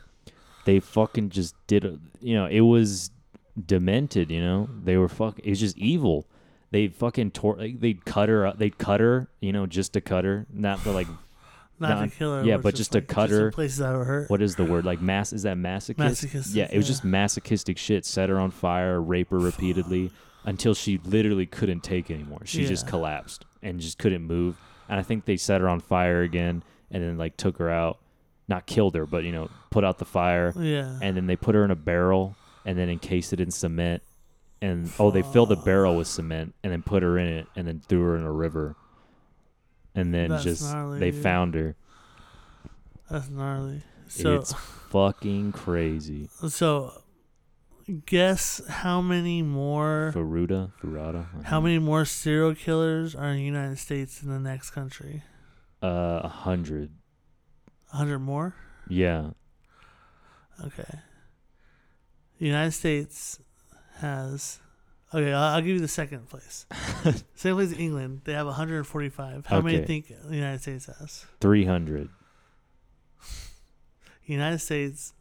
They 0.65 0.79
fucking 0.79 1.29
just 1.29 1.55
did. 1.67 1.83
A, 1.83 1.99
you 2.21 2.35
know, 2.35 2.45
it 2.45 2.61
was 2.61 3.11
demented. 3.65 4.31
You 4.31 4.41
know, 4.41 4.69
they 4.83 4.97
were 4.97 5.09
fuck. 5.09 5.39
It 5.39 5.49
was 5.49 5.59
just 5.59 5.77
evil. 5.77 6.25
They 6.71 6.87
fucking 6.87 7.31
tore. 7.31 7.57
Like, 7.57 7.81
they'd 7.81 8.05
cut 8.05 8.29
her. 8.29 8.47
up 8.47 8.57
They'd 8.57 8.77
cut 8.77 9.01
her. 9.01 9.27
You 9.41 9.51
know, 9.51 9.65
just 9.65 9.93
to 9.93 10.01
cut 10.01 10.23
her, 10.23 10.45
not 10.51 10.81
to 10.83 10.91
like 10.91 11.07
Not, 11.79 11.89
Not- 11.89 12.09
to 12.11 12.15
kill 12.15 12.35
her. 12.37 12.43
yeah, 12.45 12.57
but 12.57 12.75
just 12.75 12.91
to 12.93 12.99
like, 12.99 13.07
cut 13.07 13.29
in 13.31 13.39
her. 13.39 13.51
places 13.51 13.79
that 13.79 13.91
were 13.93 14.03
hurt. 14.05 14.29
What 14.29 14.41
is 14.41 14.55
the 14.55 14.63
word? 14.63 14.85
Like 14.85 15.01
mass? 15.01 15.33
Is 15.33 15.43
that 15.43 15.57
masochist? 15.57 15.97
Masochistic, 15.97 16.55
Yeah, 16.55 16.67
it 16.71 16.77
was 16.77 16.85
yeah. 16.87 16.91
just 16.91 17.03
masochistic 17.03 17.77
shit. 17.77 18.05
Set 18.05 18.29
her 18.29 18.39
on 18.39 18.51
fire, 18.51 19.01
rape 19.01 19.29
her 19.31 19.39
repeatedly 19.39 20.11
until 20.45 20.73
she 20.73 20.99
literally 21.03 21.45
couldn't 21.45 21.81
take 21.83 22.09
anymore. 22.11 22.41
She 22.45 22.65
just 22.65 22.87
collapsed 22.87 23.45
and 23.61 23.79
just 23.79 23.97
couldn't 23.97 24.23
move. 24.23 24.57
And 24.89 24.99
I 24.99 25.03
think 25.03 25.25
they 25.25 25.37
set 25.37 25.61
her 25.61 25.67
on 25.69 25.79
fire 25.79 26.21
again 26.21 26.63
and 26.91 27.03
then 27.03 27.17
like 27.17 27.37
took 27.37 27.57
her 27.57 27.69
out, 27.69 27.97
not 28.47 28.65
killed 28.65 28.95
her, 28.95 29.05
but 29.05 29.23
you 29.23 29.31
know, 29.31 29.49
put 29.71 29.83
out 29.83 29.97
the 29.97 30.05
fire. 30.05 30.53
Yeah. 30.57 30.99
And 31.01 31.17
then 31.17 31.25
they 31.27 31.35
put 31.35 31.55
her 31.55 31.63
in 31.65 31.71
a 31.71 31.75
barrel 31.75 32.35
and 32.65 32.77
then 32.77 32.89
encased 32.89 33.33
it 33.33 33.39
in 33.39 33.51
cement. 33.51 34.03
And 34.61 34.89
oh, 34.99 35.11
they 35.11 35.23
filled 35.23 35.49
the 35.49 35.55
barrel 35.57 35.97
with 35.97 36.07
cement 36.07 36.53
and 36.63 36.71
then 36.71 36.83
put 36.83 37.03
her 37.03 37.17
in 37.17 37.27
it 37.27 37.47
and 37.55 37.67
then 37.67 37.81
threw 37.81 38.01
her 38.03 38.15
in 38.17 38.23
a 38.23 38.31
river. 38.31 38.75
And 39.95 40.13
then 40.13 40.29
That's 40.29 40.43
just 40.43 40.63
gnarly, 40.63 40.99
they 40.99 41.11
dude. 41.11 41.21
found 41.23 41.53
her. 41.55 41.75
That's 43.09 43.29
gnarly. 43.29 43.83
So 44.07 44.35
it's 44.35 44.53
fucking 44.53 45.51
crazy. 45.51 46.29
so 46.49 46.93
guess 48.05 48.61
how 48.67 49.01
many 49.01 49.41
more 49.41 50.11
Faruda, 50.15 50.71
Farada. 50.81 51.25
I 51.39 51.47
how 51.47 51.59
many 51.61 51.79
more 51.79 52.05
serial 52.05 52.55
killers 52.55 53.15
are 53.15 53.29
in 53.29 53.37
the 53.37 53.43
United 53.43 53.77
States 53.79 54.19
than 54.19 54.29
the 54.31 54.39
next 54.39 54.71
country? 54.71 55.23
Uh, 55.81 56.21
a 56.23 56.27
hundred. 56.29 56.91
A 57.91 57.97
hundred 57.97 58.19
more? 58.19 58.55
Yeah. 58.87 59.31
Okay. 60.63 60.99
The 62.39 62.45
United 62.45 62.71
States 62.71 63.39
has. 63.97 64.59
Okay, 65.13 65.31
I'll, 65.31 65.55
I'll 65.55 65.61
give 65.61 65.75
you 65.75 65.79
the 65.79 65.87
second 65.87 66.27
place. 66.29 66.65
second 67.35 67.55
place 67.55 67.71
is 67.71 67.77
England. 67.77 68.21
They 68.23 68.33
have 68.33 68.47
145. 68.47 69.45
How 69.45 69.61
many 69.61 69.77
Okay. 69.77 69.85
think 69.85 70.07
the 70.27 70.35
United 70.35 70.61
States 70.61 70.87
has? 70.87 71.25
Three 71.39 71.65
hundred. 71.65 72.09
United 74.25 74.59
States, 74.59 75.13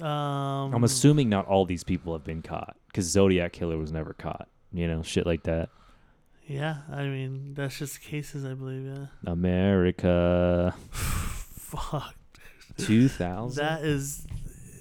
Um, 0.00 0.74
I'm 0.74 0.84
assuming 0.84 1.28
not 1.28 1.46
all 1.46 1.64
these 1.64 1.84
people 1.84 2.12
have 2.12 2.24
been 2.24 2.42
caught, 2.42 2.76
because 2.88 3.06
Zodiac 3.06 3.52
killer 3.52 3.78
was 3.78 3.92
never 3.92 4.12
caught. 4.12 4.48
You 4.72 4.88
know, 4.88 5.02
shit 5.02 5.24
like 5.26 5.44
that. 5.44 5.68
Yeah, 6.46 6.78
I 6.90 7.04
mean, 7.04 7.54
that's 7.54 7.78
just 7.78 8.02
cases, 8.02 8.44
I 8.44 8.54
believe, 8.54 8.84
yeah. 8.84 9.06
America, 9.26 10.74
Fuck. 10.90 12.14
two 12.76 13.08
thousand. 13.08 13.64
That 13.64 13.82
is. 13.84 14.26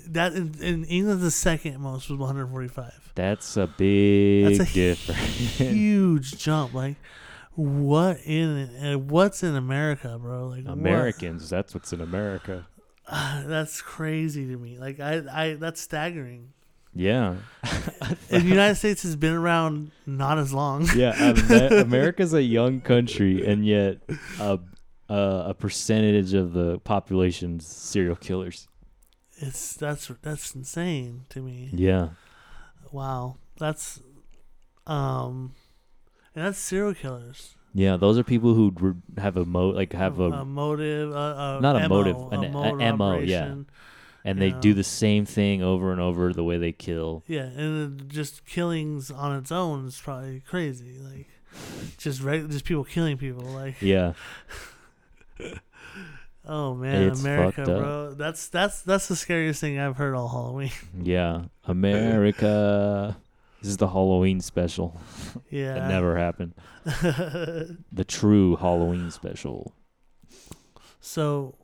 That 0.10 0.34
in, 0.34 0.54
in 0.60 0.84
England, 0.86 1.22
the 1.22 1.32
second 1.32 1.80
most 1.80 2.10
was 2.10 2.20
145. 2.20 3.14
That's 3.16 3.56
a 3.56 3.68
big 3.68 4.58
That's 4.58 4.72
a 4.72 4.74
difference. 4.74 5.58
Huge 5.58 6.38
jump. 6.38 6.74
Like, 6.74 6.98
what 7.56 8.20
in 8.26 8.70
uh, 8.84 8.98
what's 8.98 9.44
in 9.44 9.56
America, 9.56 10.20
bro? 10.20 10.48
Like 10.48 10.66
what? 10.66 10.74
Americans, 10.74 11.50
that's 11.50 11.74
what's 11.74 11.94
in 11.94 12.02
America. 12.02 12.68
that's 13.46 13.82
crazy 13.82 14.48
to 14.48 14.58
me. 14.58 14.78
Like 14.78 15.00
I, 15.00 15.22
I 15.32 15.54
that's 15.56 15.82
staggering. 15.82 16.54
Yeah. 16.96 17.38
And 17.64 18.18
the 18.30 18.42
United 18.42 18.76
States 18.76 19.02
has 19.04 19.16
been 19.16 19.34
around 19.34 19.92
not 20.06 20.38
as 20.38 20.54
long. 20.54 20.88
Yeah, 20.96 21.34
America's 21.72 22.34
a 22.34 22.42
young 22.44 22.82
country, 22.82 23.46
and 23.46 23.66
yet 23.66 23.98
a, 24.40 24.60
a 25.10 25.46
a 25.48 25.54
percentage 25.56 26.34
of 26.34 26.54
the 26.54 26.80
population's 26.80 27.66
serial 27.66 28.16
killers. 28.16 28.68
It's 29.38 29.74
that's 29.74 30.12
that's 30.22 30.54
insane 30.54 31.26
to 31.30 31.42
me. 31.42 31.70
Yeah, 31.74 32.10
Wow, 32.94 33.38
that's 33.58 34.00
um, 34.86 35.56
and 36.36 36.46
that's 36.46 36.60
serial 36.60 36.94
killers. 36.94 37.56
Yeah, 37.74 37.98
those 37.98 38.18
are 38.18 38.24
people 38.24 38.54
who 38.54 38.74
re- 38.80 38.94
have 39.22 39.38
a 39.38 39.46
mo 39.46 39.70
like 39.70 39.94
have 39.94 40.20
a, 40.20 40.30
a 40.32 40.46
motive, 40.46 41.12
a, 41.12 41.58
a 41.58 41.60
Not 41.62 41.76
a 41.76 41.88
MO, 41.88 41.88
motive, 41.90 42.18
an- 42.32 42.44
a 42.46 42.50
mode 42.50 42.82
of 42.82 42.98
MO, 42.98 43.18
yeah. 43.20 43.38
operation. 43.42 43.70
and 44.26 44.40
they 44.42 44.48
yeah. 44.50 44.60
do 44.60 44.74
the 44.74 44.84
same 44.84 45.26
thing 45.26 45.62
over 45.64 45.92
and 45.92 46.00
over 46.00 46.32
the 46.34 46.44
way 46.44 46.58
they 46.58 46.72
kill. 46.72 47.24
Yeah, 47.28 47.44
and 47.44 48.00
then 48.00 48.08
just 48.10 48.46
killings 48.46 49.12
on 49.12 49.36
its 49.36 49.52
own 49.52 49.88
is 49.88 50.00
probably 50.00 50.42
crazy. 50.48 50.98
Like, 51.00 51.28
just 51.98 52.22
reg- 52.22 52.50
just 52.50 52.66
people 52.66 52.84
killing 52.84 53.18
people. 53.18 53.44
Like, 53.44 53.82
Yeah, 53.82 54.14
oh 56.46 56.74
man, 56.76 57.04
It's 57.04 57.22
America, 57.22 57.56
fucked 57.66 57.70
up. 57.70 57.82
bro. 57.82 58.14
That's 58.14 58.48
that's 58.48 58.82
that's 58.82 59.08
the 59.08 59.16
scariest 59.16 59.62
thing 59.62 59.80
I've 59.80 59.98
heard 59.98 60.16
all 60.16 60.28
Halloween. 60.30 60.72
yeah, 61.02 61.44
America. 61.66 63.18
This 63.64 63.72
is 63.72 63.78
the 63.78 63.88
Halloween 63.88 64.42
special. 64.42 65.00
yeah, 65.50 65.74
That 65.76 65.88
never 65.90 66.18
happened. 66.18 66.54
The 66.86 68.04
true 68.06 68.58
Halloween 68.58 69.10
special. 69.10 69.74
so, 71.00 71.56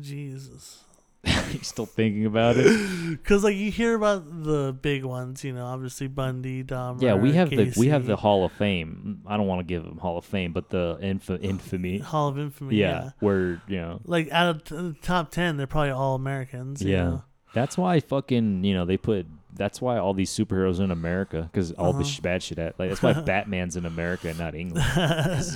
Jesus. 0.00 0.80
you 1.52 1.60
still 1.62 1.86
thinking 1.86 2.26
about 2.26 2.56
it? 2.58 3.10
Because 3.10 3.44
like 3.44 3.56
you 3.56 3.70
hear 3.70 3.94
about 3.94 4.44
the 4.44 4.76
big 4.80 5.04
ones, 5.04 5.42
you 5.42 5.52
know, 5.54 5.64
obviously 5.64 6.06
Bundy, 6.06 6.62
Dahmer. 6.62 7.00
Yeah, 7.00 7.14
we 7.14 7.32
have 7.32 7.48
the 7.48 7.72
we 7.78 7.88
have 7.88 8.04
the 8.04 8.16
Hall 8.16 8.44
of 8.44 8.52
Fame. 8.52 9.20
Mm, 9.24 9.30
I 9.30 9.36
don't 9.38 9.46
want 9.46 9.60
to 9.60 9.64
give 9.64 9.84
them 9.84 9.96
Hall 9.98 10.18
of 10.18 10.24
Fame, 10.26 10.52
but 10.52 10.68
the 10.68 10.98
inf- 11.00 11.30
infamy. 11.40 11.98
Hall 11.98 12.28
of 12.28 12.38
Infamy. 12.38 12.76
Yeah, 12.76 13.04
Yeah, 13.04 13.10
where 13.20 13.62
you 13.68 13.76
know 13.80 14.00
like 14.04 14.30
out 14.32 14.48
of 14.54 14.64
t- 14.64 14.74
the 14.74 14.96
top 15.00 15.30
ten, 15.30 15.56
they're 15.56 15.66
probably 15.66 15.90
all 15.92 16.14
Americans. 16.14 16.82
you 16.82 16.90
Yeah. 16.92 17.04
know? 17.04 17.24
that's 17.54 17.78
why 17.78 18.00
fucking 18.00 18.64
you 18.64 18.74
know 18.74 18.84
they 18.84 18.96
put 18.98 19.26
that's 19.56 19.80
why 19.80 19.98
all 19.98 20.14
these 20.14 20.30
superheroes 20.30 20.80
in 20.80 20.90
America 20.90 21.48
because 21.52 21.72
all 21.72 21.92
the 21.92 22.00
Uh-huh. 22.00 22.08
sh- 22.08 22.20
bad 22.20 22.42
shit. 22.42 22.58
At, 22.58 22.78
like 22.78 22.88
that's 22.90 23.02
why 23.02 23.12
Batman's 23.20 23.76
in 23.76 23.86
America 23.86 24.28
and 24.28 24.38
not 24.38 24.54
England. 24.54 24.84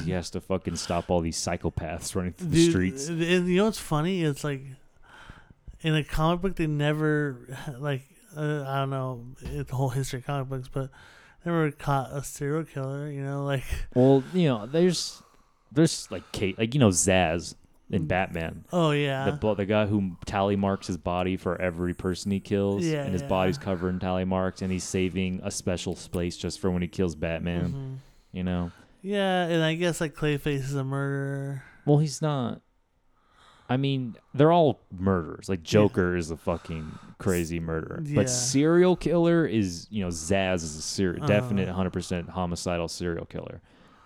he 0.04 0.12
has 0.12 0.30
to 0.30 0.40
fucking 0.40 0.76
stop 0.76 1.10
all 1.10 1.20
these 1.20 1.36
psychopaths 1.36 2.14
running 2.14 2.32
through 2.32 2.48
the 2.48 2.70
streets. 2.70 3.08
And 3.08 3.20
you 3.48 3.56
know 3.56 3.64
what's 3.64 3.78
funny? 3.78 4.22
It's 4.22 4.44
like 4.44 4.62
in 5.80 5.94
a 5.94 6.04
comic 6.04 6.40
book, 6.42 6.56
they 6.56 6.66
never 6.66 7.36
like 7.78 8.02
uh, 8.36 8.64
I 8.66 8.78
don't 8.78 8.90
know 8.90 9.24
the 9.42 9.74
whole 9.74 9.88
history 9.88 10.20
of 10.20 10.26
comic 10.26 10.48
books, 10.48 10.68
but 10.68 10.90
never 11.44 11.70
caught 11.70 12.10
a 12.12 12.22
serial 12.22 12.64
killer. 12.64 13.10
You 13.10 13.22
know, 13.22 13.44
like 13.44 13.64
Well, 13.94 14.22
you 14.32 14.48
know, 14.48 14.66
there's 14.66 15.22
there's 15.72 16.10
like 16.10 16.30
Kate, 16.32 16.58
like 16.58 16.74
you 16.74 16.80
know 16.80 16.90
Zsasz 16.90 17.54
in 17.90 18.06
Batman. 18.06 18.64
oh 18.72 18.90
yeah, 18.90 19.24
The, 19.30 19.32
blo- 19.32 19.54
the 19.54 19.64
guy 19.64 19.86
who 19.86 20.16
tally 20.26 20.56
marks 20.56 20.86
his 20.86 20.96
body 20.98 21.36
for 21.36 21.60
every 21.60 21.94
person 21.94 22.30
he 22.30 22.40
kills, 22.40 22.84
Yeah, 22.84 23.02
and 23.04 23.12
his 23.12 23.22
yeah. 23.22 23.28
body's 23.28 23.56
covered 23.58 23.90
in 23.90 23.98
tally 23.98 24.24
marks, 24.24 24.60
and 24.62 24.70
he's 24.70 24.84
saving 24.84 25.40
a 25.42 25.50
special 25.50 25.94
space 25.96 26.36
just 26.36 26.60
for 26.60 26.70
when 26.70 26.82
he 26.82 26.88
kills 26.88 27.14
Batman. 27.14 27.72
Mhm. 27.72 27.96
You 28.32 28.44
know, 28.44 28.70
yeah, 29.02 29.46
and 29.46 29.62
I 29.62 29.74
guess 29.74 30.00
like 30.02 30.14
Clayface 30.14 30.60
is 30.60 30.74
a 30.74 30.84
murderer. 30.84 31.62
well, 31.86 31.98
he's 31.98 32.20
not. 32.20 32.60
I 33.70 33.76
mean, 33.76 34.16
they're 34.32 34.52
all 34.52 34.80
murderers. 34.90 35.48
Like 35.48 35.62
Joker 35.62 36.16
is 36.16 36.30
a 36.30 36.36
fucking 36.38 36.90
crazy 37.18 37.60
murderer, 37.60 38.02
Yeah. 38.04 38.14
but 38.16 38.30
serial 38.30 38.96
killer 38.96 39.44
is 39.46 39.86
you 39.90 40.02
know 40.02 40.08
Zsasz 40.08 40.56
is 40.56 40.76
a 40.76 40.82
ser- 40.82 41.16
Uh-huh. 41.18 41.26
definite 41.26 41.68
100% 41.68 42.28
homicidal 42.30 42.88
serial 42.88 43.26
killer. 43.26 43.60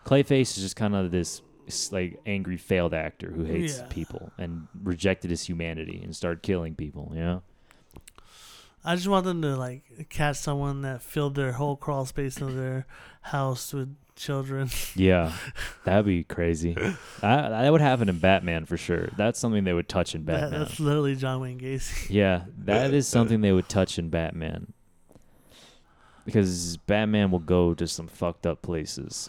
Clayface 0.05 0.57
is 0.57 0.63
just 0.63 0.75
kind 0.77 0.95
of 0.97 1.11
this 1.13 1.43
like 1.93 2.21
angry 2.27 2.57
failed 2.57 2.95
actor 2.95 3.31
who 3.31 3.45
hates 3.45 3.79
Yeah. 3.79 3.87
people 3.87 4.33
and 4.39 4.67
rejected 4.83 5.31
his 5.31 5.43
humanity 5.49 6.01
and 6.03 6.15
started 6.15 6.43
killing 6.43 6.75
people. 6.75 7.13
You 7.15 7.21
know. 7.21 7.43
I 8.85 8.97
just 8.97 9.07
want 9.09 9.25
them 9.25 9.43
to 9.43 9.57
like 9.57 10.09
catch 10.09 10.37
someone 10.37 10.83
that 10.83 11.03
filled 11.03 11.35
their 11.37 11.53
whole 11.53 11.77
crawl 11.77 12.05
space 12.05 12.41
of 12.41 12.55
their 12.57 12.87
house 13.23 13.73
with 13.73 13.95
children. 14.17 14.69
Yeah, 14.97 15.33
that'd 15.85 16.05
be 16.05 16.25
crazy. 16.25 16.75
that, 16.75 16.99
that 17.21 17.71
would 17.73 17.81
happen 17.81 18.09
in 18.09 18.19
Batman 18.19 18.65
for 18.67 18.77
sure. 18.77 19.09
That's 19.17 19.39
something 19.39 19.63
they 19.65 19.73
would 19.73 19.89
touch 19.89 20.15
in 20.17 20.25
That- 20.25 20.41
Batman. 20.41 20.61
that's 20.61 20.81
literally 20.81 21.15
John 21.15 21.41
Wayne 21.41 21.61
Gacy. 21.61 22.09
yeah, 22.11 22.43
that 22.65 22.93
is 22.93 23.07
something 23.07 23.41
they 23.41 23.53
would 23.53 23.69
touch 23.69 23.99
in 24.01 24.09
Batman. 24.11 24.73
Because 26.25 26.77
Batman 26.77 27.31
will 27.31 27.41
go 27.41 27.75
to 27.75 27.87
some 27.89 28.07
fucked 28.07 28.47
up 28.47 28.63
places. 28.63 29.29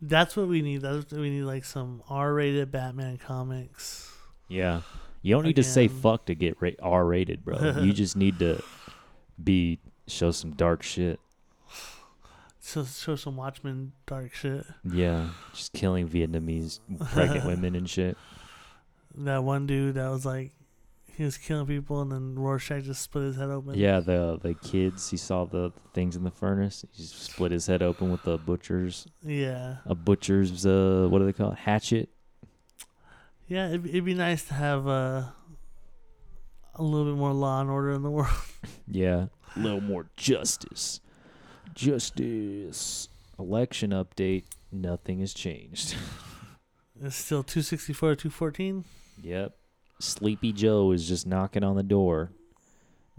That's 0.00 0.36
what 0.36 0.48
we 0.48 0.62
need. 0.62 0.82
That's 0.82 1.10
what 1.10 1.20
we 1.20 1.30
need 1.30 1.42
like 1.42 1.64
some 1.64 2.02
R-rated 2.08 2.70
Batman 2.70 3.18
comics. 3.18 4.12
Yeah. 4.48 4.82
You 5.22 5.34
don't 5.34 5.44
need 5.44 5.56
to 5.56 5.64
say 5.64 5.88
fuck 5.88 6.26
to 6.26 6.34
get 6.34 6.56
ra- 6.60 6.70
R 6.80 7.04
rated, 7.04 7.44
bro. 7.44 7.80
you 7.80 7.92
just 7.92 8.16
need 8.16 8.38
to 8.38 8.62
be 9.42 9.78
show 10.06 10.30
some 10.30 10.52
dark 10.52 10.82
shit. 10.82 11.18
So 12.60 12.84
show 12.84 13.16
some 13.16 13.36
Watchmen 13.36 13.92
dark 14.06 14.34
shit. 14.34 14.64
Yeah, 14.84 15.30
just 15.54 15.72
killing 15.72 16.06
Vietnamese 16.08 16.80
pregnant 17.12 17.46
women 17.46 17.74
and 17.74 17.88
shit. 17.88 18.16
That 19.16 19.42
one 19.42 19.66
dude 19.66 19.94
that 19.94 20.08
was 20.10 20.26
like, 20.26 20.52
he 21.18 21.24
was 21.24 21.36
killing 21.36 21.66
people, 21.66 22.00
and 22.00 22.10
then 22.12 22.34
Rorschach 22.38 22.84
just 22.84 23.02
split 23.02 23.24
his 23.24 23.36
head 23.36 23.50
open. 23.50 23.74
Yeah, 23.76 24.00
the 24.00 24.38
the 24.40 24.54
kids. 24.54 25.10
He 25.10 25.16
saw 25.18 25.44
the 25.44 25.72
things 25.92 26.16
in 26.16 26.22
the 26.24 26.30
furnace. 26.30 26.84
He 26.92 27.02
just 27.02 27.22
split 27.24 27.52
his 27.52 27.66
head 27.66 27.82
open 27.82 28.10
with 28.10 28.22
the 28.22 28.38
butcher's 28.38 29.06
Yeah. 29.22 29.78
a 29.84 29.94
butcher's 29.94 30.64
uh 30.64 31.08
what 31.10 31.18
do 31.18 31.26
they 31.26 31.32
call 31.34 31.52
it? 31.52 31.58
Hatchet. 31.58 32.08
Yeah, 33.48 33.68
it'd, 33.68 33.86
it'd 33.86 34.04
be 34.04 34.14
nice 34.14 34.44
to 34.44 34.54
have 34.54 34.86
uh, 34.86 35.24
a 36.74 36.82
little 36.82 37.06
bit 37.12 37.18
more 37.18 37.32
law 37.32 37.60
and 37.62 37.68
order 37.70 37.90
in 37.92 38.02
the 38.02 38.10
world. 38.18 38.30
Yeah, 38.86 39.26
a 39.56 39.58
little 39.58 39.80
more 39.80 40.06
justice. 40.16 41.00
Justice. 41.74 43.08
Election 43.38 43.90
update. 43.90 44.44
Nothing 44.70 45.20
has 45.20 45.34
changed. 45.34 45.96
It's 47.00 47.14
still 47.14 47.44
264 47.44 48.16
214. 48.16 48.84
Yep. 49.22 49.54
Sleepy 50.00 50.52
Joe 50.52 50.92
is 50.92 51.08
just 51.08 51.26
knocking 51.26 51.64
on 51.64 51.76
the 51.76 51.82
door. 51.82 52.30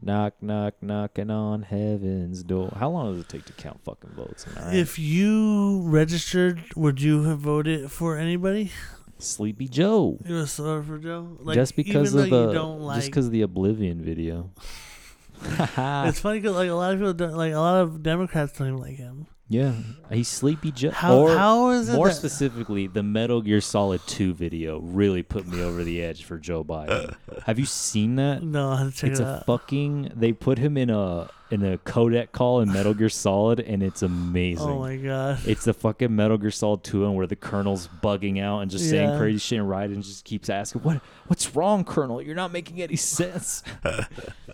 Knock, 0.01 0.35
knock, 0.41 0.75
knocking 0.81 1.29
on 1.29 1.63
heaven's 1.63 2.41
door. 2.41 2.71
How 2.77 2.89
long 2.89 3.13
does 3.13 3.21
it 3.21 3.29
take 3.29 3.45
to 3.45 3.53
count 3.53 3.83
fucking 3.83 4.11
votes? 4.11 4.45
Right? 4.55 4.73
If 4.73 4.97
you 4.97 5.81
registered, 5.81 6.63
would 6.75 7.01
you 7.01 7.23
have 7.23 7.39
voted 7.39 7.91
for 7.91 8.17
anybody? 8.17 8.71
Sleepy 9.17 9.67
Joe. 9.67 10.17
It 10.25 10.31
was 10.31 10.55
for 10.55 10.99
Joe. 11.01 11.37
Like, 11.41 11.55
just 11.55 11.75
because 11.75 12.13
of 12.13 12.29
the 12.29 12.47
you 12.47 12.53
don't 12.53 12.79
like, 12.79 12.95
just 12.95 13.07
because 13.07 13.25
of 13.25 13.33
the 13.33 13.41
Oblivion 13.41 14.01
video. 14.01 14.51
it's 15.41 16.19
funny 16.19 16.39
because 16.39 16.55
like 16.55 16.69
a 16.69 16.73
lot 16.73 16.93
of 16.93 16.99
people, 16.99 17.13
don't, 17.13 17.33
like 17.33 17.53
a 17.53 17.59
lot 17.59 17.81
of 17.81 18.03
Democrats 18.03 18.57
don't 18.57 18.67
even 18.67 18.79
like 18.79 18.95
him. 18.95 19.27
Yeah, 19.49 19.73
he's 20.11 20.27
Sleepy 20.27 20.71
Joe. 20.71 20.91
How 20.91 21.17
or 21.17 21.35
how 21.35 21.69
is 21.71 21.89
it 21.89 21.93
more 21.95 22.07
that- 22.09 22.13
specifically, 22.13 22.85
the 22.87 23.01
Metal 23.03 23.41
Gear 23.41 23.61
Solid 23.61 23.99
2 24.07 24.33
video 24.35 24.79
really 24.79 25.23
put 25.23 25.47
me 25.47 25.61
over 25.61 25.83
the 25.83 26.01
edge 26.03 26.23
for 26.23 26.37
Joe 26.37 26.63
Biden. 26.63 27.15
Uh. 27.29 27.41
Have 27.45 27.57
you 27.59 27.65
seen 27.65 28.15
that? 28.17 28.43
No, 28.49 28.69
I 28.69 28.77
have 28.77 28.93
to 28.93 28.97
check 28.97 29.11
it's 29.11 29.19
it 29.19 29.23
a 29.23 29.27
out. 29.37 29.45
fucking. 29.45 30.11
They 30.15 30.33
put 30.33 30.57
him 30.59 30.77
in 30.77 30.89
a 30.89 31.29
in 31.51 31.65
a 31.65 31.79
codec 31.79 32.31
call 32.31 32.61
in 32.61 32.71
Metal 32.71 32.93
Gear 32.93 33.09
Solid, 33.09 33.59
and 33.59 33.81
it's 33.81 34.03
oh 34.03 34.05
amazing. 34.05 34.69
oh 34.69 34.79
my 34.79 34.97
god. 34.97 35.39
It's 35.47 35.65
the 35.65 35.73
fucking 35.73 36.15
Metal 36.15 36.37
Gear 36.37 36.51
Solid 36.51 36.83
2 36.83 37.05
and 37.05 37.15
where 37.15 37.25
the 37.25 37.35
Colonel's 37.35 37.89
bugging 38.03 38.39
out 38.39 38.59
and 38.59 38.69
just 38.69 38.87
saying 38.87 39.17
crazy 39.17 39.39
shit, 39.39 39.59
and 39.59 39.67
Raiden 39.67 40.03
just 40.03 40.25
keeps 40.25 40.47
asking, 40.49 40.83
"What? 40.83 41.01
What's 41.25 41.55
wrong, 41.55 41.83
Colonel? 41.83 42.21
You're 42.21 42.35
not 42.35 42.51
making 42.51 42.81
any 42.83 42.95
sense." 42.97 43.63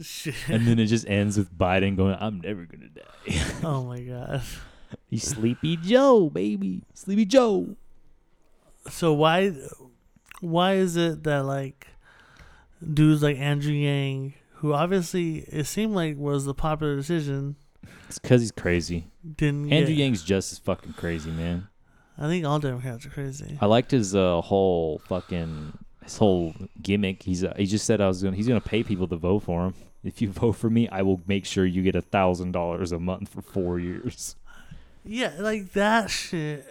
Shit. 0.00 0.34
and 0.48 0.66
then 0.66 0.78
it 0.78 0.86
just 0.86 1.06
ends 1.08 1.36
with 1.36 1.56
Biden 1.56 1.96
going, 1.96 2.16
"I'm 2.18 2.40
never 2.40 2.64
gonna 2.64 2.88
die." 2.88 3.42
oh 3.64 3.84
my 3.84 4.00
god. 4.00 4.42
He's 5.08 5.24
Sleepy 5.24 5.76
Joe, 5.76 6.30
baby, 6.30 6.82
Sleepy 6.94 7.24
Joe. 7.24 7.76
So 8.88 9.12
why 9.12 9.52
why 10.40 10.74
is 10.74 10.96
it 10.96 11.22
that 11.24 11.44
like 11.44 11.86
dudes 12.92 13.22
like 13.22 13.36
Andrew 13.36 13.72
Yang, 13.72 14.34
who 14.54 14.72
obviously 14.72 15.38
it 15.48 15.66
seemed 15.66 15.94
like 15.94 16.16
was 16.16 16.44
the 16.44 16.54
popular 16.54 16.96
decision, 16.96 17.56
It's 18.08 18.18
because 18.18 18.40
he's 18.40 18.52
crazy. 18.52 19.06
didn't 19.36 19.70
Andrew 19.72 19.94
get, 19.94 20.02
Yang's 20.02 20.22
just 20.22 20.52
as 20.52 20.58
fucking 20.58 20.94
crazy, 20.94 21.30
man. 21.30 21.68
I 22.18 22.26
think 22.26 22.44
all 22.44 22.58
Democrats 22.58 23.06
are 23.06 23.10
crazy. 23.10 23.58
I 23.60 23.66
liked 23.66 23.90
his 23.90 24.14
uh, 24.14 24.40
whole 24.40 25.00
fucking 25.08 25.76
his 26.02 26.16
whole 26.16 26.54
gimmick. 26.82 27.22
He's 27.22 27.44
uh, 27.44 27.54
he 27.56 27.66
just 27.66 27.84
said 27.86 28.00
I 28.00 28.08
was 28.08 28.22
gonna 28.22 28.36
he's 28.36 28.48
gonna 28.48 28.60
pay 28.60 28.82
people 28.82 29.06
to 29.08 29.16
vote 29.16 29.40
for 29.40 29.66
him. 29.66 29.74
If 30.02 30.22
you 30.22 30.28
vote 30.30 30.52
for 30.52 30.70
me, 30.70 30.88
I 30.88 31.02
will 31.02 31.20
make 31.26 31.44
sure 31.44 31.66
you 31.66 31.82
get 31.82 31.94
a 31.94 32.00
thousand 32.00 32.52
dollars 32.52 32.90
a 32.92 32.98
month 32.98 33.28
for 33.28 33.42
four 33.42 33.78
years. 33.78 34.36
Yeah, 35.04 35.32
like 35.38 35.72
that 35.72 36.10
shit. 36.10 36.64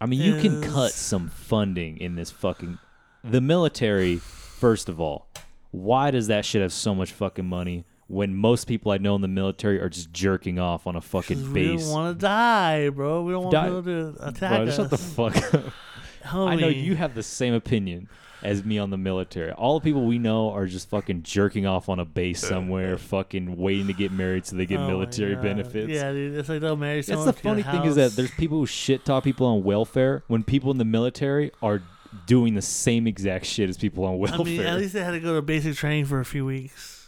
I 0.00 0.06
mean, 0.06 0.20
you 0.20 0.40
can 0.40 0.62
cut 0.62 0.92
some 0.92 1.28
funding 1.28 1.98
in 1.98 2.14
this 2.16 2.30
fucking 2.30 2.78
the 3.24 3.40
military. 3.40 4.16
First 4.16 4.88
of 4.88 5.00
all, 5.00 5.28
why 5.70 6.10
does 6.10 6.28
that 6.28 6.44
shit 6.44 6.62
have 6.62 6.72
so 6.72 6.94
much 6.94 7.12
fucking 7.12 7.46
money 7.46 7.84
when 8.06 8.34
most 8.34 8.66
people 8.66 8.92
I 8.92 8.98
know 8.98 9.14
in 9.16 9.22
the 9.22 9.28
military 9.28 9.80
are 9.80 9.88
just 9.88 10.12
jerking 10.12 10.58
off 10.58 10.86
on 10.86 10.94
a 10.96 11.00
fucking 11.00 11.38
base? 11.38 11.48
we 11.52 11.76
base? 11.76 11.82
don't 11.84 11.92
want 11.92 12.16
to 12.18 12.20
die, 12.20 12.88
bro. 12.90 13.22
We 13.22 13.32
don't 13.32 13.44
want 13.44 13.52
Die- 13.52 13.66
people 13.68 13.82
to 13.82 14.14
attack 14.28 14.50
Bro, 14.58 14.66
us. 14.66 14.76
shut 14.76 14.90
the 14.90 14.98
fuck 14.98 15.54
up. 15.54 15.64
I 16.32 16.54
know 16.56 16.68
you 16.68 16.94
have 16.94 17.14
the 17.16 17.22
same 17.24 17.54
opinion 17.54 18.08
as 18.42 18.64
me 18.64 18.78
on 18.78 18.90
the 18.90 18.96
military. 18.96 19.52
All 19.52 19.78
the 19.78 19.84
people 19.84 20.04
we 20.04 20.18
know 20.18 20.50
are 20.50 20.66
just 20.66 20.88
fucking 20.90 21.22
jerking 21.22 21.66
off 21.66 21.88
on 21.88 22.00
a 22.00 22.04
base 22.04 22.40
somewhere, 22.46 22.98
fucking 22.98 23.56
waiting 23.56 23.86
to 23.86 23.92
get 23.92 24.10
married 24.12 24.46
so 24.46 24.56
they 24.56 24.66
get 24.66 24.78
Oh 24.80 24.82
my 24.84 24.88
military 24.88 25.34
God. 25.34 25.42
benefits. 25.44 25.90
Yeah, 25.90 26.12
dude. 26.12 26.36
It's 26.36 26.48
like 26.48 26.60
they'll 26.60 26.76
marry 26.76 26.96
That's 26.96 27.08
someone. 27.08 27.26
the 27.26 27.32
to 27.32 27.36
get 27.36 27.42
funny 27.48 27.62
thing 27.62 27.84
is 27.84 27.94
that 27.96 28.02
house. 28.02 28.16
there's 28.16 28.30
people 28.32 28.58
who 28.58 28.66
shit 28.66 29.04
talk 29.04 29.24
people 29.24 29.46
on 29.46 29.62
welfare 29.62 30.22
when 30.26 30.42
people 30.42 30.70
in 30.70 30.78
the 30.78 30.84
military 30.84 31.52
are 31.62 31.82
doing 32.26 32.54
the 32.54 32.62
same 32.62 33.06
exact 33.06 33.46
shit 33.46 33.68
as 33.70 33.78
people 33.78 34.04
on 34.04 34.18
welfare. 34.18 34.40
I 34.40 34.44
mean, 34.44 34.60
at 34.60 34.76
least 34.78 34.92
they 34.94 35.02
had 35.02 35.12
to 35.12 35.20
go 35.20 35.34
to 35.34 35.42
basic 35.42 35.76
training 35.76 36.04
for 36.06 36.20
a 36.20 36.24
few 36.24 36.44
weeks. 36.44 37.01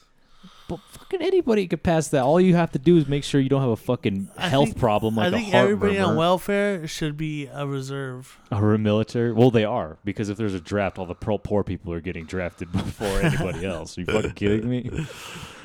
But 1.10 1.16
fucking 1.18 1.26
anybody 1.26 1.66
could 1.66 1.82
pass 1.82 2.08
that. 2.08 2.22
All 2.22 2.40
you 2.40 2.54
have 2.56 2.72
to 2.72 2.78
do 2.78 2.96
is 2.96 3.06
make 3.06 3.24
sure 3.24 3.40
you 3.40 3.48
don't 3.48 3.60
have 3.60 3.70
a 3.70 3.76
fucking 3.76 4.28
I 4.36 4.48
health 4.48 4.68
think- 4.70 4.78
problem 4.78 5.16
like 5.16 5.28
I 5.32 5.36
think 5.36 5.48
a 5.48 5.50
heart 5.52 5.64
everybody 5.64 5.98
on 5.98 6.16
welfare 6.16 6.86
should 6.86 7.16
be 7.16 7.46
a 7.46 7.66
reserve. 7.66 8.38
or 8.50 8.74
a 8.74 8.78
military. 8.78 9.32
Well, 9.32 9.50
they 9.50 9.64
are 9.64 9.98
because 10.04 10.28
if 10.28 10.36
there's 10.36 10.54
a 10.54 10.60
draft, 10.60 10.98
all 10.98 11.06
the 11.06 11.14
pro- 11.14 11.38
poor 11.38 11.62
people 11.64 11.92
are 11.92 12.00
getting 12.00 12.24
drafted 12.24 12.70
before 12.72 13.20
anybody 13.20 13.64
else. 13.66 13.96
Are 13.98 14.02
you 14.02 14.06
fucking 14.06 14.32
kidding 14.32 14.68
me? 14.68 15.06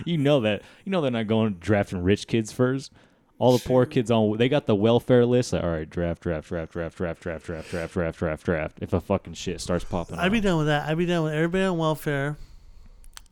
You 0.06 0.18
know 0.18 0.40
that. 0.42 0.62
You 0.86 0.92
know 0.92 1.02
they're 1.02 1.12
not 1.12 1.28
going 1.28 1.56
drafting 1.60 2.04
rich 2.04 2.28
kids 2.28 2.52
first. 2.52 2.92
All 3.38 3.58
the 3.58 3.64
poor 3.66 3.86
kids 3.86 4.12
on 4.12 4.38
they 4.38 4.50
got 4.50 4.66
the 4.66 4.76
welfare 4.76 5.26
list. 5.26 5.54
Like, 5.54 5.64
all 5.64 5.70
right, 5.70 5.90
draft, 5.90 6.22
draft, 6.24 6.50
draft, 6.50 6.74
draft, 6.74 6.98
draft, 6.98 7.22
draft, 7.22 7.46
draft, 7.46 7.72
draft, 7.72 7.94
draft, 7.94 8.18
draft, 8.20 8.44
draft. 8.46 8.78
If 8.82 8.92
a 8.92 9.00
fucking 9.00 9.34
shit 9.36 9.62
starts 9.62 9.86
popping, 9.86 10.18
I'd 10.20 10.32
be 10.32 10.40
off. 10.40 10.44
done 10.44 10.58
with 10.58 10.68
that. 10.68 10.90
I'd 10.90 10.98
be 10.98 11.06
done 11.06 11.24
with 11.24 11.34
everybody 11.34 11.64
on 11.64 11.78
welfare 11.78 12.38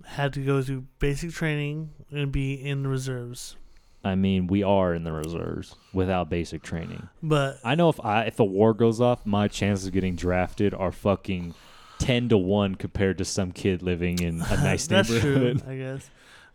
had 0.05 0.31
to 0.34 0.39
go 0.39 0.61
through 0.61 0.85
basic 0.99 1.31
training 1.31 1.89
and 2.11 2.31
be 2.31 2.53
in 2.53 2.84
the 2.84 2.89
reserves. 2.89 3.55
I 4.03 4.15
mean, 4.15 4.47
we 4.47 4.63
are 4.63 4.93
in 4.93 5.03
the 5.03 5.11
reserves 5.11 5.75
without 5.93 6.29
basic 6.29 6.63
training. 6.63 7.09
But 7.21 7.59
I 7.63 7.75
know 7.75 7.89
if 7.89 7.99
I 8.03 8.23
if 8.23 8.39
a 8.39 8.45
war 8.45 8.73
goes 8.73 9.01
off, 9.01 9.25
my 9.25 9.47
chances 9.47 9.88
of 9.88 9.93
getting 9.93 10.15
drafted 10.15 10.73
are 10.73 10.91
fucking 10.91 11.53
ten 11.99 12.29
to 12.29 12.38
one 12.38 12.75
compared 12.75 13.17
to 13.17 13.25
some 13.25 13.51
kid 13.51 13.81
living 13.81 14.19
in 14.19 14.41
a 14.41 14.55
nice 14.63 14.88
that's 14.88 15.09
neighborhood. 15.09 15.61
true, 15.63 15.71
I 15.71 15.77
guess. 15.77 16.09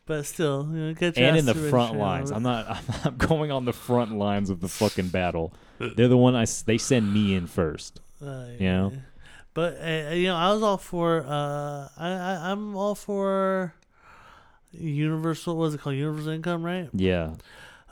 But 0.06 0.26
still, 0.26 0.68
you 0.72 0.78
know, 0.78 0.94
get 0.94 1.16
and 1.16 1.36
in 1.36 1.44
the 1.44 1.54
front 1.54 1.96
lines. 1.96 2.32
I'm 2.32 2.42
not. 2.42 2.68
I'm 2.70 2.84
not 3.04 3.18
going 3.18 3.50
on 3.50 3.64
the 3.66 3.72
front 3.72 4.16
lines 4.16 4.50
of 4.50 4.60
the 4.60 4.68
fucking 4.68 5.08
battle. 5.08 5.52
They're 5.78 6.08
the 6.08 6.16
one 6.16 6.34
I. 6.34 6.46
They 6.64 6.78
send 6.78 7.12
me 7.12 7.34
in 7.34 7.46
first. 7.46 8.00
Uh, 8.24 8.46
You 8.58 8.68
know? 8.68 8.92
But 9.54 9.78
uh, 9.80 10.14
you 10.14 10.28
know, 10.28 10.36
I 10.36 10.52
was 10.52 10.62
all 10.62 10.78
for. 10.78 11.24
Uh, 11.26 11.88
I, 11.96 12.08
I 12.08 12.50
I'm 12.50 12.74
all 12.76 12.94
for 12.94 13.74
universal. 14.72 15.56
What's 15.56 15.74
it 15.74 15.80
called? 15.80 15.96
Universal 15.96 16.32
income, 16.32 16.62
right? 16.62 16.88
Yeah. 16.92 17.34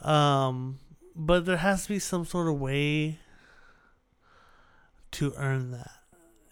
Um, 0.03 0.79
but 1.15 1.45
there 1.45 1.57
has 1.59 1.85
to 1.85 1.89
be 1.91 1.99
some 1.99 2.25
sort 2.25 2.49
of 2.49 2.59
way 2.61 3.19
to 5.13 5.35
earn 5.37 5.73
that. 5.73 5.91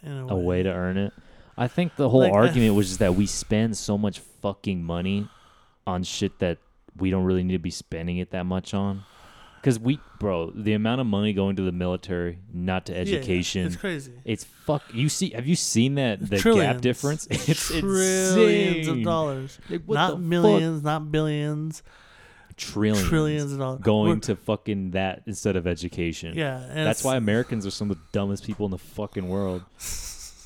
In 0.03 0.13
a, 0.13 0.27
A 0.29 0.37
way 0.37 0.63
to 0.63 0.73
earn 0.73 0.97
it. 0.97 1.13
I 1.57 1.67
think 1.67 1.97
the 1.97 2.09
whole 2.09 2.21
Like, 2.21 2.33
argument 2.33 2.75
was 2.75 2.87
just 2.89 2.99
that 3.01 3.15
we 3.15 3.27
spend 3.27 3.77
so 3.77 3.99
much 3.99 4.21
fucking 4.21 4.83
money 4.83 5.29
on 5.87 6.03
shit 6.05 6.39
that 6.39 6.59
we 6.97 7.11
don't 7.11 7.25
really 7.25 7.43
need 7.43 7.55
to 7.55 7.59
be 7.59 7.71
spending 7.71 8.19
it 8.19 8.31
that 8.31 8.45
much 8.45 8.75
on. 8.75 9.05
Because 9.61 9.79
we, 9.79 9.99
bro, 10.21 10.51
the 10.55 10.73
amount 10.75 11.01
of 11.01 11.07
money 11.07 11.33
going 11.33 11.57
to 11.57 11.63
the 11.63 11.73
military, 11.73 12.39
not 12.53 12.87
to 12.87 12.97
education, 12.97 13.67
it's 13.67 13.77
crazy. 13.77 14.13
It's 14.25 14.45
fuck. 14.45 14.83
You 14.95 15.09
see? 15.09 15.31
Have 15.31 15.47
you 15.47 15.57
seen 15.57 15.97
that 15.97 16.21
the 16.29 16.39
Trillions. 16.39 16.75
gap 16.75 16.81
difference? 16.81 17.27
It's 17.31 17.69
trillions 17.69 18.87
insane. 18.89 18.99
of 19.01 19.05
dollars, 19.05 19.59
Like, 19.69 19.89
not 19.89 20.11
fuck? 20.13 20.21
millions, 20.21 20.83
not 20.83 21.11
billions, 21.11 21.83
Trillions. 22.57 23.09
trillions 23.09 23.53
of 23.53 23.59
dollars 23.59 23.81
going 23.83 24.09
We're- 24.11 24.21
to 24.21 24.37
fucking 24.37 24.93
that 24.93 25.23
instead 25.27 25.57
of 25.57 25.67
education. 25.67 26.35
Yeah, 26.37 26.65
That's 26.75 27.05
why 27.05 27.17
Americans 27.17 27.67
are 27.67 27.71
some 27.71 27.91
of 27.91 27.97
the 27.99 28.03
dumbest 28.13 28.45
people 28.45 28.65
in 28.67 28.71
the 28.71 28.79
fucking 28.79 29.29
world. 29.29 29.63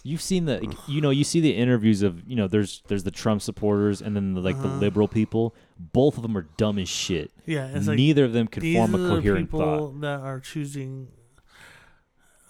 You've 0.05 0.21
seen 0.21 0.47
the, 0.47 0.75
you 0.89 1.01
know, 1.01 1.11
you 1.11 1.23
see 1.23 1.41
the 1.41 1.55
interviews 1.55 2.03
of, 2.03 2.23
you 2.29 2.35
know, 2.35 2.49
there's 2.49 2.83
there's 2.89 3.05
the 3.05 3.11
Trump 3.13 3.41
supporters 3.41 4.03
and 4.03 4.17
then 4.17 4.35
the, 4.35 4.41
like 4.41 4.61
the 4.61 4.67
Uh-huh. 4.69 4.79
liberal 4.79 5.07
people. 5.09 5.55
Both 5.79 6.17
of 6.17 6.23
them 6.23 6.37
are 6.37 6.49
dumb 6.57 6.79
as 6.79 6.89
shit. 6.89 7.31
Yeah, 7.47 7.69
it's 7.69 7.87
like 7.87 7.97
Neither 7.97 8.25
of 8.25 8.33
them 8.33 8.49
can 8.49 8.63
these 8.63 8.77
form 8.77 8.95
are 8.95 8.99
a 8.99 9.01
the 9.03 9.09
coherent 9.17 9.47
people 9.49 9.61
thought. 9.93 10.01
that 10.01 10.21
are 10.21 10.41
choosing. 10.41 11.09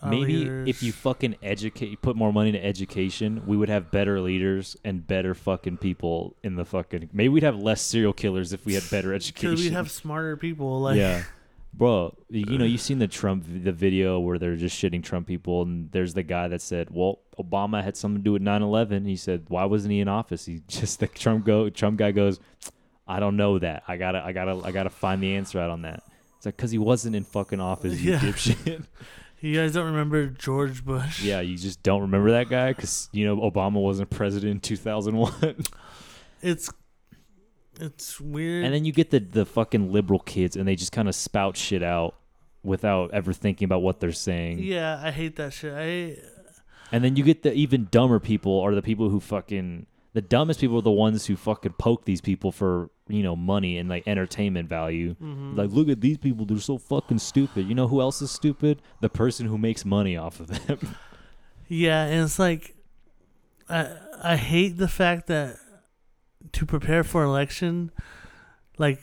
our 0.03 0.11
Maybe 0.11 0.37
leaders. 0.39 0.69
if 0.69 0.83
you 0.83 0.93
fucking 0.93 1.37
educate, 1.43 2.01
put 2.03 2.17
more 2.17 2.33
money 2.33 2.49
into 2.49 2.65
education, 2.65 3.43
we 3.47 3.57
would 3.57 3.69
have 3.69 3.91
better 3.91 4.21
leaders 4.21 4.77
and 4.85 5.07
better 5.07 5.35
fucking 5.35 5.77
people 5.77 6.35
in 6.43 6.57
the 6.57 6.65
fucking. 6.65 7.11
Maybe 7.13 7.29
we'd 7.29 7.43
have 7.45 7.57
less 7.59 7.81
serial 7.83 8.13
killers 8.13 8.53
if 8.53 8.65
we 8.67 8.75
had 8.75 8.83
better 8.91 9.13
education. 9.15 9.51
because 9.51 9.65
we 9.65 9.71
have 9.75 9.91
smarter 9.91 10.37
people, 10.37 10.81
like 10.81 10.97
yeah, 10.97 11.23
bro. 11.73 12.15
You 12.29 12.59
know, 12.59 12.65
you've 12.65 12.81
seen 12.81 12.99
the 12.99 13.09
Trump 13.09 13.45
the 13.47 13.73
video 13.73 14.19
where 14.21 14.39
they're 14.39 14.57
just 14.57 14.81
shitting 14.81 15.03
Trump 15.03 15.27
people, 15.27 15.63
and 15.63 15.91
there's 15.93 16.15
the 16.15 16.23
guy 16.23 16.49
that 16.49 16.61
said, 16.61 16.89
"Well, 16.91 17.21
Obama 17.39 17.83
had 17.83 17.97
something 17.97 18.21
to 18.21 18.25
do 18.25 18.33
with 18.33 18.43
9/11." 18.43 19.07
He 19.07 19.17
said, 19.17 19.45
"Why 19.49 19.65
wasn't 19.65 19.93
he 19.93 20.01
in 20.01 20.09
office?" 20.09 20.45
He 20.47 20.63
just 20.69 21.01
the 21.01 21.07
Trump 21.07 21.45
go 21.45 21.71
Trump 21.71 21.99
guy 21.99 22.13
goes, 22.13 22.41
"I 23.07 23.21
don't 23.21 23.37
know 23.37 23.59
that. 23.59 23.83
I 23.89 23.97
gotta 23.97 24.25
I 24.25 24.33
gotta 24.33 24.61
I 24.65 24.73
gotta 24.73 24.91
find 24.91 25.23
the 25.23 25.35
answer 25.37 25.59
out 25.59 25.71
on 25.71 25.83
that." 25.83 26.03
It's 26.37 26.47
like 26.47 26.57
because 26.57 26.71
he 26.71 26.79
wasn't 26.79 27.15
in 27.17 27.25
fucking 27.25 27.61
office, 27.61 28.01
you 28.01 28.13
Yeah. 28.13 28.19
dipshit. 28.21 28.85
You 29.41 29.57
guys 29.57 29.73
don't 29.73 29.87
remember 29.87 30.27
George 30.27 30.85
Bush? 30.85 31.21
Yeah, 31.23 31.41
you 31.41 31.57
just 31.57 31.83
don't 31.83 32.03
remember 32.03 32.31
that 32.31 32.49
guy 32.49 32.73
because 32.73 33.09
you 33.13 33.25
know 33.25 33.39
Obama 33.39 33.83
wasn't 33.83 34.11
president 34.11 34.53
in 34.53 34.61
2001. 34.61 35.65
It's 36.43 36.71
it's 37.87 38.21
weird. 38.21 38.65
and 38.65 38.73
then 38.75 38.85
you 38.85 38.93
get 38.93 39.11
the 39.11 39.21
the 39.21 39.45
fucking 39.45 39.93
liberal 39.93 40.21
kids, 40.21 40.57
and 40.57 40.67
they 40.67 40.77
just 40.77 40.93
kind 40.93 41.09
of 41.09 41.15
spout 41.15 41.57
shit 41.57 41.83
out 41.83 42.15
without 42.63 43.13
ever 43.13 43.33
thinking 43.33 43.65
about 43.67 43.83
what 43.83 44.01
they're 44.01 44.13
saying. 44.13 44.59
yeah, 44.61 45.01
I 45.03 45.11
hate 45.11 45.37
that 45.37 45.53
shit. 45.53 45.75
I 45.75 46.19
And 46.95 47.03
then 47.03 47.17
you 47.17 47.25
get 47.25 47.43
the 47.43 47.53
even 47.53 47.89
dumber 47.91 48.21
people 48.21 48.61
are 48.61 48.75
the 48.75 48.83
people 48.83 49.09
who 49.09 49.19
fucking 49.21 49.87
the 50.15 50.21
dumbest 50.21 50.61
people 50.61 50.77
are 50.79 50.83
the 50.83 50.91
ones 50.91 51.25
who 51.27 51.37
fucking 51.37 51.73
poke 51.79 52.05
these 52.05 52.21
people 52.21 52.53
for 52.53 52.91
you 53.09 53.23
know 53.23 53.35
money 53.35 53.79
and 53.79 53.89
like 53.89 54.07
entertainment 54.07 54.69
value. 54.69 55.15
mhm. 55.21 55.57
Like, 55.57 55.71
look 55.71 55.89
at 55.89 56.01
these 56.03 56.19
people; 56.19 56.45
they're 56.47 56.59
so 56.59 56.79
fucking 56.79 57.19
stupid. 57.19 57.67
You 57.67 57.75
know 57.75 57.89
who 57.89 58.01
else 58.01 58.21
is 58.23 58.31
stupid? 58.31 58.81
The 59.01 59.09
person 59.09 59.47
who 59.47 59.57
makes 59.59 59.85
money 59.85 60.17
off 60.17 60.39
of 60.41 60.49
them. 60.49 60.79
Yeah, 61.69 62.05
and 62.05 62.23
it's 62.25 62.39
like 62.39 62.75
I 63.69 63.97
I 64.23 64.37
hate 64.37 64.77
the 64.77 64.89
fact 64.89 65.29
that 65.29 65.57
to 66.53 66.67
prepare 66.67 67.05
for 67.05 67.23
an 67.23 67.29
election, 67.29 67.91
like 68.79 69.01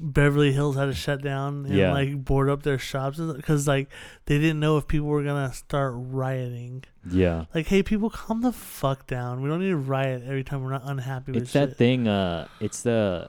Beverly 0.00 0.52
Hills 0.52 0.76
had 0.76 0.86
to 0.86 0.94
shut 0.94 1.22
down 1.22 1.66
and 1.66 1.74
Yeah. 1.76 1.92
like 1.92 2.24
board 2.24 2.48
up 2.50 2.62
their 2.64 2.78
shops 2.78 3.18
because 3.18 3.68
like 3.68 3.88
they 4.26 4.38
didn't 4.38 4.58
know 4.60 4.76
if 4.78 4.88
people 4.88 5.06
were 5.08 5.22
gonna 5.22 5.52
start 5.52 5.94
rioting. 5.96 6.84
yeah, 7.08 7.44
Like, 7.54 7.66
hey, 7.66 7.82
people, 7.82 8.10
calm 8.10 8.42
the 8.42 8.52
fuck 8.52 9.06
down. 9.06 9.40
We 9.42 9.48
don't 9.48 9.60
need 9.60 9.70
to 9.70 9.76
riot 9.76 10.22
every 10.24 10.44
time 10.44 10.62
we're 10.62 10.70
not 10.72 10.82
unhappy 10.84 11.32
with 11.32 11.42
it's 11.44 11.52
that 11.52 11.70
shit. 11.70 11.78
thing. 11.78 12.08
Uh, 12.08 12.46
it's 12.60 12.82
the, 12.82 13.28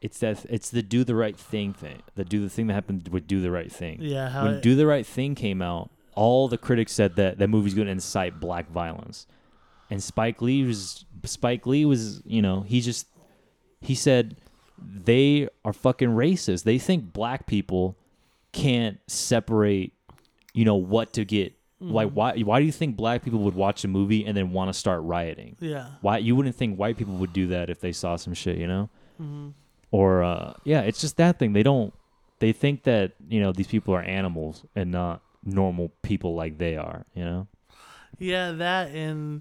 it's 0.00 0.18
that 0.20 0.44
it's 0.48 0.70
the 0.70 0.82
do 0.82 1.02
the 1.04 1.14
right 1.14 1.36
thing 1.36 1.72
thing. 1.72 2.02
The 2.14 2.24
do 2.24 2.40
the 2.40 2.48
thing 2.48 2.66
that 2.68 2.74
happened 2.74 3.08
with 3.08 3.26
do 3.26 3.40
the 3.40 3.50
right 3.50 3.70
thing. 3.70 3.98
Yeah, 4.00 4.28
how 4.30 4.44
when 4.44 4.54
it- 4.54 4.62
Do 4.62 4.74
the 4.76 4.86
Right 4.86 5.04
Thing 5.06 5.34
came 5.34 5.60
out, 5.60 5.90
all 6.14 6.46
the 6.48 6.58
critics 6.58 6.92
said 6.92 7.16
that 7.16 7.38
that 7.38 7.48
movie's 7.48 7.74
going 7.74 7.86
to 7.86 7.92
incite 7.92 8.38
black 8.40 8.70
violence, 8.70 9.26
and 9.90 10.00
Spike 10.02 10.40
Lee 10.42 10.64
was 10.64 11.04
Spike 11.24 11.66
Lee 11.66 11.84
was 11.84 12.22
you 12.24 12.42
know 12.42 12.60
he 12.62 12.80
just 12.80 13.06
he 13.80 13.94
said 13.94 14.36
they 14.80 15.48
are 15.64 15.72
fucking 15.72 16.10
racist. 16.10 16.64
They 16.64 16.78
think 16.78 17.12
black 17.12 17.46
people 17.46 17.96
can't 18.52 18.98
separate 19.06 19.92
you 20.54 20.64
know 20.64 20.76
what 20.76 21.12
to 21.14 21.24
get. 21.24 21.54
Like 21.80 22.08
Mhm. 22.08 22.12
why 22.14 22.38
why 22.40 22.58
do 22.60 22.66
you 22.66 22.72
think 22.72 22.96
black 22.96 23.22
people 23.22 23.38
would 23.40 23.54
watch 23.54 23.84
a 23.84 23.88
movie 23.88 24.24
and 24.26 24.36
then 24.36 24.50
want 24.52 24.68
to 24.68 24.72
start 24.74 25.02
rioting? 25.02 25.56
yeah. 25.60 25.90
Why 26.00 26.18
you 26.18 26.34
wouldn't 26.34 26.56
think 26.56 26.76
white 26.76 26.96
people 26.96 27.14
would 27.14 27.32
do 27.32 27.46
that 27.48 27.70
if 27.70 27.78
they 27.80 27.92
saw 27.92 28.16
some 28.16 28.34
shit, 28.34 28.56
you 28.58 28.66
know? 28.66 28.88
hmm 29.16 29.48
or 29.90 30.22
uh, 30.22 30.52
yeah, 30.64 30.80
it's 30.82 31.00
just 31.00 31.16
that 31.16 31.38
thing. 31.38 31.54
They 31.54 31.62
don't. 31.62 31.94
They 32.40 32.52
think 32.52 32.82
that 32.82 33.12
you 33.28 33.40
know 33.40 33.52
these 33.52 33.68
people 33.68 33.94
are 33.94 34.02
animals 34.02 34.64
and 34.76 34.90
not 34.90 35.22
normal 35.44 35.92
people 36.02 36.34
like 36.34 36.58
they 36.58 36.76
are. 36.76 37.06
You 37.14 37.24
know. 37.24 37.46
Yeah, 38.18 38.52
that 38.52 38.90
and 38.90 39.40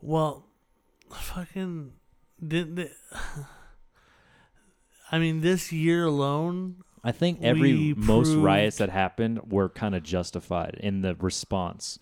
well, 0.00 0.46
fucking 1.12 1.92
didn't. 2.46 2.74
They, 2.76 2.90
I 5.10 5.18
mean, 5.18 5.40
this 5.40 5.72
year 5.72 6.04
alone, 6.04 6.84
I 7.02 7.12
think 7.12 7.40
every 7.42 7.94
most 7.96 8.28
proved- 8.28 8.44
riots 8.44 8.76
that 8.78 8.90
happened 8.90 9.50
were 9.50 9.68
kind 9.68 9.94
of 9.94 10.02
justified 10.02 10.76
in 10.80 11.00
the 11.02 11.14
response. 11.14 11.98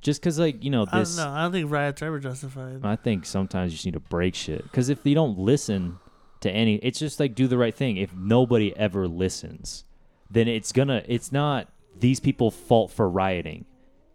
Just 0.00 0.22
because, 0.22 0.38
like 0.38 0.64
you 0.64 0.70
know, 0.70 0.82
I 0.82 0.92
don't 0.92 1.00
this. 1.00 1.16
know. 1.18 1.28
I 1.28 1.42
don't 1.42 1.52
think 1.52 1.70
riots 1.70 2.00
are 2.00 2.06
ever 2.06 2.18
justified. 2.18 2.80
I 2.82 2.96
think 2.96 3.26
sometimes 3.26 3.72
you 3.72 3.76
just 3.76 3.84
need 3.84 3.92
to 3.92 4.00
break 4.00 4.34
shit. 4.34 4.62
Because 4.62 4.88
if 4.88 5.04
you 5.04 5.14
don't 5.14 5.38
listen 5.38 5.98
to 6.40 6.50
any, 6.50 6.76
it's 6.76 6.98
just 6.98 7.20
like 7.20 7.34
do 7.34 7.46
the 7.46 7.58
right 7.58 7.74
thing. 7.74 7.98
If 7.98 8.14
nobody 8.14 8.74
ever 8.78 9.06
listens, 9.06 9.84
then 10.30 10.48
it's 10.48 10.72
gonna. 10.72 11.02
It's 11.06 11.32
not 11.32 11.68
these 11.98 12.18
people' 12.18 12.50
fault 12.50 12.90
for 12.90 13.10
rioting. 13.10 13.66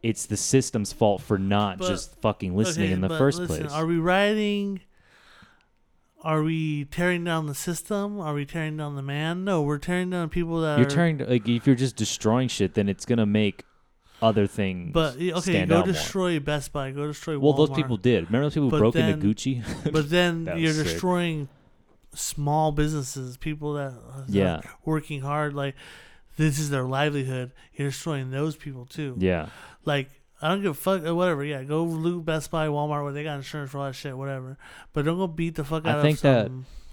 It's 0.06 0.26
the 0.28 0.38
system's 0.38 0.94
fault 0.94 1.22
for 1.22 1.38
not 1.40 1.80
But- 1.80 1.88
just 1.90 2.16
fucking 2.22 2.56
listening 2.56 2.86
Okay, 2.88 2.94
in 2.94 3.02
the 3.02 3.10
first 3.10 3.40
listen, 3.40 3.64
place. 3.64 3.72
Are 3.72 3.86
we 3.86 3.98
rioting? 3.98 4.82
Are 6.22 6.42
we 6.42 6.86
tearing 6.86 7.24
down 7.24 7.46
the 7.46 7.54
system? 7.56 8.20
Are 8.20 8.34
we 8.34 8.46
tearing 8.46 8.78
down 8.78 8.96
the 8.96 9.02
man? 9.04 9.44
No, 9.44 9.62
we're 9.62 9.78
tearing 9.78 10.10
down 10.10 10.30
people 10.30 10.62
that 10.62 10.78
You're 10.80 10.88
are. 10.88 11.14
to, 11.18 11.26
like 11.26 11.48
if 11.48 11.68
you're 11.68 11.76
just 11.76 11.96
destroying 11.96 12.48
shit, 12.48 12.74
then 12.74 12.90
it's 12.90 13.06
gonna 13.06 13.26
make 13.28 13.64
other 14.22 14.48
things. 14.48 14.92
But 14.94 15.16
okay, 15.18 15.66
go 15.66 15.78
out 15.78 15.86
more. 15.86 15.94
destroy 15.94 16.40
Best 16.40 16.72
Buy. 16.74 16.92
Go 16.92 17.08
destroy. 17.08 17.38
Well, 17.38 17.54
those 17.54 17.70
people 17.72 17.98
did. 17.98 18.26
Remember 18.28 18.46
those 18.46 18.54
people 18.56 18.70
But 18.72 18.80
broke 18.80 18.94
then- 18.96 19.10
into 19.22 19.28
Gucci? 19.28 19.64
But 19.92 20.10
then 20.10 20.50
you're 20.58 20.74
sick. 20.74 20.86
destroying 20.86 21.48
small 22.14 22.72
businesses, 22.72 23.38
people 23.38 23.74
that 23.74 23.94
Yeah. 24.28 24.62
working 24.84 25.22
hard. 25.22 25.54
Like 25.54 25.76
this 26.38 26.60
is 26.60 26.70
their 26.70 26.84
livelihood. 26.84 27.52
You're 27.74 27.90
destroying 27.90 28.32
those 28.32 28.56
people 28.56 28.86
too. 28.86 29.16
yeah, 29.20 29.48
Like 29.86 30.10
I 30.42 30.50
don't 30.50 30.62
give 30.62 30.72
a 30.72 30.74
fuck. 30.74 31.06
uh, 31.08 31.16
Whatever. 31.16 31.44
Yeah, 31.46 31.64
go 31.64 31.84
loot 31.84 32.26
Best 32.26 32.52
Buy, 32.52 32.68
Walmart, 32.68 33.04
where 33.04 33.14
they 33.14 33.24
got 33.24 33.38
insurance 33.38 33.72
for 33.72 33.78
all 33.80 33.86
that 33.86 33.94
shit. 33.94 34.18
Whatever. 34.18 34.58
But 34.94 35.06
don't 35.06 35.18
go 35.18 35.28
beat 35.28 35.56
the 35.56 35.64
fuck 35.64 35.86
out. 35.86 36.00
I 36.00 36.02
think 36.02 36.18
of 36.18 36.22
that-. 36.22 36.52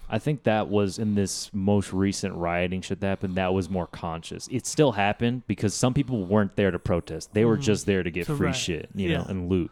I 0.09 0.19
think 0.19 0.43
that 0.45 0.69
was 0.69 0.99
in 0.99 1.15
this 1.15 1.51
most 1.55 1.93
recent 1.93 2.35
rioting 2.35 2.83
shit 2.83 3.01
that 3.01 3.07
happened. 3.07 3.35
That 3.37 3.55
was 3.55 3.71
more 3.71 3.87
conscious. 3.87 4.47
It 4.51 4.67
still 4.67 4.93
happened 4.93 5.47
because 5.47 5.73
some 5.75 5.95
people 5.95 6.25
weren't 6.27 6.55
there 6.55 6.71
to 6.71 6.79
protest. 6.79 7.33
They 7.33 7.45
were 7.47 7.57
Mhm. 7.57 7.63
just 7.63 7.87
there 7.87 8.03
to 8.03 8.11
get 8.11 8.27
To 8.27 8.37
free 8.37 8.47
riot. 8.49 8.57
shit, 8.57 8.89
you 8.95 9.09
know, 9.09 9.25
and 9.27 9.49
loot. 9.49 9.71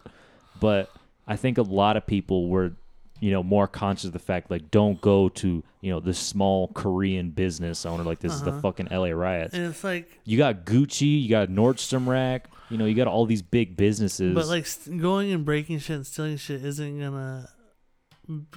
But 0.58 0.90
I 1.28 1.36
think 1.36 1.58
a 1.58 1.62
lot 1.62 1.96
of 1.98 2.06
people 2.06 2.48
were, 2.48 2.72
you 3.20 3.30
know, 3.30 3.42
more 3.42 3.66
conscious 3.68 4.06
of 4.06 4.12
the 4.12 4.18
fact 4.18 4.50
like 4.50 4.70
don't 4.70 5.00
go 5.00 5.28
to 5.28 5.62
you 5.82 5.90
know 5.90 6.00
the 6.00 6.14
small 6.14 6.68
Korean 6.68 7.30
business 7.30 7.84
owner 7.86 8.02
like 8.02 8.18
this 8.18 8.32
is 8.32 8.42
the 8.42 8.50
Uh-huh. 8.50 8.60
fucking 8.60 8.88
LA 8.90 9.10
riots. 9.10 9.54
And 9.54 9.66
it's 9.66 9.84
like, 9.84 10.10
you 10.24 10.36
got 10.38 10.64
Gucci, 10.64 11.22
you 11.22 11.28
got 11.28 11.48
Nordstrom 11.48 12.06
Rack, 12.06 12.48
you 12.70 12.78
know, 12.78 12.84
you 12.86 12.94
got 12.94 13.06
all 13.06 13.26
these 13.26 13.42
big 13.42 13.76
businesses. 13.76 14.34
but 14.34 14.46
like 14.46 14.66
st- 14.66 15.00
going 15.00 15.32
and 15.32 15.44
breaking 15.44 15.78
shit 15.78 15.96
and 15.96 16.06
stealing 16.06 16.36
shit 16.36 16.64
isn't 16.64 16.98
gonna 17.00 17.48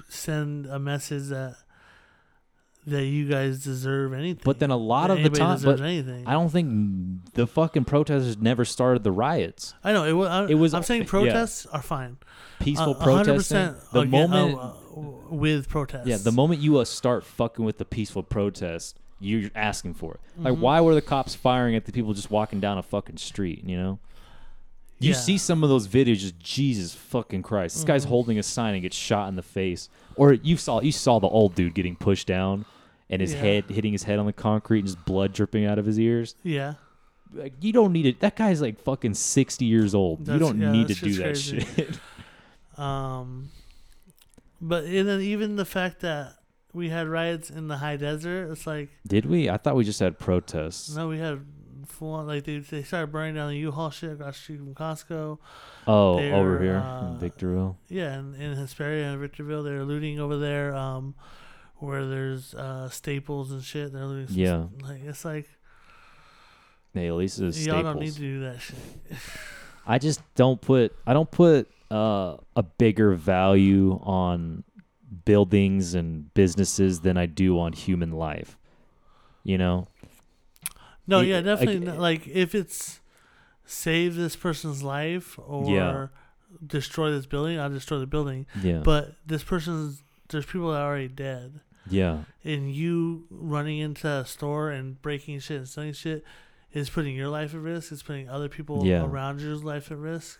send 0.08 0.66
a 0.66 0.78
message 0.78 1.24
that 1.28 1.56
that 2.86 3.04
you 3.04 3.26
guys 3.28 3.64
deserve 3.64 4.12
anything. 4.12 4.42
but 4.44 4.58
then 4.58 4.70
a 4.70 4.76
lot 4.76 5.10
of 5.10 5.22
the 5.22 5.30
time, 5.30 5.58
but 5.64 5.80
anything. 5.80 6.26
I 6.26 6.32
don't 6.32 6.50
think 6.50 7.32
the 7.34 7.46
fucking 7.46 7.84
protesters 7.86 8.36
never 8.38 8.64
started 8.64 9.04
the 9.04 9.12
riots. 9.12 9.74
I 9.82 9.92
know 9.92 10.04
it 10.04 10.12
was. 10.12 10.28
I, 10.28 10.46
It 10.46 10.54
was- 10.54 10.74
I'm 10.74 10.82
saying 10.82 11.02
yeah. 11.02 11.08
protests 11.08 11.66
are 11.66 11.82
fine. 11.82 12.18
Peaceful 12.60 12.94
Uh, 12.98 13.02
protesting. 13.04 13.56
100% 13.58 13.90
The 13.92 14.00
again- 14.00 14.10
moment, 14.10 14.58
uh, 14.58 14.60
uh, 14.62 14.72
with 15.30 15.68
protests. 15.68 16.06
yeah, 16.06 16.18
the 16.18 16.32
moment 16.32 16.60
you 16.60 16.78
uh, 16.78 16.84
start 16.84 17.24
fucking 17.24 17.64
with 17.64 17.78
the 17.78 17.84
peaceful 17.84 18.22
protest, 18.22 18.98
you're 19.18 19.50
asking 19.54 19.94
for 19.94 20.14
it. 20.14 20.20
Like, 20.38 20.54
Mhm. 20.54 20.58
why 20.58 20.80
were 20.80 20.94
the 20.94 21.00
cops 21.02 21.34
firing 21.34 21.74
at 21.74 21.86
the 21.86 21.92
people 21.92 22.12
just 22.14 22.30
walking 22.30 22.60
down 22.60 22.76
a 22.78 22.82
fucking 22.82 23.16
street? 23.16 23.64
You 23.64 23.76
know. 23.76 23.98
You 25.00 25.10
Yeah. 25.10 25.16
see 25.16 25.38
some 25.38 25.62
of 25.64 25.68
those 25.68 25.88
videos, 25.88 26.18
just 26.18 26.38
Jesus 26.38 26.94
fucking 26.94 27.42
Christ! 27.42 27.74
This 27.74 27.84
guy's 27.84 28.06
Mhm. 28.06 28.10
holding 28.10 28.38
a 28.38 28.42
sign 28.42 28.74
and 28.74 28.82
gets 28.82 28.96
shot 28.96 29.28
in 29.28 29.34
the 29.36 29.42
face. 29.42 29.88
Or 30.16 30.32
you 30.34 30.56
saw 30.56 30.80
you 30.80 30.92
saw 30.92 31.18
the 31.18 31.26
old 31.26 31.54
dude 31.56 31.74
getting 31.74 31.96
pushed 31.96 32.26
down, 32.28 32.64
and 33.10 33.20
his 33.20 33.32
Yeah. 33.34 33.40
head 33.40 33.64
hitting 33.70 33.92
his 33.92 34.04
head 34.04 34.18
on 34.18 34.26
the 34.26 34.32
concrete, 34.32 34.80
and 34.80 34.88
just 34.88 35.04
blood 35.04 35.32
dripping 35.32 35.64
out 35.64 35.78
of 35.78 35.86
his 35.86 35.98
ears. 35.98 36.34
Yeah. 36.42 36.74
Like 37.32 37.54
you 37.60 37.72
don't 37.72 37.92
need 37.92 38.06
it. 38.06 38.20
That 38.20 38.36
guy's 38.36 38.60
like 38.62 38.80
fucking 38.80 39.14
sixty 39.14 39.64
years 39.64 39.94
old. 39.94 40.28
you 40.28 40.38
don't 40.38 40.60
yeah, 40.60 40.70
need 40.72 40.88
to 40.88 40.94
do 40.94 41.12
that 41.14 41.22
crazy. 41.24 41.60
shit. 41.60 41.98
Um, 42.76 43.50
but 44.60 44.84
and 44.84 45.08
then 45.08 45.20
even 45.20 45.56
the 45.56 45.64
fact 45.64 46.00
that 46.00 46.34
we 46.72 46.88
had 46.88 47.06
riots 47.06 47.50
in 47.50 47.68
the 47.68 47.76
high 47.76 47.96
desert, 47.96 48.50
it's 48.50 48.66
like 48.66 48.88
Did 49.06 49.26
we? 49.26 49.48
I 49.48 49.56
thought 49.58 49.76
we 49.76 49.84
just 49.84 50.00
had 50.00 50.18
protests. 50.18 50.94
no, 50.94 51.08
we 51.08 51.18
had 51.18 51.44
full 51.86 52.14
on 52.14 52.26
like 52.26 52.44
they 52.44 52.58
they 52.58 52.82
started 52.82 53.12
burning 53.12 53.34
down 53.36 53.50
the 53.50 53.58
U-Haul 53.58 53.90
shit 53.90 54.12
across 54.12 54.34
the 54.36 54.42
street 54.42 54.56
from 54.58 54.74
Costco. 54.74 55.38
Oh, 55.86 56.16
They're, 56.16 56.34
over 56.34 56.60
here 56.60 56.78
uh, 56.78 57.08
in 57.12 57.18
Victorville. 57.18 57.78
Yeah, 57.88 58.14
and 58.14 58.34
in 58.34 58.56
Hesperia 58.56 59.10
and 59.12 59.20
Victorville, 59.20 59.62
they're 59.62 59.84
looting 59.84 60.18
over 60.18 60.36
there. 60.38 60.74
Um, 60.74 61.14
where 61.76 62.06
there's 62.06 62.54
uh 62.54 62.88
staples 62.88 63.50
and 63.52 63.62
shit. 63.62 63.92
They're 63.92 64.02
some- 64.26 64.26
Yeah. 64.36 64.64
like 64.82 65.02
it's 65.04 65.24
like 65.24 65.48
Hey, 66.92 67.08
at 67.08 67.14
least 67.14 67.40
it's 67.40 67.58
y'all 67.66 67.74
Staples. 67.80 67.94
don't 67.94 68.02
need 68.02 68.12
to 68.12 68.18
do 68.20 68.40
that 68.40 68.60
shit. 68.60 68.76
I 69.86 69.98
just 69.98 70.20
don't 70.36 70.60
put. 70.60 70.94
I 71.06 71.12
don't 71.12 71.30
put 71.30 71.68
uh, 71.90 72.36
a 72.56 72.62
bigger 72.62 73.14
value 73.14 73.98
on 74.02 74.62
buildings 75.24 75.94
and 75.94 76.32
businesses 76.34 77.00
than 77.00 77.16
I 77.16 77.26
do 77.26 77.58
on 77.58 77.72
human 77.72 78.12
life. 78.12 78.56
You 79.42 79.58
know. 79.58 79.88
No, 81.06 81.20
It- 81.20 81.26
yeah, 81.26 81.36
like, 81.36 81.44
definitely. 81.44 81.80
not- 81.80 81.98
like 81.98 82.26
if 82.28 82.54
it's 82.54 83.00
save 83.66 84.14
this 84.14 84.36
person's 84.36 84.82
life 84.82 85.38
or 85.44 85.70
Yeah. 85.70 86.06
destroy 86.64 87.10
this 87.10 87.26
building, 87.26 87.58
I'll 87.58 87.68
destroy 87.70 87.98
the 87.98 88.06
building. 88.06 88.46
Yeah. 88.62 88.80
But 88.84 89.16
this 89.26 89.42
person's 89.42 90.02
there's 90.34 90.46
people 90.46 90.70
that 90.72 90.80
are 90.80 90.86
already 90.88 91.08
dead, 91.08 91.60
yeah. 91.88 92.18
and 92.44 92.70
you 92.74 93.24
running 93.30 93.78
into 93.78 94.06
a 94.08 94.24
store 94.26 94.70
and 94.70 95.00
breaking 95.00 95.38
shit 95.40 95.56
and 95.58 95.68
selling 95.68 95.92
shit 95.94 96.24
is 96.72 96.90
putting 96.90 97.14
your 97.16 97.28
life 97.28 97.54
at 97.54 97.60
risk. 97.60 97.92
It's 97.92 98.02
putting 98.02 98.28
other 98.28 98.48
people 98.48 98.84
Yeah. 98.86 99.04
around 99.04 99.40
you's 99.40 99.62
life 99.64 99.90
at 99.90 99.98
risk. 99.98 100.38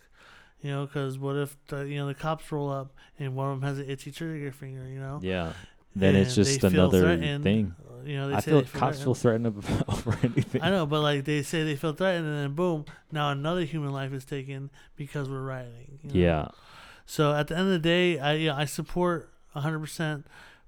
You 0.61 0.71
know, 0.71 0.85
because 0.85 1.17
what 1.19 1.35
if 1.35 1.55
the 1.67 1.81
you 1.87 1.97
know 1.97 2.07
the 2.07 2.13
cops 2.15 2.51
roll 2.51 2.69
up 2.71 2.93
and 3.19 3.35
one 3.35 3.51
of 3.51 3.59
them 3.61 3.69
has 3.69 3.79
an 3.79 3.89
itchy 3.89 4.11
trigger 4.11 4.51
finger? 4.51 4.87
You 4.87 4.99
know, 4.99 5.19
Yeah. 5.21 5.53
then 5.95 6.15
it's 6.15 6.35
just 6.35 6.63
another 6.63 7.15
thing. 7.17 7.75
You 8.03 8.17
know, 8.17 8.27
they 8.29 8.35
I 8.35 8.39
say 8.39 8.51
feel 8.51 8.61
cops 8.63 9.01
feel 9.03 9.13
threatened. 9.15 9.47
over 9.87 10.17
anything. 10.23 10.61
I 10.61 10.69
know, 10.69 10.85
but 10.85 11.01
like 11.01 11.25
they 11.25 11.41
say 11.43 11.63
they 11.63 11.75
feel 11.75 11.93
threatened, 11.93 12.25
and 12.27 12.37
then 12.37 12.53
boom, 12.53 12.85
now 13.11 13.31
another 13.31 13.63
human 13.63 13.91
life 13.91 14.11
is 14.13 14.25
taken 14.25 14.69
because 14.95 15.27
we're 15.29 15.41
rioting. 15.41 15.99
you 16.03 16.09
know? 16.13 16.19
Yeah, 16.19 16.47
So 17.05 17.33
at 17.33 17.47
the 17.47 17.55
end 17.57 17.67
of 17.67 17.71
the 17.73 17.79
day, 17.79 18.19
I 18.19 18.33
yeah, 18.33 18.55
I 18.55 18.65
support 18.65 19.31
100% 19.55 20.23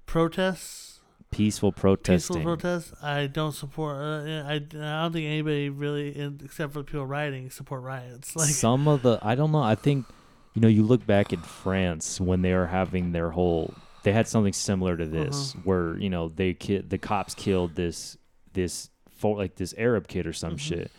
protests, 0.06 1.00
peaceful 1.30 1.72
protests. 1.72 2.28
peaceful 2.28 2.42
protests. 2.42 2.92
I 3.02 3.26
don't 3.26 3.52
support. 3.52 3.96
Uh, 3.96 4.44
I, 4.46 4.54
I 4.54 4.58
don't 4.58 5.12
think 5.12 5.26
anybody 5.26 5.68
really, 5.68 6.16
in, 6.18 6.40
except 6.44 6.72
for 6.72 6.80
the 6.80 6.84
people 6.84 7.06
rioting, 7.06 7.50
support 7.50 7.82
riots. 7.82 8.34
Like 8.36 8.48
Some 8.48 8.88
of 8.88 9.02
the 9.02 9.18
I 9.22 9.34
don't 9.34 9.52
know. 9.52 9.62
I 9.62 9.74
think 9.74 10.06
you 10.54 10.62
know 10.62 10.68
you 10.68 10.82
look 10.82 11.06
back 11.06 11.32
in 11.32 11.40
France 11.40 12.20
when 12.20 12.42
they 12.42 12.54
were 12.54 12.66
having 12.66 13.12
their 13.12 13.30
whole. 13.30 13.74
They 14.04 14.12
had 14.12 14.26
something 14.28 14.52
similar 14.52 14.96
to 14.96 15.06
this, 15.06 15.52
Uh-huh. 15.54 15.60
where 15.64 15.98
you 15.98 16.08
know 16.10 16.28
they 16.28 16.54
ki- 16.54 16.78
the 16.78 16.98
cops 16.98 17.34
killed 17.34 17.74
this 17.74 18.16
this 18.54 18.90
like 19.22 19.56
this 19.56 19.74
Arab 19.76 20.08
kid 20.08 20.26
or 20.26 20.32
some 20.32 20.54
Mhm. 20.54 20.60
shit. 20.60 20.90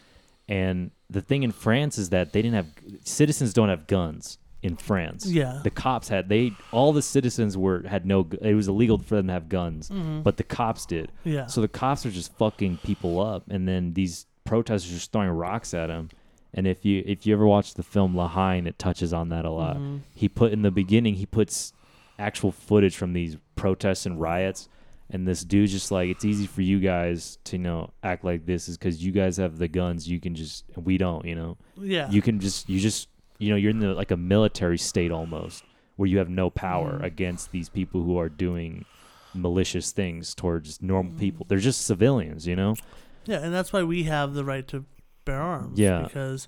And 0.48 0.92
the 1.10 1.22
thing 1.22 1.44
in 1.44 1.52
France 1.52 1.98
is 1.98 2.10
that 2.10 2.34
they 2.34 2.42
didn't 2.42 2.56
have 2.56 2.68
citizens 3.04 3.54
don't 3.54 3.70
have 3.70 3.88
guns 3.88 4.38
in 4.62 4.76
France. 4.76 5.26
yeah, 5.26 5.62
The 5.64 5.70
cops 5.70 6.10
had 6.10 6.28
they 6.30 6.52
all 6.72 6.92
the 6.94 7.02
citizens 7.02 7.58
were 7.58 7.84
had 7.88 8.06
no. 8.06 8.28
It 8.42 8.54
was 8.56 8.68
illegal 8.68 8.98
for 8.98 9.16
them 9.16 9.28
to 9.28 9.34
have 9.34 9.48
guns, 9.50 9.90
Mhm. 9.90 10.24
but 10.24 10.38
the 10.38 10.44
cops 10.44 10.86
did. 10.86 11.12
yeah, 11.24 11.46
So 11.48 11.62
the 11.62 11.68
cops 11.68 12.06
are 12.06 12.12
just 12.12 12.34
fucking 12.38 12.78
people 12.84 13.20
up, 13.22 13.44
and 13.50 13.68
then 13.68 13.94
these 13.94 14.26
protesters 14.46 14.92
are 14.92 14.96
just 14.96 15.12
throwing 15.12 15.30
rocks 15.30 15.74
at 15.74 15.88
them. 15.88 16.10
And 16.54 16.66
if 16.68 16.84
you 16.84 17.04
if 17.06 17.26
you 17.28 17.34
ever 17.34 17.46
watch 17.46 17.76
the 17.76 17.84
film 17.84 18.16
La 18.16 18.28
Haine, 18.28 18.66
it 18.68 18.80
touches 18.80 19.14
on 19.14 19.30
that 19.30 19.46
a 19.46 19.52
lot. 19.52 19.78
Mhm. 19.78 20.00
He 20.16 20.28
put 20.28 20.52
in 20.52 20.62
the 20.64 20.72
beginning, 20.72 21.16
he 21.16 21.26
puts 21.26 21.72
actual 22.18 22.52
footage 22.52 22.96
from 22.98 23.14
these 23.14 23.38
protests 23.56 24.06
and 24.06 24.20
riots, 24.20 24.68
and 25.12 25.28
this 25.28 25.44
dude's 25.44 25.72
just 25.72 25.92
like, 25.92 26.10
it's 26.10 26.26
easy 26.26 26.48
for 26.48 26.62
you 26.64 26.80
guys 26.80 27.38
to 27.46 27.56
you 27.58 27.64
know 27.64 27.92
act 28.04 28.24
like 28.26 28.46
this 28.46 28.68
is 28.68 28.78
because 28.78 29.04
you 29.06 29.12
guys 29.12 29.38
have 29.38 29.58
the 29.60 29.68
guns, 29.68 30.10
you 30.10 30.20
can 30.20 30.34
just 30.34 30.66
we 30.76 30.98
don't, 30.98 31.24
you 31.26 31.36
know, 31.36 31.56
yeah, 31.80 32.10
you 32.10 32.22
can 32.24 32.40
just 32.40 32.68
you 32.68 32.80
just 32.80 33.09
you 33.40 33.50
know 33.50 33.56
you're 33.56 33.72
in 33.72 33.80
the 33.80 33.94
like 33.96 34.12
a 34.12 34.18
military 34.18 34.78
state 34.78 35.12
almost 35.12 35.64
where 35.96 36.08
you 36.08 36.18
have 36.20 36.30
no 36.30 36.50
power 36.50 37.00
Mhm. 37.00 37.04
against 37.04 37.52
these 37.52 37.68
people 37.70 38.04
who 38.04 38.18
are 38.18 38.30
doing 38.30 38.86
malicious 39.34 39.92
things 39.92 40.34
towards 40.36 40.82
normal 40.82 41.12
Mm-hmm. 41.12 41.20
people. 41.20 41.46
They're 41.50 41.58
just 41.60 41.82
civilians, 41.86 42.48
you 42.48 42.56
know. 42.56 42.76
yeah, 43.26 43.38
and 43.44 43.54
that's 43.54 43.72
why 43.74 43.84
we 43.84 44.04
have 44.04 44.34
the 44.34 44.44
right 44.46 44.68
to 44.70 44.86
bear 45.26 45.42
arms. 45.42 45.78
Yeah. 45.80 46.04
because 46.04 46.48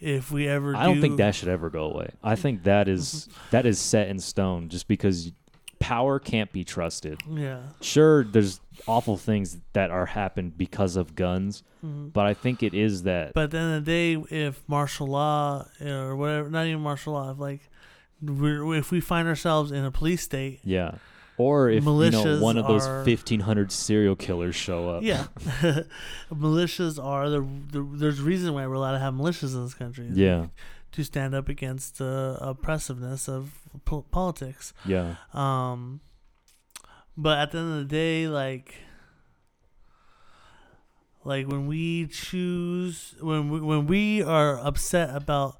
if 0.00 0.30
we 0.30 0.46
ever, 0.48 0.74
I 0.76 0.84
don't 0.84 1.00
think 1.00 1.16
that 1.18 1.34
should 1.34 1.48
ever 1.48 1.70
go 1.70 1.84
away. 1.90 2.10
I 2.22 2.34
think 2.36 2.62
that 2.64 2.88
is 2.88 3.28
that 3.50 3.64
is 3.66 3.78
set 3.78 4.08
in 4.08 4.18
stone 4.18 4.68
just 4.68 4.86
because 4.88 5.32
power 5.78 6.18
can't 6.18 6.50
be 6.52 6.64
trusted. 6.64 7.20
Yeah. 7.30 7.60
Sure, 7.80 8.24
there's 8.24 8.60
awful 8.86 9.16
things 9.16 9.58
that 9.72 9.90
are 9.90 10.06
happened 10.06 10.56
because 10.58 10.96
of 10.96 11.14
guns, 11.14 11.62
Mhm. 11.84 12.12
but 12.12 12.26
I 12.26 12.34
think 12.34 12.62
it 12.62 12.74
is 12.74 13.02
that 13.04 13.34
But 13.34 13.44
at 13.44 13.50
the 13.52 13.58
end 13.58 13.74
of 13.76 13.84
the 13.84 13.90
day, 13.90 14.12
if 14.46 14.62
martial 14.68 15.06
law 15.06 15.66
or 15.80 16.16
whatever, 16.16 16.50
not 16.50 16.66
even 16.66 16.80
martial 16.80 17.12
law, 17.14 17.30
if 17.30 17.38
like 17.38 17.68
we're, 18.22 18.74
if 18.74 18.90
we 18.90 19.00
find 19.00 19.28
ourselves 19.28 19.70
in 19.72 19.84
a 19.84 19.90
police 19.90 20.22
state, 20.22 20.60
yeah. 20.64 20.96
Or 21.36 21.68
if 21.68 21.84
you 21.84 22.10
know 22.10 22.38
one 22.40 22.56
of 22.56 22.68
those 22.68 22.86
are- 22.86 23.02
1500 23.02 23.72
serial 23.72 24.14
killers 24.14 24.54
show 24.54 24.88
up. 24.88 25.02
yeah, 25.02 25.26
militias 26.32 27.02
are 27.02 27.28
the, 27.28 27.40
the 27.72 27.82
there's 27.94 28.20
a 28.20 28.22
reason 28.22 28.54
why 28.54 28.66
we're 28.66 28.74
allowed 28.74 28.92
to 28.92 28.98
have 28.98 29.14
militias 29.14 29.54
in 29.54 29.64
this 29.64 29.74
country. 29.74 30.08
Yeah. 30.12 30.46
to 30.92 31.02
stand 31.02 31.34
up 31.34 31.48
against 31.48 31.98
the 31.98 32.38
oppressiveness 32.40 33.28
of 33.28 33.50
po- 33.84 34.04
politics. 34.12 34.72
Yeah. 34.86 35.16
Um, 35.32 36.00
but 37.16 37.38
at 37.38 37.52
the 37.52 37.58
end 37.58 37.72
of 37.72 37.78
the 37.78 37.84
day, 37.94 38.28
like, 38.28 38.74
like 41.24 41.46
when 41.48 41.66
we 41.66 42.06
choose, 42.06 43.14
when 43.20 43.48
we, 43.48 43.60
when 43.60 43.86
we 43.86 44.22
are 44.22 44.58
upset 44.58 45.14
about 45.14 45.56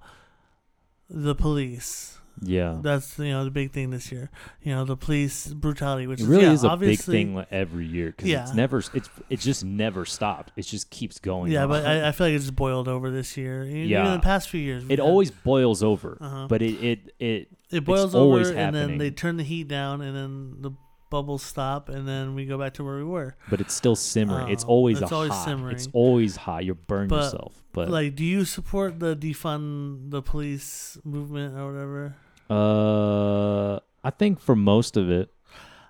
the 1.09 1.35
police, 1.35 2.19
Yeah. 2.43 2.79
that's 2.83 3.19
you 3.19 3.31
know 3.31 3.45
the 3.45 3.51
big 3.51 3.73
thing 3.73 3.91
this 3.91 4.11
year. 4.13 4.31
You 4.63 4.75
know 4.75 4.85
the 4.85 4.97
police 4.97 5.47
brutality, 5.47 6.07
which 6.07 6.21
It 6.21 6.27
really 6.27 6.45
yeah, 6.45 6.53
is 6.53 6.65
a 6.65 6.69
big 6.69 6.73
obviously- 6.73 7.15
thing 7.25 7.47
every 7.51 7.87
year 7.87 8.09
because 8.09 8.29
Yeah. 8.29 8.43
it's 8.43 8.55
never 8.55 8.79
it's 8.93 9.09
it 9.31 9.41
just 9.41 9.65
never 9.65 10.05
stopped. 10.05 10.53
It 10.57 10.63
just 10.63 10.91
keeps 10.91 11.19
going. 11.19 11.51
Yeah, 11.53 11.63
on. 11.63 11.69
but 11.71 11.87
I, 11.87 12.09
I 12.09 12.13
feel 12.13 12.27
like 12.27 12.35
it 12.35 12.41
just 12.41 12.57
boiled 12.57 12.89
over 12.89 13.11
this 13.11 13.37
year. 13.37 13.65
Even 13.65 13.89
Yeah. 13.89 14.07
in 14.07 14.13
the 14.15 14.19
past 14.25 14.49
few 14.51 14.61
years, 14.61 14.85
it 14.85 14.91
had- 14.91 15.01
always 15.01 15.31
boils 15.31 15.83
over. 15.83 16.19
Uh-huh. 16.21 16.47
But 16.49 16.61
it 16.63 16.75
it 16.83 17.15
it 17.19 17.49
it 17.71 17.85
boils 17.85 18.15
over, 18.15 18.41
and 18.53 18.75
then 18.77 18.99
they 18.99 19.11
turn 19.11 19.37
the 19.39 19.45
heat 19.45 19.69
down, 19.69 20.01
and 20.03 20.15
then 20.17 20.57
the 20.61 20.73
bubbles 21.15 21.43
stop, 21.55 21.89
and 21.95 22.03
then 22.11 22.35
we 22.35 22.43
go 22.53 22.57
back 22.63 22.73
to 22.79 22.83
where 22.87 22.97
we 23.03 23.05
were. 23.17 23.31
but 23.51 23.59
it's 23.63 23.75
still 23.83 23.95
simmering. 23.97 24.49
it's 24.55 24.65
Oh, 24.65 24.75
always 24.75 25.01
it's 25.03 25.13
a 25.13 25.15
always 25.15 25.33
hot. 25.33 25.45
simmering. 25.47 25.75
It's 25.77 25.89
always 25.93 26.33
hot. 26.45 26.65
You 26.67 26.75
burn 26.75 27.07
But, 27.09 27.25
yourself. 27.25 27.53
But 27.77 27.87
like, 27.99 28.11
do 28.21 28.25
you 28.35 28.45
support 28.45 28.91
the 29.05 29.13
defund 29.17 30.11
the 30.15 30.23
police 30.23 30.99
movement 31.05 31.51
or 31.59 31.65
whatever? 31.73 32.03
uh, 32.51 33.81
I 34.05 34.11
think 34.11 34.41
for 34.41 34.57
most 34.57 34.97
of 34.97 35.11
it, 35.11 35.31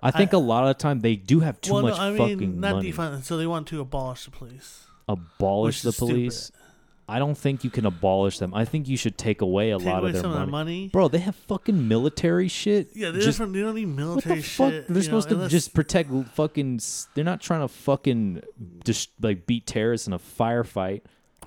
I 0.01 0.11
think 0.11 0.33
a 0.33 0.37
lot 0.37 0.61
of 0.63 0.69
the 0.77 0.79
time 0.81 0.99
they 1.01 1.15
do 1.15 1.39
have 1.41 1.59
too 1.61 1.73
well, 1.73 1.81
much 1.83 1.97
no, 1.97 2.03
I 2.13 2.17
fucking 2.17 2.37
mean 2.39 2.59
not 2.59 2.75
money. 2.75 2.91
defund. 2.93 3.23
So 3.23 3.37
they 3.37 3.47
want 3.47 3.67
to 3.73 3.81
abolish 3.81 4.25
the 4.25 4.31
police. 4.31 4.85
abolish 5.07 5.77
which 5.77 5.81
the 5.83 5.89
is 5.89 5.97
police. 5.97 6.51
I 7.07 7.19
don't 7.19 7.37
think 7.37 7.63
you 7.63 7.69
can 7.69 7.85
abolish 7.85 8.39
them. 8.39 8.53
I 8.55 8.65
think 8.65 8.87
you 8.87 8.97
should 8.97 9.15
take 9.17 9.41
away 9.41 9.69
a 9.71 9.77
Take 9.77 9.85
lot 9.87 9.99
away 9.99 10.07
of 10.09 10.13
their 10.13 10.21
some 10.23 10.31
money. 10.31 10.41
of 10.43 10.47
their 10.47 10.51
money. 10.51 10.87
Bro, 10.91 11.09
they 11.09 11.19
have 11.19 11.35
fucking 11.35 11.87
military 11.87 12.47
shit. 12.47 12.89
Yeah, 12.95 13.11
they 13.11 13.19
just 13.19 13.37
different. 13.37 13.53
They 13.53 13.61
don't 13.61 13.75
need 13.75 13.85
What 13.87 13.95
military 13.95 14.35
the 14.37 14.41
fuck? 14.43 14.71
shit. 14.71 14.87
They're 14.87 15.03
supposed 15.03 15.29
know, 15.29 15.43
to 15.43 15.47
just 15.49 15.73
protect 15.75 16.09
fucking. 16.33 16.79
They're 17.13 17.23
not 17.23 17.41
trying 17.41 17.61
to 17.61 17.67
fucking 17.67 18.41
just 18.83 19.09
like 19.21 19.45
beat 19.45 19.67
terrorists 19.67 20.07
in 20.07 20.13
a 20.13 20.19
firefight. 20.19 21.01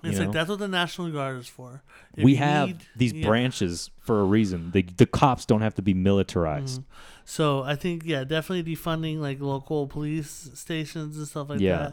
you 0.04 0.10
It's 0.10 0.18
know? 0.20 0.26
like 0.26 0.32
that's 0.32 0.48
what 0.48 0.60
the 0.60 0.68
National 0.68 1.10
Guard 1.10 1.38
is 1.40 1.48
for. 1.48 1.82
If 2.16 2.22
we 2.22 2.36
have 2.36 2.68
need- 2.68 2.78
these 2.96 3.12
yeah. 3.12 3.26
branches 3.26 3.90
for 4.00 4.20
a 4.20 4.24
reason. 4.24 4.70
The 4.70 4.82
the 4.82 5.06
cops 5.06 5.44
don't 5.44 5.62
have 5.62 5.74
to 5.74 5.82
be 5.82 5.92
militarized. 5.92 6.82
Mhm. 6.82 6.84
So 7.30 7.62
I 7.62 7.76
think 7.76 8.04
yeah, 8.06 8.24
definitely 8.24 8.74
defunding 8.74 9.18
like 9.18 9.38
local 9.38 9.86
police 9.86 10.48
stations 10.54 11.18
and 11.18 11.28
stuff 11.28 11.50
like 11.50 11.60
Yeah. 11.60 11.90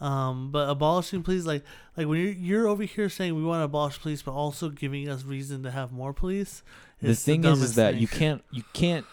that. 0.00 0.06
Um, 0.06 0.50
but 0.50 0.66
abolishing 0.70 1.22
police, 1.22 1.44
like 1.44 1.62
like 1.94 2.06
when 2.06 2.18
you're, 2.20 2.32
you're 2.32 2.66
over 2.68 2.84
here 2.84 3.10
saying 3.10 3.34
we 3.34 3.44
want 3.44 3.60
to 3.60 3.64
abolish 3.64 4.00
police, 4.00 4.22
but 4.22 4.32
also 4.32 4.70
giving 4.70 5.06
us 5.10 5.24
reason 5.24 5.62
to 5.64 5.70
have 5.70 5.92
more 5.92 6.14
police. 6.14 6.62
The 7.02 7.14
thing 7.14 7.44
is, 7.44 7.60
is 7.62 7.74
that 7.74 7.92
thing. 7.92 8.00
you 8.00 8.08
can't 8.08 8.42
you 8.50 8.62
can't 8.72 9.04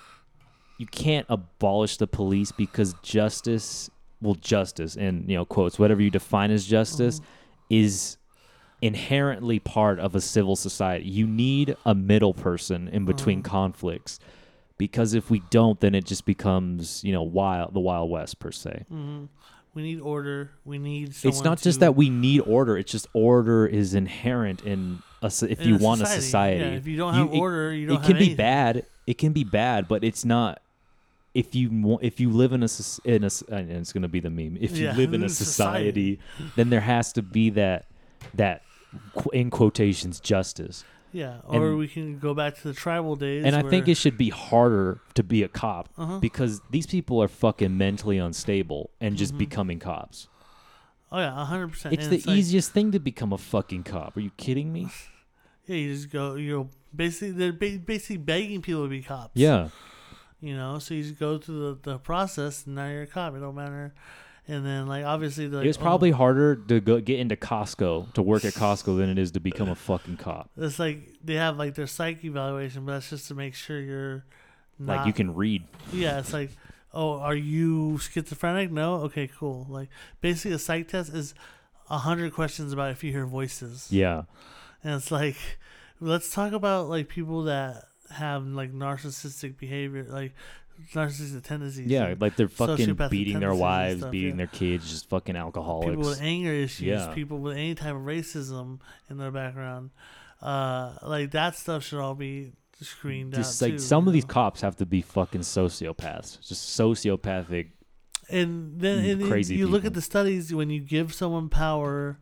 you 0.77 0.85
can't 0.85 1.25
abolish 1.27 1.97
the 1.97 2.07
police 2.07 2.53
because 2.53 2.93
justice, 3.03 3.89
well, 4.21 4.35
justice 4.35 4.95
and 4.95 5.29
you 5.29 5.35
know 5.35 5.43
quotes 5.43 5.77
whatever 5.77 6.01
you 6.01 6.09
define 6.09 6.51
as 6.51 6.65
justice 6.65 7.19
Mhm. 7.19 7.23
is 7.71 8.17
inherently 8.81 9.59
part 9.59 9.99
of 9.99 10.15
a 10.15 10.21
civil 10.21 10.55
society. 10.55 11.09
You 11.09 11.27
need 11.27 11.75
a 11.85 11.93
middle 11.93 12.33
person 12.33 12.87
in 12.87 13.03
between 13.03 13.41
Mhm. 13.41 13.45
conflicts 13.45 14.19
because 14.77 15.13
if 15.13 15.29
we 15.29 15.39
don't 15.49 15.79
then 15.79 15.95
it 15.95 16.05
just 16.05 16.25
becomes, 16.25 17.03
you 17.03 17.13
know, 17.13 17.23
wild 17.23 17.73
the 17.73 17.79
wild 17.79 18.09
west 18.09 18.39
per 18.39 18.51
se. 18.51 18.85
Mhm. 18.91 19.27
We 19.73 19.81
need 19.83 19.99
order. 19.99 20.51
We 20.63 20.77
need. 20.77 21.13
it's 21.23 21.43
not 21.43 21.61
just 21.61 21.81
that 21.81 21.95
we 21.97 22.09
need 22.09 22.39
order, 22.41 22.77
it's 22.77 22.91
just 22.91 23.07
order 23.13 23.65
is 23.67 23.93
inherent 23.93 24.61
in 24.63 24.99
a 25.21 25.29
so- 25.29 25.47
if 25.47 25.59
in 25.59 25.67
you 25.67 25.75
a 25.75 25.79
want 25.79 25.99
society. 25.99 26.17
a 26.17 26.21
society. 26.21 26.59
Yeah, 26.61 26.69
if 26.77 26.87
you 26.87 26.97
don't 26.97 27.13
have 27.13 27.33
it- 27.33 27.37
order, 27.37 27.73
you 27.73 27.87
don't 27.87 28.01
it 28.01 28.05
can 28.07 28.17
be 28.17 28.33
bad. 28.35 28.85
It 29.05 29.17
can 29.17 29.33
be 29.33 29.43
bad, 29.43 29.87
but 29.89 30.03
it's 30.03 30.23
not. 30.23 30.61
If 31.33 31.53
you 31.53 31.99
if 32.01 32.21
you 32.21 32.29
live 32.29 32.53
in 32.53 32.63
a 32.63 32.69
in 33.03 33.25
a 33.25 33.29
and 33.53 33.69
it's 33.71 33.91
gonna 33.91 34.07
be 34.07 34.21
the 34.21 34.29
meme. 34.29 34.57
If 34.61 34.77
you 34.77 34.85
Yeah, 34.85 34.95
live 34.95 35.13
in 35.13 35.23
a 35.23 35.27
society. 35.43 36.15
society, 36.15 36.19
then 36.55 36.69
there 36.69 36.79
has 36.79 37.11
to 37.13 37.21
be 37.21 37.49
that 37.51 37.85
that 38.33 38.61
in 39.33 39.49
quotations 39.49 40.21
justice. 40.21 40.85
Yeah, 41.15 41.37
or 41.45 41.67
and- 41.69 41.77
we 41.77 41.87
can 41.87 42.19
go 42.19 42.33
back 42.33 42.57
to 42.57 42.63
the 42.67 42.73
tribal 42.73 43.15
days. 43.15 43.45
And 43.45 43.55
I 43.55 43.61
think 43.63 43.87
it 43.87 43.95
should 43.95 44.17
be 44.17 44.29
harder 44.29 44.99
to 45.13 45.23
be 45.23 45.43
a 45.43 45.47
cop 45.47 45.87
Uh-huh. 45.97 46.19
because 46.19 46.61
these 46.71 46.85
people 46.85 47.23
are 47.23 47.29
fucking 47.29 47.77
mentally 47.77 48.17
unstable 48.17 48.89
and 48.99 49.15
just 49.15 49.33
Mhm. 49.33 49.37
becoming 49.37 49.79
cops. 49.79 50.27
Oh 51.13 51.19
yeah, 51.19 51.45
hundred 51.45 51.69
percent. 51.69 51.93
It's 51.93 52.07
the 52.09 52.29
easiest 52.29 52.71
thing 52.73 52.91
to 52.91 52.99
become 52.99 53.31
a 53.31 53.37
fucking 53.37 53.83
cop. 53.83 54.17
Are 54.17 54.19
you 54.19 54.31
kidding 54.37 54.73
me? 54.73 54.87
Yeah, 55.67 55.77
you 55.77 55.93
just 55.95 56.11
go. 56.11 56.35
You 56.35 56.51
know, 56.55 56.69
basically 56.95 57.31
they're 57.31 57.51
ba- 57.53 57.79
basically 57.83 58.17
begging 58.17 58.61
people 58.61 58.83
to 58.83 58.89
be 58.89 59.01
cops. 59.01 59.31
Yeah. 59.35 59.69
You 60.39 60.55
know, 60.55 60.77
so 60.77 60.93
you 60.93 61.01
just 61.01 61.17
go 61.17 61.39
through 61.39 61.59
the, 61.81 61.91
the 61.93 61.97
process, 61.97 62.67
and 62.67 62.75
now 62.75 62.87
you're 62.87 63.01
a 63.03 63.07
cop. 63.07 63.33
It 63.35 63.39
don't 63.39 63.55
matter. 63.55 63.95
And 64.47 64.65
then 64.65 64.87
like 64.87 65.05
obviously 65.05 65.47
like, 65.47 65.63
it 65.63 65.67
was 65.67 65.77
oh, 65.77 65.81
probably 65.81 66.11
harder 66.11 66.55
to 66.55 66.79
go 66.79 66.99
get 67.01 67.19
into 67.19 67.35
Costco 67.35 68.13
to 68.13 68.21
work 68.21 68.45
at 68.45 68.53
Costco 68.53 68.97
than 68.97 69.09
it 69.09 69.17
is 69.17 69.31
to 69.31 69.39
become 69.39 69.69
a 69.69 69.75
fucking 69.75 70.17
cop. 70.17 70.51
it's 70.55 70.77
like 70.77 70.99
they 71.23 71.33
have 71.35 71.57
like 71.57 71.73
their 71.73 71.87
psych 71.87 72.23
evaluation, 72.23 72.85
but 72.85 72.93
that's 72.93 73.09
just 73.09 73.27
to 73.29 73.35
make 73.35 73.55
sure 73.55 73.79
you're 73.79 74.23
not. 74.77 74.97
like 74.97 75.07
you 75.07 75.13
can 75.13 75.33
read. 75.33 75.63
Yeah, 75.91 76.19
it's 76.19 76.31
like, 76.31 76.51
oh, 76.93 77.19
are 77.19 77.35
you 77.35 77.97
schizophrenic? 77.97 78.71
No. 78.71 78.95
Okay, 79.05 79.27
cool. 79.27 79.65
Like 79.67 79.89
basically, 80.21 80.51
a 80.51 80.59
psych 80.59 80.89
test 80.89 81.13
is 81.13 81.33
a 81.89 81.99
hundred 81.99 82.33
questions 82.33 82.71
about 82.71 82.91
if 82.91 83.03
you 83.03 83.11
hear 83.11 83.25
voices. 83.25 83.87
Yeah. 83.91 84.23
And 84.83 84.93
it's 84.93 85.09
like, 85.09 85.37
let's 85.99 86.29
talk 86.29 86.53
about 86.53 86.87
like 86.87 87.07
people 87.07 87.43
that 87.43 87.85
have 88.11 88.45
like 88.45 88.71
narcissistic 88.73 89.57
behavior, 89.57 90.05
like 90.07 90.33
narcissistic 90.93 91.43
tendencies. 91.43 91.87
Yeah, 91.87 92.15
like 92.19 92.35
they're 92.35 92.47
fucking 92.47 92.95
beating 93.09 93.39
their 93.39 93.53
wives, 93.55 93.99
stuff, 93.99 94.11
beating 94.11 94.31
yeah. 94.31 94.35
their 94.37 94.47
kids, 94.47 94.89
just 94.89 95.09
fucking 95.09 95.35
alcoholics. 95.35 95.89
people 95.89 96.09
with 96.09 96.21
anger 96.21 96.51
issues, 96.51 96.87
Yeah. 96.87 97.13
people 97.13 97.39
with 97.39 97.57
any 97.57 97.75
type 97.75 97.95
of 97.95 98.01
racism 98.01 98.79
in 99.09 99.17
their 99.17 99.31
background. 99.31 99.91
Uh, 100.41 100.93
like 101.01 101.31
that 101.31 101.55
stuff 101.55 101.83
should 101.83 101.99
all 101.99 102.15
be 102.15 102.51
screened 102.81 103.33
just 103.33 103.61
out. 103.61 103.67
like 103.67 103.73
too, 103.75 103.79
some 103.79 104.03
you 104.03 104.09
of 104.09 104.13
these 104.13 104.25
cops 104.25 104.61
have 104.61 104.75
to 104.77 104.85
be 104.85 105.01
fucking 105.01 105.41
sociopaths, 105.41 106.45
just 106.47 106.77
sociopathic. 106.79 107.69
and 108.29 108.79
then 108.79 109.05
and 109.05 109.27
crazy 109.27 109.55
you 109.55 109.67
look 109.67 109.85
at 109.85 109.93
the 109.93 110.01
studies 110.01 110.53
when 110.53 110.69
you 110.69 110.81
give 110.81 111.13
someone 111.13 111.47
power, 111.49 112.19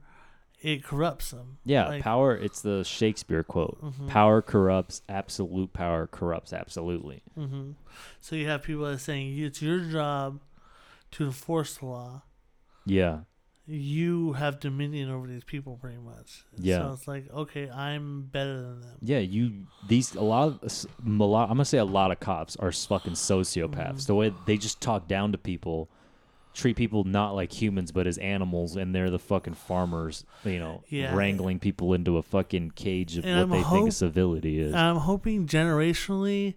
it 0.64 0.84
corrupts 0.84 1.32
them. 1.32 1.58
Yeah, 1.66 1.88
Like- 1.90 2.02
power. 2.04 2.36
It's 2.36 2.62
the 2.62 2.84
Shakespeare 2.84 3.44
quote: 3.44 3.80
Mhm. 3.82 4.08
"Power 4.08 4.42
corrupts. 4.42 5.02
Absolute 5.10 5.74
power 5.74 6.08
corrupts 6.08 6.54
absolutely." 6.54 7.22
hmm 7.36 7.72
So 8.22 8.36
you 8.36 8.48
have 8.48 8.64
people 8.64 8.86
that 8.86 8.94
are 8.94 8.98
saying 8.98 9.38
it's 9.38 9.62
your 9.62 9.80
job 9.82 10.40
to 11.12 11.26
enforce 11.26 11.78
the 11.78 11.86
law. 11.86 12.24
Yeah, 12.86 13.20
You 13.66 14.34
have 14.34 14.60
dominion 14.60 15.10
over 15.10 15.26
these 15.26 15.46
people, 15.46 15.78
pretty 15.78 15.98
much. 16.00 16.44
Yeah. 16.58 16.80
So 16.80 16.92
it's 16.94 17.08
like, 17.08 17.32
okay, 17.32 17.70
I'm 17.70 18.24
better 18.24 18.62
than 18.62 18.82
them. 18.82 18.98
yeah. 19.02 19.20
You 19.20 19.68
these 19.88 20.16
a 20.16 20.22
lot 20.22 20.62
of 20.62 20.86
a 21.06 21.24
lot. 21.24 21.44
I'm 21.50 21.56
gonna 21.56 21.64
say 21.66 21.78
a 21.78 21.86
lot 21.86 22.12
of 22.12 22.20
cops 22.20 22.58
are 22.58 22.74
fucking 22.74 23.14
sociopaths. 23.14 24.02
Mhm. 24.02 24.06
The 24.08 24.16
way 24.16 24.34
they 24.48 24.58
just 24.58 24.82
talk 24.82 25.08
down 25.08 25.32
to 25.32 25.38
people, 25.38 25.90
treat 26.54 26.76
people 26.76 27.04
not 27.04 27.34
like 27.36 27.52
humans 27.52 27.92
but 27.92 28.06
as 28.08 28.18
animals, 28.20 28.76
and 28.76 28.94
they're 28.94 29.10
the 29.10 29.20
fucking 29.20 29.56
farmers. 29.56 30.26
You 30.46 30.60
know, 30.60 30.84
Yeah. 30.90 31.16
wrangling 31.16 31.60
people 31.60 31.94
into 31.94 32.18
a 32.18 32.22
fucking 32.24 32.72
cage 32.72 33.18
of 33.18 33.26
And 33.26 33.36
what 33.36 33.42
I'm 33.44 33.50
they 33.50 33.56
think 33.58 33.66
hope- 33.68 33.88
of 33.90 33.94
civility 33.96 34.60
is. 34.60 34.74
I'm 34.74 34.98
hoping 34.98 35.48
generationally, 35.48 36.54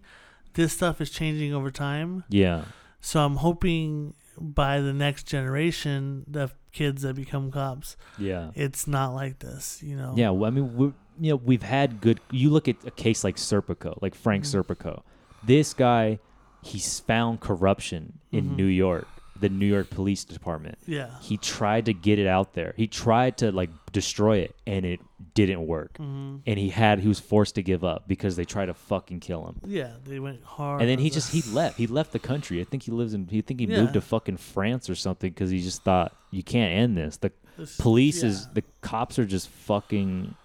this 0.53 0.73
stuff 0.73 1.01
is 1.01 1.09
changing 1.09 1.53
over 1.53 1.71
time. 1.71 2.23
yeah, 2.29 2.63
So 2.99 3.23
I'm 3.23 3.37
hoping 3.37 4.13
by 4.39 4.81
the 4.81 4.93
next 4.93 5.23
generation, 5.27 6.23
the 6.27 6.51
kids 6.71 7.01
that 7.03 7.15
become 7.15 7.51
cops, 7.51 7.95
yeah. 8.19 8.51
it's 8.53 8.85
not 8.87 9.13
like 9.13 9.39
this. 9.39 9.81
You 9.83 9.95
know. 9.95 10.13
Yeah, 10.15 10.29
well, 10.31 10.47
I 10.47 10.53
mean, 10.53 10.75
we 10.75 10.85
you 11.19 11.31
know, 11.31 11.35
we've 11.37 11.63
had 11.63 11.99
good. 11.99 12.19
You 12.29 12.51
look 12.51 12.67
at 12.67 12.75
a 12.85 12.91
case 12.91 13.23
like 13.23 13.37
Serpico, 13.37 13.97
like 14.03 14.13
Frank 14.13 14.43
Mhm. 14.43 14.63
Serpico. 14.63 15.01
This 15.43 15.73
guy, 15.73 16.19
he's 16.61 16.99
found 16.99 17.39
corruption 17.39 18.19
in 18.31 18.51
Mhm. 18.51 18.55
New 18.57 18.65
York, 18.67 19.07
the 19.39 19.49
New 19.49 19.65
York 19.65 19.89
Police 19.89 20.23
Department. 20.25 20.77
Yeah. 20.85 21.09
He 21.21 21.37
tried 21.37 21.85
to 21.85 21.93
get 21.93 22.19
it 22.19 22.27
out 22.27 22.53
there. 22.53 22.73
He 22.77 22.87
tried 22.87 23.37
to 23.37 23.51
like 23.51 23.69
destroy 23.91 24.37
it, 24.39 24.55
and 24.65 24.85
it 24.85 24.99
didn't 25.33 25.65
work. 25.67 25.97
hmm 25.97 26.37
And 26.45 26.59
he 26.59 26.69
had 26.69 26.99
he 26.99 27.07
was 27.07 27.19
forced 27.19 27.55
to 27.55 27.63
give 27.63 27.83
up 27.83 28.07
because 28.07 28.35
they 28.35 28.45
tried 28.45 28.67
to 28.67 28.73
fucking 28.73 29.19
kill 29.19 29.45
him. 29.47 29.59
Yeah. 29.65 29.93
They 30.05 30.19
went 30.19 30.43
hard. 30.43 30.81
And 30.81 30.89
then 30.89 30.99
he 30.99 31.09
just 31.09 31.31
he 31.31 31.41
left. 31.53 31.77
He 31.77 31.87
left 31.87 32.11
the 32.11 32.19
country. 32.19 32.61
I 32.61 32.63
think 32.63 32.83
he 32.83 32.91
lives 32.91 33.13
in. 33.13 33.27
He 33.27 33.41
think 33.41 33.59
he 33.59 33.65
Yeah. 33.67 33.81
moved 33.81 33.93
to 33.93 34.01
fucking 34.01 34.37
France 34.37 34.89
or 34.89 34.95
something 34.95 35.29
because 35.31 35.49
he 35.49 35.61
just 35.61 35.83
thought 35.83 36.15
you 36.31 36.43
can't 36.43 36.73
end 36.73 36.97
this. 36.97 37.17
The 37.17 37.31
This- 37.57 37.77
police 37.77 38.23
is 38.23 38.47
the 38.53 38.63
cops 38.81 39.17
are 39.19 39.25
just 39.25 39.49
fucking 39.49 40.35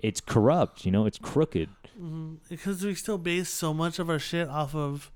it's 0.00 0.20
corrupt 0.20 0.84
you 0.86 0.92
know 0.92 1.06
it's 1.06 1.18
crooked 1.18 1.68
hmm 1.96 2.34
Because 2.48 2.84
we 2.84 2.94
still 2.94 3.18
base 3.18 3.48
so 3.48 3.74
much 3.74 3.98
of 3.98 4.08
our 4.08 4.20
shit 4.20 4.48
off 4.48 4.72
of 4.74 5.10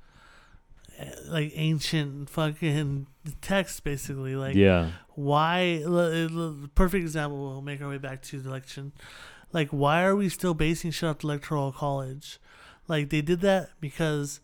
like 1.33 1.53
ancient 1.55 2.29
fucking 2.31 3.07
text, 3.41 3.83
basically. 3.83 4.37
Like, 4.37 4.55
yeah 4.55 4.91
why? 5.15 5.83
Perfect 6.75 7.03
example. 7.03 7.39
We'll 7.39 7.63
make 7.63 7.81
our 7.83 7.89
way 7.89 7.99
back 7.99 8.23
to 8.23 8.41
the 8.41 8.49
election. 8.49 8.93
Like, 9.53 9.69
why 9.69 10.05
are 10.05 10.17
we 10.17 10.29
still 10.29 10.55
basing 10.55 10.91
shit 10.91 11.09
off 11.09 11.19
the 11.19 11.27
electoral 11.27 11.73
college? 11.73 12.39
Like, 12.89 13.11
they 13.11 13.21
did 13.21 13.41
that 13.41 13.71
because 13.81 14.41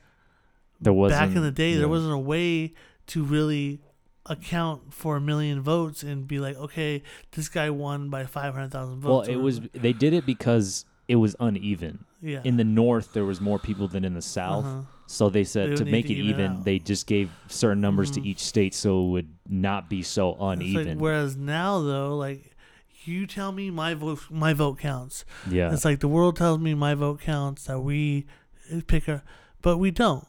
there 0.81 0.93
wasn't 0.93 1.21
back 1.21 1.37
in 1.37 1.43
the 1.43 1.51
day 1.51 1.73
yeah. 1.73 1.79
there 1.79 1.89
wasn't 1.89 2.13
a 2.13 2.19
way 2.19 2.73
to 3.09 3.25
really 3.25 3.81
account 4.27 4.93
for 4.93 5.17
a 5.17 5.21
million 5.21 5.61
votes 5.63 6.03
and 6.03 6.29
be 6.29 6.39
like, 6.39 6.57
okay, 6.57 7.03
this 7.33 7.49
guy 7.49 7.71
won 7.71 8.11
by 8.11 8.25
five 8.27 8.55
hundred 8.55 8.71
thousand 8.71 9.01
votes. 9.01 9.29
well 9.29 9.37
it 9.37 9.43
was 9.43 9.61
they 9.73 9.93
did 9.93 10.13
it 10.13 10.25
because 10.27 10.85
it 11.09 11.17
was 11.17 11.35
uneven 11.41 12.05
yeah 12.21 12.41
in 12.45 12.59
the 12.59 12.65
north 12.65 13.15
there 13.15 13.25
was 13.25 13.41
more 13.41 13.59
people 13.59 13.89
than 13.89 14.05
in 14.05 14.13
the 14.15 14.23
south 14.23 14.65
Uh-huh. 14.67 14.83
So 15.11 15.29
they 15.31 15.41
They 15.41 15.45
said 15.45 15.69
would 15.71 15.79
to 15.79 15.85
need 15.85 15.91
make 15.93 16.07
to 16.07 16.13
it 16.13 16.17
even 16.17 16.31
even 16.31 16.53
out. 16.59 16.65
they 16.65 16.79
just 16.79 17.07
gave 17.07 17.31
certain 17.49 17.81
numbers 17.81 18.11
to 18.13 18.21
mm-hmm. 18.21 18.29
each 18.29 18.41
state 18.41 18.75
so 18.75 19.01
it 19.07 19.11
would 19.11 19.29
not 19.49 19.89
be 19.89 20.03
so 20.03 20.31
It's 20.33 20.41
like, 20.41 20.59
uneven 20.61 20.99
whereas 20.99 21.37
now 21.37 21.81
though, 21.81 22.17
like 22.17 22.55
you 23.05 23.27
tell 23.27 23.51
me 23.53 23.71
my 23.71 23.95
vote 23.95 24.21
my 24.31 24.53
vote 24.53 24.79
counts. 24.79 25.25
yeah 25.49 25.73
It's 25.73 25.85
like 25.85 26.01
the 26.01 26.09
world 26.09 26.37
tells 26.37 26.59
me 26.59 26.75
my 26.75 26.95
vote 26.95 27.21
counts 27.21 27.65
that 27.65 27.81
we 27.81 28.27
pick 28.87 29.09
a 29.09 29.23
but 29.63 29.79
we 29.79 29.91
don't. 29.91 30.27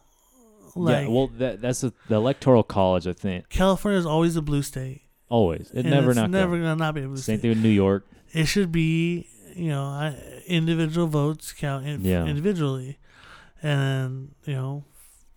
Like 0.75 1.07
yeah 1.07 1.11
well 1.13 1.27
that, 1.39 1.61
that's 1.61 1.83
a, 1.83 1.91
the 2.07 2.15
electoral 2.15 2.63
college 2.63 3.05
i 3.07 3.13
think 3.13 3.49
California 3.49 3.99
is 3.99 4.05
always 4.05 4.35
a 4.35 4.41
blue 4.41 4.61
state. 4.61 5.01
always 5.27 5.71
it 5.71 5.79
and 5.81 5.89
never 5.89 6.11
it's 6.11 6.15
not 6.15 6.29
never 6.29 6.55
gonna 6.57 6.75
not 6.75 6.93
be 6.95 7.01
a 7.01 7.07
blue 7.07 7.17
state. 7.17 7.23
same 7.25 7.37
state. 7.39 7.41
thing 7.41 7.49
with 7.49 7.63
new 7.63 7.69
york 7.69 8.05
It 8.31 8.45
should 8.45 8.71
be, 8.71 9.27
you 9.55 9.69
know, 9.69 9.83
I, 9.83 10.15
individual 10.45 11.07
votes 11.07 11.51
count 11.51 11.85
in, 11.87 12.05
Yeah. 12.05 12.25
individually, 12.27 12.99
and 13.63 14.33
you 14.45 14.53
know, 14.53 14.83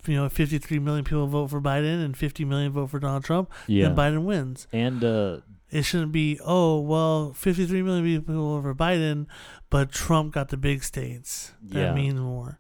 you 0.07 0.17
know, 0.17 0.29
53 0.29 0.79
million 0.79 1.05
people 1.05 1.27
vote 1.27 1.49
for 1.51 1.61
Biden 1.61 2.05
and 2.05 2.17
50 2.17 2.45
million 2.45 2.73
vote 2.73 2.91
for 2.91 2.99
Donald 2.99 3.25
Trump, 3.25 3.51
yeah 3.67 3.89
then 3.89 3.97
Biden 3.97 4.25
wins. 4.25 4.67
and 4.73 5.03
uh 5.05 5.39
It 5.71 5.85
shouldn't 5.85 6.13
be, 6.13 6.39
oh 6.45 6.81
well, 6.81 7.33
53 7.33 7.83
million 7.83 8.05
people 8.05 8.61
vote 8.61 8.63
for 8.63 8.75
Biden, 8.75 9.27
but 9.71 9.91
Trump 9.91 10.35
got 10.35 10.49
the 10.49 10.57
big 10.59 10.83
states. 10.85 11.53
That 11.63 11.79
Yeah. 11.79 11.95
means 11.95 12.21
more. 12.21 12.59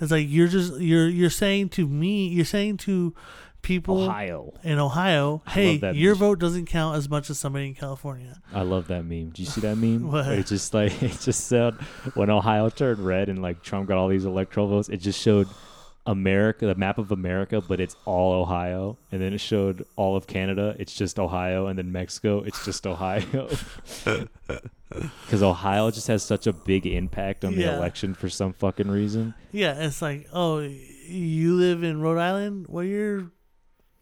It's 0.00 0.10
like 0.12 0.26
you're 0.28 0.48
just 0.48 0.80
you're 0.80 1.08
you're 1.08 1.30
saying 1.30 1.70
to 1.70 1.86
me, 1.88 2.28
you're 2.28 2.44
saying 2.44 2.76
to 2.88 3.14
people 3.62 4.02
ohio 4.02 4.52
in 4.64 4.78
Ohio, 4.78 5.42
hey, 5.48 5.74
your 5.94 6.14
vis- 6.14 6.18
vote 6.20 6.38
doesn't 6.40 6.66
count 6.66 6.96
as 6.96 7.08
much 7.08 7.30
as 7.30 7.38
somebody 7.38 7.68
in 7.68 7.74
California. 7.74 8.40
I 8.52 8.62
love 8.62 8.88
that 8.88 9.04
meme. 9.04 9.30
Do 9.30 9.40
you 9.42 9.46
see 9.48 9.60
that 9.62 9.76
meme? 9.76 10.02
What? 10.12 10.26
It 10.28 10.46
just 10.46 10.74
like 10.74 11.02
it 11.02 11.18
just 11.20 11.46
said 11.46 11.74
when 12.14 12.28
Ohio 12.30 12.68
turned 12.68 12.98
red 12.98 13.28
and 13.28 13.40
like 13.40 13.62
Trump 13.62 13.88
got 13.88 13.96
all 13.98 14.08
these 14.08 14.24
electoral 14.24 14.68
votes, 14.68 14.88
it 14.88 14.98
just 14.98 15.20
showed 15.20 15.46
America, 16.04 16.66
the 16.66 16.74
map 16.74 16.98
of 16.98 17.12
America, 17.12 17.60
but 17.60 17.78
it's 17.78 17.94
all 18.06 18.32
Ohio, 18.42 18.98
and 19.12 19.22
then 19.22 19.32
it 19.32 19.38
showed 19.40 19.86
all 19.94 20.16
of 20.16 20.26
Canada, 20.26 20.74
it's 20.80 20.92
just 20.96 21.16
Ohio, 21.20 21.68
and 21.68 21.78
then 21.78 21.92
Mexico, 21.92 22.40
it's 22.42 22.64
just 22.64 22.86
Ohio. 22.86 23.48
Because 25.24 25.42
Ohio 25.42 25.90
just 25.90 26.06
has 26.08 26.22
such 26.22 26.46
a 26.46 26.52
big 26.52 26.86
impact 26.86 27.46
on 27.46 27.54
the 27.54 27.62
Yeah. 27.62 27.76
election 27.78 28.12
for 28.12 28.28
some 28.28 28.52
fucking 28.52 28.90
reason. 28.90 29.32
Yeah, 29.50 29.72
it's 29.86 30.02
like, 30.02 30.28
oh, 30.34 30.58
you 30.58 31.54
live 31.54 31.82
in 31.82 32.02
Rhode 32.02 32.18
Island, 32.18 32.66
well, 32.68 32.84
your 32.84 33.30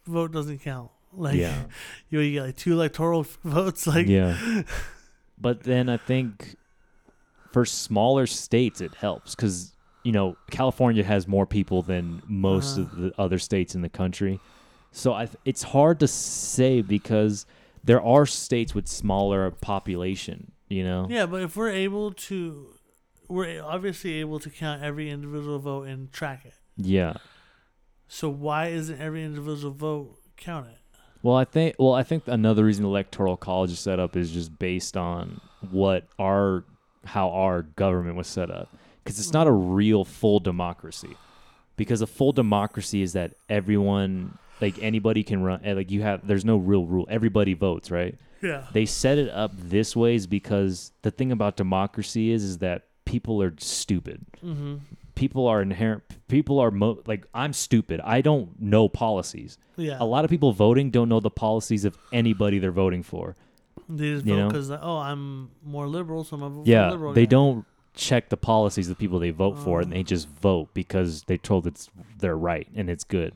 vote 0.05 0.31
doesn't 0.31 0.59
count. 0.59 0.91
Like, 1.13 1.35
yeah, 1.35 1.63
you, 2.09 2.19
know, 2.19 2.23
you 2.23 2.31
get 2.31 2.43
like 2.43 2.55
two 2.55 2.71
electoral 2.71 3.23
votes. 3.43 3.85
Like, 3.85 4.07
yeah. 4.07 4.61
But 5.37 5.63
then 5.63 5.89
I 5.89 5.97
think 5.97 6.55
for 7.51 7.65
smaller 7.65 8.25
states 8.25 8.79
it 8.79 8.95
helps 8.95 9.35
because 9.35 9.73
you 10.03 10.13
know 10.13 10.37
California 10.51 11.03
has 11.03 11.27
more 11.27 11.45
people 11.45 11.81
than 11.81 12.21
most 12.27 12.77
Uh-huh. 12.77 12.81
of 12.83 12.95
the 12.95 13.13
other 13.19 13.39
states 13.39 13.75
in 13.75 13.81
the 13.81 13.89
country, 13.89 14.39
so 14.93 15.11
I 15.11 15.27
it's 15.43 15.63
hard 15.63 15.99
to 15.99 16.07
say 16.07 16.81
because 16.81 17.45
there 17.83 18.01
are 18.01 18.25
states 18.25 18.73
with 18.73 18.87
smaller 18.87 19.51
population. 19.51 20.53
You 20.69 20.85
know, 20.85 21.07
Yeah, 21.09 21.25
but 21.25 21.41
if 21.41 21.57
we're 21.57 21.71
able 21.71 22.13
to, 22.13 22.67
we're 23.27 23.61
obviously 23.61 24.13
able 24.21 24.39
to 24.39 24.49
count 24.49 24.81
every 24.81 25.09
individual 25.09 25.59
vote 25.59 25.87
and 25.89 26.09
track 26.13 26.45
it. 26.45 26.53
yeah. 26.77 27.15
So 28.13 28.27
why 28.29 28.67
isn't 28.67 28.99
every 28.99 29.23
individual 29.23 29.71
vote 29.71 30.17
counted? 30.35 30.75
Well, 31.23 31.37
I 31.37 31.45
think 31.45 31.75
well, 31.79 31.93
I 31.93 32.03
think 32.03 32.27
another 32.27 32.65
reason 32.65 32.83
the 32.83 32.89
electoral 32.89 33.37
college 33.37 33.71
is 33.71 33.79
set 33.79 34.01
up 34.01 34.17
is 34.17 34.31
just 34.31 34.59
based 34.59 34.97
on 34.97 35.39
what 35.71 36.07
our 36.19 36.65
how 37.05 37.29
our 37.29 37.61
government 37.61 38.17
was 38.17 38.27
set 38.27 38.51
up 38.51 38.67
because 39.01 39.17
it's 39.17 39.31
not 39.31 39.47
a 39.47 39.51
real 39.51 40.03
full 40.03 40.41
democracy. 40.41 41.15
Because 41.77 42.01
a 42.01 42.07
full 42.07 42.33
democracy 42.33 43.01
is 43.01 43.13
that 43.13 43.35
everyone 43.47 44.37
like 44.59 44.77
anybody 44.83 45.23
can 45.23 45.41
run 45.41 45.61
eh, 45.63 45.71
like 45.73 45.89
you 45.89 46.01
have 46.01 46.27
there's 46.27 46.43
no 46.43 46.57
real 46.57 46.85
rule. 46.85 47.07
Everybody 47.09 47.53
votes, 47.53 47.89
right? 47.89 48.17
Yeah. 48.41 48.65
They 48.73 48.85
set 48.85 49.19
it 49.19 49.29
up 49.29 49.51
this 49.55 49.95
ways 49.95 50.27
because 50.27 50.91
the 51.03 51.11
thing 51.11 51.31
about 51.31 51.55
democracy 51.55 52.31
is 52.31 52.43
is 52.43 52.57
that 52.57 52.87
people 53.05 53.41
are 53.41 53.53
stupid. 53.57 54.25
Mm-hmm. 54.43 54.75
People 55.21 55.45
are 55.47 55.61
inherent 55.61 56.03
people 56.27 56.57
are 56.59 56.71
mo- 56.71 57.01
like 57.05 57.25
I'm 57.33 57.53
stupid. 57.53 58.01
I 58.03 58.21
don't 58.21 58.59
know 58.59 58.89
policies 58.89 59.57
Yeah. 59.77 59.97
a 59.99 60.05
lot 60.05 60.23
of 60.25 60.29
people 60.31 60.51
voting 60.51 60.89
don't 60.89 61.09
know 61.09 61.19
the 61.19 61.29
policies 61.29 61.85
of 61.85 61.97
anybody 62.11 62.57
they're 62.59 62.71
voting 62.85 63.03
for. 63.03 63.35
They 63.87 64.13
just 64.13 64.25
you 64.25 64.35
vote 64.35 64.47
because, 64.49 64.71
oh, 64.71 64.97
I'm 64.97 65.51
more 65.63 65.87
liberal, 65.87 66.23
so 66.23 66.35
I'm 66.37 66.43
a 66.43 66.63
Yeah, 66.63 66.89
liberal. 66.91 67.13
they 67.13 67.25
guy. 67.25 67.29
don't 67.37 67.65
check 67.93 68.29
the 68.29 68.37
policies 68.37 68.87
of 68.89 68.97
the 68.97 68.99
people 69.03 69.19
they 69.19 69.31
vote 69.31 69.57
for, 69.59 69.81
and 69.81 69.91
Oh. 69.91 69.95
they 69.95 70.03
just 70.03 70.27
vote 70.29 70.69
because 70.73 71.23
they're 71.27 71.37
told 71.37 71.67
it's 71.67 71.89
they're 72.19 72.37
right 72.37 72.67
and 72.75 72.89
it's 72.89 73.03
good. 73.03 73.33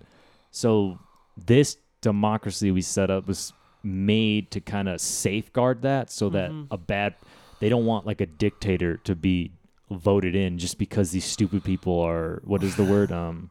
So 0.51 0.97
this 1.37 1.77
democracy 2.01 2.71
we 2.71 2.81
set 2.81 3.09
up 3.11 3.27
was 3.27 3.53
made 3.83 4.49
to 4.51 4.59
kind 4.61 4.87
of 4.89 4.99
safeguard 5.01 5.81
that, 5.83 6.09
so 6.09 6.29
that 6.29 6.49
Mhm. 6.51 6.67
a 6.71 6.77
bad 6.77 7.13
they 7.59 7.69
don't 7.69 7.85
want 7.85 8.05
like 8.07 8.21
a 8.21 8.25
dictator 8.25 8.97
to 8.97 9.13
be 9.15 9.51
voted 9.91 10.35
in 10.35 10.57
just 10.57 10.77
because 10.77 11.11
these 11.11 11.25
stupid 11.25 11.63
people 11.63 11.99
are 11.99 12.41
what 12.43 12.63
is 12.63 12.75
the 12.75 12.83
word 12.83 13.11
um 13.23 13.49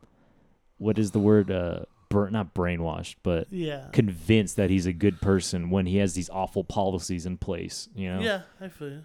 what 0.78 0.98
is 0.98 1.12
the 1.12 1.20
word? 1.20 1.50
Uh, 1.52 1.84
bur- 2.10 2.30
not 2.30 2.52
brainwashed, 2.52 3.14
but 3.22 3.46
Yeah. 3.50 3.86
convinced 3.92 4.56
that 4.56 4.70
he's 4.70 4.86
a 4.86 4.92
good 4.92 5.20
person 5.20 5.70
when 5.70 5.86
he 5.86 5.98
has 5.98 6.14
these 6.14 6.28
awful 6.30 6.64
policies 6.64 7.26
in 7.26 7.38
place. 7.38 7.88
You 7.94 8.12
know. 8.12 8.20
Yeah, 8.20 8.40
I 8.60 8.68
feel 8.68 8.88
you. 8.90 9.04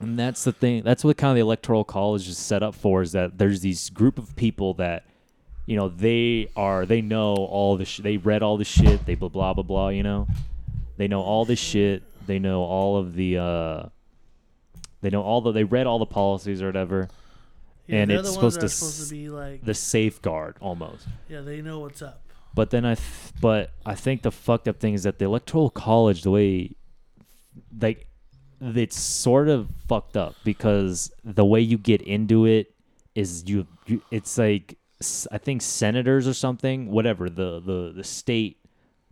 And 0.00 0.18
that's 0.18 0.44
the 0.44 0.52
thing. 0.52 0.82
That's 0.84 1.02
what 1.04 1.16
kind 1.16 1.30
of 1.30 1.36
the 1.36 1.40
electoral 1.40 1.82
college 1.82 2.28
is 2.28 2.36
set 2.38 2.62
up 2.62 2.74
for. 2.74 3.00
Is 3.02 3.12
that 3.12 3.38
there's 3.38 3.62
these 3.62 3.88
group 3.90 4.18
of 4.18 4.36
people 4.36 4.74
that, 4.74 5.04
you 5.66 5.76
know, 5.76 5.88
they 5.88 6.50
are 6.54 6.84
they 6.86 7.00
know 7.00 7.34
all 7.34 7.76
the 7.78 7.86
sh- 7.86 8.00
they 8.02 8.18
read 8.18 8.42
all 8.42 8.58
the 8.58 8.64
shit. 8.64 9.06
They 9.06 9.14
blah 9.14 9.30
blah 9.30 9.54
blah 9.54 9.64
blah. 9.64 9.88
You 9.88 10.02
know, 10.02 10.28
they 10.98 11.08
know 11.08 11.22
all 11.22 11.46
the 11.46 11.56
shit. 11.56 12.02
They 12.26 12.38
know 12.38 12.62
all 12.62 12.98
of 12.98 13.14
the. 13.14 13.38
uh 13.38 13.82
They 15.00 15.10
know 15.10 15.22
all 15.22 15.40
the. 15.40 15.52
They 15.52 15.64
read 15.64 15.86
all 15.86 15.98
the 15.98 16.06
policies 16.06 16.60
or 16.62 16.66
whatever. 16.66 17.08
Yeah, 17.86 17.98
And 18.00 18.10
it's 18.12 18.32
supposed 18.32 18.60
to 18.60 18.68
supposed 18.68 19.08
to 19.08 19.14
be 19.14 19.28
like, 19.30 19.64
The 19.64 19.74
safeguard 19.74 20.56
almost. 20.60 21.06
yeah, 21.28 21.40
they 21.40 21.62
know 21.62 21.78
what's 21.80 22.02
up. 22.02 22.20
But 22.54 22.70
then 22.70 22.84
I, 22.84 22.94
th- 22.96 23.08
but 23.40 23.70
I 23.86 23.94
think 23.94 24.22
the 24.22 24.30
fucked 24.32 24.66
up 24.68 24.80
thing 24.80 24.94
is 24.94 25.04
that 25.04 25.18
the 25.18 25.24
electoral 25.26 25.70
college, 25.70 26.22
the 26.22 26.30
way, 26.30 26.72
like, 27.80 28.06
it's 28.60 28.98
sort 28.98 29.48
of 29.48 29.68
fucked 29.86 30.16
up 30.16 30.34
because 30.44 31.12
the 31.24 31.44
way 31.44 31.60
you 31.60 31.78
get 31.78 32.02
into 32.02 32.44
it 32.46 32.74
is 33.14 33.44
you, 33.48 33.66
you 33.86 34.02
it's 34.10 34.36
like 34.36 34.76
I 35.30 35.38
think 35.38 35.62
senators 35.62 36.26
or 36.26 36.34
something, 36.34 36.90
whatever 36.90 37.30
the 37.30 37.60
the 37.60 37.92
the 37.94 38.04
state 38.04 38.58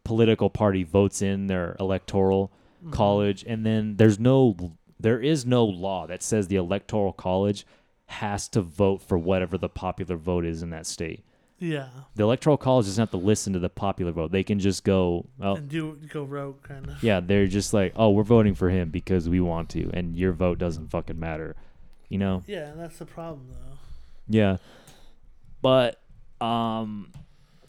political 0.02 0.50
party 0.50 0.82
votes 0.82 1.22
in 1.22 1.46
their 1.46 1.76
electoral 1.80 2.52
Mm-hmm. 2.82 2.90
college, 2.92 3.42
and 3.48 3.64
then 3.64 3.96
there's 3.96 4.18
no 4.20 4.54
there 4.98 5.20
is 5.20 5.44
no 5.46 5.64
law 5.64 6.06
that 6.06 6.22
says 6.22 6.48
the 6.48 6.56
electoral 6.56 7.12
college 7.12 7.66
has 8.06 8.48
to 8.48 8.60
vote 8.62 9.02
for 9.02 9.18
whatever 9.18 9.58
the 9.58 9.68
popular 9.68 10.16
vote 10.16 10.44
is 10.44 10.62
in 10.62 10.70
that 10.70 10.86
state 10.86 11.24
Yeah. 11.58 11.88
the 12.14 12.22
electoral 12.22 12.56
college 12.56 12.86
doesn't 12.86 13.02
have 13.02 13.10
to 13.10 13.16
listen 13.16 13.52
to 13.54 13.58
the 13.58 13.68
popular 13.68 14.12
vote. 14.12 14.30
They 14.30 14.42
can 14.44 14.58
just 14.60 14.84
go, 14.84 15.26
oh, 15.40 15.56
And 15.56 15.68
do 15.68 15.96
go 16.08 16.22
rogue, 16.22 16.62
kind 16.62 16.86
of. 16.88 17.02
yeah, 17.02 17.20
they're 17.20 17.46
just 17.48 17.74
like, 17.74 17.92
oh, 17.96 18.10
we're 18.10 18.22
voting 18.22 18.54
for 18.54 18.70
him 18.70 18.90
because 18.90 19.28
we 19.28 19.40
want 19.40 19.70
to, 19.70 19.90
and 19.92 20.14
your 20.16 20.32
vote 20.32 20.58
doesn't 20.58 20.88
fucking 20.90 21.18
matter, 21.18 21.56
you 22.08 22.18
know? 22.18 22.42
Yeah, 22.46 22.72
that's 22.76 22.98
the 22.98 23.06
problem, 23.06 23.48
though. 23.50 23.78
Yeah, 24.28 24.56
but 25.62 26.00
um, 26.40 27.10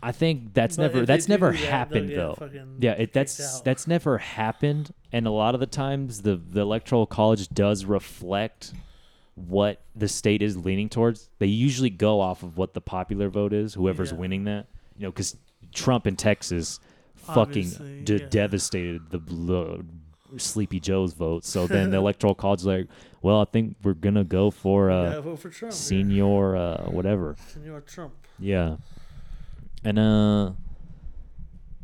I 0.02 0.12
think 0.12 0.54
that's 0.54 0.76
But 0.78 0.84
never 0.94 1.06
that's 1.06 1.28
never 1.28 1.52
that, 1.52 1.60
happened 1.60 2.10
though. 2.12 2.36
Yeah, 2.80 2.91
it 2.94 3.14
that's 3.14 3.62
that's 3.62 3.88
never 3.88 4.18
happened, 4.18 4.94
and 5.12 5.26
a 5.28 5.32
lot 5.32 5.54
of 5.54 5.60
the 5.60 5.66
times 5.68 6.22
the 6.22 6.36
the 6.36 6.62
electoral 6.62 7.06
college 7.06 7.50
does 7.50 7.86
reflect 7.86 8.74
what 9.36 9.82
the 9.96 10.08
state 10.08 10.42
is 10.42 10.58
leaning 10.58 10.90
towards. 10.90 11.30
They 11.40 11.46
usually 11.48 11.90
go 11.92 12.20
off 12.22 12.42
of 12.44 12.58
what 12.58 12.74
the 12.74 12.82
popular 12.82 13.30
vote 13.30 13.54
is, 13.54 13.74
whoever's 13.76 14.12
Yeah. 14.12 14.18
winning 14.18 14.44
that. 14.46 14.68
You 14.98 15.04
know, 15.04 15.12
because 15.12 15.38
Trump 15.74 16.08
in 16.08 16.16
Texas 16.16 16.80
fucking 17.16 18.04
de- 18.04 18.20
yeah. 18.20 18.28
devastated 18.30 19.10
the 19.12 19.84
Sleepy 20.38 20.80
Joe's 20.80 21.14
vote. 21.14 21.46
So 21.46 21.68
then 21.68 21.92
the 21.92 21.98
electoral 22.04 22.34
college 22.36 22.62
is 22.62 22.66
like, 22.66 22.88
well, 23.22 23.40
I 23.42 23.46
think 23.46 23.76
we're 23.84 23.94
gonna 23.94 24.24
go 24.24 24.50
for 24.52 24.90
uh, 24.92 25.12
yeah, 25.12 25.20
vote 25.22 25.40
for 25.40 25.50
Trump. 25.50 25.74
senior 25.74 26.56
uh, 26.56 26.90
whatever. 26.90 27.36
Senor 27.54 27.82
Trump. 27.82 28.14
Yeah. 28.40 28.78
And 29.84 30.00
uh 30.00 30.52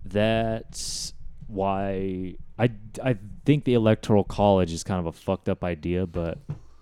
that's 0.06 1.13
why 1.54 2.36
I 2.60 2.72
I 3.04 3.18
think 3.46 3.64
the 3.66 3.74
electoral 3.74 4.24
college 4.24 4.72
is 4.74 4.84
kind 4.84 5.00
of 5.00 5.06
a 5.06 5.12
fucked 5.12 5.50
up 5.50 5.64
idea, 5.64 6.06
but 6.06 6.38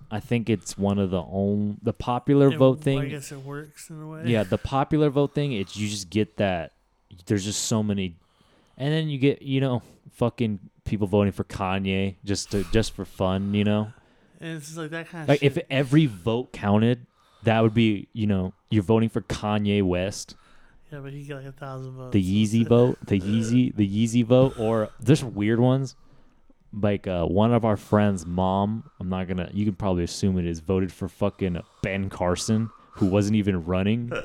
I 0.10 0.19
think 0.19 0.49
it's 0.49 0.77
one 0.77 0.99
of 0.99 1.10
the 1.11 1.22
own 1.23 1.77
the 1.81 1.93
popular 1.93 2.52
It- 2.52 2.57
vote 2.57 2.80
I 2.80 2.84
thing. 2.84 3.10
guess 3.10 3.31
it 3.31 3.39
works 3.39 3.89
in 3.89 4.02
a 4.02 4.07
way. 4.07 4.23
Yeah, 4.26 4.43
the 4.43 4.57
popular 4.57 5.10
vote 5.10 5.34
thing, 5.34 5.53
it's 5.53 5.76
you 5.77 5.88
just 5.88 6.10
get 6.10 6.38
that 6.38 6.73
there's 7.26 7.43
just 7.45 7.64
so 7.64 7.84
many 7.84 8.15
and 8.77 8.91
then 8.93 9.10
you 9.10 9.18
get, 9.19 9.41
you 9.41 9.60
know, 9.61 9.81
fucking 10.14 10.60
people 10.85 11.06
voting 11.07 11.31
for 11.31 11.43
Kanye 11.43 12.15
just 12.26 12.52
to 12.52 12.64
just 12.72 12.93
for 12.93 13.06
fun, 13.06 13.53
you 13.53 13.64
know? 13.64 13.91
And 14.39 14.57
it's 14.57 14.68
just 14.68 14.77
like 14.77 14.89
that 14.91 15.07
kind 15.10 15.23
of 15.23 15.30
Like 15.30 15.41
shit. 15.41 15.57
if 15.57 15.64
every 15.69 16.07
vote 16.07 16.52
counted, 16.52 17.06
that 17.43 17.61
would 17.61 17.73
be, 17.73 18.07
you 18.14 18.26
know, 18.27 18.53
you're 18.69 18.81
voting 18.84 19.10
for 19.10 19.22
Kanye 19.22 19.84
West 19.84 20.35
yeah, 20.92 21.00
but 21.00 21.14
he 21.14 21.24
got 21.24 21.38
like 21.38 21.46
a 21.46 21.52
thousand 21.52 21.94
votes. 21.94 22.14
the 22.14 22.24
Yeezy 22.24 22.68
vote, 22.68 22.98
the 23.06 23.20
Yeezy, 23.22 23.76
the 23.76 23.88
Yeezy 23.88 24.26
vote, 24.26 24.60
or 24.60 24.90
there's 25.00 25.24
weird 25.24 25.60
ones. 25.60 25.96
Like 26.74 27.06
uh, 27.08 27.26
one 27.26 27.54
of 27.54 27.66
our 27.66 27.76
friends' 27.78 28.26
mom, 28.26 28.90
I'm 29.00 29.10
not 29.10 29.28
gonna. 29.28 29.50
You 29.54 29.66
can 29.66 29.76
probably 29.76 30.04
assume 30.04 30.38
it 30.38 30.46
is 30.46 30.60
voted 30.60 30.92
for 30.92 31.08
fucking 31.10 31.62
Ben 31.82 32.10
Carson, 32.10 32.70
who 32.94 33.08
wasn't 33.08 33.36
even 33.36 33.66
running. 33.66 34.12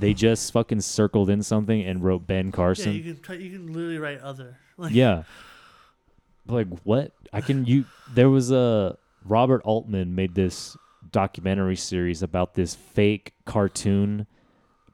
They 0.00 0.14
just 0.14 0.52
fucking 0.52 0.82
circled 0.82 1.28
in 1.28 1.42
something 1.42 1.82
and 1.82 2.00
wrote 2.04 2.24
Ben 2.24 2.52
Carson. 2.52 2.92
Yeah, 2.92 2.98
you 2.98 3.14
can 3.14 3.20
try, 3.20 3.34
you 3.34 3.50
can 3.50 3.72
literally 3.72 3.98
write 3.98 4.20
other. 4.20 4.56
Like, 4.76 4.94
Yeah. 4.94 5.24
Like 6.46 6.68
what? 6.84 7.12
I 7.32 7.40
can 7.40 7.66
you 7.66 7.84
there 8.14 8.30
was 8.30 8.50
a 8.50 8.96
Robert 9.24 9.60
Altman 9.64 10.14
made 10.14 10.34
this 10.36 10.76
documentary 11.10 11.74
series 11.76 12.22
about 12.22 12.54
this 12.54 12.74
fake 12.74 13.34
cartoon 13.44 14.26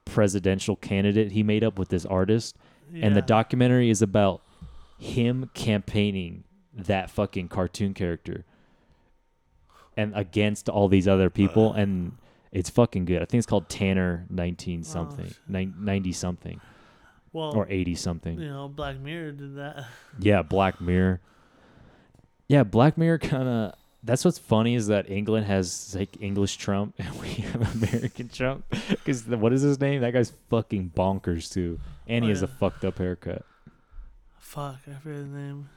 presidential 0.04 0.76
candidate 0.76 1.32
he 1.32 1.42
made 1.42 1.64
up 1.64 1.78
with 1.78 1.88
this 1.88 2.04
artist 2.06 2.56
and 2.94 3.16
the 3.16 3.22
documentary 3.22 3.90
is 3.90 4.02
about 4.02 4.40
him 4.98 5.50
campaigning 5.54 6.44
that 6.72 7.10
fucking 7.10 7.48
cartoon 7.48 7.92
character 7.94 8.44
and 9.96 10.12
against 10.14 10.68
all 10.68 10.88
these 10.88 11.08
other 11.08 11.30
people 11.30 11.72
and 11.72 12.12
it's 12.52 12.70
fucking 12.70 13.04
good. 13.04 13.20
I 13.20 13.24
think 13.24 13.38
it's 13.38 13.46
called 13.48 13.68
Tanner 13.68 14.26
19 14.30 14.84
something, 14.84 15.26
shit. 15.26 15.38
90 15.48 16.12
something 16.12 16.60
Well, 17.32 17.56
or 17.56 17.66
80 17.68 17.94
something. 17.96 18.38
you 18.38 18.48
know, 18.48 18.68
Black 18.68 19.00
Mirror 19.00 19.32
did 19.32 19.56
that. 19.56 19.86
Yeah, 20.20 20.42
Black 20.42 20.80
Mirror. 20.80 21.20
Yeah, 22.46 22.62
Black 22.62 22.96
Mirror 22.96 23.18
kind 23.18 23.48
of. 23.48 23.74
That's 24.04 24.24
what's 24.24 24.38
funny 24.38 24.74
is 24.74 24.88
that 24.88 25.10
England 25.10 25.46
has 25.46 25.94
like 25.98 26.16
English 26.20 26.56
Trump 26.58 26.94
and 26.98 27.18
we 27.20 27.28
have 27.28 27.82
American 27.82 28.28
Trump. 28.28 28.64
Because 28.88 29.26
what 29.26 29.52
is 29.52 29.62
his 29.62 29.80
name? 29.80 30.02
That 30.02 30.12
guy's 30.12 30.32
fucking 30.50 30.92
bonkers 30.94 31.50
too, 31.52 31.80
and 32.06 32.22
he 32.24 32.30
Oh, 32.30 32.34
has 32.34 32.42
a 32.42 32.46
fucked 32.48 32.84
up 32.84 32.98
haircut. 32.98 33.44
Fuck, 34.38 34.76
I 34.88 34.94
forget 35.00 35.18
his 35.20 35.28
name. 35.28 35.68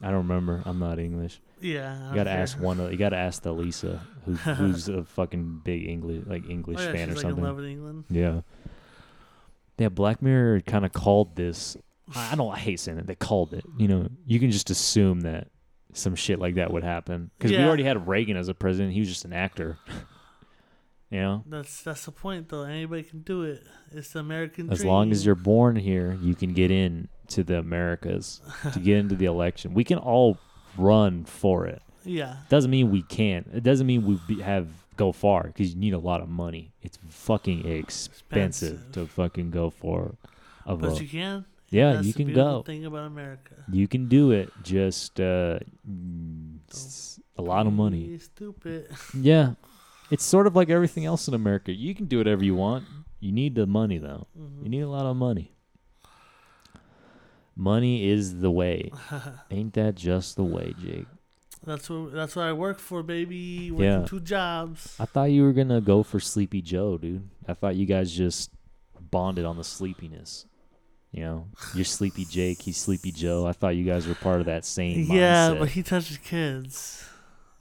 I 0.00 0.06
don't 0.06 0.28
remember. 0.28 0.62
I'm 0.66 0.78
not 0.78 0.98
English. 0.98 1.40
Yeah. 1.60 1.94
You 2.10 2.16
gotta 2.16 2.30
forget. 2.30 2.38
ask 2.38 2.60
one. 2.60 2.80
Of, 2.80 2.90
you 2.92 2.98
gotta 2.98 3.16
ask 3.16 3.42
the 3.42 3.52
Lisa, 3.52 4.00
who, 4.26 4.32
who's 4.34 4.88
a 4.88 5.04
fucking 5.04 5.62
big 5.64 5.88
English 5.88 6.24
like 6.26 6.48
English 6.50 6.78
Oh, 6.80 6.84
yeah, 6.84 6.92
fan 6.92 7.08
or 7.10 7.12
like 7.12 7.20
something. 7.22 7.38
in 7.38 7.44
love 7.44 7.56
with 7.56 7.66
England. 7.66 8.04
Yeah. 8.10 8.40
Yeah, 9.78 9.88
Black 9.88 10.20
Mirror 10.20 10.60
kind 10.62 10.84
of 10.84 10.92
called 10.92 11.34
this. 11.36 11.76
I 12.14 12.34
don't. 12.34 12.52
I 12.52 12.58
hate 12.58 12.78
saying 12.78 12.98
it. 12.98 13.06
They 13.06 13.14
called 13.14 13.54
it. 13.54 13.64
You 13.78 13.88
know, 13.88 14.08
you 14.26 14.38
can 14.38 14.50
just 14.50 14.68
assume 14.70 15.22
that 15.22 15.48
some 15.92 16.14
shit 16.14 16.38
like 16.38 16.54
that 16.56 16.72
would 16.72 16.84
happen 16.84 17.30
because 17.38 17.50
we 17.50 17.58
already 17.62 17.84
had 17.84 18.06
Reagan 18.08 18.36
as 18.36 18.48
a 18.48 18.54
president. 18.54 18.94
He 18.94 19.00
was 19.00 19.08
just 19.08 19.24
an 19.24 19.32
actor. 19.32 19.78
you 21.10 21.20
know, 21.20 21.44
That's 21.46 21.82
that's 21.82 22.04
the 22.06 22.12
point, 22.12 22.48
though. 22.48 22.62
Anybody 22.62 23.02
can 23.02 23.20
do 23.20 23.42
it. 23.42 23.62
It's 23.90 24.10
the 24.12 24.20
American 24.20 24.70
as 24.70 24.78
dream. 24.78 24.88
long 24.90 25.10
as 25.12 25.26
you're 25.26 25.34
born 25.34 25.76
here, 25.76 26.16
you 26.22 26.34
can 26.34 26.52
get 26.54 26.70
in 26.70 27.08
to 27.28 27.42
the 27.44 27.58
Americas 27.58 28.40
to 28.72 28.78
get 28.80 28.96
into 28.98 29.14
the 29.16 29.24
election. 29.36 29.74
We 29.74 29.84
can 29.84 29.98
all 29.98 30.38
run 30.78 31.24
for 31.24 31.66
it. 31.66 31.82
Yeah. 32.04 32.36
Doesn't 32.48 32.70
mean 32.70 32.90
we 32.90 33.02
can't. 33.02 33.46
It 33.52 33.62
doesn't 33.62 33.86
mean 33.86 34.06
we 34.06 34.18
be, 34.26 34.40
have 34.42 34.68
go 34.96 35.12
far 35.12 35.44
because 35.44 35.72
you 35.74 35.78
need 35.80 35.92
a 35.94 35.98
lot 35.98 36.20
of 36.20 36.28
money. 36.28 36.72
It's 36.82 36.98
fucking 37.08 37.66
expensive, 37.70 38.72
Expensive. 38.80 38.92
to 38.92 39.06
fucking 39.06 39.50
go 39.50 39.70
for 39.70 40.14
a 40.66 40.74
But 40.76 40.90
vote. 40.90 41.00
you 41.02 41.08
can. 41.08 41.44
Yeah, 41.72 41.94
That's 41.94 42.06
you 42.06 42.14
can 42.14 42.32
go. 42.32 42.62
Thing 42.62 42.84
about 42.84 43.06
America. 43.06 43.54
You 43.70 43.88
can 43.88 44.06
do 44.08 44.30
it. 44.30 44.52
Just 44.62 45.18
uh, 45.20 45.58
a 47.36 47.42
lot 47.42 47.66
of 47.66 47.72
money. 47.72 48.18
Stupid. 48.18 48.88
Yeah, 49.14 49.54
it's 50.10 50.24
sort 50.24 50.46
of 50.46 50.54
like 50.54 50.70
everything 50.70 51.04
else 51.06 51.26
in 51.28 51.34
America. 51.34 51.72
You 51.72 51.94
can 51.94 52.06
do 52.06 52.18
whatever 52.18 52.44
you 52.44 52.54
want. 52.54 52.84
You 53.20 53.32
need 53.32 53.54
the 53.54 53.66
money 53.66 53.98
though. 53.98 54.26
Mhm. 54.38 54.62
You 54.64 54.68
need 54.68 54.80
a 54.80 54.88
lot 54.88 55.06
of 55.06 55.16
money. 55.16 55.52
Money 57.54 58.08
is 58.08 58.40
the 58.40 58.50
way. 58.50 58.90
Ain't 59.50 59.74
that 59.74 59.94
just 59.94 60.36
the 60.36 60.44
way, 60.44 60.74
Jake? 60.80 61.06
That's 61.64 61.88
what 61.88 62.12
that's 62.12 62.34
what 62.34 62.46
I 62.46 62.52
work 62.52 62.78
for, 62.80 63.02
baby. 63.02 63.70
Working 63.70 63.84
Yeah. 63.84 64.04
two 64.04 64.20
jobs. 64.20 64.96
I 64.98 65.04
thought 65.04 65.30
you 65.30 65.42
were 65.44 65.52
gonna 65.52 65.80
go 65.80 66.02
for 66.02 66.18
Sleepy 66.18 66.60
Joe, 66.62 66.98
dude. 66.98 67.28
I 67.46 67.54
thought 67.54 67.76
you 67.76 67.86
guys 67.86 68.10
just 68.10 68.50
bonded 69.10 69.44
on 69.44 69.56
the 69.58 69.64
sleepiness. 69.64 70.46
You 71.12 71.22
know, 71.24 71.46
you're 71.74 71.84
Sleepy 71.84 72.24
Jake, 72.24 72.62
he's 72.62 72.78
Sleepy 72.78 73.12
Joe. 73.12 73.46
I 73.46 73.52
thought 73.52 73.76
you 73.76 73.84
guys 73.84 74.06
were 74.08 74.14
part 74.14 74.40
of 74.40 74.46
that 74.46 74.64
same 74.64 75.04
Yeah, 75.10 75.50
mindset. 75.50 75.58
but 75.58 75.68
he 75.68 75.82
touches 75.82 76.16
kids. 76.18 77.04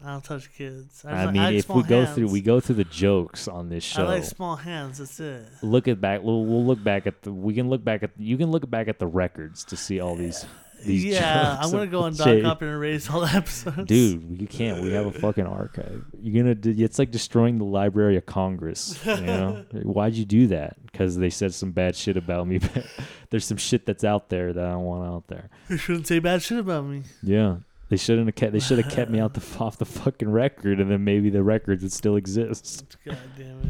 I 0.04 0.14
don't 0.14 0.24
touch 0.24 0.52
kids. 0.54 1.04
I 1.06 1.24
just 1.26 1.34
mean, 1.34 1.44
like 1.44 1.56
if 1.56 1.70
we 1.70 1.84
go 1.84 2.06
through, 2.06 2.30
we 2.30 2.42
go 2.42 2.60
through 2.60 2.76
the 2.76 2.86
jokes 2.86 3.48
on 3.48 3.70
this 3.70 3.84
show. 3.84 4.06
I 4.06 4.08
like 4.08 4.24
small 4.24 4.56
hands. 4.56 4.98
That's 4.98 5.20
it. 5.20 5.46
look 5.62 5.88
at 5.88 6.02
back. 6.02 6.24
We'll, 6.24 6.44
we'll 6.46 6.66
look 6.66 6.84
back 6.84 7.06
at 7.06 7.22
the. 7.22 7.32
We 7.32 7.54
can 7.54 7.70
look 7.70 7.84
back 7.84 8.02
at. 8.02 8.12
You 8.18 8.36
can 8.38 8.50
look 8.50 8.68
back 8.68 8.88
at 8.88 8.98
the 8.98 9.06
records 9.06 9.64
to 9.66 9.78
see 9.78 10.00
all 10.00 10.16
these 10.16 10.44
these 10.86 11.04
yeah, 11.06 11.58
I'm 11.60 11.72
gonna 11.72 11.88
go 11.88 12.02
on 12.02 12.14
Doc 12.16 12.26
shade. 12.28 12.46
Up 12.46 12.62
and 12.62 12.70
erase 12.72 13.10
all 13.10 13.22
the 13.22 13.28
episodes. 13.34 13.86
Dude, 13.86 14.42
you 14.42 14.48
can't. 14.48 14.82
We 14.82 14.92
have 14.94 15.06
a 15.06 15.12
fucking 15.12 15.46
archive. 15.46 16.04
You're 16.22 16.44
gonna. 16.44 16.56
do- 16.56 16.76
It's 16.78 17.00
like 17.00 17.12
destroying 17.12 17.58
the 17.58 17.66
Library 17.66 18.18
of 18.18 18.26
Congress. 18.26 19.00
You 19.06 19.16
know? 19.22 19.66
Why'd 19.84 20.14
you 20.16 20.26
do 20.26 20.48
that? 20.48 20.78
Because 20.86 21.18
they 21.18 21.30
said 21.30 21.54
some 21.54 21.72
bad 21.72 21.96
shit 21.96 22.18
about 22.18 22.48
me. 22.48 22.60
There's 23.30 23.46
some 23.46 23.58
shit 23.58 23.86
that's 23.86 24.04
out 24.04 24.30
there 24.30 24.52
that 24.54 24.66
I 24.66 24.72
don't 24.72 24.84
want 24.84 25.08
out 25.08 25.28
there. 25.28 25.50
you 25.70 25.78
shouldn't 25.78 26.08
say 26.08 26.20
bad 26.20 26.42
shit 26.42 26.58
about 26.60 26.86
me. 26.86 27.04
Yeah, 27.24 27.58
they 27.90 27.98
shouldn't 27.98 28.28
have 28.28 28.36
kept. 28.36 28.54
They 28.54 28.60
should 28.60 28.78
have 28.84 28.92
kept 28.92 29.10
me 29.12 29.20
out 29.20 29.34
the 29.34 29.44
off 29.64 29.78
the 29.78 29.86
fucking 29.86 30.30
record, 30.32 30.80
and 30.80 30.90
then 30.92 31.04
maybe 31.04 31.30
the 31.30 31.44
records 31.44 31.84
would 31.84 31.94
still 31.94 32.16
exist. 32.16 32.98
God 33.06 33.18
damn 33.38 33.62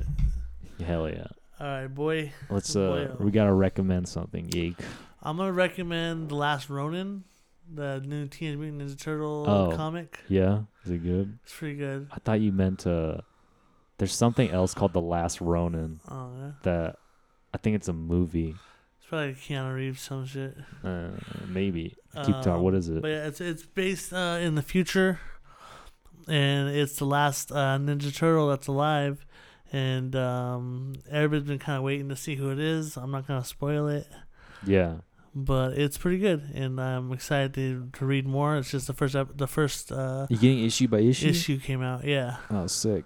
it. 0.80 0.84
Hell 0.86 1.08
yeah. 1.10 1.28
All 1.60 1.68
right, 1.68 1.88
boy. 1.88 2.32
Let's. 2.50 2.74
Boy, 2.74 2.82
Uh, 2.82 3.16
oh. 3.20 3.24
we 3.24 3.30
gotta 3.32 3.54
recommend 3.54 4.08
something. 4.10 4.50
Yeek. 4.52 4.78
I'm 5.24 5.38
gonna 5.38 5.52
recommend 5.54 6.30
The 6.30 6.36
Last 6.36 6.70
Ronin, 6.70 7.24
the 7.72 8.02
new 8.04 8.28
Teenage 8.28 8.58
Mutant 8.58 8.82
Ninja 8.82 9.00
Turtle 9.00 9.46
Oh. 9.48 9.76
comic. 9.76 10.20
Yeah, 10.28 10.62
is 10.86 10.92
it 10.92 11.04
good? 11.04 11.38
It's 11.44 11.54
pretty 11.56 11.76
good. 11.76 12.08
I 12.12 12.18
thought 12.20 12.42
you 12.42 12.52
meant 12.52 12.86
uh 12.88 13.18
There's 13.98 14.14
something 14.16 14.50
else 14.50 14.74
called 14.74 14.94
The 14.94 15.02
Last 15.02 15.40
Ronin 15.42 16.00
Oh 16.10 16.32
yeah, 16.38 16.52
that 16.64 16.96
I 17.54 17.58
think 17.58 17.76
it's 17.76 17.88
a 17.88 17.94
movie. 17.94 18.56
it's 18.98 19.08
probably 19.08 19.28
like 19.28 19.38
Keanu 19.38 19.76
Reeves 19.76 20.02
some 20.02 20.26
shit. 20.26 20.58
Uh, 20.84 21.10
maybe. 21.48 21.96
Keep 22.16 22.36
talking. 22.38 22.52
Um, 22.54 22.62
What 22.62 22.74
is 22.76 22.90
it? 22.90 23.02
But 23.02 23.10
yeah, 23.10 23.28
it's 23.28 23.42
it's 23.42 23.64
based 23.64 24.12
uh, 24.14 24.40
in 24.42 24.56
the 24.56 24.62
future, 24.62 25.20
and 26.28 26.70
it's 26.70 26.96
the 26.98 27.06
last 27.06 27.52
uh, 27.52 27.78
Ninja 27.78 28.16
Turtle 28.16 28.48
that's 28.50 28.68
alive, 28.68 29.26
and 29.72 30.16
um, 30.16 30.94
everybody's 31.10 31.48
been 31.48 31.60
kind 31.60 31.78
of 31.78 31.84
waiting 31.84 32.10
to 32.10 32.16
see 32.16 32.36
who 32.36 32.50
it 32.52 32.60
is. 32.60 32.98
I'm 32.98 33.12
not 33.12 33.28
gonna 33.28 33.44
spoil 33.46 33.88
it, 33.88 34.08
Yeah. 34.66 34.96
But 35.34 35.78
it's 35.78 35.98
pretty 35.98 36.18
good, 36.18 36.44
and 36.54 36.80
I'm 36.82 37.14
excited 37.14 37.54
to, 37.54 37.90
to 38.00 38.06
read 38.06 38.28
more. 38.28 38.58
It's 38.58 38.70
just 38.72 38.88
the 38.88 38.94
first 38.94 39.16
ep- 39.16 39.38
the 39.38 39.48
first 39.48 39.90
uh, 39.92 40.28
You 40.30 40.38
getting 40.38 40.66
issue 40.66 40.90
by 40.90 41.00
issue? 41.00 41.30
issue 41.30 41.58
came 41.58 41.82
out, 41.82 42.04
yeah. 42.04 42.38
Oh, 42.50 42.68
sick. 42.68 43.06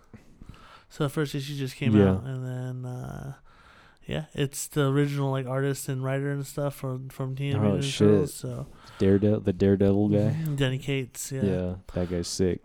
So 0.90 1.04
the 1.04 1.10
first 1.10 1.36
issue 1.36 1.56
just 1.56 1.76
came 1.76 1.96
Yeah. 1.96 2.12
out, 2.14 2.24
and 2.24 2.44
then 2.44 2.92
uh, 2.92 3.34
yeah, 4.08 4.26
it's 4.34 4.66
the 4.68 4.88
original 4.88 5.30
like 5.30 5.46
artist 5.46 5.88
and 5.88 6.04
writer 6.04 6.32
and 6.32 6.48
stuff 6.48 6.74
from 6.74 7.10
from 7.10 7.36
Teenage 7.36 7.58
Oh, 7.62 7.80
shit. 7.82 8.08
Turtles. 8.08 8.34
So 8.34 8.68
Daredevil, 8.98 9.42
the 9.42 9.54
Daredevil 9.54 10.10
guy. 10.10 10.30
Donny 10.56 10.80
Cates, 10.80 11.32
Yeah. 11.32 11.76
that 11.94 12.10
guy's 12.10 12.28
sick. 12.28 12.62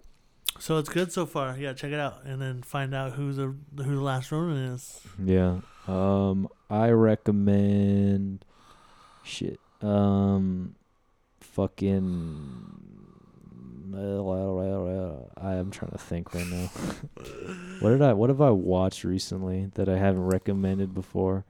So 0.59 0.79
it's 0.79 0.89
good 0.89 1.13
so 1.13 1.27
far. 1.27 1.57
Yeah, 1.59 1.75
check 1.75 1.93
it 1.93 2.01
out, 2.01 2.25
and 2.25 2.41
then 2.41 2.63
find 2.63 2.95
out 2.95 3.13
who 3.13 3.33
the 3.35 3.55
who 3.83 3.97
the 3.97 4.01
last 4.03 4.33
Ronin 4.33 4.73
is. 4.73 5.01
Yeah. 5.23 5.59
Um, 5.87 6.49
I 6.71 6.89
recommend. 6.91 8.45
Shit. 9.23 9.59
Um, 9.83 10.75
fucking. 11.41 12.67
I 13.93 15.55
am 15.55 15.71
trying 15.71 15.91
to 15.93 15.99
think 15.99 16.35
right 16.35 16.47
now. 16.47 16.67
what 17.81 17.91
did 17.91 18.03
I? 18.03 18.13
What 18.13 18.31
have 18.31 18.41
I 18.41 18.51
watched 18.51 19.05
recently 19.05 19.71
that 19.75 19.89
I 19.89 19.97
haven't 19.97 20.23
recommended 20.25 20.95
before? 20.95 21.45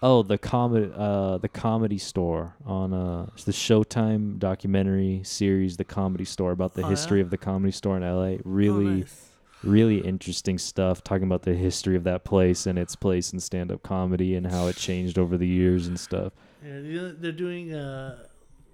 Oh, 0.00 0.22
the 0.22 0.38
comedy, 0.38 0.92
uh, 0.94 1.38
the 1.38 1.48
comedy 1.48 1.98
store 1.98 2.54
on 2.64 2.92
uh, 2.92 3.26
it's 3.34 3.42
the 3.44 3.52
Showtime 3.52 4.38
documentary 4.38 5.22
series, 5.24 5.76
The 5.76 5.84
Comedy 5.84 6.24
Store, 6.24 6.52
about 6.52 6.74
the 6.74 6.84
Oh, 6.84 6.88
history 6.88 7.18
yeah? 7.18 7.24
of 7.24 7.30
the 7.30 7.38
comedy 7.38 7.72
store 7.72 7.96
in 7.96 8.02
LA. 8.04 8.36
Oh, 8.36 8.38
Really, 8.44 8.84
nice. 9.00 9.30
really 9.64 9.98
interesting 9.98 10.56
stuff 10.56 11.02
talking 11.02 11.24
about 11.26 11.42
the 11.42 11.54
history 11.54 11.96
of 11.96 12.04
that 12.04 12.22
place 12.22 12.64
and 12.64 12.78
its 12.78 12.94
place 12.94 13.32
in 13.32 13.40
stand-up 13.40 13.82
comedy 13.82 14.36
and 14.36 14.46
how 14.46 14.68
it 14.68 14.76
changed 14.76 15.18
over 15.18 15.36
the 15.36 15.48
years 15.48 15.88
and 15.88 15.98
stuff. 15.98 16.32
Yeah, 16.64 17.10
they're 17.18 17.32
doing 17.32 17.72
uh 17.72 18.24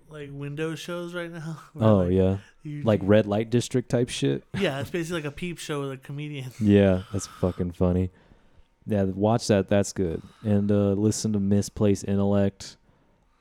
like 0.09 0.31
window 0.32 0.74
shows 0.74 1.15
right 1.15 1.31
now. 1.31 1.59
Oh 1.81 1.97
like, 1.98 2.12
yeah, 2.12 2.36
you- 2.62 2.82
like 2.82 3.01
red 3.02 3.27
light 3.27 3.51
district 3.51 3.89
type 3.90 4.09
shit. 4.09 4.44
yeah, 4.59 4.81
it's 4.81 4.90
basically 4.90 5.23
like 5.23 5.28
a 5.32 5.35
peep 5.35 5.59
show 5.59 5.81
with 5.82 5.93
a 5.93 5.97
comedian. 5.97 6.51
Yeah, 6.61 7.02
that's 7.12 7.27
fucking 7.27 7.73
funny. 7.73 8.11
Yeah, 8.86 9.05
watch 9.05 9.47
that. 9.48 9.69
That's 9.69 9.93
good. 9.93 10.23
And 10.43 10.70
uh, 10.70 10.93
listen 10.93 11.32
to 11.32 11.40
Misplaced 11.40 12.05
Intellect 12.06 12.77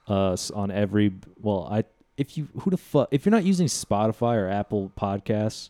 uh, 0.08 0.38
on 0.54 0.72
every. 0.72 1.12
Well, 1.42 1.68
I 1.70 1.84
if 2.18 2.38
you 2.38 2.48
who 2.62 2.70
the 2.70 2.78
fuck 2.78 3.10
if 3.12 3.26
you're 3.26 3.32
not 3.32 3.44
using 3.44 3.68
Spotify 3.68 4.36
or 4.38 4.48
Apple 4.48 4.92
Podcasts, 4.98 5.70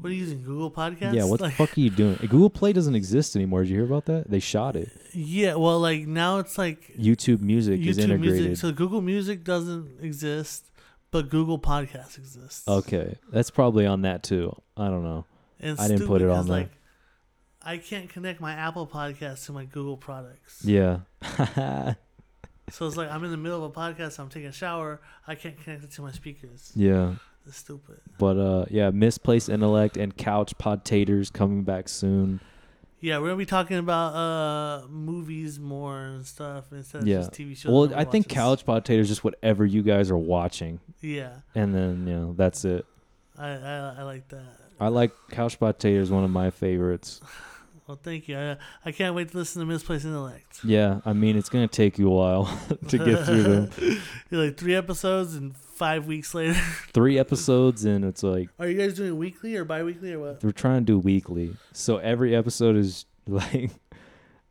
What 0.00 0.10
are 0.10 0.12
you 0.12 0.20
using? 0.20 0.42
Google 0.42 0.70
Podcasts? 0.70 1.14
yeah, 1.14 1.24
what 1.24 1.40
like, 1.40 1.52
the 1.52 1.66
fuck 1.66 1.76
are 1.76 1.80
you 1.80 1.90
doing? 1.90 2.16
Google 2.20 2.50
Play 2.50 2.72
doesn't 2.72 2.94
exist 2.94 3.36
anymore. 3.36 3.62
Did 3.62 3.70
you 3.70 3.76
hear 3.76 3.84
about 3.84 4.06
that? 4.06 4.30
They 4.30 4.40
shot 4.40 4.76
it. 4.76 4.90
Yeah, 5.12 5.54
well, 5.54 5.80
like 5.80 6.06
now 6.06 6.38
it's 6.38 6.56
like 6.58 6.94
YouTube 6.96 7.40
Music 7.40 7.80
is 7.80 7.98
integrated. 7.98 8.42
Music. 8.46 8.56
So 8.58 8.72
Google 8.72 9.00
Music 9.00 9.44
doesn't 9.44 10.02
exist, 10.02 10.66
but 11.10 11.28
Google 11.28 11.58
Podcasts 11.58 12.18
exists. 12.18 12.66
Okay, 12.68 13.16
that's 13.32 13.50
probably 13.50 13.86
on 13.86 14.02
that 14.02 14.22
too. 14.22 14.54
I 14.76 14.88
don't 14.88 15.04
know. 15.04 15.24
And 15.60 15.78
I 15.80 15.88
didn't 15.88 16.06
put 16.06 16.22
it 16.22 16.30
on 16.30 16.46
there. 16.46 16.58
Like, 16.58 16.70
I 17.62 17.78
can't 17.78 18.08
connect 18.08 18.40
my 18.40 18.52
Apple 18.52 18.86
Podcast 18.86 19.46
to 19.46 19.52
my 19.52 19.64
Google 19.64 19.96
products. 19.96 20.64
Yeah. 20.64 21.00
So 22.70 22.86
it's 22.86 22.96
like 22.96 23.10
I'm 23.10 23.24
in 23.24 23.30
the 23.30 23.36
middle 23.36 23.64
of 23.64 23.70
a 23.70 23.74
podcast, 23.74 24.18
I'm 24.18 24.28
taking 24.28 24.48
a 24.48 24.52
shower, 24.52 25.00
I 25.26 25.34
can't 25.34 25.60
connect 25.62 25.84
it 25.84 25.92
to 25.92 26.02
my 26.02 26.12
speakers. 26.12 26.72
yeah. 26.76 27.14
It's 27.46 27.56
stupid. 27.58 28.00
But 28.18 28.36
uh 28.38 28.64
yeah, 28.70 28.90
Misplaced 28.90 29.48
Intellect 29.48 29.96
and 29.96 30.16
Couch 30.16 30.56
Podtaters 30.58 31.32
coming 31.32 31.62
back 31.64 31.88
soon. 31.88 32.40
Yeah, 33.00 33.18
we're 33.18 33.26
gonna 33.28 33.36
be 33.38 33.46
talking 33.46 33.78
about 33.78 34.14
uh 34.14 34.86
movies 34.88 35.58
more 35.58 36.00
and 36.00 36.26
stuff 36.26 36.72
instead 36.72 37.02
of 37.02 37.08
Yeah. 37.08 37.18
just 37.18 37.32
TV 37.32 37.56
shows. 37.56 37.72
Well, 37.72 37.92
I 37.98 38.04
think. 38.04 38.28
Couch 38.28 38.66
Podtaters 38.66 39.00
is 39.02 39.08
just 39.08 39.24
whatever 39.24 39.64
you 39.64 39.82
guys 39.82 40.10
are 40.10 40.16
watching. 40.16 40.80
Yeah, 41.00 41.30
And 41.54 41.74
then, 41.74 42.06
you 42.08 42.14
know, 42.14 42.34
that's 42.36 42.64
it. 42.64 42.84
I, 43.38 43.48
I 43.50 43.94
I 43.98 44.02
like 44.02 44.28
that. 44.28 44.42
I 44.80 44.88
like 44.88 45.12
Couch 45.30 45.58
Podtaters, 45.60 46.10
one 46.10 46.24
of 46.24 46.30
my 46.30 46.50
favorites. 46.50 47.20
Well, 47.86 47.98
thank 48.02 48.28
you. 48.28 48.36
I 48.38 48.58
I 48.84 48.92
can't 48.92 49.14
wait 49.14 49.30
to 49.30 49.36
listen 49.38 49.60
to 49.60 49.66
Misplaced 49.66 50.04
Intellect. 50.04 50.60
Yeah, 50.62 51.00
I 51.06 51.14
mean 51.14 51.38
it's 51.38 51.48
gonna 51.48 51.66
take 51.68 51.98
you 51.98 52.08
a 52.08 52.14
while 52.14 52.44
to 52.88 52.98
get 52.98 53.24
through 53.24 53.42
them. 53.44 53.70
You're 54.30 54.44
like 54.44 54.58
three 54.58 54.74
episodes 54.74 55.34
and 55.36 55.56
five 55.78 56.06
weeks 56.06 56.34
later. 56.34 56.54
Three 56.92 57.18
episodes 57.18 57.84
and 57.84 58.04
it's 58.04 58.22
like 58.22 58.48
Are 58.58 58.68
you 58.68 58.76
guys 58.76 58.94
doing 58.94 59.16
weekly 59.16 59.56
or 59.56 59.64
bi-weekly 59.64 60.12
or 60.12 60.18
what? 60.20 60.42
we're 60.44 60.50
trying 60.52 60.82
to 60.82 60.92
do 60.92 60.98
weekly. 60.98 61.56
So 61.72 61.98
every 61.98 62.34
episode 62.36 62.76
is 62.76 63.06
like 63.26 63.70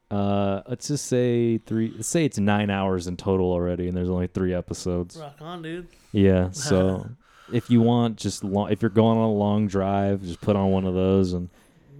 uh 0.10 0.62
let's 0.68 0.88
just 0.88 1.06
say 1.08 1.58
three 1.58 1.92
let's 1.94 2.08
say 2.08 2.24
it's 2.24 2.40
nine 2.40 2.70
hours 2.70 3.08
in 3.08 3.18
total 3.18 3.52
already 3.52 3.90
and 3.90 3.98
there's 3.98 4.10
only 4.10 4.28
three 4.28 4.54
episodes. 4.54 5.18
Rock 5.18 5.36
on, 5.42 5.62
dude. 5.62 5.88
Yeah. 6.14 6.50
So 6.54 7.10
if 7.54 7.70
you 7.70 7.82
want 7.82 8.18
just 8.18 8.44
long 8.44 8.72
if 8.72 8.82
you're 8.82 8.90
going 8.90 9.18
on 9.18 9.26
a 9.26 9.32
long 9.34 9.68
drive, 9.68 10.22
just 10.24 10.42
put 10.42 10.56
on 10.56 10.72
one 10.72 10.86
of 10.86 10.94
those 10.94 11.34
and 11.34 11.50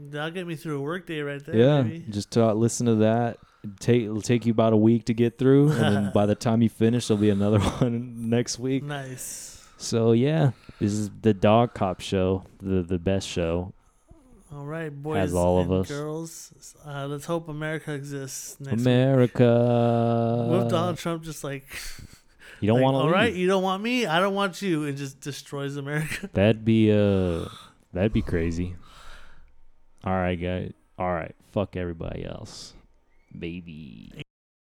That'll 0.10 0.32
get 0.32 0.48
me 0.48 0.56
through 0.56 0.78
a 0.80 0.82
workday 0.82 1.20
right 1.20 1.44
there. 1.46 1.56
yeah, 1.56 1.82
baby. 1.82 2.06
just 2.10 2.38
uh, 2.38 2.54
listen 2.54 2.86
to 2.86 2.96
that. 2.96 3.40
Take 3.80 4.04
it'll 4.04 4.22
take 4.22 4.46
you 4.46 4.52
about 4.52 4.74
a 4.74 4.78
week 4.78 5.06
to 5.06 5.14
get 5.14 5.38
through, 5.38 5.72
and 5.72 5.96
then 5.96 6.12
by 6.14 6.26
the 6.26 6.36
time 6.36 6.62
you 6.62 6.70
finish, 6.70 7.08
there'll 7.08 7.22
be 7.22 7.30
another 7.30 7.60
one 7.80 8.30
next 8.30 8.60
week. 8.60 8.84
Nice. 8.84 9.66
So 9.78 10.12
yeah, 10.12 10.52
this 10.80 10.92
is 10.94 11.10
the 11.22 11.34
Dog 11.34 11.74
Cop 11.74 12.02
show, 12.02 12.44
the 12.60 12.82
the 12.82 12.98
best 13.00 13.28
show. 13.28 13.74
All 14.54 14.64
right, 14.66 14.90
boys 14.90 15.18
Has 15.18 15.36
all 15.36 15.60
of 15.60 15.70
and 15.70 15.82
us. 15.82 15.88
girls. 15.90 16.76
Uh, 16.86 17.06
let's 17.08 17.26
hope 17.26 17.50
America 17.50 17.94
exists 17.94 18.58
next 18.62 18.72
week. 18.78 18.82
America. 18.82 20.46
What 20.50 20.64
if 20.64 20.70
Donald 20.70 20.98
Trump 20.98 21.24
just 21.24 21.44
like, 21.44 21.66
you 22.62 22.68
don't 22.68 22.78
like, 22.78 22.84
want 22.86 22.96
to 22.96 23.00
all 23.00 23.10
right, 23.10 23.34
you 23.34 23.46
don't 23.46 23.62
want 23.62 23.84
me, 23.84 24.06
I 24.06 24.22
don't 24.22 24.34
want 24.36 24.62
you, 24.62 24.84
It 24.86 24.94
just 24.94 25.20
destroys 25.20 25.76
America. 25.76 26.30
That'd 26.34 26.64
be 26.64 26.92
uh, 26.94 27.50
that'd 27.94 28.14
be 28.14 28.22
crazy. 28.22 28.76
All 30.06 30.14
right, 30.14 30.36
guys. 30.40 30.72
All 30.98 31.12
right, 31.14 31.36
fuck 31.52 31.76
everybody 31.76 32.26
else, 32.26 32.74
baby. 33.32 34.27